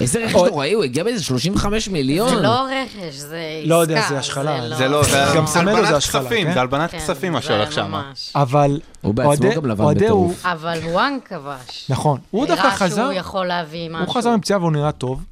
איזה 0.00 0.24
רכש 0.24 0.34
נוראי, 0.34 0.72
הוא 0.72 0.84
הגיע 0.84 1.04
באיזה 1.04 1.24
35 1.24 1.88
מיליון. 1.88 2.28
זה 2.28 2.40
לא 2.40 2.66
רכש, 2.66 3.14
זה 3.14 3.40
עסקה. 3.60 3.68
לא 3.68 3.74
יודע, 3.74 4.08
זה 4.08 4.18
השחלה. 4.18 4.76
זה 4.76 4.88
לא, 4.88 5.02
זה 5.04 5.24
גם 5.36 5.46
סמלו 5.46 5.72
זה 5.72 5.78
הלבנת 5.78 5.94
השחלה, 5.94 6.22
כספים, 6.22 6.46
כן? 6.46 6.52
זה 6.52 6.60
הלבנת 6.60 6.90
כן, 6.90 6.98
כספים 6.98 7.32
מה 7.32 7.42
שהולך 7.42 7.72
שם. 7.72 8.02
אבל 8.34 8.80
הוא 9.00 9.14
בעצמו 9.14 9.50
גם 9.54 9.66
לבן 9.66 9.94
בטירוף. 9.94 10.46
אבל 10.46 10.78
וואנג 10.84 11.18
כבש. 11.24 11.86
נכון, 11.88 12.20
הוא 12.30 12.46
דווקא 12.46 12.70
חזר, 12.70 13.02
הראה 13.02 13.12
שהוא 13.12 13.20
יכול 13.20 13.46
להביא 13.46 13.88
משהו. 13.90 14.06
הוא 14.06 14.14
חזר 14.14 14.36
מפציעה 14.36 14.58
והוא 14.58 14.72
נראה 14.72 14.92
טוב, 14.92 15.24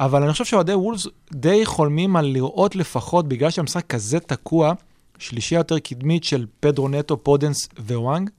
אבל 0.00 0.22
אני 0.22 0.32
חושב 0.32 0.44
שאוהדי 0.44 0.74
וולבס 0.74 1.06
די 1.32 1.66
חולמים 1.66 2.16
על 2.16 2.26
לראות 2.26 2.76
לפחות, 2.76 3.28
בגלל 3.28 3.50
שהמשחק 3.50 3.86
כזה 3.86 4.20
תקוע, 4.20 4.72
שלישייה 5.18 5.58
יותר 5.58 5.78
קדמית 5.78 6.24
של 6.24 6.46
פדרו 6.60 6.88
נטו, 6.88 7.16
פודנס 7.16 7.68
ווואנג. 7.78 8.30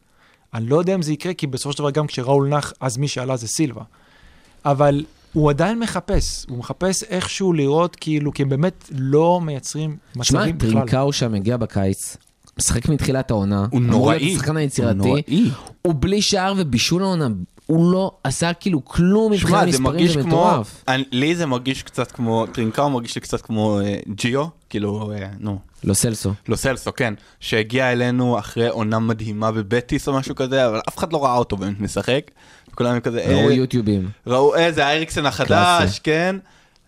אני 0.54 0.66
לא 0.66 0.76
יודע 0.76 0.96
אם 0.96 1.02
זה 1.02 1.14
יקרה, 1.14 1.34
כי 1.34 1.48
בסופו 1.48 1.74
של 1.74 1.80
דבר 1.80 1.92
גם 1.92 2.08
כשראול 2.08 2.48
נח, 2.50 2.74
אז 2.80 2.98
מי 2.98 3.08
שעלה 3.08 3.38
זה 3.38 3.48
סילבה. 3.48 3.82
אבל 4.66 5.06
הוא 5.34 5.50
עדיין 5.50 5.80
מחפש, 5.80 6.46
הוא 6.50 6.58
מחפש 6.58 7.04
איכשהו 7.04 7.54
לראות 7.54 7.96
כאילו, 7.96 8.34
כי 8.34 8.44
הם 8.44 8.50
באמת 8.50 8.90
לא 8.92 9.42
מייצרים 9.42 9.98
שמע, 10.14 10.22
מצבים 10.22 10.58
בכלל. 10.58 10.72
טרינקאו 10.72 11.14
שם 11.14 11.34
הגיע 11.34 11.58
בקיץ, 11.58 12.18
משחק 12.60 12.90
מתחילת 12.90 13.32
העונה. 13.32 13.66
הוא 13.72 13.82
נוראי. 13.82 14.34
השחקן 14.34 14.52
הוא 14.52 14.60
היצירתי. 14.60 14.98
נוראי. 14.98 15.50
הוא 15.82 15.94
בלי 16.00 16.22
שער 16.22 16.54
ובישול 16.58 17.04
העונה. 17.04 17.28
הוא 17.66 17.92
לא 17.92 18.12
עשה 18.24 18.54
כאילו 18.54 18.86
כלום 18.86 19.32
מבחינת 19.32 19.52
שמע, 19.52 19.66
מספרים, 19.66 20.08
זה 20.08 20.24
מטורף. 20.24 20.84
לי 21.12 21.36
זה 21.36 21.46
מרגיש 21.46 21.84
קצת 21.84 22.12
כמו, 22.12 22.46
טרינקאו 22.46 22.90
מרגיש 22.90 23.16
לי 23.16 23.22
קצת 23.22 23.42
כמו 23.42 23.80
אה, 23.80 23.96
ג'יו, 24.16 24.46
כאילו, 24.74 25.12
אה, 25.12 25.28
נו, 25.40 25.60
לא 25.84 25.94
סלסו. 25.94 26.34
לא 26.48 26.56
סלסו, 26.56 26.94
כן, 26.94 27.14
שהגיע 27.40 27.92
אלינו 27.92 28.40
אחרי 28.40 28.68
עונה 28.68 29.00
מדהימה 29.00 29.52
בבטיס 29.52 30.08
או 30.08 30.14
משהו 30.14 30.36
כזה, 30.36 30.68
אבל 30.68 30.80
אף 30.90 30.98
אחד 30.98 31.14
לא 31.14 31.24
ראה 31.24 31.36
אותו 31.36 31.58
באמת 31.58 31.80
משחק. 31.80 32.22
וכולם 32.72 33.00
כזה, 33.00 33.24
ראו 33.28 33.50
אה, 33.50 33.54
יוטיובים. 33.54 34.10
ראו, 34.28 34.56
אה, 34.56 34.72
זה 34.72 34.86
האריקסן 34.86 35.26
החדש, 35.26 35.48
קלאסי. 35.48 36.00
כן. 36.04 36.36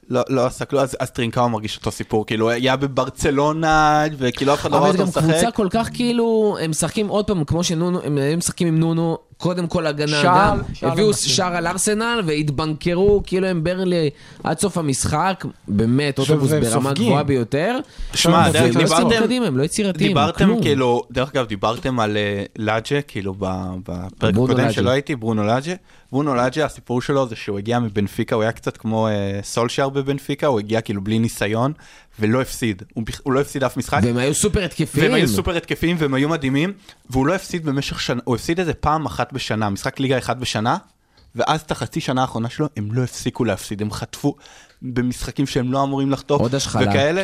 לא, 0.09 0.21
לא 0.29 0.45
עשה 0.45 0.65
כלום, 0.65 0.83
אז, 0.83 0.97
אז 0.99 1.11
טרינקאו 1.11 1.49
מרגיש 1.49 1.77
אותו 1.77 1.91
סיפור, 1.91 2.25
כאילו, 2.25 2.49
היה 2.49 2.75
בברצלונה, 2.75 4.03
וכאילו 4.17 4.53
אף 4.53 4.61
אחד 4.61 4.71
לא 4.71 4.77
ראה 4.77 4.89
אבל 4.89 4.97
זה 4.97 5.03
אותו 5.03 5.11
גם 5.11 5.21
קבוצה 5.21 5.37
משחק. 5.37 5.55
כל 5.55 5.67
כך 5.71 5.89
כאילו, 5.93 6.57
הם 6.61 6.69
משחקים 6.69 7.07
עוד 7.07 7.27
פעם, 7.27 7.43
כמו 7.43 7.63
שנונו, 7.63 8.01
הם 8.03 8.17
היו 8.17 8.37
משחקים 8.37 8.67
עם 8.67 8.79
נונו, 8.79 9.17
קודם 9.37 9.67
כל 9.67 9.87
הגנה 9.87 10.07
שער- 10.21 10.51
גם. 10.57 10.61
שער 10.73 10.91
הביאו. 10.91 11.13
שער 11.13 11.55
על 11.55 11.67
ארסנל 11.67 12.21
והתבנקרו, 12.25 13.21
כאילו 13.25 13.47
הם 13.47 13.63
ברלי 13.63 14.09
עד 14.43 14.59
סוף 14.59 14.77
המשחק, 14.77 15.45
באמת, 15.67 16.19
אוטובוס 16.19 16.51
ברמה 16.51 16.69
סופגים. 16.89 17.05
גבוהה 17.07 17.23
ביותר. 17.23 17.79
שמע, 18.13 18.47
לא 18.53 18.67
דיברתם, 18.79 19.19
קדימה, 19.23 19.45
הם 19.47 19.57
לא 19.57 19.63
יצירתיים, 19.63 20.07
דיברתם 20.07 20.45
כלום. 20.45 20.61
כאילו, 20.61 21.01
דרך 21.11 21.29
אגב, 21.31 21.45
דיברתם 21.47 21.99
על 21.99 22.17
אה, 22.17 22.43
לאג'ה, 22.57 23.01
כאילו 23.07 23.33
בפרק 23.39 24.13
הקודם. 24.33 24.71
שלא 24.71 24.89
הייתי, 24.89 25.15
ברונו 25.15 25.43
לאג'ה. 25.43 25.73
ברונו 26.11 26.35
לאג'ה, 26.35 26.65
הסיפור 26.65 27.01
שלו 27.01 27.27
זה 27.29 27.35
שהוא 27.35 27.57
הגיע 27.57 27.79
מבנפיקה, 27.79 28.35
הוא 28.35 28.43
היה 28.43 28.51
קצת 28.51 28.77
כמו 28.77 29.07
אה, 29.07 29.39
סולשייר 29.43 29.89
בבנפיקה, 29.89 30.47
הוא 30.47 30.59
הגיע 30.59 30.81
כאילו 30.81 31.01
בלי 31.03 31.19
ניסיון, 31.19 31.73
ולא 32.19 32.41
הפסיד. 32.41 32.83
הוא 32.93 33.03
הוא 33.23 33.33
לא 33.33 33.41
הפסיד 33.41 33.63
אף 33.63 33.77
משחק. 33.77 33.99
והם 34.03 34.17
היו 34.17 34.33
סופר 34.33 34.63
התקפיים. 34.63 35.05
והם 35.05 35.13
היו 35.13 35.27
סופר 35.27 35.57
התקפיים 35.57 35.95
והם 35.99 36.13
היו 36.13 36.29
מדהימים, 36.29 36.73
והוא 37.09 37.27
לא 37.27 37.33
הפסיד 37.35 37.65
במשך 37.65 38.01
שנה, 38.01 38.21
הוא 38.23 38.35
הפסיד 38.35 38.59
איזה 38.59 38.73
פעם 38.73 39.05
אחת 39.05 39.33
בשנה, 39.33 39.69
משחק 39.69 39.99
ליגה 39.99 40.17
אחד 40.17 40.39
בשנה, 40.39 40.77
ואז 41.35 41.61
את 41.61 41.71
החצי 41.71 42.01
שנה 42.01 42.21
האחרונה 42.21 42.49
שלו, 42.49 42.67
הם 42.77 42.89
לא 42.91 43.03
הפסיקו 43.03 43.45
להפסיד, 43.45 43.81
הם 43.81 43.91
חטפו 43.91 44.35
במשחקים 44.81 45.47
שהם 45.47 45.71
לא 45.71 45.83
אמורים 45.83 46.11
לחטוף, 46.11 46.41
עוד 46.41 46.55
השחלה. 46.55 46.89
וכאלה, 46.89 47.23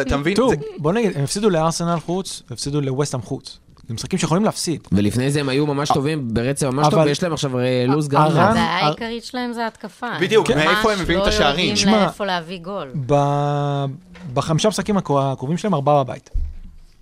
אתה 0.00 0.16
מבין? 0.16 0.34
טוב, 0.34 0.54
זה- 0.54 0.60
בוא 0.78 0.92
נגיד, 0.92 1.16
הם 1.16 1.24
הפסידו 1.24 1.50
לארסנל 1.50 1.98
חוץ, 2.00 2.42
והפסידו 2.50 2.80
לווסטהאם 2.80 3.22
חוץ. 3.22 3.58
זה 3.90 3.94
משחקים 3.94 4.18
שיכולים 4.18 4.44
להפסיד. 4.44 4.80
ולפני 4.92 5.30
זה 5.30 5.40
הם 5.40 5.48
היו 5.48 5.66
ממש 5.66 5.90
טובים, 5.94 6.34
ברצף 6.34 6.66
ממש 6.66 6.86
טוב, 6.90 7.00
ויש 7.04 7.22
להם 7.22 7.32
עכשיו 7.32 7.58
אה, 7.58 7.84
לו"ז 7.88 8.08
גם. 8.08 8.22
הרן- 8.22 8.38
הבעיה 8.50 8.64
העיקרית 8.86 9.24
שלהם 9.24 9.52
זה 9.52 9.66
התקפה. 9.66 10.06
בדיוק, 10.20 10.50
הם 10.50 10.56
מאיפה 10.58 10.72
הם 10.92 10.98
ממש 10.98 11.00
מביאים 11.00 11.22
את 11.22 11.26
השערים? 11.26 11.74
לא 11.74 11.80
יודעים 11.80 11.96
לאיפה 12.00 12.24
להביא 12.24 12.58
גול. 12.58 12.88
ב- 13.06 13.84
בחמישה 14.34 14.68
משחקים 14.68 14.96
הקר- 14.96 15.18
הקרובים 15.18 15.56
שלהם, 15.58 15.74
ארבעה 15.74 16.04
בבית. 16.04 16.30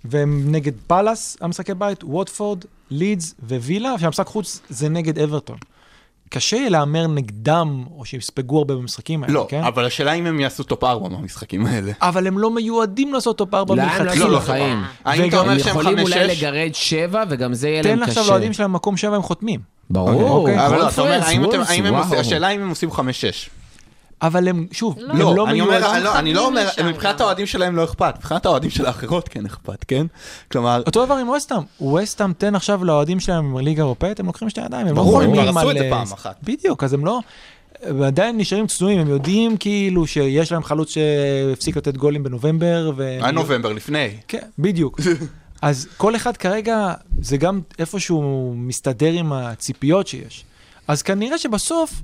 והם 0.05 0.43
נגד 0.51 0.71
פאלאס, 0.87 1.37
המשחקי 1.41 1.73
בית, 1.73 2.03
ווטפורד, 2.03 2.59
לידס 2.89 3.35
ווילה, 3.49 3.95
והמשחק 3.99 4.27
חוץ 4.27 4.59
זה 4.69 4.89
נגד 4.89 5.19
אברטון. 5.19 5.57
קשה 6.29 6.57
יהיה 6.57 6.69
להמר 6.69 7.07
נגדם, 7.07 7.83
או 7.97 8.05
שיספגו 8.05 8.57
הרבה 8.57 8.75
במשחקים 8.75 9.23
האלה, 9.23 9.33
לא, 9.33 9.45
כן? 9.49 9.63
אבל 9.63 9.85
השאלה 9.85 10.13
אם 10.13 10.25
הם 10.25 10.39
יעשו 10.39 10.63
טופ 10.63 10.83
4 10.83 11.09
מהמשחקים 11.09 11.65
האלה. 11.65 11.91
אבל 12.01 12.27
הם 12.27 12.39
לא 12.39 12.51
מיועדים 12.51 13.13
לעשות 13.13 13.37
טופ 13.37 13.53
ארבע 13.53 13.73
הם 13.73 13.79
לא 13.79 13.85
מלכתחילה. 13.85 14.11
עשו 14.11 14.27
לא, 14.27 14.39
בחיים? 14.39 14.83
האם 15.05 15.29
אתה 15.29 15.39
אומר 15.39 15.51
הם 15.51 15.59
שהם 15.59 15.79
יכולים 15.79 15.99
אולי 15.99 16.25
5-6? 16.25 16.31
לגרד 16.31 16.69
שבע, 16.73 17.23
וגם 17.29 17.53
זה 17.53 17.69
יהיה 17.69 17.83
תן 17.83 17.89
להם 17.89 18.03
עכשיו 18.03 18.23
קשה. 18.23 18.31
לאוהדים 18.31 18.53
שלהם 18.53 18.73
מקום 18.73 18.97
שבע, 18.97 19.15
הם 19.15 19.21
חותמים. 19.21 19.59
ברור, 19.89 20.29
אוקיי. 20.29 20.67
אבל 20.67 20.77
לא, 20.77 20.89
אתה 20.89 21.01
אומר, 21.01 21.19
הם. 21.77 21.95
השאלה 22.19 22.49
אם 22.49 22.61
הם 22.61 22.69
עושים 22.69 22.89
5-6. 22.89 22.93
אבל 24.21 24.47
הם, 24.47 24.67
שוב, 24.71 24.95
לא. 24.99 25.13
הם 25.13 25.19
לא, 25.19 25.35
לא 25.35 25.49
אני 25.49 25.61
אומר, 25.61 25.79
מיועדים. 25.79 26.03
לא, 26.03 26.19
אני 26.19 26.33
לא 26.33 26.45
אומר, 26.45 26.67
לשם 26.67 26.87
מבחינת 26.87 27.15
גם. 27.15 27.21
האוהדים 27.21 27.45
שלהם 27.45 27.75
לא 27.75 27.83
אכפת, 27.83 28.13
מבחינת 28.17 28.45
האוהדים 28.45 28.69
של 28.69 28.85
האחרות 28.85 29.29
כן 29.29 29.45
אכפת, 29.45 29.83
כן? 29.83 30.05
כלומר, 30.51 30.81
אותו 30.85 31.05
דבר 31.05 31.15
עם 31.15 31.29
ווסטהאם, 31.29 31.61
ווסטהאם 31.81 32.33
תן 32.33 32.55
עכשיו 32.55 32.85
לאוהדים 32.85 33.19
שלהם 33.19 33.55
בליגה 33.55 33.83
אירופאית, 33.83 34.19
הם 34.19 34.25
לוקחים 34.25 34.49
שתי 34.49 34.61
ידיים, 34.61 34.87
הם 34.87 34.95
לא 34.95 35.01
ברור, 35.03 35.21
הם 35.21 35.33
כבר 35.33 35.49
עשו. 35.49 35.71
את 35.71 35.77
זה 35.77 35.87
פעם 35.89 36.07
אחת. 36.13 36.35
בדיוק, 36.43 36.83
אז 36.83 36.93
הם 36.93 37.05
לא... 37.05 37.19
ועדיין 37.83 38.37
נשארים 38.37 38.67
צנועים, 38.67 38.99
הם 38.99 39.09
יודעים 39.09 39.57
כאילו 39.57 40.07
שיש 40.07 40.51
להם 40.51 40.63
חלוץ 40.63 40.93
שהפסיק 40.93 41.77
לתת 41.77 41.97
גולים 41.97 42.23
בנובמבר. 42.23 42.91
ו... 42.97 43.03
היה 43.03 43.31
נובמבר 43.31 43.73
לפני. 43.73 44.09
כן, 44.27 44.47
בדיוק. 44.59 44.99
אז 45.61 45.87
כל 45.97 46.15
אחד 46.15 46.37
כרגע, 46.37 46.93
זה 47.21 47.37
גם 47.37 47.61
איפשהו 47.79 48.53
מסתדר 48.57 49.11
עם 49.11 49.33
הציפיות 49.33 50.07
שיש. 50.07 50.45
אז 50.87 51.01
כנראה 51.01 51.37
שבסוף, 51.37 52.01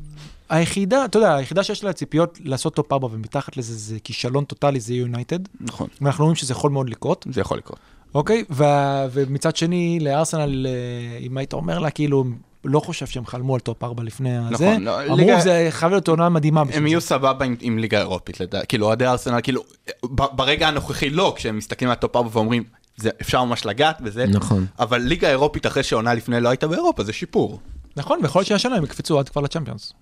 היחידה, 0.50 1.06
אתה 1.06 1.18
יודע, 1.18 1.36
היחידה 1.36 1.64
שיש 1.64 1.84
לה 1.84 1.94
ציפיות 1.94 2.40
לעשות 2.44 2.76
טופ 2.76 2.94
4 2.94 3.08
ומתחת 3.12 3.58
לזה 3.58 3.74
זה 3.76 4.00
כישלון 4.04 4.44
טוטאלי, 4.46 4.80
זה 4.80 4.94
יונייטד. 4.94 5.40
נכון, 5.62 5.88
ואנחנו 6.02 6.24
רואים 6.24 6.36
שזה 6.36 6.54
יכול 6.54 6.72
מאוד 6.72 6.90
לקרות. 6.90 7.28
זה 7.32 7.42
יכול 7.42 7.58
לקרות. 7.58 7.80
אוקיי? 8.16 8.44
ו- 8.50 8.64
ומצד 9.12 9.56
שני, 9.56 10.00
לארסנל, 10.02 10.68
אה, 10.68 10.72
אם 11.18 11.38
היית 11.38 11.54
אומר 11.54 11.80
לה, 11.80 11.90
כאילו, 11.90 12.24
לא 12.66 12.80
חושב 12.80 13.06
שהם 13.06 13.26
חלמו 13.26 13.54
על 13.56 13.60
טופ 13.60 13.84
4 13.84 14.04
לפני 14.04 14.38
הזה, 14.38 14.70
נכון, 14.70 14.84
לא, 14.84 15.04
אמרו, 15.06 15.16
ליגה- 15.18 15.40
זה 15.40 15.68
חייב 15.70 15.92
להיות 15.92 16.08
עונה 16.08 16.30
מדהימה. 16.30 16.64
בשביל 16.64 16.78
הם 16.78 16.84
זה." 16.84 16.90
יהיו 16.90 17.02
סבבה 17.02 17.46
עם- 17.46 17.56
עם 17.62 17.78
ליגה 17.80 18.00
אירופית, 18.00 18.40
לדעתי. 18.40 18.68
כאילו, 18.68 18.86
אוהדי 18.88 19.06
ארסנל, 19.08 19.40
כאילו, 19.44 19.64
ב- 20.06 20.36
ברגע 20.36 20.68
הנוכחי 20.68 21.10
לא, 21.10 21.34
כשהם 21.36 21.58
מסתכלים 21.58 21.90
על 21.90 21.94
הטופ 21.94 22.16
4 22.16 22.30
ואומרים, 22.34 22.64
זה, 22.98 23.10
אפשר 23.22 23.44
ממש 23.44 23.66
לגעת 23.66 24.02
בזה. 24.02 24.26
נכון. 24.26 24.66
אבל 24.80 24.98
ליגה 25.02 25.30
אירופית 25.30 25.66
אחרי 25.66 25.84
שעונה 25.84 26.14
לפני 26.14 26.42
לא 26.42 26.50
הייתה 26.50 26.68
באירופה, 26.68 27.04
זה 27.04 27.14
שיפור. 27.14 27.60
נכון, 27.98 28.20
ויכול 28.22 28.40
להיות 28.40 28.48
שהשנה 28.48 28.76
הם 28.76 28.84
יקפצו 28.84 29.20
עד 29.20 29.30
כבר 29.30 29.42
לצ'מפיונס. 29.42 29.94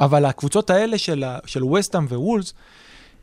אבל 0.00 0.24
הקבוצות 0.24 0.70
האלה 0.70 0.98
של, 0.98 1.24
ה- 1.24 1.38
של 1.46 1.64
וסטאם 1.64 2.04
ווולס, 2.04 2.54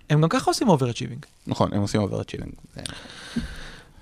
הם 0.09 0.21
גם 0.21 0.30
ככה 0.30 0.51
עושים 0.51 0.69
overachieving. 0.69 1.25
נכון, 1.47 1.69
הם 1.73 1.82
עושים 1.82 2.01
overachieving. 2.01 2.51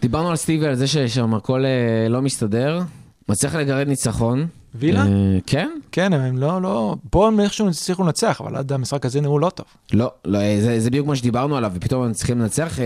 דיברנו 0.02 0.30
על 0.30 0.36
סטיבי, 0.36 0.68
על 0.68 0.76
זה 0.76 0.88
ששם 0.88 1.34
הכל 1.34 1.66
אה, 1.66 2.10
לא 2.10 2.22
מסתדר. 2.22 2.82
מצליח 3.30 3.56
לגרד 3.56 3.88
ניצחון. 3.88 4.48
וילה? 4.76 5.02
אה, 5.02 5.08
כן? 5.48 5.70
כן, 5.92 6.14
הם 6.14 6.38
לא, 6.38 6.62
לא... 6.62 6.96
פה 7.10 7.28
הם 7.28 7.40
איכשהו 7.40 7.70
הצליחו 7.70 8.04
לנצח, 8.04 8.42
אבל 8.42 8.56
עד 8.56 8.72
המשחק 8.72 9.06
הזה 9.06 9.22
נראו 9.22 9.40
לא 9.40 9.50
טוב. 9.50 9.66
לא, 9.94 10.12
לא, 10.26 10.38
אה, 10.38 10.58
זה, 10.62 10.80
זה 10.80 10.90
בדיוק 10.90 11.08
מה 11.08 11.16
שדיברנו 11.16 11.58
עליו, 11.58 11.72
ופתאום 11.76 12.04
הם 12.04 12.14
צריכים 12.14 12.40
לנצח. 12.40 12.80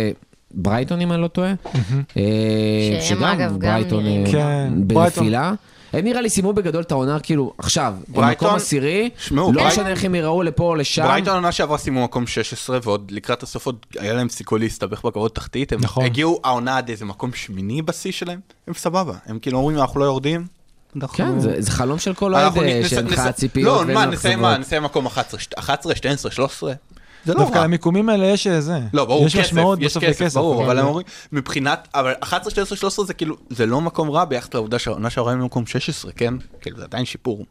ברייטון, 0.52 1.02
אם 1.02 1.12
אני 1.12 1.22
לא 1.22 1.28
טועה. 1.28 1.54
שהם, 3.02 3.24
אגב, 3.24 3.52
גם 3.52 3.60
ברייטון 3.60 4.04
כן, 4.32 4.74
בנפילה. 4.78 5.54
הם 5.94 6.06
נראה 6.06 6.22
לי 6.22 6.30
סיימו 6.30 6.54
בגדול 6.54 6.82
את 6.82 6.92
העונה, 6.92 7.20
כאילו, 7.20 7.54
עכשיו, 7.58 7.94
הם 8.08 8.14
ברייטון- 8.14 8.48
מקום 8.48 8.56
עשירי, 8.58 9.10
לא 9.32 9.52
משנה 9.52 9.90
איך 9.90 10.04
הם 10.04 10.16
יראו 10.16 10.44
לפה 10.44 10.64
או 10.64 10.76
לשם. 10.76 11.04
ברייטון 11.04 11.34
עונה 11.36 11.52
שעברה 11.52 11.78
סיימו 11.78 12.04
מקום 12.04 12.28
16, 12.28 12.80
ועוד 12.84 13.12
לקראת 13.12 13.44
הסוף 13.44 13.66
עוד 13.66 13.76
היה 14.00 14.14
להם 14.14 14.30
סיכוי 14.30 14.60
להסתבך 14.60 15.06
בקרבות 15.06 15.36
תחתית. 15.36 15.74
הם 15.74 15.80
נכון. 15.82 16.06
הגיעו 16.06 16.40
העונה 16.44 16.78
עד 16.78 16.90
איזה 16.90 17.06
מקום 17.06 17.34
שמיני 17.34 17.82
בשיא 17.82 18.12
שלהם, 18.12 18.40
הם 18.68 18.74
סבבה. 18.74 19.14
הם 19.26 19.40
כאילו 19.40 19.58
אומרים, 19.58 19.78
אנחנו 19.78 20.00
לא 20.00 20.06
יורדים. 20.06 20.46
אנחנו- 20.96 21.18
כן, 21.18 21.40
זה, 21.40 21.56
זה 21.60 21.72
חלום 21.72 22.00
של 22.00 22.14
כל 22.14 22.34
אוהד, 22.36 22.58
אה, 22.58 22.82
שאין 22.90 23.08
לך 23.08 23.20
נס- 23.20 23.36
ציפיות 23.36 23.88
לא, 23.88 23.94
מה, 23.94 24.58
נסיים 24.58 24.84
מקום 24.84 25.06
11, 25.06 25.40
שת- 25.40 25.58
11, 25.60 25.96
12, 25.96 26.32
13? 26.32 26.74
זה 27.28 27.34
לא 27.34 27.40
דווקא 27.40 27.58
רע. 27.58 27.64
למיקומים 27.64 28.10
האלה 28.10 28.26
יש 28.26 28.48
זה. 28.48 28.80
לא, 28.94 29.06
ברור, 29.06 29.26
יש 29.26 29.36
כסף, 29.36 29.46
משמעות 29.48 29.80
יש 29.82 29.86
בסוף 29.86 30.04
כסף, 30.04 30.22
לכסף. 30.22 30.36
ברור, 30.38 30.66
אבל. 30.66 30.80
הם 30.80 30.86
אומרים, 30.86 31.06
מבחינת, 31.32 31.88
אבל 31.96 32.14
11, 32.20 32.52
12, 32.52 32.78
13 32.78 33.06
זה 33.06 33.14
כאילו, 33.14 33.36
זה 33.50 33.66
לא 33.66 33.82
מקום 33.82 34.10
רע 34.10 34.26
ביחס 34.26 34.54
לעובדה 34.54 34.80
שהעונה 34.80 35.10
שעברה 35.10 35.32
הם 35.34 35.40
במקום 35.42 35.66
16, 35.66 36.12
כן? 36.12 36.34
כאילו, 36.62 36.78
זה 36.78 36.84
עדיין 36.84 37.06
שיפור. 37.06 37.46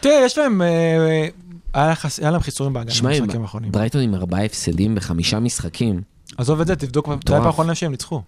תראה, 0.00 0.20
יש 0.24 0.38
להם... 0.38 0.62
אה, 0.62 1.28
היה 1.74 2.30
להם 2.30 2.40
חיסורים 2.40 2.72
בהגנה 2.72 2.90
שמע, 2.94 3.10
במשחקים 3.20 3.42
האחרונים. 3.42 3.72
ברייטון 3.72 4.00
עם 4.00 4.14
ארבעה 4.14 4.44
הפסדים 4.44 4.94
בחמישה 4.94 5.40
משחקים. 5.40 6.02
עזוב 6.38 6.60
את 6.60 6.66
זה, 6.66 6.76
תבדוק 6.76 7.08
מתי 7.08 7.32
פעם 7.32 7.46
האחרונה 7.46 7.74
שהם 7.74 7.90
ניצחו. 7.90 8.22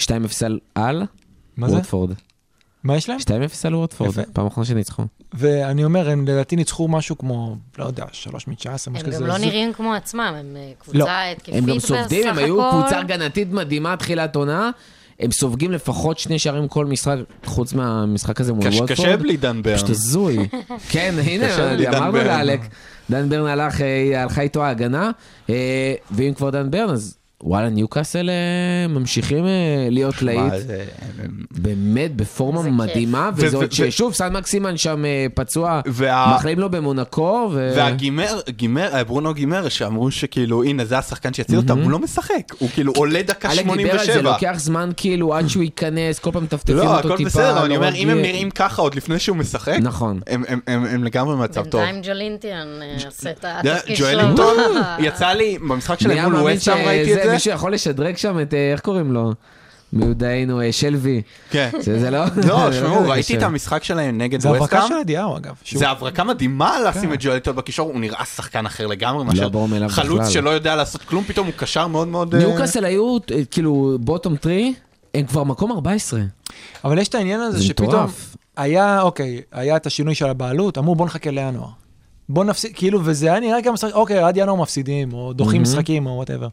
2-0 0.00 0.06
על- 0.46 0.58
על 0.74 1.02
מה 1.56 1.68
זה? 1.68 1.76
מה 2.84 2.96
יש 2.96 3.08
להם? 3.08 3.18
2-0 3.18 3.30
על 3.64 3.74
ווטפורד, 3.74 4.10
יפה. 4.10 4.22
פעם 4.32 4.46
אחרונה 4.46 4.66
שניצחו. 4.66 5.02
ואני 5.34 5.84
אומר, 5.84 6.10
הם 6.10 6.28
לדעתי 6.28 6.56
ניצחו 6.56 6.88
משהו 6.88 7.18
כמו, 7.18 7.56
לא 7.78 7.84
יודע, 7.84 8.04
3 8.12 8.46
מ-19, 8.48 8.54
משהו 8.66 8.92
הם 8.94 9.02
כזה. 9.02 9.10
גם 9.20 9.26
לא 9.26 9.38
זה- 9.38 9.44
נראים 9.46 9.72
כמו 9.72 9.94
עצמם, 9.94 10.34
הם 10.40 10.56
אה, 10.56 10.68
לא. 10.68 10.74
קבוצה 11.04 11.30
התקפית 11.30 11.54
הם 11.54 11.64
גם 11.66 11.76
בסך 11.76 11.86
סופגים, 11.86 12.28
הם 12.28 12.38
היו 12.38 12.68
הכל. 12.68 12.78
קבוצה 12.80 12.98
הגנתית 12.98 13.52
מדהימה 13.52 13.96
תחילת 13.96 14.36
עונה. 14.36 14.70
הם 15.20 15.30
סופגים 15.32 15.72
לפחות 15.72 16.18
שני 16.18 16.38
שערים 16.38 16.68
כל 16.68 16.86
משחק, 16.86 17.16
חוץ 17.44 17.72
מהמשחק 17.72 18.40
הזה 18.40 18.52
מול 18.52 18.62
ווטפורד. 18.66 18.88
קשה 18.92 19.16
בלי 19.16 19.36
דן 19.36 19.62
ברן. 19.62 19.76
פשוט 19.76 19.90
הזוי. 19.90 20.48
כן, 20.90 21.14
הנה, 21.24 21.46
אמרנו. 21.98 22.18
לאלק, 22.18 22.60
דן 23.10 23.28
ברן 23.28 23.46
הלך, 23.46 23.80
אה, 23.80 24.22
הלכה 24.22 24.40
איתו 24.42 24.64
ההגנה, 24.64 25.10
אה, 25.50 25.94
ואם 26.10 26.32
כבר 26.36 26.50
דן 26.50 26.70
ברן, 26.70 26.90
אז 26.90 27.16
וואלה, 27.46 27.68
ניוקאסל 27.68 28.30
אה, 28.30 28.34
ממשיכים 28.88 29.46
אה, 29.46 29.50
להיות 29.90 30.22
להיט. 30.22 30.52
הם- 31.22 31.44
באמת 31.50 32.16
בפורמה. 32.16 32.62
מדהימה, 32.62 33.30
וזה 33.36 33.56
עוד 33.56 33.72
ששוב, 33.72 34.14
סן 34.14 34.32
מקסימן 34.36 34.76
שם 34.76 35.04
אה, 35.04 35.26
פצוע, 35.34 35.80
מחלים 36.36 36.58
לו 36.58 36.70
במונקו. 36.70 37.50
והגימר, 37.54 38.40
גימר, 38.50 38.88
אה, 38.94 39.04
ברונו 39.04 39.34
גימר, 39.34 39.68
שאמרו 39.68 40.10
שכאילו, 40.10 40.64
הנה, 40.64 40.84
זה 40.84 40.98
השחקן 40.98 41.32
שיציל 41.34 41.56
אותם, 41.56 41.78
הוא 41.78 41.90
לא 41.90 41.98
משחק. 41.98 42.54
הוא 42.58 42.68
כאילו 42.74 42.92
עולה 42.96 43.22
דקה 43.22 43.52
אלק 43.52 43.58
דיבר 43.76 43.90
על 43.92 43.98
זה, 43.98 44.04
87. 44.04 44.22
לוקח 44.32 44.54
זמן 44.58 44.90
כאילו 44.96 45.34
עד 45.34 45.48
שהוא 45.48 45.62
ייכנס, 45.62 46.18
כל 46.18 46.30
פעם 46.32 46.42
מטפטפים 46.44 46.76
לא, 46.76 46.96
אותו 46.96 47.08
הכל 47.08 47.16
טיפה. 47.16 47.28
בסדר, 47.30 47.50
אבל 47.50 47.60
אני 47.64 47.68
לא 47.68 47.74
אומר, 47.76 47.94
אם 47.94 48.10
הם. 48.10 48.18
נראים 48.22 48.50
ככה 48.50 48.82
עוד 48.82 48.94
לפני 48.94 49.18
שהוא 49.18 49.36
משחק, 49.36 49.76
נכון. 49.82 50.20
הם- 50.66 51.04
לגמרי 51.04 51.36
במצב 51.36 51.64
טוב. 51.64 51.80
בינתיים 51.80 52.02
ג'ולינטיאן 52.04 52.66
אה, 52.82 53.06
עושה 53.06 53.30
את 53.30 53.44
התפקיד 53.48 53.96
ג'ואלינטון, 53.98 54.56
שלו. 54.56 54.80
יצא 55.08 55.26
לי, 55.32 55.58
במשחק 55.58 56.00
שלהם 56.00 56.32
מול 56.32 56.40
ווסטהאם 56.40 56.86
ראיתי 56.86 57.14
את 57.14 57.20
זה. 57.24 57.33
מישהו 57.34 57.50
יכול 57.52 57.74
לשדרג 57.74 58.16
שם 58.16 58.40
את, 58.40 58.54
אה, 58.54 58.72
איך 58.72 58.80
קוראים 58.80 59.12
לו? 59.12 59.32
מיודענו, 59.92 60.60
אה, 60.60 60.72
שלוי. 60.72 61.22
כן. 61.50 61.70
זה 61.80 62.00
זה 62.00 62.10
לא... 62.10 62.18
לא, 62.48 62.72
שמעו, 62.72 63.08
ראיתי. 63.08 63.36
את 63.36 63.42
המשחק 63.42 63.84
שלהם 63.84 64.18
נגד 64.18 64.40
זה 64.40 64.48
הברקה 64.48 64.62
ווסטהאם. 64.64 64.88
של 64.88 64.94
אדיהו, 64.94 65.36
אגב. 65.36 65.54
שהוא- 65.62 65.78
זה 65.78 65.88
הברקה 65.88 66.24
מדהימה 66.24 66.76
לשים 66.80 67.12
את 67.12 67.18
ג'ואלינטון 67.20 67.56
בקישור, 67.56 67.90
הוא 67.92 68.00
נראה 68.00 68.24
שחקן 68.24 68.66
אחר 68.66 68.86
לגמרי, 68.86 69.24
מאשר 69.24 69.48
ברור 69.48 69.68
מאליו 69.68 69.88
חלוץ. 69.88 70.28
שלא 70.28 70.50
יודע 70.50 70.76
לעשות 70.76 71.02
כלום, 71.02 71.24
פתאום 71.24 71.46
הוא 71.46 71.54
קשר 71.56 71.86
מאוד 71.86 72.08
מאוד... 72.08 72.34
אה, 72.34 72.40
ניוקאסל 72.40 72.84
היו 72.84 73.16
כאילו 73.50 73.96
בוטום 74.00 74.36
טרי, 74.36 74.74
הם 75.14 75.26
כבר 75.26 75.44
מקום 75.44 75.72
14. 75.72 76.20
אבל 76.84 76.98
יש 76.98 77.08
את 77.08 77.14
העניין 77.14 77.40
הזה 77.40 77.58
זה 77.58 77.64
שפתאום. 77.64 78.06
היה, 78.56 79.00
אוקיי, 79.02 79.40
היה 79.52 79.76
את 79.76 79.86
השינוי 79.86 80.14
של 80.14 80.26
הבעלות, 80.28 80.78
אמרו 80.78 80.94
בוא 80.94 81.06
נחכה 81.06 81.30
לינואר. 81.30 81.68
בוא 82.28 82.44
נפסיד, 82.44 82.70
כאילו, 82.74 83.00
וזה 83.04 83.26
היה 83.30 83.40
נראה 83.40 83.60
גם, 83.60 83.74
משחק- 83.74 83.92
אוקיי, 83.92 84.18
עד 84.18 84.36
ינואר 84.36 84.54
מפסידים, 84.56 85.12
או 85.12 85.32
דוחים 85.32 85.62
מהמם. 85.62 85.72
משחקים, 85.72 86.06
או 86.06 86.10
whatever. 86.10 86.48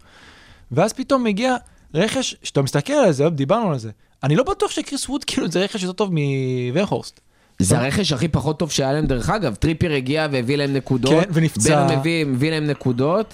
ואז 0.72 0.94
פתאום 0.94 1.24
מגיע 1.24 1.56
רכש, 1.94 2.36
שאתה 2.44 2.62
מסתכל 2.62 2.94
על 2.94 3.12
זה, 3.12 3.30
דיברנו 3.30 3.72
על 3.72 3.80
זה, 3.80 3.90
אני 4.24 4.36
לא 4.36 4.44
בטוח 4.44 4.72
שקריס 4.72 5.10
ווד, 5.10 5.24
כאילו, 5.24 5.52
זה 5.52 5.60
רכש 5.60 5.84
יותר 5.84 5.94
טוב 5.94 6.12
מוויגהורסט. 6.14 7.20
זה 7.60 7.78
הרכש 7.80 8.12
הכי 8.12 8.28
פחות 8.28 8.60
טוב 8.60 8.72
שהיה 8.72 8.94
להם, 8.94 9.06
דרך 9.06 9.30
אגב. 9.30 9.56
טריפר 9.56 9.92
הגיע 9.94 10.28
והביא 10.32 10.56
להם 10.56 10.74
נקודות. 10.74 11.12
כן, 11.12 11.30
ונפצע. 11.34 11.88
ברן 11.88 12.00
מביא 12.00 12.26
מביא 12.26 12.52
להם 12.52 12.68
נקודות. 12.68 13.34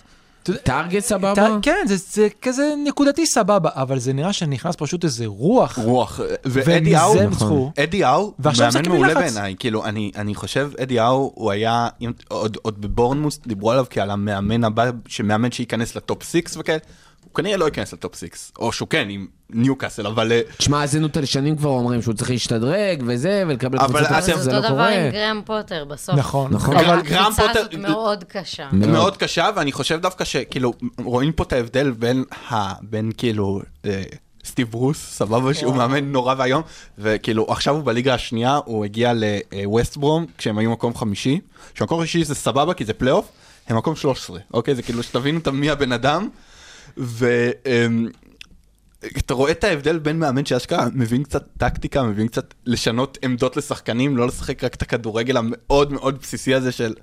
טארגט 0.63 1.03
סבבה? 1.03 1.33
אתה- 1.33 1.57
כן, 1.61 1.85
זה, 1.87 1.95
זה 1.97 2.27
כזה 2.41 2.73
נקודתי 2.87 3.25
סבבה, 3.25 3.69
אבל 3.73 3.99
זה 3.99 4.13
נראה 4.13 4.33
שנכנס 4.33 4.75
פשוט 4.77 5.03
איזה 5.03 5.25
רוח, 5.25 5.79
רוח, 5.79 6.19
ואדי 6.45 6.95
האו, 6.95 7.29
ניצחו. 7.29 7.71
אדי 7.79 8.03
האו, 8.03 8.33
ועכשיו 8.39 8.69
מאמן 8.75 8.89
מעולה. 8.91 9.13
בעיניי, 9.13 9.55
כאילו, 9.59 9.85
אני, 9.85 10.11
אני 10.15 10.35
חושב, 10.35 10.71
אדי 10.83 10.99
האו, 10.99 11.31
הוא 11.35 11.51
היה, 11.51 11.87
עוד, 12.27 12.57
עוד 12.61 12.81
בבורנמוס 12.81 13.39
דיברו 13.47 13.71
עליו 13.71 13.85
כעל 13.89 14.11
המאמן 14.11 14.63
הבא, 14.63 14.89
שמאמן 15.07 15.51
שייכנס 15.51 15.95
לטופ 15.95 16.23
6 16.23 16.41
וכאלה, 16.57 16.79
הוא 17.27 17.35
כנראה 17.35 17.57
לא 17.57 17.65
ייכנס 17.65 17.93
לטופ 17.93 18.15
6, 18.15 18.25
או 18.59 18.71
שהוא 18.71 18.87
כן, 18.87 19.07
עם 19.09 19.27
ניוקאסל, 19.49 20.07
אבל... 20.07 20.31
אה, 20.31 20.41
תשמע, 20.57 20.81
האזינו 20.81 21.07
שנים 21.25 21.55
כבר 21.57 21.69
אומרים 21.69 22.01
שהוא 22.01 22.13
צריך 22.13 22.29
להשתדרג 22.29 23.03
וזה, 23.05 23.43
ולקבל 23.47 23.77
אבל 23.79 23.87
קבוצת 23.87 24.05
אתם- 24.05 24.15
אקסל, 24.15 24.35
זה 24.37 24.41
זה 24.43 24.51
לא 24.51 24.57
אותו 24.57 24.67
דבר 24.69 24.75
קורה. 24.75 25.05
עם 25.05 25.11
גרם 25.11 25.41
פוטר 25.45 25.85
בסוף. 25.85 26.15
נכון, 26.15 26.53
נכון. 26.53 26.75
אבל 26.77 26.85
גרם- 26.85 27.01
גרם 27.01 27.23
הקבוצה 27.23 27.47
פוטר- 27.47 27.59
הזאת 27.59 27.73
מאוד 27.75 28.23
קשה. 28.23 28.69
מאוד. 28.73 29.17
קשה, 29.17 29.49
ואני 29.55 29.71
חושב 29.71 29.99
דווקא 30.01 30.23
שכאילו, 30.25 30.73
רואים 31.03 31.31
פה 31.31 31.43
את 31.43 31.53
ההבדל 31.53 31.91
בין, 31.91 32.23
ה, 32.51 32.55
בין 32.81 33.11
כאילו, 33.17 33.61
אה, 33.85 34.03
סטיב 34.45 34.71
ברוס, 34.71 34.97
סבבה, 34.97 35.53
שהוא 35.53 35.75
מאמן 35.75 36.11
נורא 36.11 36.35
ואיום, 36.37 36.61
וכאילו, 36.97 37.45
עכשיו 37.49 37.75
הוא 37.75 37.83
בליגה 37.83 38.13
השנייה, 38.13 38.59
הוא 38.65 38.85
הגיע 38.85 39.13
לווסט 39.53 39.97
ברום, 39.97 40.25
כשהם 40.37 40.57
היו 40.57 40.71
מקום 40.71 40.95
חמישי, 40.95 41.39
שמקום 41.75 41.97
חמישי 41.99 42.23
זה 42.23 42.35
סבבה, 42.35 42.73
כי 42.73 42.85
זה 42.85 42.93
פלייאוף, 42.93 43.29
הם 43.67 43.77
מקום 43.77 43.95
13, 43.95 44.39
אוקיי? 44.53 44.75
זה 44.75 44.81
כאילו, 44.81 45.03
שתבינו 45.03 45.39
את 45.39 45.47
מי 45.47 45.69
הבן 45.69 45.91
אדם, 45.91 46.29
ואתה 46.97 48.03
רואה 49.33 49.51
את 49.51 49.63
ההבדל 49.63 49.99
בין 49.99 50.19
מאמן 50.19 50.45
שאשכרה 50.45 50.87
מבין 50.93 51.23
קצת 51.23 51.43
טקטיקה, 51.57 52.03
מבין 52.03 52.27
קצת 52.27 52.53
לשנות 52.65 53.17
עמדות 53.23 53.57
לשחקנים, 53.57 54.17
לא 54.17 54.27
לשחק 54.27 54.63
רק 54.63 54.75
את 54.75 54.81
הכדורגל 54.81 55.37
המאוד 55.37 55.93
מאוד 55.93 56.17
בסיסי 56.21 56.53
הזה 56.53 56.71
של 56.71 56.93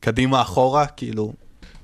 קדימה 0.00 0.42
אחורה, 0.42 0.86
כאילו, 0.86 1.32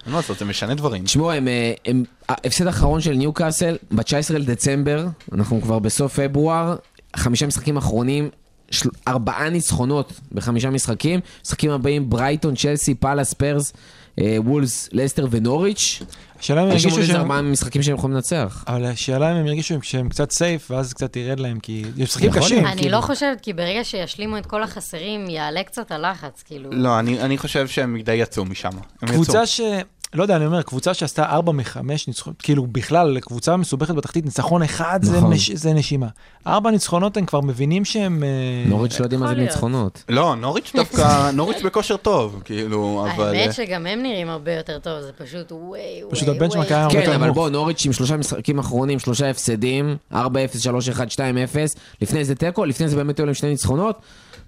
אין 0.05 0.13
מה 0.13 0.19
לעשות, 0.19 0.39
זה 0.39 0.45
משנה 0.45 0.75
דברים. 0.75 1.05
תשמעו, 1.05 1.31
אה, 1.31 1.39
הם, 1.87 2.05
ההפסד 2.29 2.67
האחרון 2.67 3.01
של 3.01 3.13
ניוקאסל, 3.13 3.77
ב-19 3.91 4.35
לדצמבר, 4.35 5.07
אנחנו 5.33 5.61
כבר 5.63 5.79
בסוף 5.79 6.21
פברואר, 6.21 6.77
חמישה 7.17 7.47
משחקים 7.47 7.77
אחרונים, 7.77 8.31
של, 8.71 8.89
ארבעה 9.09 9.51
ניצחונות 9.51 10.13
בחמישה 10.33 10.71
משחקים, 10.71 11.21
משחקים 11.45 11.71
הבאים 11.71 12.11
ברייטון, 12.11 12.55
צ'לסי, 12.55 12.95
פאלאס, 12.95 13.35
פרס, 13.35 13.73
אה, 14.21 14.37
וולס, 14.39 14.89
לסטר 14.93 15.27
ונוריץ'. 15.31 16.03
השאלה 16.41 16.63
אם 16.63 16.69
הם 16.69 16.77
יש 16.77 16.85
הרגישו 16.85 17.01
איזה 17.01 17.13
שהם... 17.13 17.21
ארבעה 17.21 17.43
משחקים 17.43 17.83
שהם 17.83 17.95
יכולים 17.95 18.17
לנצח. 18.17 18.65
אבל 18.69 18.85
השאלה 18.85 19.33
אם 19.33 19.37
הם 19.37 19.47
ירגישו 19.47 19.75
שהם 19.83 20.09
קצת 20.09 20.31
safe, 20.31 20.71
ואז 20.71 20.93
קצת 20.93 21.17
ירד 21.17 21.41
להם, 21.41 21.61
כי 21.61 21.83
הם 21.97 22.03
משחקים 22.03 22.29
יכול 22.29 22.43
קשים. 22.43 22.67
אני 22.67 22.77
כאילו. 22.77 22.97
לא 22.97 23.01
חושבת, 23.01 23.41
כי 23.41 23.53
ברגע 23.53 23.85
שישלימו 23.85 24.39
את 24.39 24.47
כל 24.47 24.63
החסרים, 24.63 25.31
יעלה 25.31 25.63
קצת 25.63 25.93
הלחץ, 25.93 26.43
כאילו. 26.43 26.71
לא, 26.73 26.99
אני, 26.99 27.21
אני 27.21 27.39
חושב 27.39 27.69
שהם 27.69 28.01
די 28.01 28.15
יצאו 28.15 28.45
משם. 28.45 28.71
קבוצה. 29.07 29.47
ש... 29.47 29.61
לא 30.15 30.23
יודע, 30.23 30.37
אני 30.37 30.47
אומר, 30.47 30.63
קבוצה 30.63 30.95
שעשתה 30.95 31.25
4 31.25 31.53
מ-5 31.53 31.81
ניצחונות, 32.09 32.43
כאילו 32.43 32.67
בכלל, 32.67 33.21
קבוצה 33.21 33.57
מסובכת 33.57 33.95
בתחתית, 33.95 34.25
ניצחון 34.25 34.63
אחד 34.63 35.01
זה, 35.03 35.17
נכון. 35.17 35.33
נש... 35.33 35.51
זה 35.51 35.73
נשימה. 35.73 36.07
ארבע 36.47 36.71
ניצחונות 36.71 37.17
הם 37.17 37.27
כבר 37.27 37.41
מבינים 37.41 37.85
שהם... 37.85 38.25
אה, 38.25 38.29
נוריץ' 38.69 39.01
לא 39.01 39.05
יודעים 39.05 39.21
מה 39.21 39.29
זה. 39.29 39.35
ניצחונות. 39.35 40.05
לא, 40.09 40.35
נוריץ' 40.37 40.73
דווקא, 40.77 41.31
נוריץ' 41.31 41.63
בכושר 41.63 41.97
טוב, 41.97 42.43
כאילו, 42.45 43.07
אבל... 43.15 43.35
האמת 43.35 43.55
שגם 43.55 43.87
הם 43.87 44.03
נראים 44.03 44.29
הרבה 44.29 44.53
יותר 44.53 44.79
טוב, 44.79 45.01
זה 45.01 45.13
פשוט 45.13 45.53
ווי 45.53 45.79
ווי 46.03 46.11
פשוט 46.11 46.29
הבנצ'מרק 46.29 46.67
ווי. 46.67 46.75
היה 46.75 46.83
הרבה 46.83 46.95
כן, 46.95 47.01
יותר 47.01 47.15
אבל 47.15 47.25
נמוך. 47.25 47.37
בוא, 47.37 47.51
נוריץ' 47.51 47.87
עם 47.87 47.93
שלושה 47.93 48.17
משחקים 48.17 48.59
אחרונים, 48.59 48.99
שלושה 48.99 49.31
הפסדים, 49.31 49.97
4-0, 50.13 50.17
3-1, 50.17 50.17
2-0, 51.15 51.19
לפני 52.03 52.25
זה 52.25 52.35
תיקו, 52.35 52.65
לפני 52.65 52.89
זה 52.89 52.97
באמת 52.97 53.19
היו 53.19 53.27
להם 53.27 53.35
שני 53.35 53.51
ניצחונות, 53.51 53.99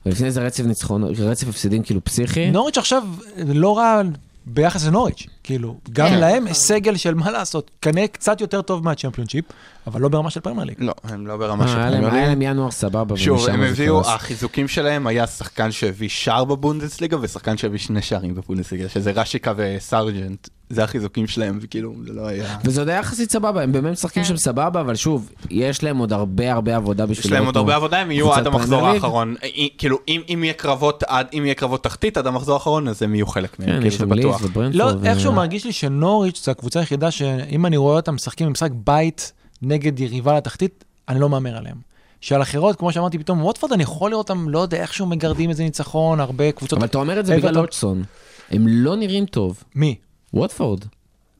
ולפני 0.06 0.30
זה 0.30 0.40
רצף 0.40 0.64
ניצחונות, 0.64 1.10
רצף 1.18 1.48
הפסדים 1.48 1.82
כאילו 1.82 2.04
פסיכי. 2.04 2.50
נוריץ' 2.50 2.78
עכשיו 2.78 3.02
לא 3.36 3.78
רע 3.78 4.02
ביחס 4.46 4.86
לנוריץ', 4.86 5.26
כאילו, 5.42 5.76
גם 5.92 6.08
כן. 6.08 6.18
להם 6.18 6.46
יש 6.46 6.56
סגל 6.56 6.96
של 6.96 7.14
מה 7.14 7.30
לעשות, 7.30 7.70
כנראה 7.82 8.08
קצת 8.08 8.40
יותר 8.40 8.62
טוב 8.62 8.84
מהצ'מפיונשיפ, 8.84 9.44
אבל 9.92 10.00
לא 10.00 10.08
ברמה 10.08 10.30
של 10.30 10.40
פרמייר 10.40 10.66
ליג. 10.66 10.76
לא, 10.78 10.92
הם 11.04 11.26
לא 11.26 11.36
ברמה 11.36 11.68
של 11.68 11.76
אה, 11.76 11.82
היה 11.82 11.90
פרמייר 11.92 12.12
היה 12.14 12.20
ליג. 12.20 12.28
להם 12.28 12.42
ינואר 12.42 12.70
סבבה, 12.70 13.16
שוב, 13.16 13.48
הם 13.48 13.60
זה 13.64 13.68
הביאו. 13.68 14.00
החיזוקים 14.00 14.68
שלהם 14.68 15.06
היה 15.06 15.26
שחקן 15.26 15.70
שהביא 15.72 16.08
שער 16.08 16.44
בבונדסליגה 16.44 17.16
ושחקן 17.20 17.56
שהביא 17.56 17.78
שני 17.78 18.02
שערים 18.02 18.34
בבונדסליגה, 18.34 18.88
שזה 18.88 19.10
רשיקה 19.10 19.52
וסרג'נט. 19.56 20.48
זה 20.72 20.84
החיזוקים 20.84 21.26
שלהם, 21.26 21.58
וכאילו, 21.62 21.94
זה 22.06 22.12
לא 22.12 22.26
היה... 22.26 22.58
וזה 22.64 22.80
עוד 22.80 22.88
היה 22.88 22.98
יחסית 22.98 23.30
סבבה, 23.32 23.62
הם 23.62 23.72
באמת 23.72 23.92
משחקים 23.92 24.22
כן. 24.22 24.28
שם 24.28 24.36
סבבה, 24.36 24.80
אבל 24.80 24.94
שוב, 24.94 25.30
יש 25.50 25.82
להם 25.82 25.98
עוד 25.98 26.12
הרבה 26.12 26.52
הרבה 26.52 26.76
עבודה 26.76 27.06
בשביל... 27.06 27.26
יש 27.26 27.32
להם 27.32 27.46
עוד 27.46 27.56
הרבה 27.56 27.76
עבודה, 27.76 27.98
הם 27.98 28.10
יהיו 28.10 28.34
עד 28.34 28.46
המחזור. 28.46 28.86
האחרון. 28.86 29.34
אי- 29.42 29.68
כאילו, 29.78 29.98
אם 30.08 30.40
יהיה 30.44 30.52
קרבות 30.52 31.02
עד, 31.06 31.26
אם 31.38 31.44
יהיה 31.44 31.54
קרבות 31.54 31.84
תחתית 31.84 32.16
עד 32.16 32.26
המחזור 32.26 32.54
האחרון, 32.54 32.88
אז 32.88 33.02
הם 33.02 33.14
יהיו 33.14 33.26
חלק 33.26 33.58
מהם, 33.58 33.68
כן, 33.68 33.80
כאילו, 33.80 33.96
זה 33.96 34.06
בטוח. 34.06 34.42
לא, 34.72 34.90
איכשהו 35.04 35.32
מרגיש 35.32 35.64
לי 35.64 35.72
שנוריץ' 35.72 36.44
זו 36.44 36.50
הקבוצה 36.50 36.80
היחידה 36.80 37.10
שאם 37.10 37.66
אני 37.66 37.76
רואה 37.76 37.96
אותם 37.96 38.14
משחקים 38.14 38.46
במשחק 38.46 38.70
בית 38.84 39.32
נגד 39.62 40.00
יריבה 40.00 40.36
לתחתית, 40.36 40.84
אני 41.08 41.20
לא 41.20 41.28
מהמר 41.28 41.56
עליהם. 41.56 41.76
שעל 42.20 42.42
אחרות, 42.42 42.76
כמו 42.76 42.92
שאמרתי, 42.92 43.18
פתאום 43.18 43.42
ווטפורד, 43.44 43.72
אני 43.72 43.82
יכול 43.82 44.10
לראות 44.10 44.30
אותם, 44.30 44.48
לא 44.48 44.58
יודע, 44.58 44.82
איכשהו 44.82 45.06
מגרדים 45.06 45.50
איזה 45.50 45.62
ניצחון, 45.62 46.20
הרבה 46.20 46.52
קבוצות... 46.52 46.78
אבל 46.78 46.86
אתה 46.86 46.98
אומר 46.98 47.20
את 47.20 47.26
זה 47.26 47.36
בגלל. 47.36 47.56
הודגסון. 47.56 48.02
הם 48.50 48.64
לא 48.68 48.96
נראים 48.96 49.26
טוב. 49.26 49.64
מי? 49.74 49.96
ווטפורד. 50.34 50.84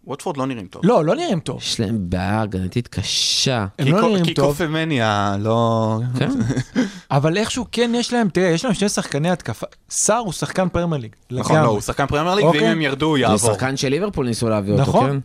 ווטפורד 0.07 0.37
לא 0.37 0.47
נראים 0.47 0.67
טוב. 0.67 0.83
לא, 0.85 1.05
לא 1.05 1.15
נראים 1.15 1.41
טוב. 1.41 1.59
יש 1.59 1.81
להם 1.81 1.97
בעיה 2.01 2.41
הגנתית 2.41 2.89
קשה. 2.89 3.67
הם 3.79 3.89
לא 3.89 4.01
נראים 4.01 4.25
כי 4.25 4.35
טוב, 4.35 4.47
קופמניה 4.47 5.37
לא... 5.41 5.99
כן. 6.19 6.31
אבל 7.11 7.37
איכשהו 7.37 7.67
כן 7.73 7.93
יש 7.95 8.13
להם, 8.13 8.29
תראה, 8.29 8.49
יש 8.49 8.65
להם 8.65 8.75
שני 8.75 8.89
שחקני 8.89 9.31
התקפה. 9.31 9.67
סער 9.91 10.19
הוא 10.19 10.33
שחקן 10.33 10.69
פרמייר 10.69 11.03
ליג. 11.03 11.17
נכון, 11.31 11.57
לא, 11.57 11.67
הוא 11.67 11.81
שחקן 11.81 12.07
פרמייר 12.07 12.35
ליג, 12.35 12.45
ואם 12.45 12.55
אוקיי. 12.55 12.69
הם 12.69 12.81
ירדו, 12.81 13.07
הוא 13.07 13.17
זה 13.17 13.23
יעבור. 13.23 13.53
שחקן 13.55 13.77
של 13.77 13.89
ליברפול 13.89 14.27
ניסו 14.27 14.49
להביא 14.49 14.73
אותו, 14.73 14.83
נכון. 14.83 15.21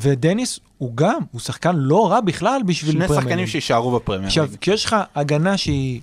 ודניס 0.00 0.60
הוא 0.78 0.96
גם, 0.96 1.18
הוא 1.32 1.40
שחקן 1.40 1.76
לא 1.76 2.10
רע 2.10 2.20
בכלל 2.20 2.60
בשביל 2.66 2.92
שני 2.92 3.06
פרמייר 3.06 3.20
שחקנים 3.22 3.38
ליג. 3.38 3.48
שיישארו 3.48 3.90
בפרמייר 3.90 4.26
עכשיו. 4.26 4.48
כשיש 4.60 4.84
לך 4.84 4.96
הגנה 5.14 5.56
שהיא 5.56 6.00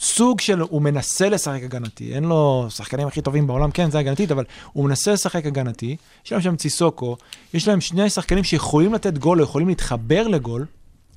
סוג 0.00 0.40
של, 0.40 0.60
הוא 0.60 0.82
מנסה 0.82 1.28
לשחק 1.28 1.62
הגנתי, 1.62 2.14
אין 2.14 2.24
לו 2.24 2.66
שחקנים 2.70 3.06
הכי 3.06 3.20
טובים 3.20 3.46
בעולם, 3.46 3.70
כן, 3.70 3.90
זה 3.90 3.98
הגנתית, 3.98 4.30
אבל 4.30 4.44
הוא 4.72 4.84
מנסה 4.84 5.12
לשחק 5.12 5.46
הגנתי, 5.46 5.96
יש 6.24 6.32
להם 6.32 6.40
שם 6.40 6.56
ציסוקו, 6.56 7.16
יש 7.54 7.68
להם 7.68 7.80
שני 7.80 8.10
שחקנים 8.10 8.44
שיכולים 8.44 8.94
לתת 8.94 9.18
גול, 9.18 9.38
או 9.38 9.44
יכולים 9.44 9.68
להתחבר 9.68 10.28
לגול, 10.28 10.66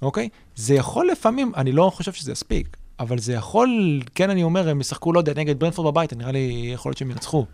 אוקיי? 0.02 0.30
זה 0.56 0.74
יכול 0.74 1.10
לפעמים, 1.12 1.52
אני 1.58 1.72
לא 1.72 1.92
חושב 1.96 2.14
שזה 2.14 2.32
יספיק, 2.32 2.78
אבל 3.00 3.20
זה 3.20 3.34
יכול, 3.34 4.00
כן, 4.16 4.30
אני 4.30 4.44
אומר, 4.44 4.70
הם 4.70 4.82
ישחקו, 4.82 5.14
לא 5.14 5.20
יודע, 5.20 5.34
נגד 5.36 5.60
ברנפורד 5.60 5.94
בבית, 5.94 6.14
נראה 6.14 6.32
לי 6.32 6.72
יכול 6.74 6.90
להיות 6.90 6.98
שהם 6.98 7.12
ינצחו. 7.12 7.46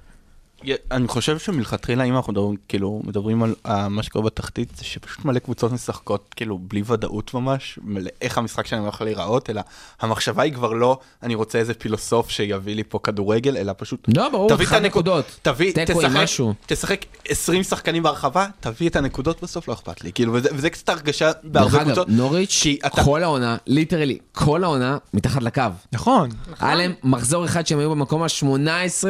אני 0.92 1.08
חושב 1.08 1.40
שמלכתחילה, 1.40 2.04
אם 2.04 2.16
אנחנו 2.16 2.34
מדברים, 2.34 2.56
כאילו, 2.68 3.02
מדברים 3.04 3.44
על 3.44 3.56
אה, 3.66 3.90
מה 3.90 4.04
שקורה 4.04 4.26
בתחתית, 4.26 4.70
זה 4.78 4.84
שפשוט 4.84 5.26
מלא 5.26 5.40
קבוצות 5.40 5.72
משחקות, 5.72 6.34
כאילו, 6.36 6.58
בלי 6.58 6.84
ודאות 6.86 7.34
ממש, 7.34 7.80
מלא- 7.84 8.10
איך 8.22 8.38
המשחק 8.38 8.66
שלהם 8.68 8.88
יכול 8.88 9.08
להיראות, 9.08 9.50
אלא 9.50 9.62
המחשבה 10.02 10.44
היא 10.44 10.54
כבר 10.54 10.74
לא, 10.74 10.98
אני 11.24 11.36
רוצה 11.36 11.60
איזה 11.60 11.74
פילוסוף 11.74 12.30
שיביא 12.30 12.76
לי 12.76 12.84
פה 12.84 13.00
כדורגל, 13.04 13.58
אלא 13.58 13.74
פשוט, 13.78 14.08
לא, 14.18 14.30
ברור, 14.30 14.50
תביא 14.50 14.66
את 14.66 14.70
אחד 14.70 14.78
הנקוד- 14.78 14.86
נקודות. 15.08 15.40
תביא, 15.42 15.74
תשחק, 15.86 16.10
משהו. 16.14 16.54
תשחק 16.66 17.06
20 17.28 17.64
שחקנים 17.64 18.04
בהרחבה, 18.04 18.48
תביא 18.60 18.90
את 18.90 18.96
הנקודות 18.96 19.44
בסוף, 19.44 19.68
לא 19.68 19.74
אכפת 19.74 20.04
לי. 20.04 20.12
כאילו, 20.12 20.34
וזה, 20.34 20.50
וזה 20.54 20.70
קצת 20.70 20.90
הרגשה 20.90 21.32
בהרבה 21.44 21.84
קבוצות. 21.84 22.10
נוריץ', 22.10 22.64
אתה- 22.86 23.04
כל 23.04 23.24
העונה, 23.24 23.58
ליטרלי, 23.68 24.18
כל 24.32 24.64
העונה, 24.64 24.98
מתחת 25.14 25.44
לקו. 25.44 25.62
נכון. 25.94 26.30
היה 26.60 26.76
להם 26.76 26.94
מחזור 27.04 27.46
אחד 27.46 27.68
שהם 27.68 27.80
היו 27.80 27.90
במקום 27.92 28.24
ה-18, 28.24 29.04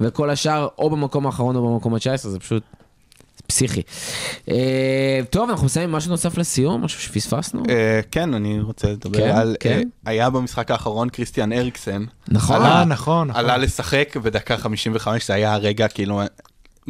וכל 0.00 0.30
השאר 0.30 0.68
או 0.78 0.90
במקום 0.96 1.26
האחרון 1.26 1.56
או 1.56 1.72
במקום 1.72 1.94
ה-19, 1.94 2.16
זה 2.16 2.38
פשוט 2.38 2.62
פסיכי. 3.46 3.82
אה, 4.50 5.20
טוב, 5.30 5.50
אנחנו 5.50 5.66
מסיימים 5.66 5.92
משהו 5.92 6.10
נוסף 6.10 6.38
לסיום, 6.38 6.84
משהו 6.84 7.00
שפספסנו? 7.00 7.62
אה, 7.68 8.00
כן, 8.10 8.34
אני 8.34 8.60
רוצה 8.60 8.88
לדבר 8.88 9.18
כן, 9.18 9.36
על... 9.36 9.56
כן. 9.60 9.78
אה, 9.78 10.10
היה 10.10 10.30
במשחק 10.30 10.70
האחרון 10.70 11.08
קריסטיאן 11.08 11.52
אריקסן. 11.52 12.04
נכון. 12.28 12.56
נכון, 12.62 12.88
נכון. 12.88 13.30
עלה 13.30 13.56
לשחק 13.56 14.16
בדקה 14.22 14.56
55, 14.56 15.26
זה 15.26 15.34
היה 15.34 15.54
הרגע, 15.54 15.88
כאילו, 15.88 16.20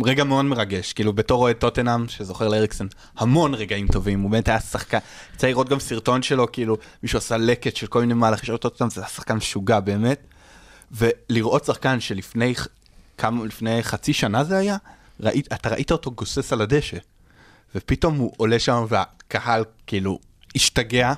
רגע 0.04 0.24
מאוד 0.24 0.44
מרגש. 0.44 0.92
כאילו, 0.92 1.12
בתור 1.12 1.42
אוהד 1.42 1.56
טוטנאם, 1.56 2.08
שזוכר 2.08 2.48
לאריקסן, 2.48 2.86
המון 3.18 3.54
רגעים 3.54 3.88
טובים, 3.88 4.20
הוא 4.20 4.30
באמת 4.30 4.48
היה 4.48 4.60
שחקן. 4.60 4.98
צריך 5.36 5.50
לראות 5.50 5.68
גם 5.68 5.80
סרטון 5.80 6.22
שלו, 6.22 6.52
כאילו, 6.52 6.76
מישהו 7.02 7.18
עשה 7.18 7.36
לקט 7.36 7.76
של 7.76 7.86
כל 7.86 8.00
מיני 8.00 8.14
מהלכים 8.14 8.46
של 8.46 8.56
טוטנאם, 8.56 8.90
זה 8.90 9.00
היה 9.00 9.08
שחקן 9.08 9.34
משוגע 9.34 9.80
באמת. 9.80 10.26
ולראות 10.92 11.64
שחקן 11.64 12.00
שלפני 12.00 12.54
כמה, 13.18 13.44
לפני 13.44 13.82
חצי 13.82 14.12
שנה 14.12 14.44
זה 14.44 14.58
היה, 14.58 14.76
ראית, 15.20 15.52
אתה 15.52 15.68
ראית 15.68 15.92
אותו 15.92 16.10
גוסס 16.10 16.52
על 16.52 16.60
הדשא. 16.60 16.96
ופתאום 17.74 18.16
הוא 18.16 18.32
עולה 18.36 18.58
שם 18.58 18.84
והקהל 18.88 19.64
כאילו 19.86 20.18
השתגע, 20.54 21.12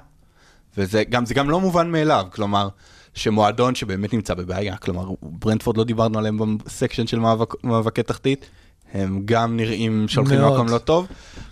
וזה 0.76 1.04
גם, 1.04 1.26
זה 1.26 1.34
גם 1.34 1.50
לא 1.50 1.60
מובן 1.60 1.90
מאליו, 1.90 2.26
כלומר, 2.30 2.68
שמועדון 3.14 3.74
שבאמת 3.74 4.12
נמצא 4.12 4.34
בבעיה, 4.34 4.76
כלומר, 4.76 5.10
ברנדפורד 5.22 5.76
לא 5.76 5.84
דיברנו 5.84 6.18
עליהם 6.18 6.58
בסקשן 6.58 7.06
של 7.06 7.18
מאבק, 7.18 7.64
מאבקי 7.64 8.02
תחתית, 8.02 8.46
הם 8.92 9.22
גם 9.24 9.56
נראים 9.56 10.08
שהולכים. 10.08 10.38
למקום 10.38 10.68
לא 10.68 10.78
טוב, 10.78 11.06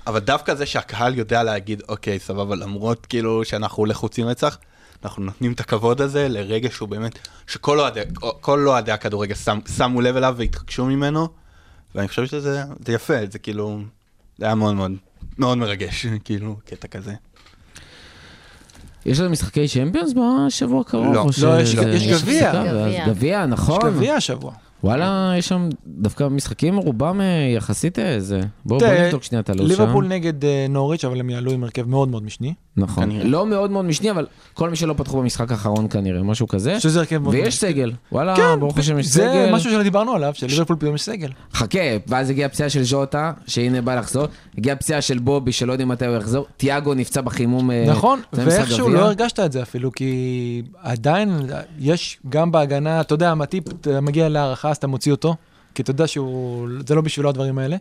אבל 0.07 0.19
דווקא 0.19 0.55
זה 0.55 0.67
שהקהל 0.67 1.19
יודע 1.19 1.43
להגיד, 1.43 1.83
אוקיי, 1.89 2.19
סבבה, 2.19 2.57
למרות 2.57 3.07
כאילו 3.07 3.45
שאנחנו 3.45 3.85
לחוצים 3.87 4.27
רצח, 4.27 4.59
אנחנו 5.05 5.23
נותנים 5.25 5.53
את 5.53 5.61
הכבוד 5.61 6.01
הזה 6.01 6.29
לרגע 6.29 6.69
שהוא 6.71 6.89
באמת, 6.89 7.19
שכל 7.47 7.81
אוהדי, 7.81 8.01
אוהדי 8.49 8.93
הכדורגל 8.93 9.35
שם, 9.35 9.59
שמו 9.77 10.01
לב 10.01 10.17
אליו 10.17 10.35
והתרגשו 10.39 10.87
ממנו, 10.87 11.29
ואני 11.95 12.09
חושב 12.09 12.27
שזה 12.27 12.53
זה 12.87 12.93
יפה, 12.93 13.15
זה 13.33 13.39
כאילו, 13.39 13.81
זה 14.39 14.47
היה 14.47 14.55
מאוד 14.55 14.75
מאוד, 14.75 14.93
מאוד 15.39 15.59
מרגש, 15.59 16.07
כאילו, 16.25 16.57
קטע 16.67 16.89
כזה. 16.89 17.15
יש 19.07 19.21
לנו 19.21 19.31
משחקי 19.31 19.69
צ'מפיונס 19.69 20.13
בשבוע 20.49 20.81
הקרוב? 20.81 21.15
לא. 21.15 21.27
לא, 21.43 21.61
יש- 21.61 21.75
יש 21.75 22.23
גביע. 22.23 22.53
גביע. 22.65 23.07
גביע, 23.09 23.43
יש 23.47 23.51
נכון. 23.53 23.81
גביע 23.95 24.15
השבוע. 24.15 24.53
וואלה, 24.85 25.33
יש 25.39 25.49
שם 25.49 25.69
דווקא 25.87 26.29
משחקים, 26.29 26.77
רובם 26.77 27.21
אה, 27.21 27.27
יחסית 27.57 27.99
איזה. 27.99 28.41
בואו 28.65 28.81
בוא 28.81 28.89
תראה, 28.89 29.05
נבדוק 29.07 29.23
שנייה 29.23 29.41
את 29.41 29.51
הלו"ז 29.51 29.71
שם. 29.77 29.81
ליברפול 29.83 30.07
נגד 30.07 30.45
אה, 30.45 30.67
נוריץ', 30.69 31.05
אבל 31.05 31.21
הם 31.21 31.31
יעלו 31.31 31.53
עם 31.53 31.65
הרכב 31.65 31.89
מאוד 31.89 32.09
מאוד 32.09 32.23
משני. 32.25 32.55
נכון. 32.77 33.05
כנראה. 33.05 33.25
לא 33.25 33.47
מאוד 33.47 33.71
מאוד 33.71 33.85
משני, 33.85 34.11
אבל 34.11 34.27
כל 34.55 34.71
מי 34.71 34.77
שלא 34.77 34.95
פתחו 34.97 35.19
במשחק 35.19 35.51
האחרון 35.51 35.87
כנראה, 35.89 36.23
משהו 36.23 36.49
כזה. 36.49 36.81
שזה 36.81 36.99
הרכב 36.99 37.19
מאוד... 37.19 37.35
ויש 37.35 37.59
סגל. 37.59 37.93
וואלה, 38.13 38.37
כן, 38.37 38.61
ברוך 38.61 38.79
השם 38.79 38.99
יש 38.99 39.07
זה 39.07 39.21
סגל. 39.21 39.53
משהו 39.53 39.71
שלא 39.71 39.83
דיברנו 39.83 40.13
עליו, 40.13 40.33
שליברפול 40.35 40.77
פתאום 40.77 40.95
יש 40.95 41.03
סגל. 41.03 41.29
חכה, 41.55 41.79
ואז 42.07 42.31
הגיעה 42.31 42.49
פציעה 42.49 42.71
של 42.71 42.83
ז'וטה, 42.83 43.33
שהנה 43.47 43.83
בא 43.83 43.95
לחזור. 43.95 44.27
הגיעה 44.59 44.77
פציעה 44.77 45.01
של 45.01 45.19
בובי, 45.19 45.53
שלא 45.53 45.73
יודעים 45.73 45.89
מתי 45.89 46.07
הוא 46.07 46.17
יחזור. 46.17 46.47
תיאגו 46.57 46.95
נפצע 46.95 47.21
בחימום. 47.21 47.71
אה, 47.71 47.85
נכון, 47.89 48.21
זה 48.33 48.43
ואיכשהו. 48.47 48.89
לא 48.89 48.99
הרגשת 48.99 49.41
את 49.41 49.53
זה 49.53 49.63
אפילו, 49.63 49.93
כי 49.93 50.63
עדיין 50.83 51.41
יש 51.79 52.19
גם 52.29 52.53
בהגנה, 52.53 53.01
אתה 53.01 53.15
יודע, 53.15 53.35
מטיפ, 53.35 53.65
מגיע 54.03 54.29
להערכה, 54.29 54.71
אז 54.71 54.77
אתה 54.77 54.87
מוציא 54.87 55.13
אותו, 55.13 55.35
כי 55.75 55.83
אתה 55.83 55.91
יודע 55.91 56.07
שהוא, 56.07 56.69
זה 56.87 56.95
לא 56.95 57.01
בשבילו 57.01 57.29
הדברים 57.29 57.59
האלה. 57.59 57.77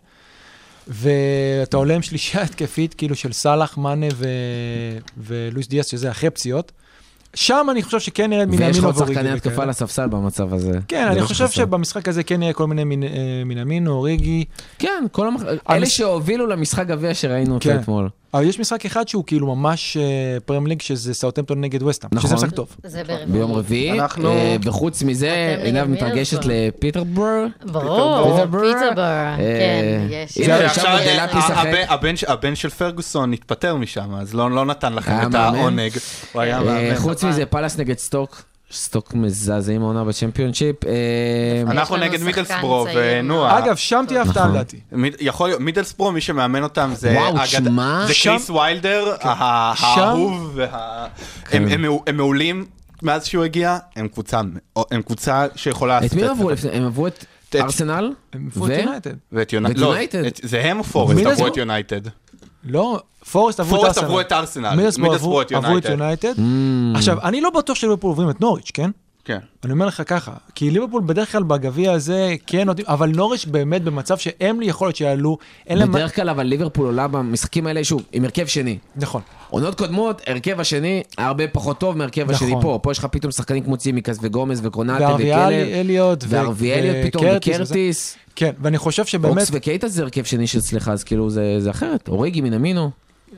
ואתה 0.87 1.77
עולה 1.77 1.95
עם 1.95 2.01
שלישייה 2.01 2.43
התקפית, 2.43 2.93
כאילו 2.93 3.15
של 3.15 3.31
סאלח, 3.33 3.77
מאנה 3.77 4.05
ו... 4.15 4.25
ולואיס 5.17 5.67
דיאס, 5.67 5.85
שזה 5.87 6.11
אחרי 6.11 6.29
פציעות. 6.29 6.71
שם 7.35 7.67
אני 7.71 7.83
חושב 7.83 7.99
שכן 7.99 8.29
נרד 8.29 8.47
מן 8.49 8.57
ויש 8.63 8.79
עוד. 8.79 8.95
שחקני. 8.97 9.29
התקפה 9.31 9.65
לספסל 9.65 10.07
במצב 10.07 10.53
הזה. 10.53 10.79
כן, 10.87 11.07
אני 11.07 11.19
מה 11.21 11.27
חושב 11.27 11.47
שחסר. 11.47 11.61
שבמשחק 11.61 12.07
הזה 12.07 12.23
כן 12.23 12.41
יהיה 12.41 12.53
כל 12.53 12.67
מיני 12.67 12.83
מן- 12.83 13.03
אה, 13.03 13.87
אוריגי. 13.87 14.45
כן, 14.79 15.03
כל 15.11 15.27
המח... 15.27 15.41
אלה 15.69 15.85
שהובילו 15.85 16.47
למשחק 16.47 16.87
גביע 16.87 17.13
שראינו 17.13 17.53
אותו 17.53 17.69
כן. 17.69 17.79
אתמול. 17.79 18.09
אבל 18.33 18.43
יש 18.49 18.59
משחק 18.59 18.85
אחד 18.85 19.07
שהוא 19.07 19.23
כאילו 19.27 19.55
ממש 19.55 19.97
אה, 19.97 20.03
פרם 20.45 20.67
ליג, 20.67 20.81
שזה 20.81 21.13
סאוטמפטון 21.13 21.61
נגד 21.61 21.83
וסטאם. 21.83 22.09
נכון. 22.13 22.27
שזה 22.27 22.35
משחק 22.35 22.51
טוב. 22.51 22.75
זה 22.83 23.03
ברביעי. 23.03 23.25
ביום 23.25 23.51
רביעי, 23.51 23.99
אנחנו- 23.99 24.29
אה, 24.31 24.55
וחוץ 24.63 25.03
מזה, 25.03 25.55
עינב 25.63 25.87
מתרגשת 25.87 26.39
אז? 26.39 26.45
לפיטרבורג. 26.45 27.49
ברור. 27.65 28.31
פיטרבורג, 28.33 28.75
אה, 28.99 29.35
כן, 29.37 30.07
יש. 30.09 30.37
אה, 30.37 31.93
הבן- 31.93 32.55
של 32.55 32.69
פרגוסון 32.69 33.33
התפטר 33.33 33.75
משם, 33.75 34.15
אז 34.15 34.33
לא 34.33 34.51
לא 34.51 34.65
נתן 34.65 34.93
לכם 34.93 35.11
את? 35.29 35.35
העונג. 35.35 35.91
הוא 36.33 36.41
היה 36.41 36.57
אה, 36.57 36.63
מאמן. 36.63 36.95
חוץ 36.95 37.23
מזה, 37.23 37.45
פאלאס 37.45 37.77
נגד 37.77 37.97
סטוק. 37.97 38.41
סטוק 38.73 39.13
מזעזעים 39.13 39.81
העונה 39.81 40.03
בצ'מפיונשיפ. 40.03 40.75
אה, 40.85 40.91
אנחנו 41.71 41.97
נגד 41.97 42.23
מידלסברו 42.23 42.83
צעיר. 42.85 42.99
ונועה. 43.19 43.59
אגב, 43.59 43.75
שם 43.75 44.05
תהיה 44.07 44.21
הפתעה 44.21 44.43
נכון. 44.43 44.55
לדעתי. 44.55 44.79
יכול 45.19 45.49
להיות, 45.49 45.61
מידלסברו, 45.61 46.11
מי 46.11 46.21
שמאמן 46.21 46.63
אותם 46.63 46.91
זה 46.95 47.15
וואו, 47.17 47.35
תשמע. 47.43 48.05
זה 48.07 48.13
קריס 48.23 48.49
ויילדר, 48.49 49.15
שם- 49.21 49.27
האהוב, 49.37 50.51
וה- 50.55 51.07
הם- 51.51 51.67
הם 51.67 51.81
מעו- 51.81 52.03
הם 52.07 52.17
מעולים 52.17 52.65
מאז 53.03 53.25
שהוא 53.25 53.43
הגיע, 53.43 53.77
הם 53.95 54.07
קבוצה 54.07 54.41
הם 54.91 55.01
קבוצה 55.01 55.45
שיכולה 55.55 56.05
את 56.05 56.13
מי 56.13 56.23
את 56.23 56.29
הם 56.29 56.35
עברו? 56.35 56.49
הם 56.73 56.85
עברו 56.85 57.07
את 57.07 57.25
ארסנל? 57.55 58.11
הם 58.33 58.49
עברו 58.51 58.65
את 58.67 58.71
יונייטד. 58.71 59.13
ואת 59.31 59.53
יונייטד, 59.53 59.79
לא, 59.79 59.87
יונייטד. 59.87 60.21
זה 60.43 60.61
הם 60.61 60.79
או 60.79 60.83
פורסט? 60.83 61.25
עברו 61.25 61.47
את 61.47 61.57
יונייטד. 61.57 62.01
לא, 62.65 62.99
פורסט 63.31 63.59
עברו 63.59 63.75
את 63.75 63.81
פורסט 63.81 63.97
ארסנל. 63.97 64.05
עברו 64.05 64.21
את 64.21 64.31
ארסנל, 64.31 64.75
מידלסבורו 64.75 65.41
עברו 65.53 65.77
את. 65.77 65.85
יונייטד. 65.85 66.35
Mm. 66.35 66.41
עכשיו, 66.95 67.21
אני 67.21 67.41
לא 67.41 67.49
בטוח 67.49 67.75
שליברפול 67.75 68.09
עוברים 68.09 68.29
את 68.29 68.41
נוריץ', 68.41 68.71
כן? 68.73 68.91
כן. 69.25 69.37
אני 69.63 69.73
אומר 69.73 69.85
לך 69.85 70.03
ככה, 70.05 70.31
כי 70.55 70.71
ליברפול 70.71 71.01
בדרך 71.05 71.31
כלל 71.31 71.43
בגביע 71.43 71.91
הזה 71.91 72.35
כן 72.47 72.65
נותנים, 72.65 72.87
אבל 72.89 73.09
נוריץ' 73.09 73.45
באמת 73.45 73.83
במצב 73.83 74.17
שהם 74.17 74.59
לי 74.59 74.65
יכול 74.65 74.87
להיות 74.87 74.95
שיעלו, 74.95 75.37
אין 75.67 75.77
להם... 75.77 75.91
בדרך 75.91 76.15
כלל 76.15 76.29
אבל 76.29 76.43
ליברפול 76.43 76.85
עולה 76.85 77.07
במשחקים 77.07 77.67
האלה, 77.67 77.83
שוב, 77.83 78.03
עם 78.11 78.23
הרכב 78.23 78.45
שני. 78.45 78.77
נכון. 78.95 79.21
עונות 79.49 79.75
קודמות, 79.75 80.21
הרכב 80.27 80.59
השני 80.59 81.03
היה 81.17 81.27
הרבה 81.27 81.47
פחות 81.47 81.79
טוב 81.79 81.97
מהרכב 81.97 82.31
נכון. 82.31 82.47
השני 82.47 82.61
פה. 82.61 82.79
פה 82.83 82.91
יש 82.91 82.97
לך 82.97 83.05
פתאום 83.05 83.31
שחקנים 83.31 83.63
כמו 83.63 83.77
צימקס 83.77 84.17
וגומז 84.21 84.65
וקרונטה 84.65 85.03
וערביאל 85.03 85.39
וכלב. 85.39 85.67
אליוט, 85.73 86.23
ו- 86.23 86.29
וערבי 86.29 86.73
אליוט 86.73 87.07
פתאום, 87.07 87.25
וקרטיס. 87.35 88.17
כן, 88.35 88.51
ואני 88.61 88.77
חושב 88.77 89.05
שבאמת... 89.05 89.37
אוקס 89.37 89.49
וקייטה 89.53 89.87
זה 89.87 90.03
הרכב 90.03 90.23
שני 90.23 90.47
שאצלך, 90.47 90.87
אז 90.87 91.03
כאילו 91.03 91.29
זה 91.29 91.55
זה 91.59 91.69
אחרת. 91.69 92.07
אוריגי 92.07 92.41
מנמינו, 92.41 92.91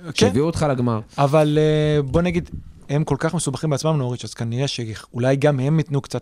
כן, 0.04 0.12
שהביאו 0.14 0.46
אותך 0.46 0.66
לגמר. 0.70 1.00
אבל 1.18 1.58
אה, 1.62 2.02
בוא 2.02 2.22
נגיד, 2.22 2.50
הם 2.90 3.04
כל 3.04 3.16
כך 3.20 3.34
מסובכים 3.34 3.70
בעצמם 3.70 3.98
נוריץ', 3.98 4.24
אז 4.24 4.34
כנראה 4.34 4.68
שאולי 4.68 5.36
גם 5.36 5.60
הם 5.60 5.78
ייתנו 5.80 6.02
קצת 6.02 6.22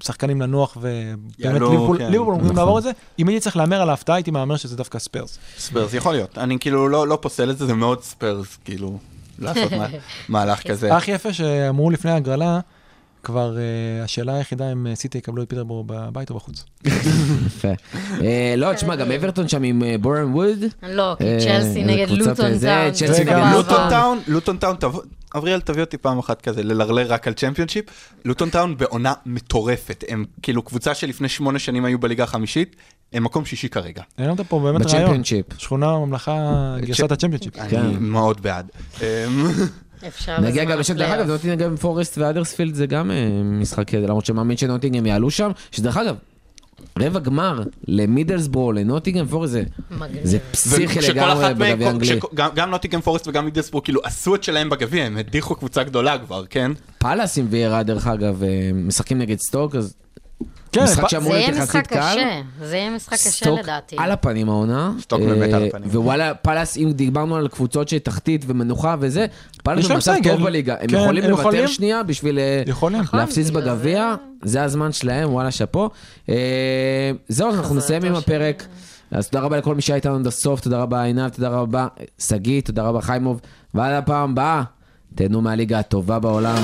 לשחקנים 0.00 0.40
לנוח, 0.42 0.76
ובאמת 0.76 1.00
ליברפול 1.38 1.98
כן. 1.98 2.10
ליברפול 2.10 2.34
אמורים 2.34 2.44
נכון. 2.44 2.56
לעבור 2.56 2.78
את 2.78 2.82
זה. 2.82 2.90
אם 3.18 3.28
הייתי 3.28 3.40
צריך 3.40 3.56
להמר 3.56 3.82
על 3.82 3.90
ההפתעה, 3.90 4.16
הייתי 4.16 4.30
מהמר 4.30 4.56
שזה 4.56 4.76
דווקא 4.76 4.98
ספיירס. 4.98 5.38
ספיירס, 5.58 5.94
יכול 5.94 6.12
להיות. 6.12 6.38
אני 6.38 6.58
כאילו 6.58 6.88
לא 6.88 7.08
לא 7.08 7.18
פוסל 7.22 7.50
את 7.50 7.58
זה, 7.58 7.66
זה 7.66 7.74
מאוד 7.74 8.02
ספיירס, 8.02 8.58
כאילו, 8.64 8.98
לעשות 9.38 9.72
מה- 9.72 9.86
מהלך 10.28 10.62
כזה. 10.70 10.96
הכי 10.96 11.10
יפה 11.10 11.32
שאמרו 11.32 11.90
לפני 11.90 12.10
ההגרלה, 12.10 12.60
כבר 13.24 13.56
אה, 13.58 13.62
השאלה 14.04 14.34
היחידה 14.34 14.72
אם 14.72 14.86
אה, 14.86 14.94
סיטי 14.94 15.18
יקבלו 15.18 15.42
את 15.42 15.48
פיטרבורו 15.48 15.84
בבית 15.86 16.30
או 16.30 16.34
בחוץ. 16.34 16.64
יפה. 17.46 17.68
אה, 18.20 18.54
לא, 18.56 18.72
תשמע, 18.74 18.96
גם 18.96 19.12
אברטון 19.12 19.48
שם 19.48 19.62
עם 19.62 19.82
בורן 20.00 20.34
ווד. 20.34 20.58
לא, 20.82 21.14
כי 21.18 21.24
צ'לסי 21.40 21.84
נגד 21.84 22.08
לוטון 22.10 22.34
טאון. 22.34 23.52
לוטון. 23.54 23.90
טאון, 23.90 24.18
לוטון 24.26 24.56
טאון, 24.56 24.76
תבוא- 24.76 25.02
אבריאל 25.34 25.60
תביא 25.60 25.80
אותי 25.80 25.98
פעם 25.98 26.18
אחת 26.18 26.40
כזה 26.40 26.62
ללרלר 26.62 27.12
רק 27.12 27.28
על 27.28 27.34
צ'מפיונשיפ. 27.34 27.84
לוטון 28.24 28.50
טאון 28.50 28.76
בעונה 28.76 29.12
מטורפת, 29.26 30.04
הם 30.08 30.24
כאילו 30.42 30.62
קבוצה 30.62 30.94
שלפני 30.94 31.28
שמונה 31.28 31.58
שנים 31.58 31.84
היו 31.84 31.98
בליגה 31.98 32.24
החמישית, 32.24 32.76
הם 33.12 33.24
מקום 33.24 33.44
שישי 33.44 33.68
כרגע. 33.68 34.02
העלית 34.18 34.40
פה 34.40 34.60
באמת 34.60 34.86
רעיון. 34.86 35.22
שכונה 35.58 35.98
ממלכה 35.98 36.76
גרסת 36.80 37.12
הצ'מפיונשיפ. 37.12 37.54
כן. 37.68 37.76
אני 37.76 37.96
מאוד 38.00 38.40
בעד. 38.40 38.70
אמ, 39.00 39.06
אפשר 40.08 40.40
נגיע 40.40 40.64
גם 40.64 40.78
לשם, 40.78 40.94
דרך. 40.94 41.10
אגב, 41.10 41.26
נוטינגהם 41.26 41.76
פורסט 41.76 42.18
והאדרספילד 42.18 42.74
זה 42.74 42.86
גם 42.86 43.10
אה, 43.10 43.42
משחק, 43.42 43.94
למרות 43.94 44.26
שמאמין 44.26 44.56
שנוטינגהם 44.56 45.06
יעלו 45.06 45.30
שם, 45.30 45.50
שדרך 45.70 45.96
אגב, 45.96 46.16
רבע 46.98 47.20
גמר 47.20 47.62
למידלסברו, 47.88 48.72
לנוטינגהם 48.72 49.26
פורסט, 49.26 49.52
זה-. 49.52 49.62
זה 50.22 50.38
פסיכי 50.50 50.98
לגמרי 51.08 51.54
בגביע 51.54 51.88
האנגלי. 51.88 52.20
גם- 52.34 52.50
גם 52.54 52.70
נוטינגהם 52.70 53.00
פורסט 53.00 53.28
וגם 53.28 53.44
מידלסברו 53.44 53.84
כאילו 53.84 54.00
עשו 54.04 54.34
את 54.34 54.42
שלהם 54.42 54.70
בגביע, 54.70 55.04
הם 55.04 55.16
הדיחו 55.16 55.54
קבוצה 55.54 55.82
גדולה 55.82 56.18
כבר, 56.18 56.44
כן? 56.50 56.72
פאלאס 56.98 57.38
עם 57.38 57.46
ויירה, 57.50 57.82
דרך 57.82 58.06
אגב, 58.06 58.42
אה, 58.42 58.48
משחקים 58.74 59.18
נגד 59.18 59.38
סטוק, 59.38 59.74
אז 59.76 59.94
כן, 60.72 60.84
משחק 60.84 61.08
שאמור 61.08 61.32
זה 61.32 61.38
להיות 61.38 61.48
יהיה 61.48 61.58
יחסית 61.58 61.76
משחק 61.76 61.86
קל. 61.86 62.14
קשה, 62.14 62.40
זה 62.60 62.76
יהיה 62.76 62.90
משחק 62.90 63.14
קשה 63.14 63.30
סטוק 63.30 63.58
לדעתי. 63.58 63.96
על 63.98 64.10
הפנים 64.10 64.48
העונה. 64.48 64.92
סטוק 65.00 65.20
באמת 65.20 65.50
אה, 65.52 65.56
על 65.56 65.66
הפנים. 65.68 65.88
ווואלה, 65.88 66.34
פאלאס, 66.34 66.76
אם 66.76 66.92
דיברנו 66.92 67.36
על 67.36 67.48
קבוצות 67.48 67.88
שתחתית 67.88 68.44
ומנוחה 68.46 68.96
וזה, 69.00 69.26
פאלאס 69.62 69.86
במצב. 69.86 70.14
טוב 70.22 70.42
בליגה. 70.42 70.76
הם 70.80 70.88
כן, 70.88 70.96
יכולים 70.96 71.24
לוותר. 71.24 71.66
שנייה 71.66 72.02
בשביל 72.02 72.38
אה, 72.38 72.62
יכולים. 72.66 73.00
נכון. 73.00 73.20
להפסיד 73.20 73.46
בגלל 73.46 73.62
בגביע, 73.62 74.14
זה 74.42 74.62
הזמן 74.62 74.92
שלהם, 74.92 75.32
וואלה, 75.32 75.50
שאפו. 75.50 75.90
אה, 76.28 76.34
זהו, 77.28 77.50
אנחנו 77.50 77.74
נסיים 77.74 78.04
עם 78.04 78.14
הפרק. 78.14 78.66
אז 79.10 79.28
תודה 79.28 79.44
רבה 79.44 79.56
לכל 79.56 79.74
מי 79.74 79.82
שהיה 79.82 79.96
איתנו 79.96 80.14
עד 80.14 80.26
הסוף, 80.26 80.60
תודה 80.60 80.78
רבה 80.78 81.02
עינב, 81.02 81.28
תודה 81.28 81.48
רבה 81.48 81.86
שגיא, 82.18 82.60
תודה 82.60 82.82
רבה 82.82 83.00
חיימוב, 83.00 83.40
ועד 83.74 83.92
הפעם 83.92 84.30
הבאה, 84.30 84.62
תהנו 85.14 85.40
מהליגה 85.40 85.78
הטובה 85.78 86.18
בעולם. 86.18 86.62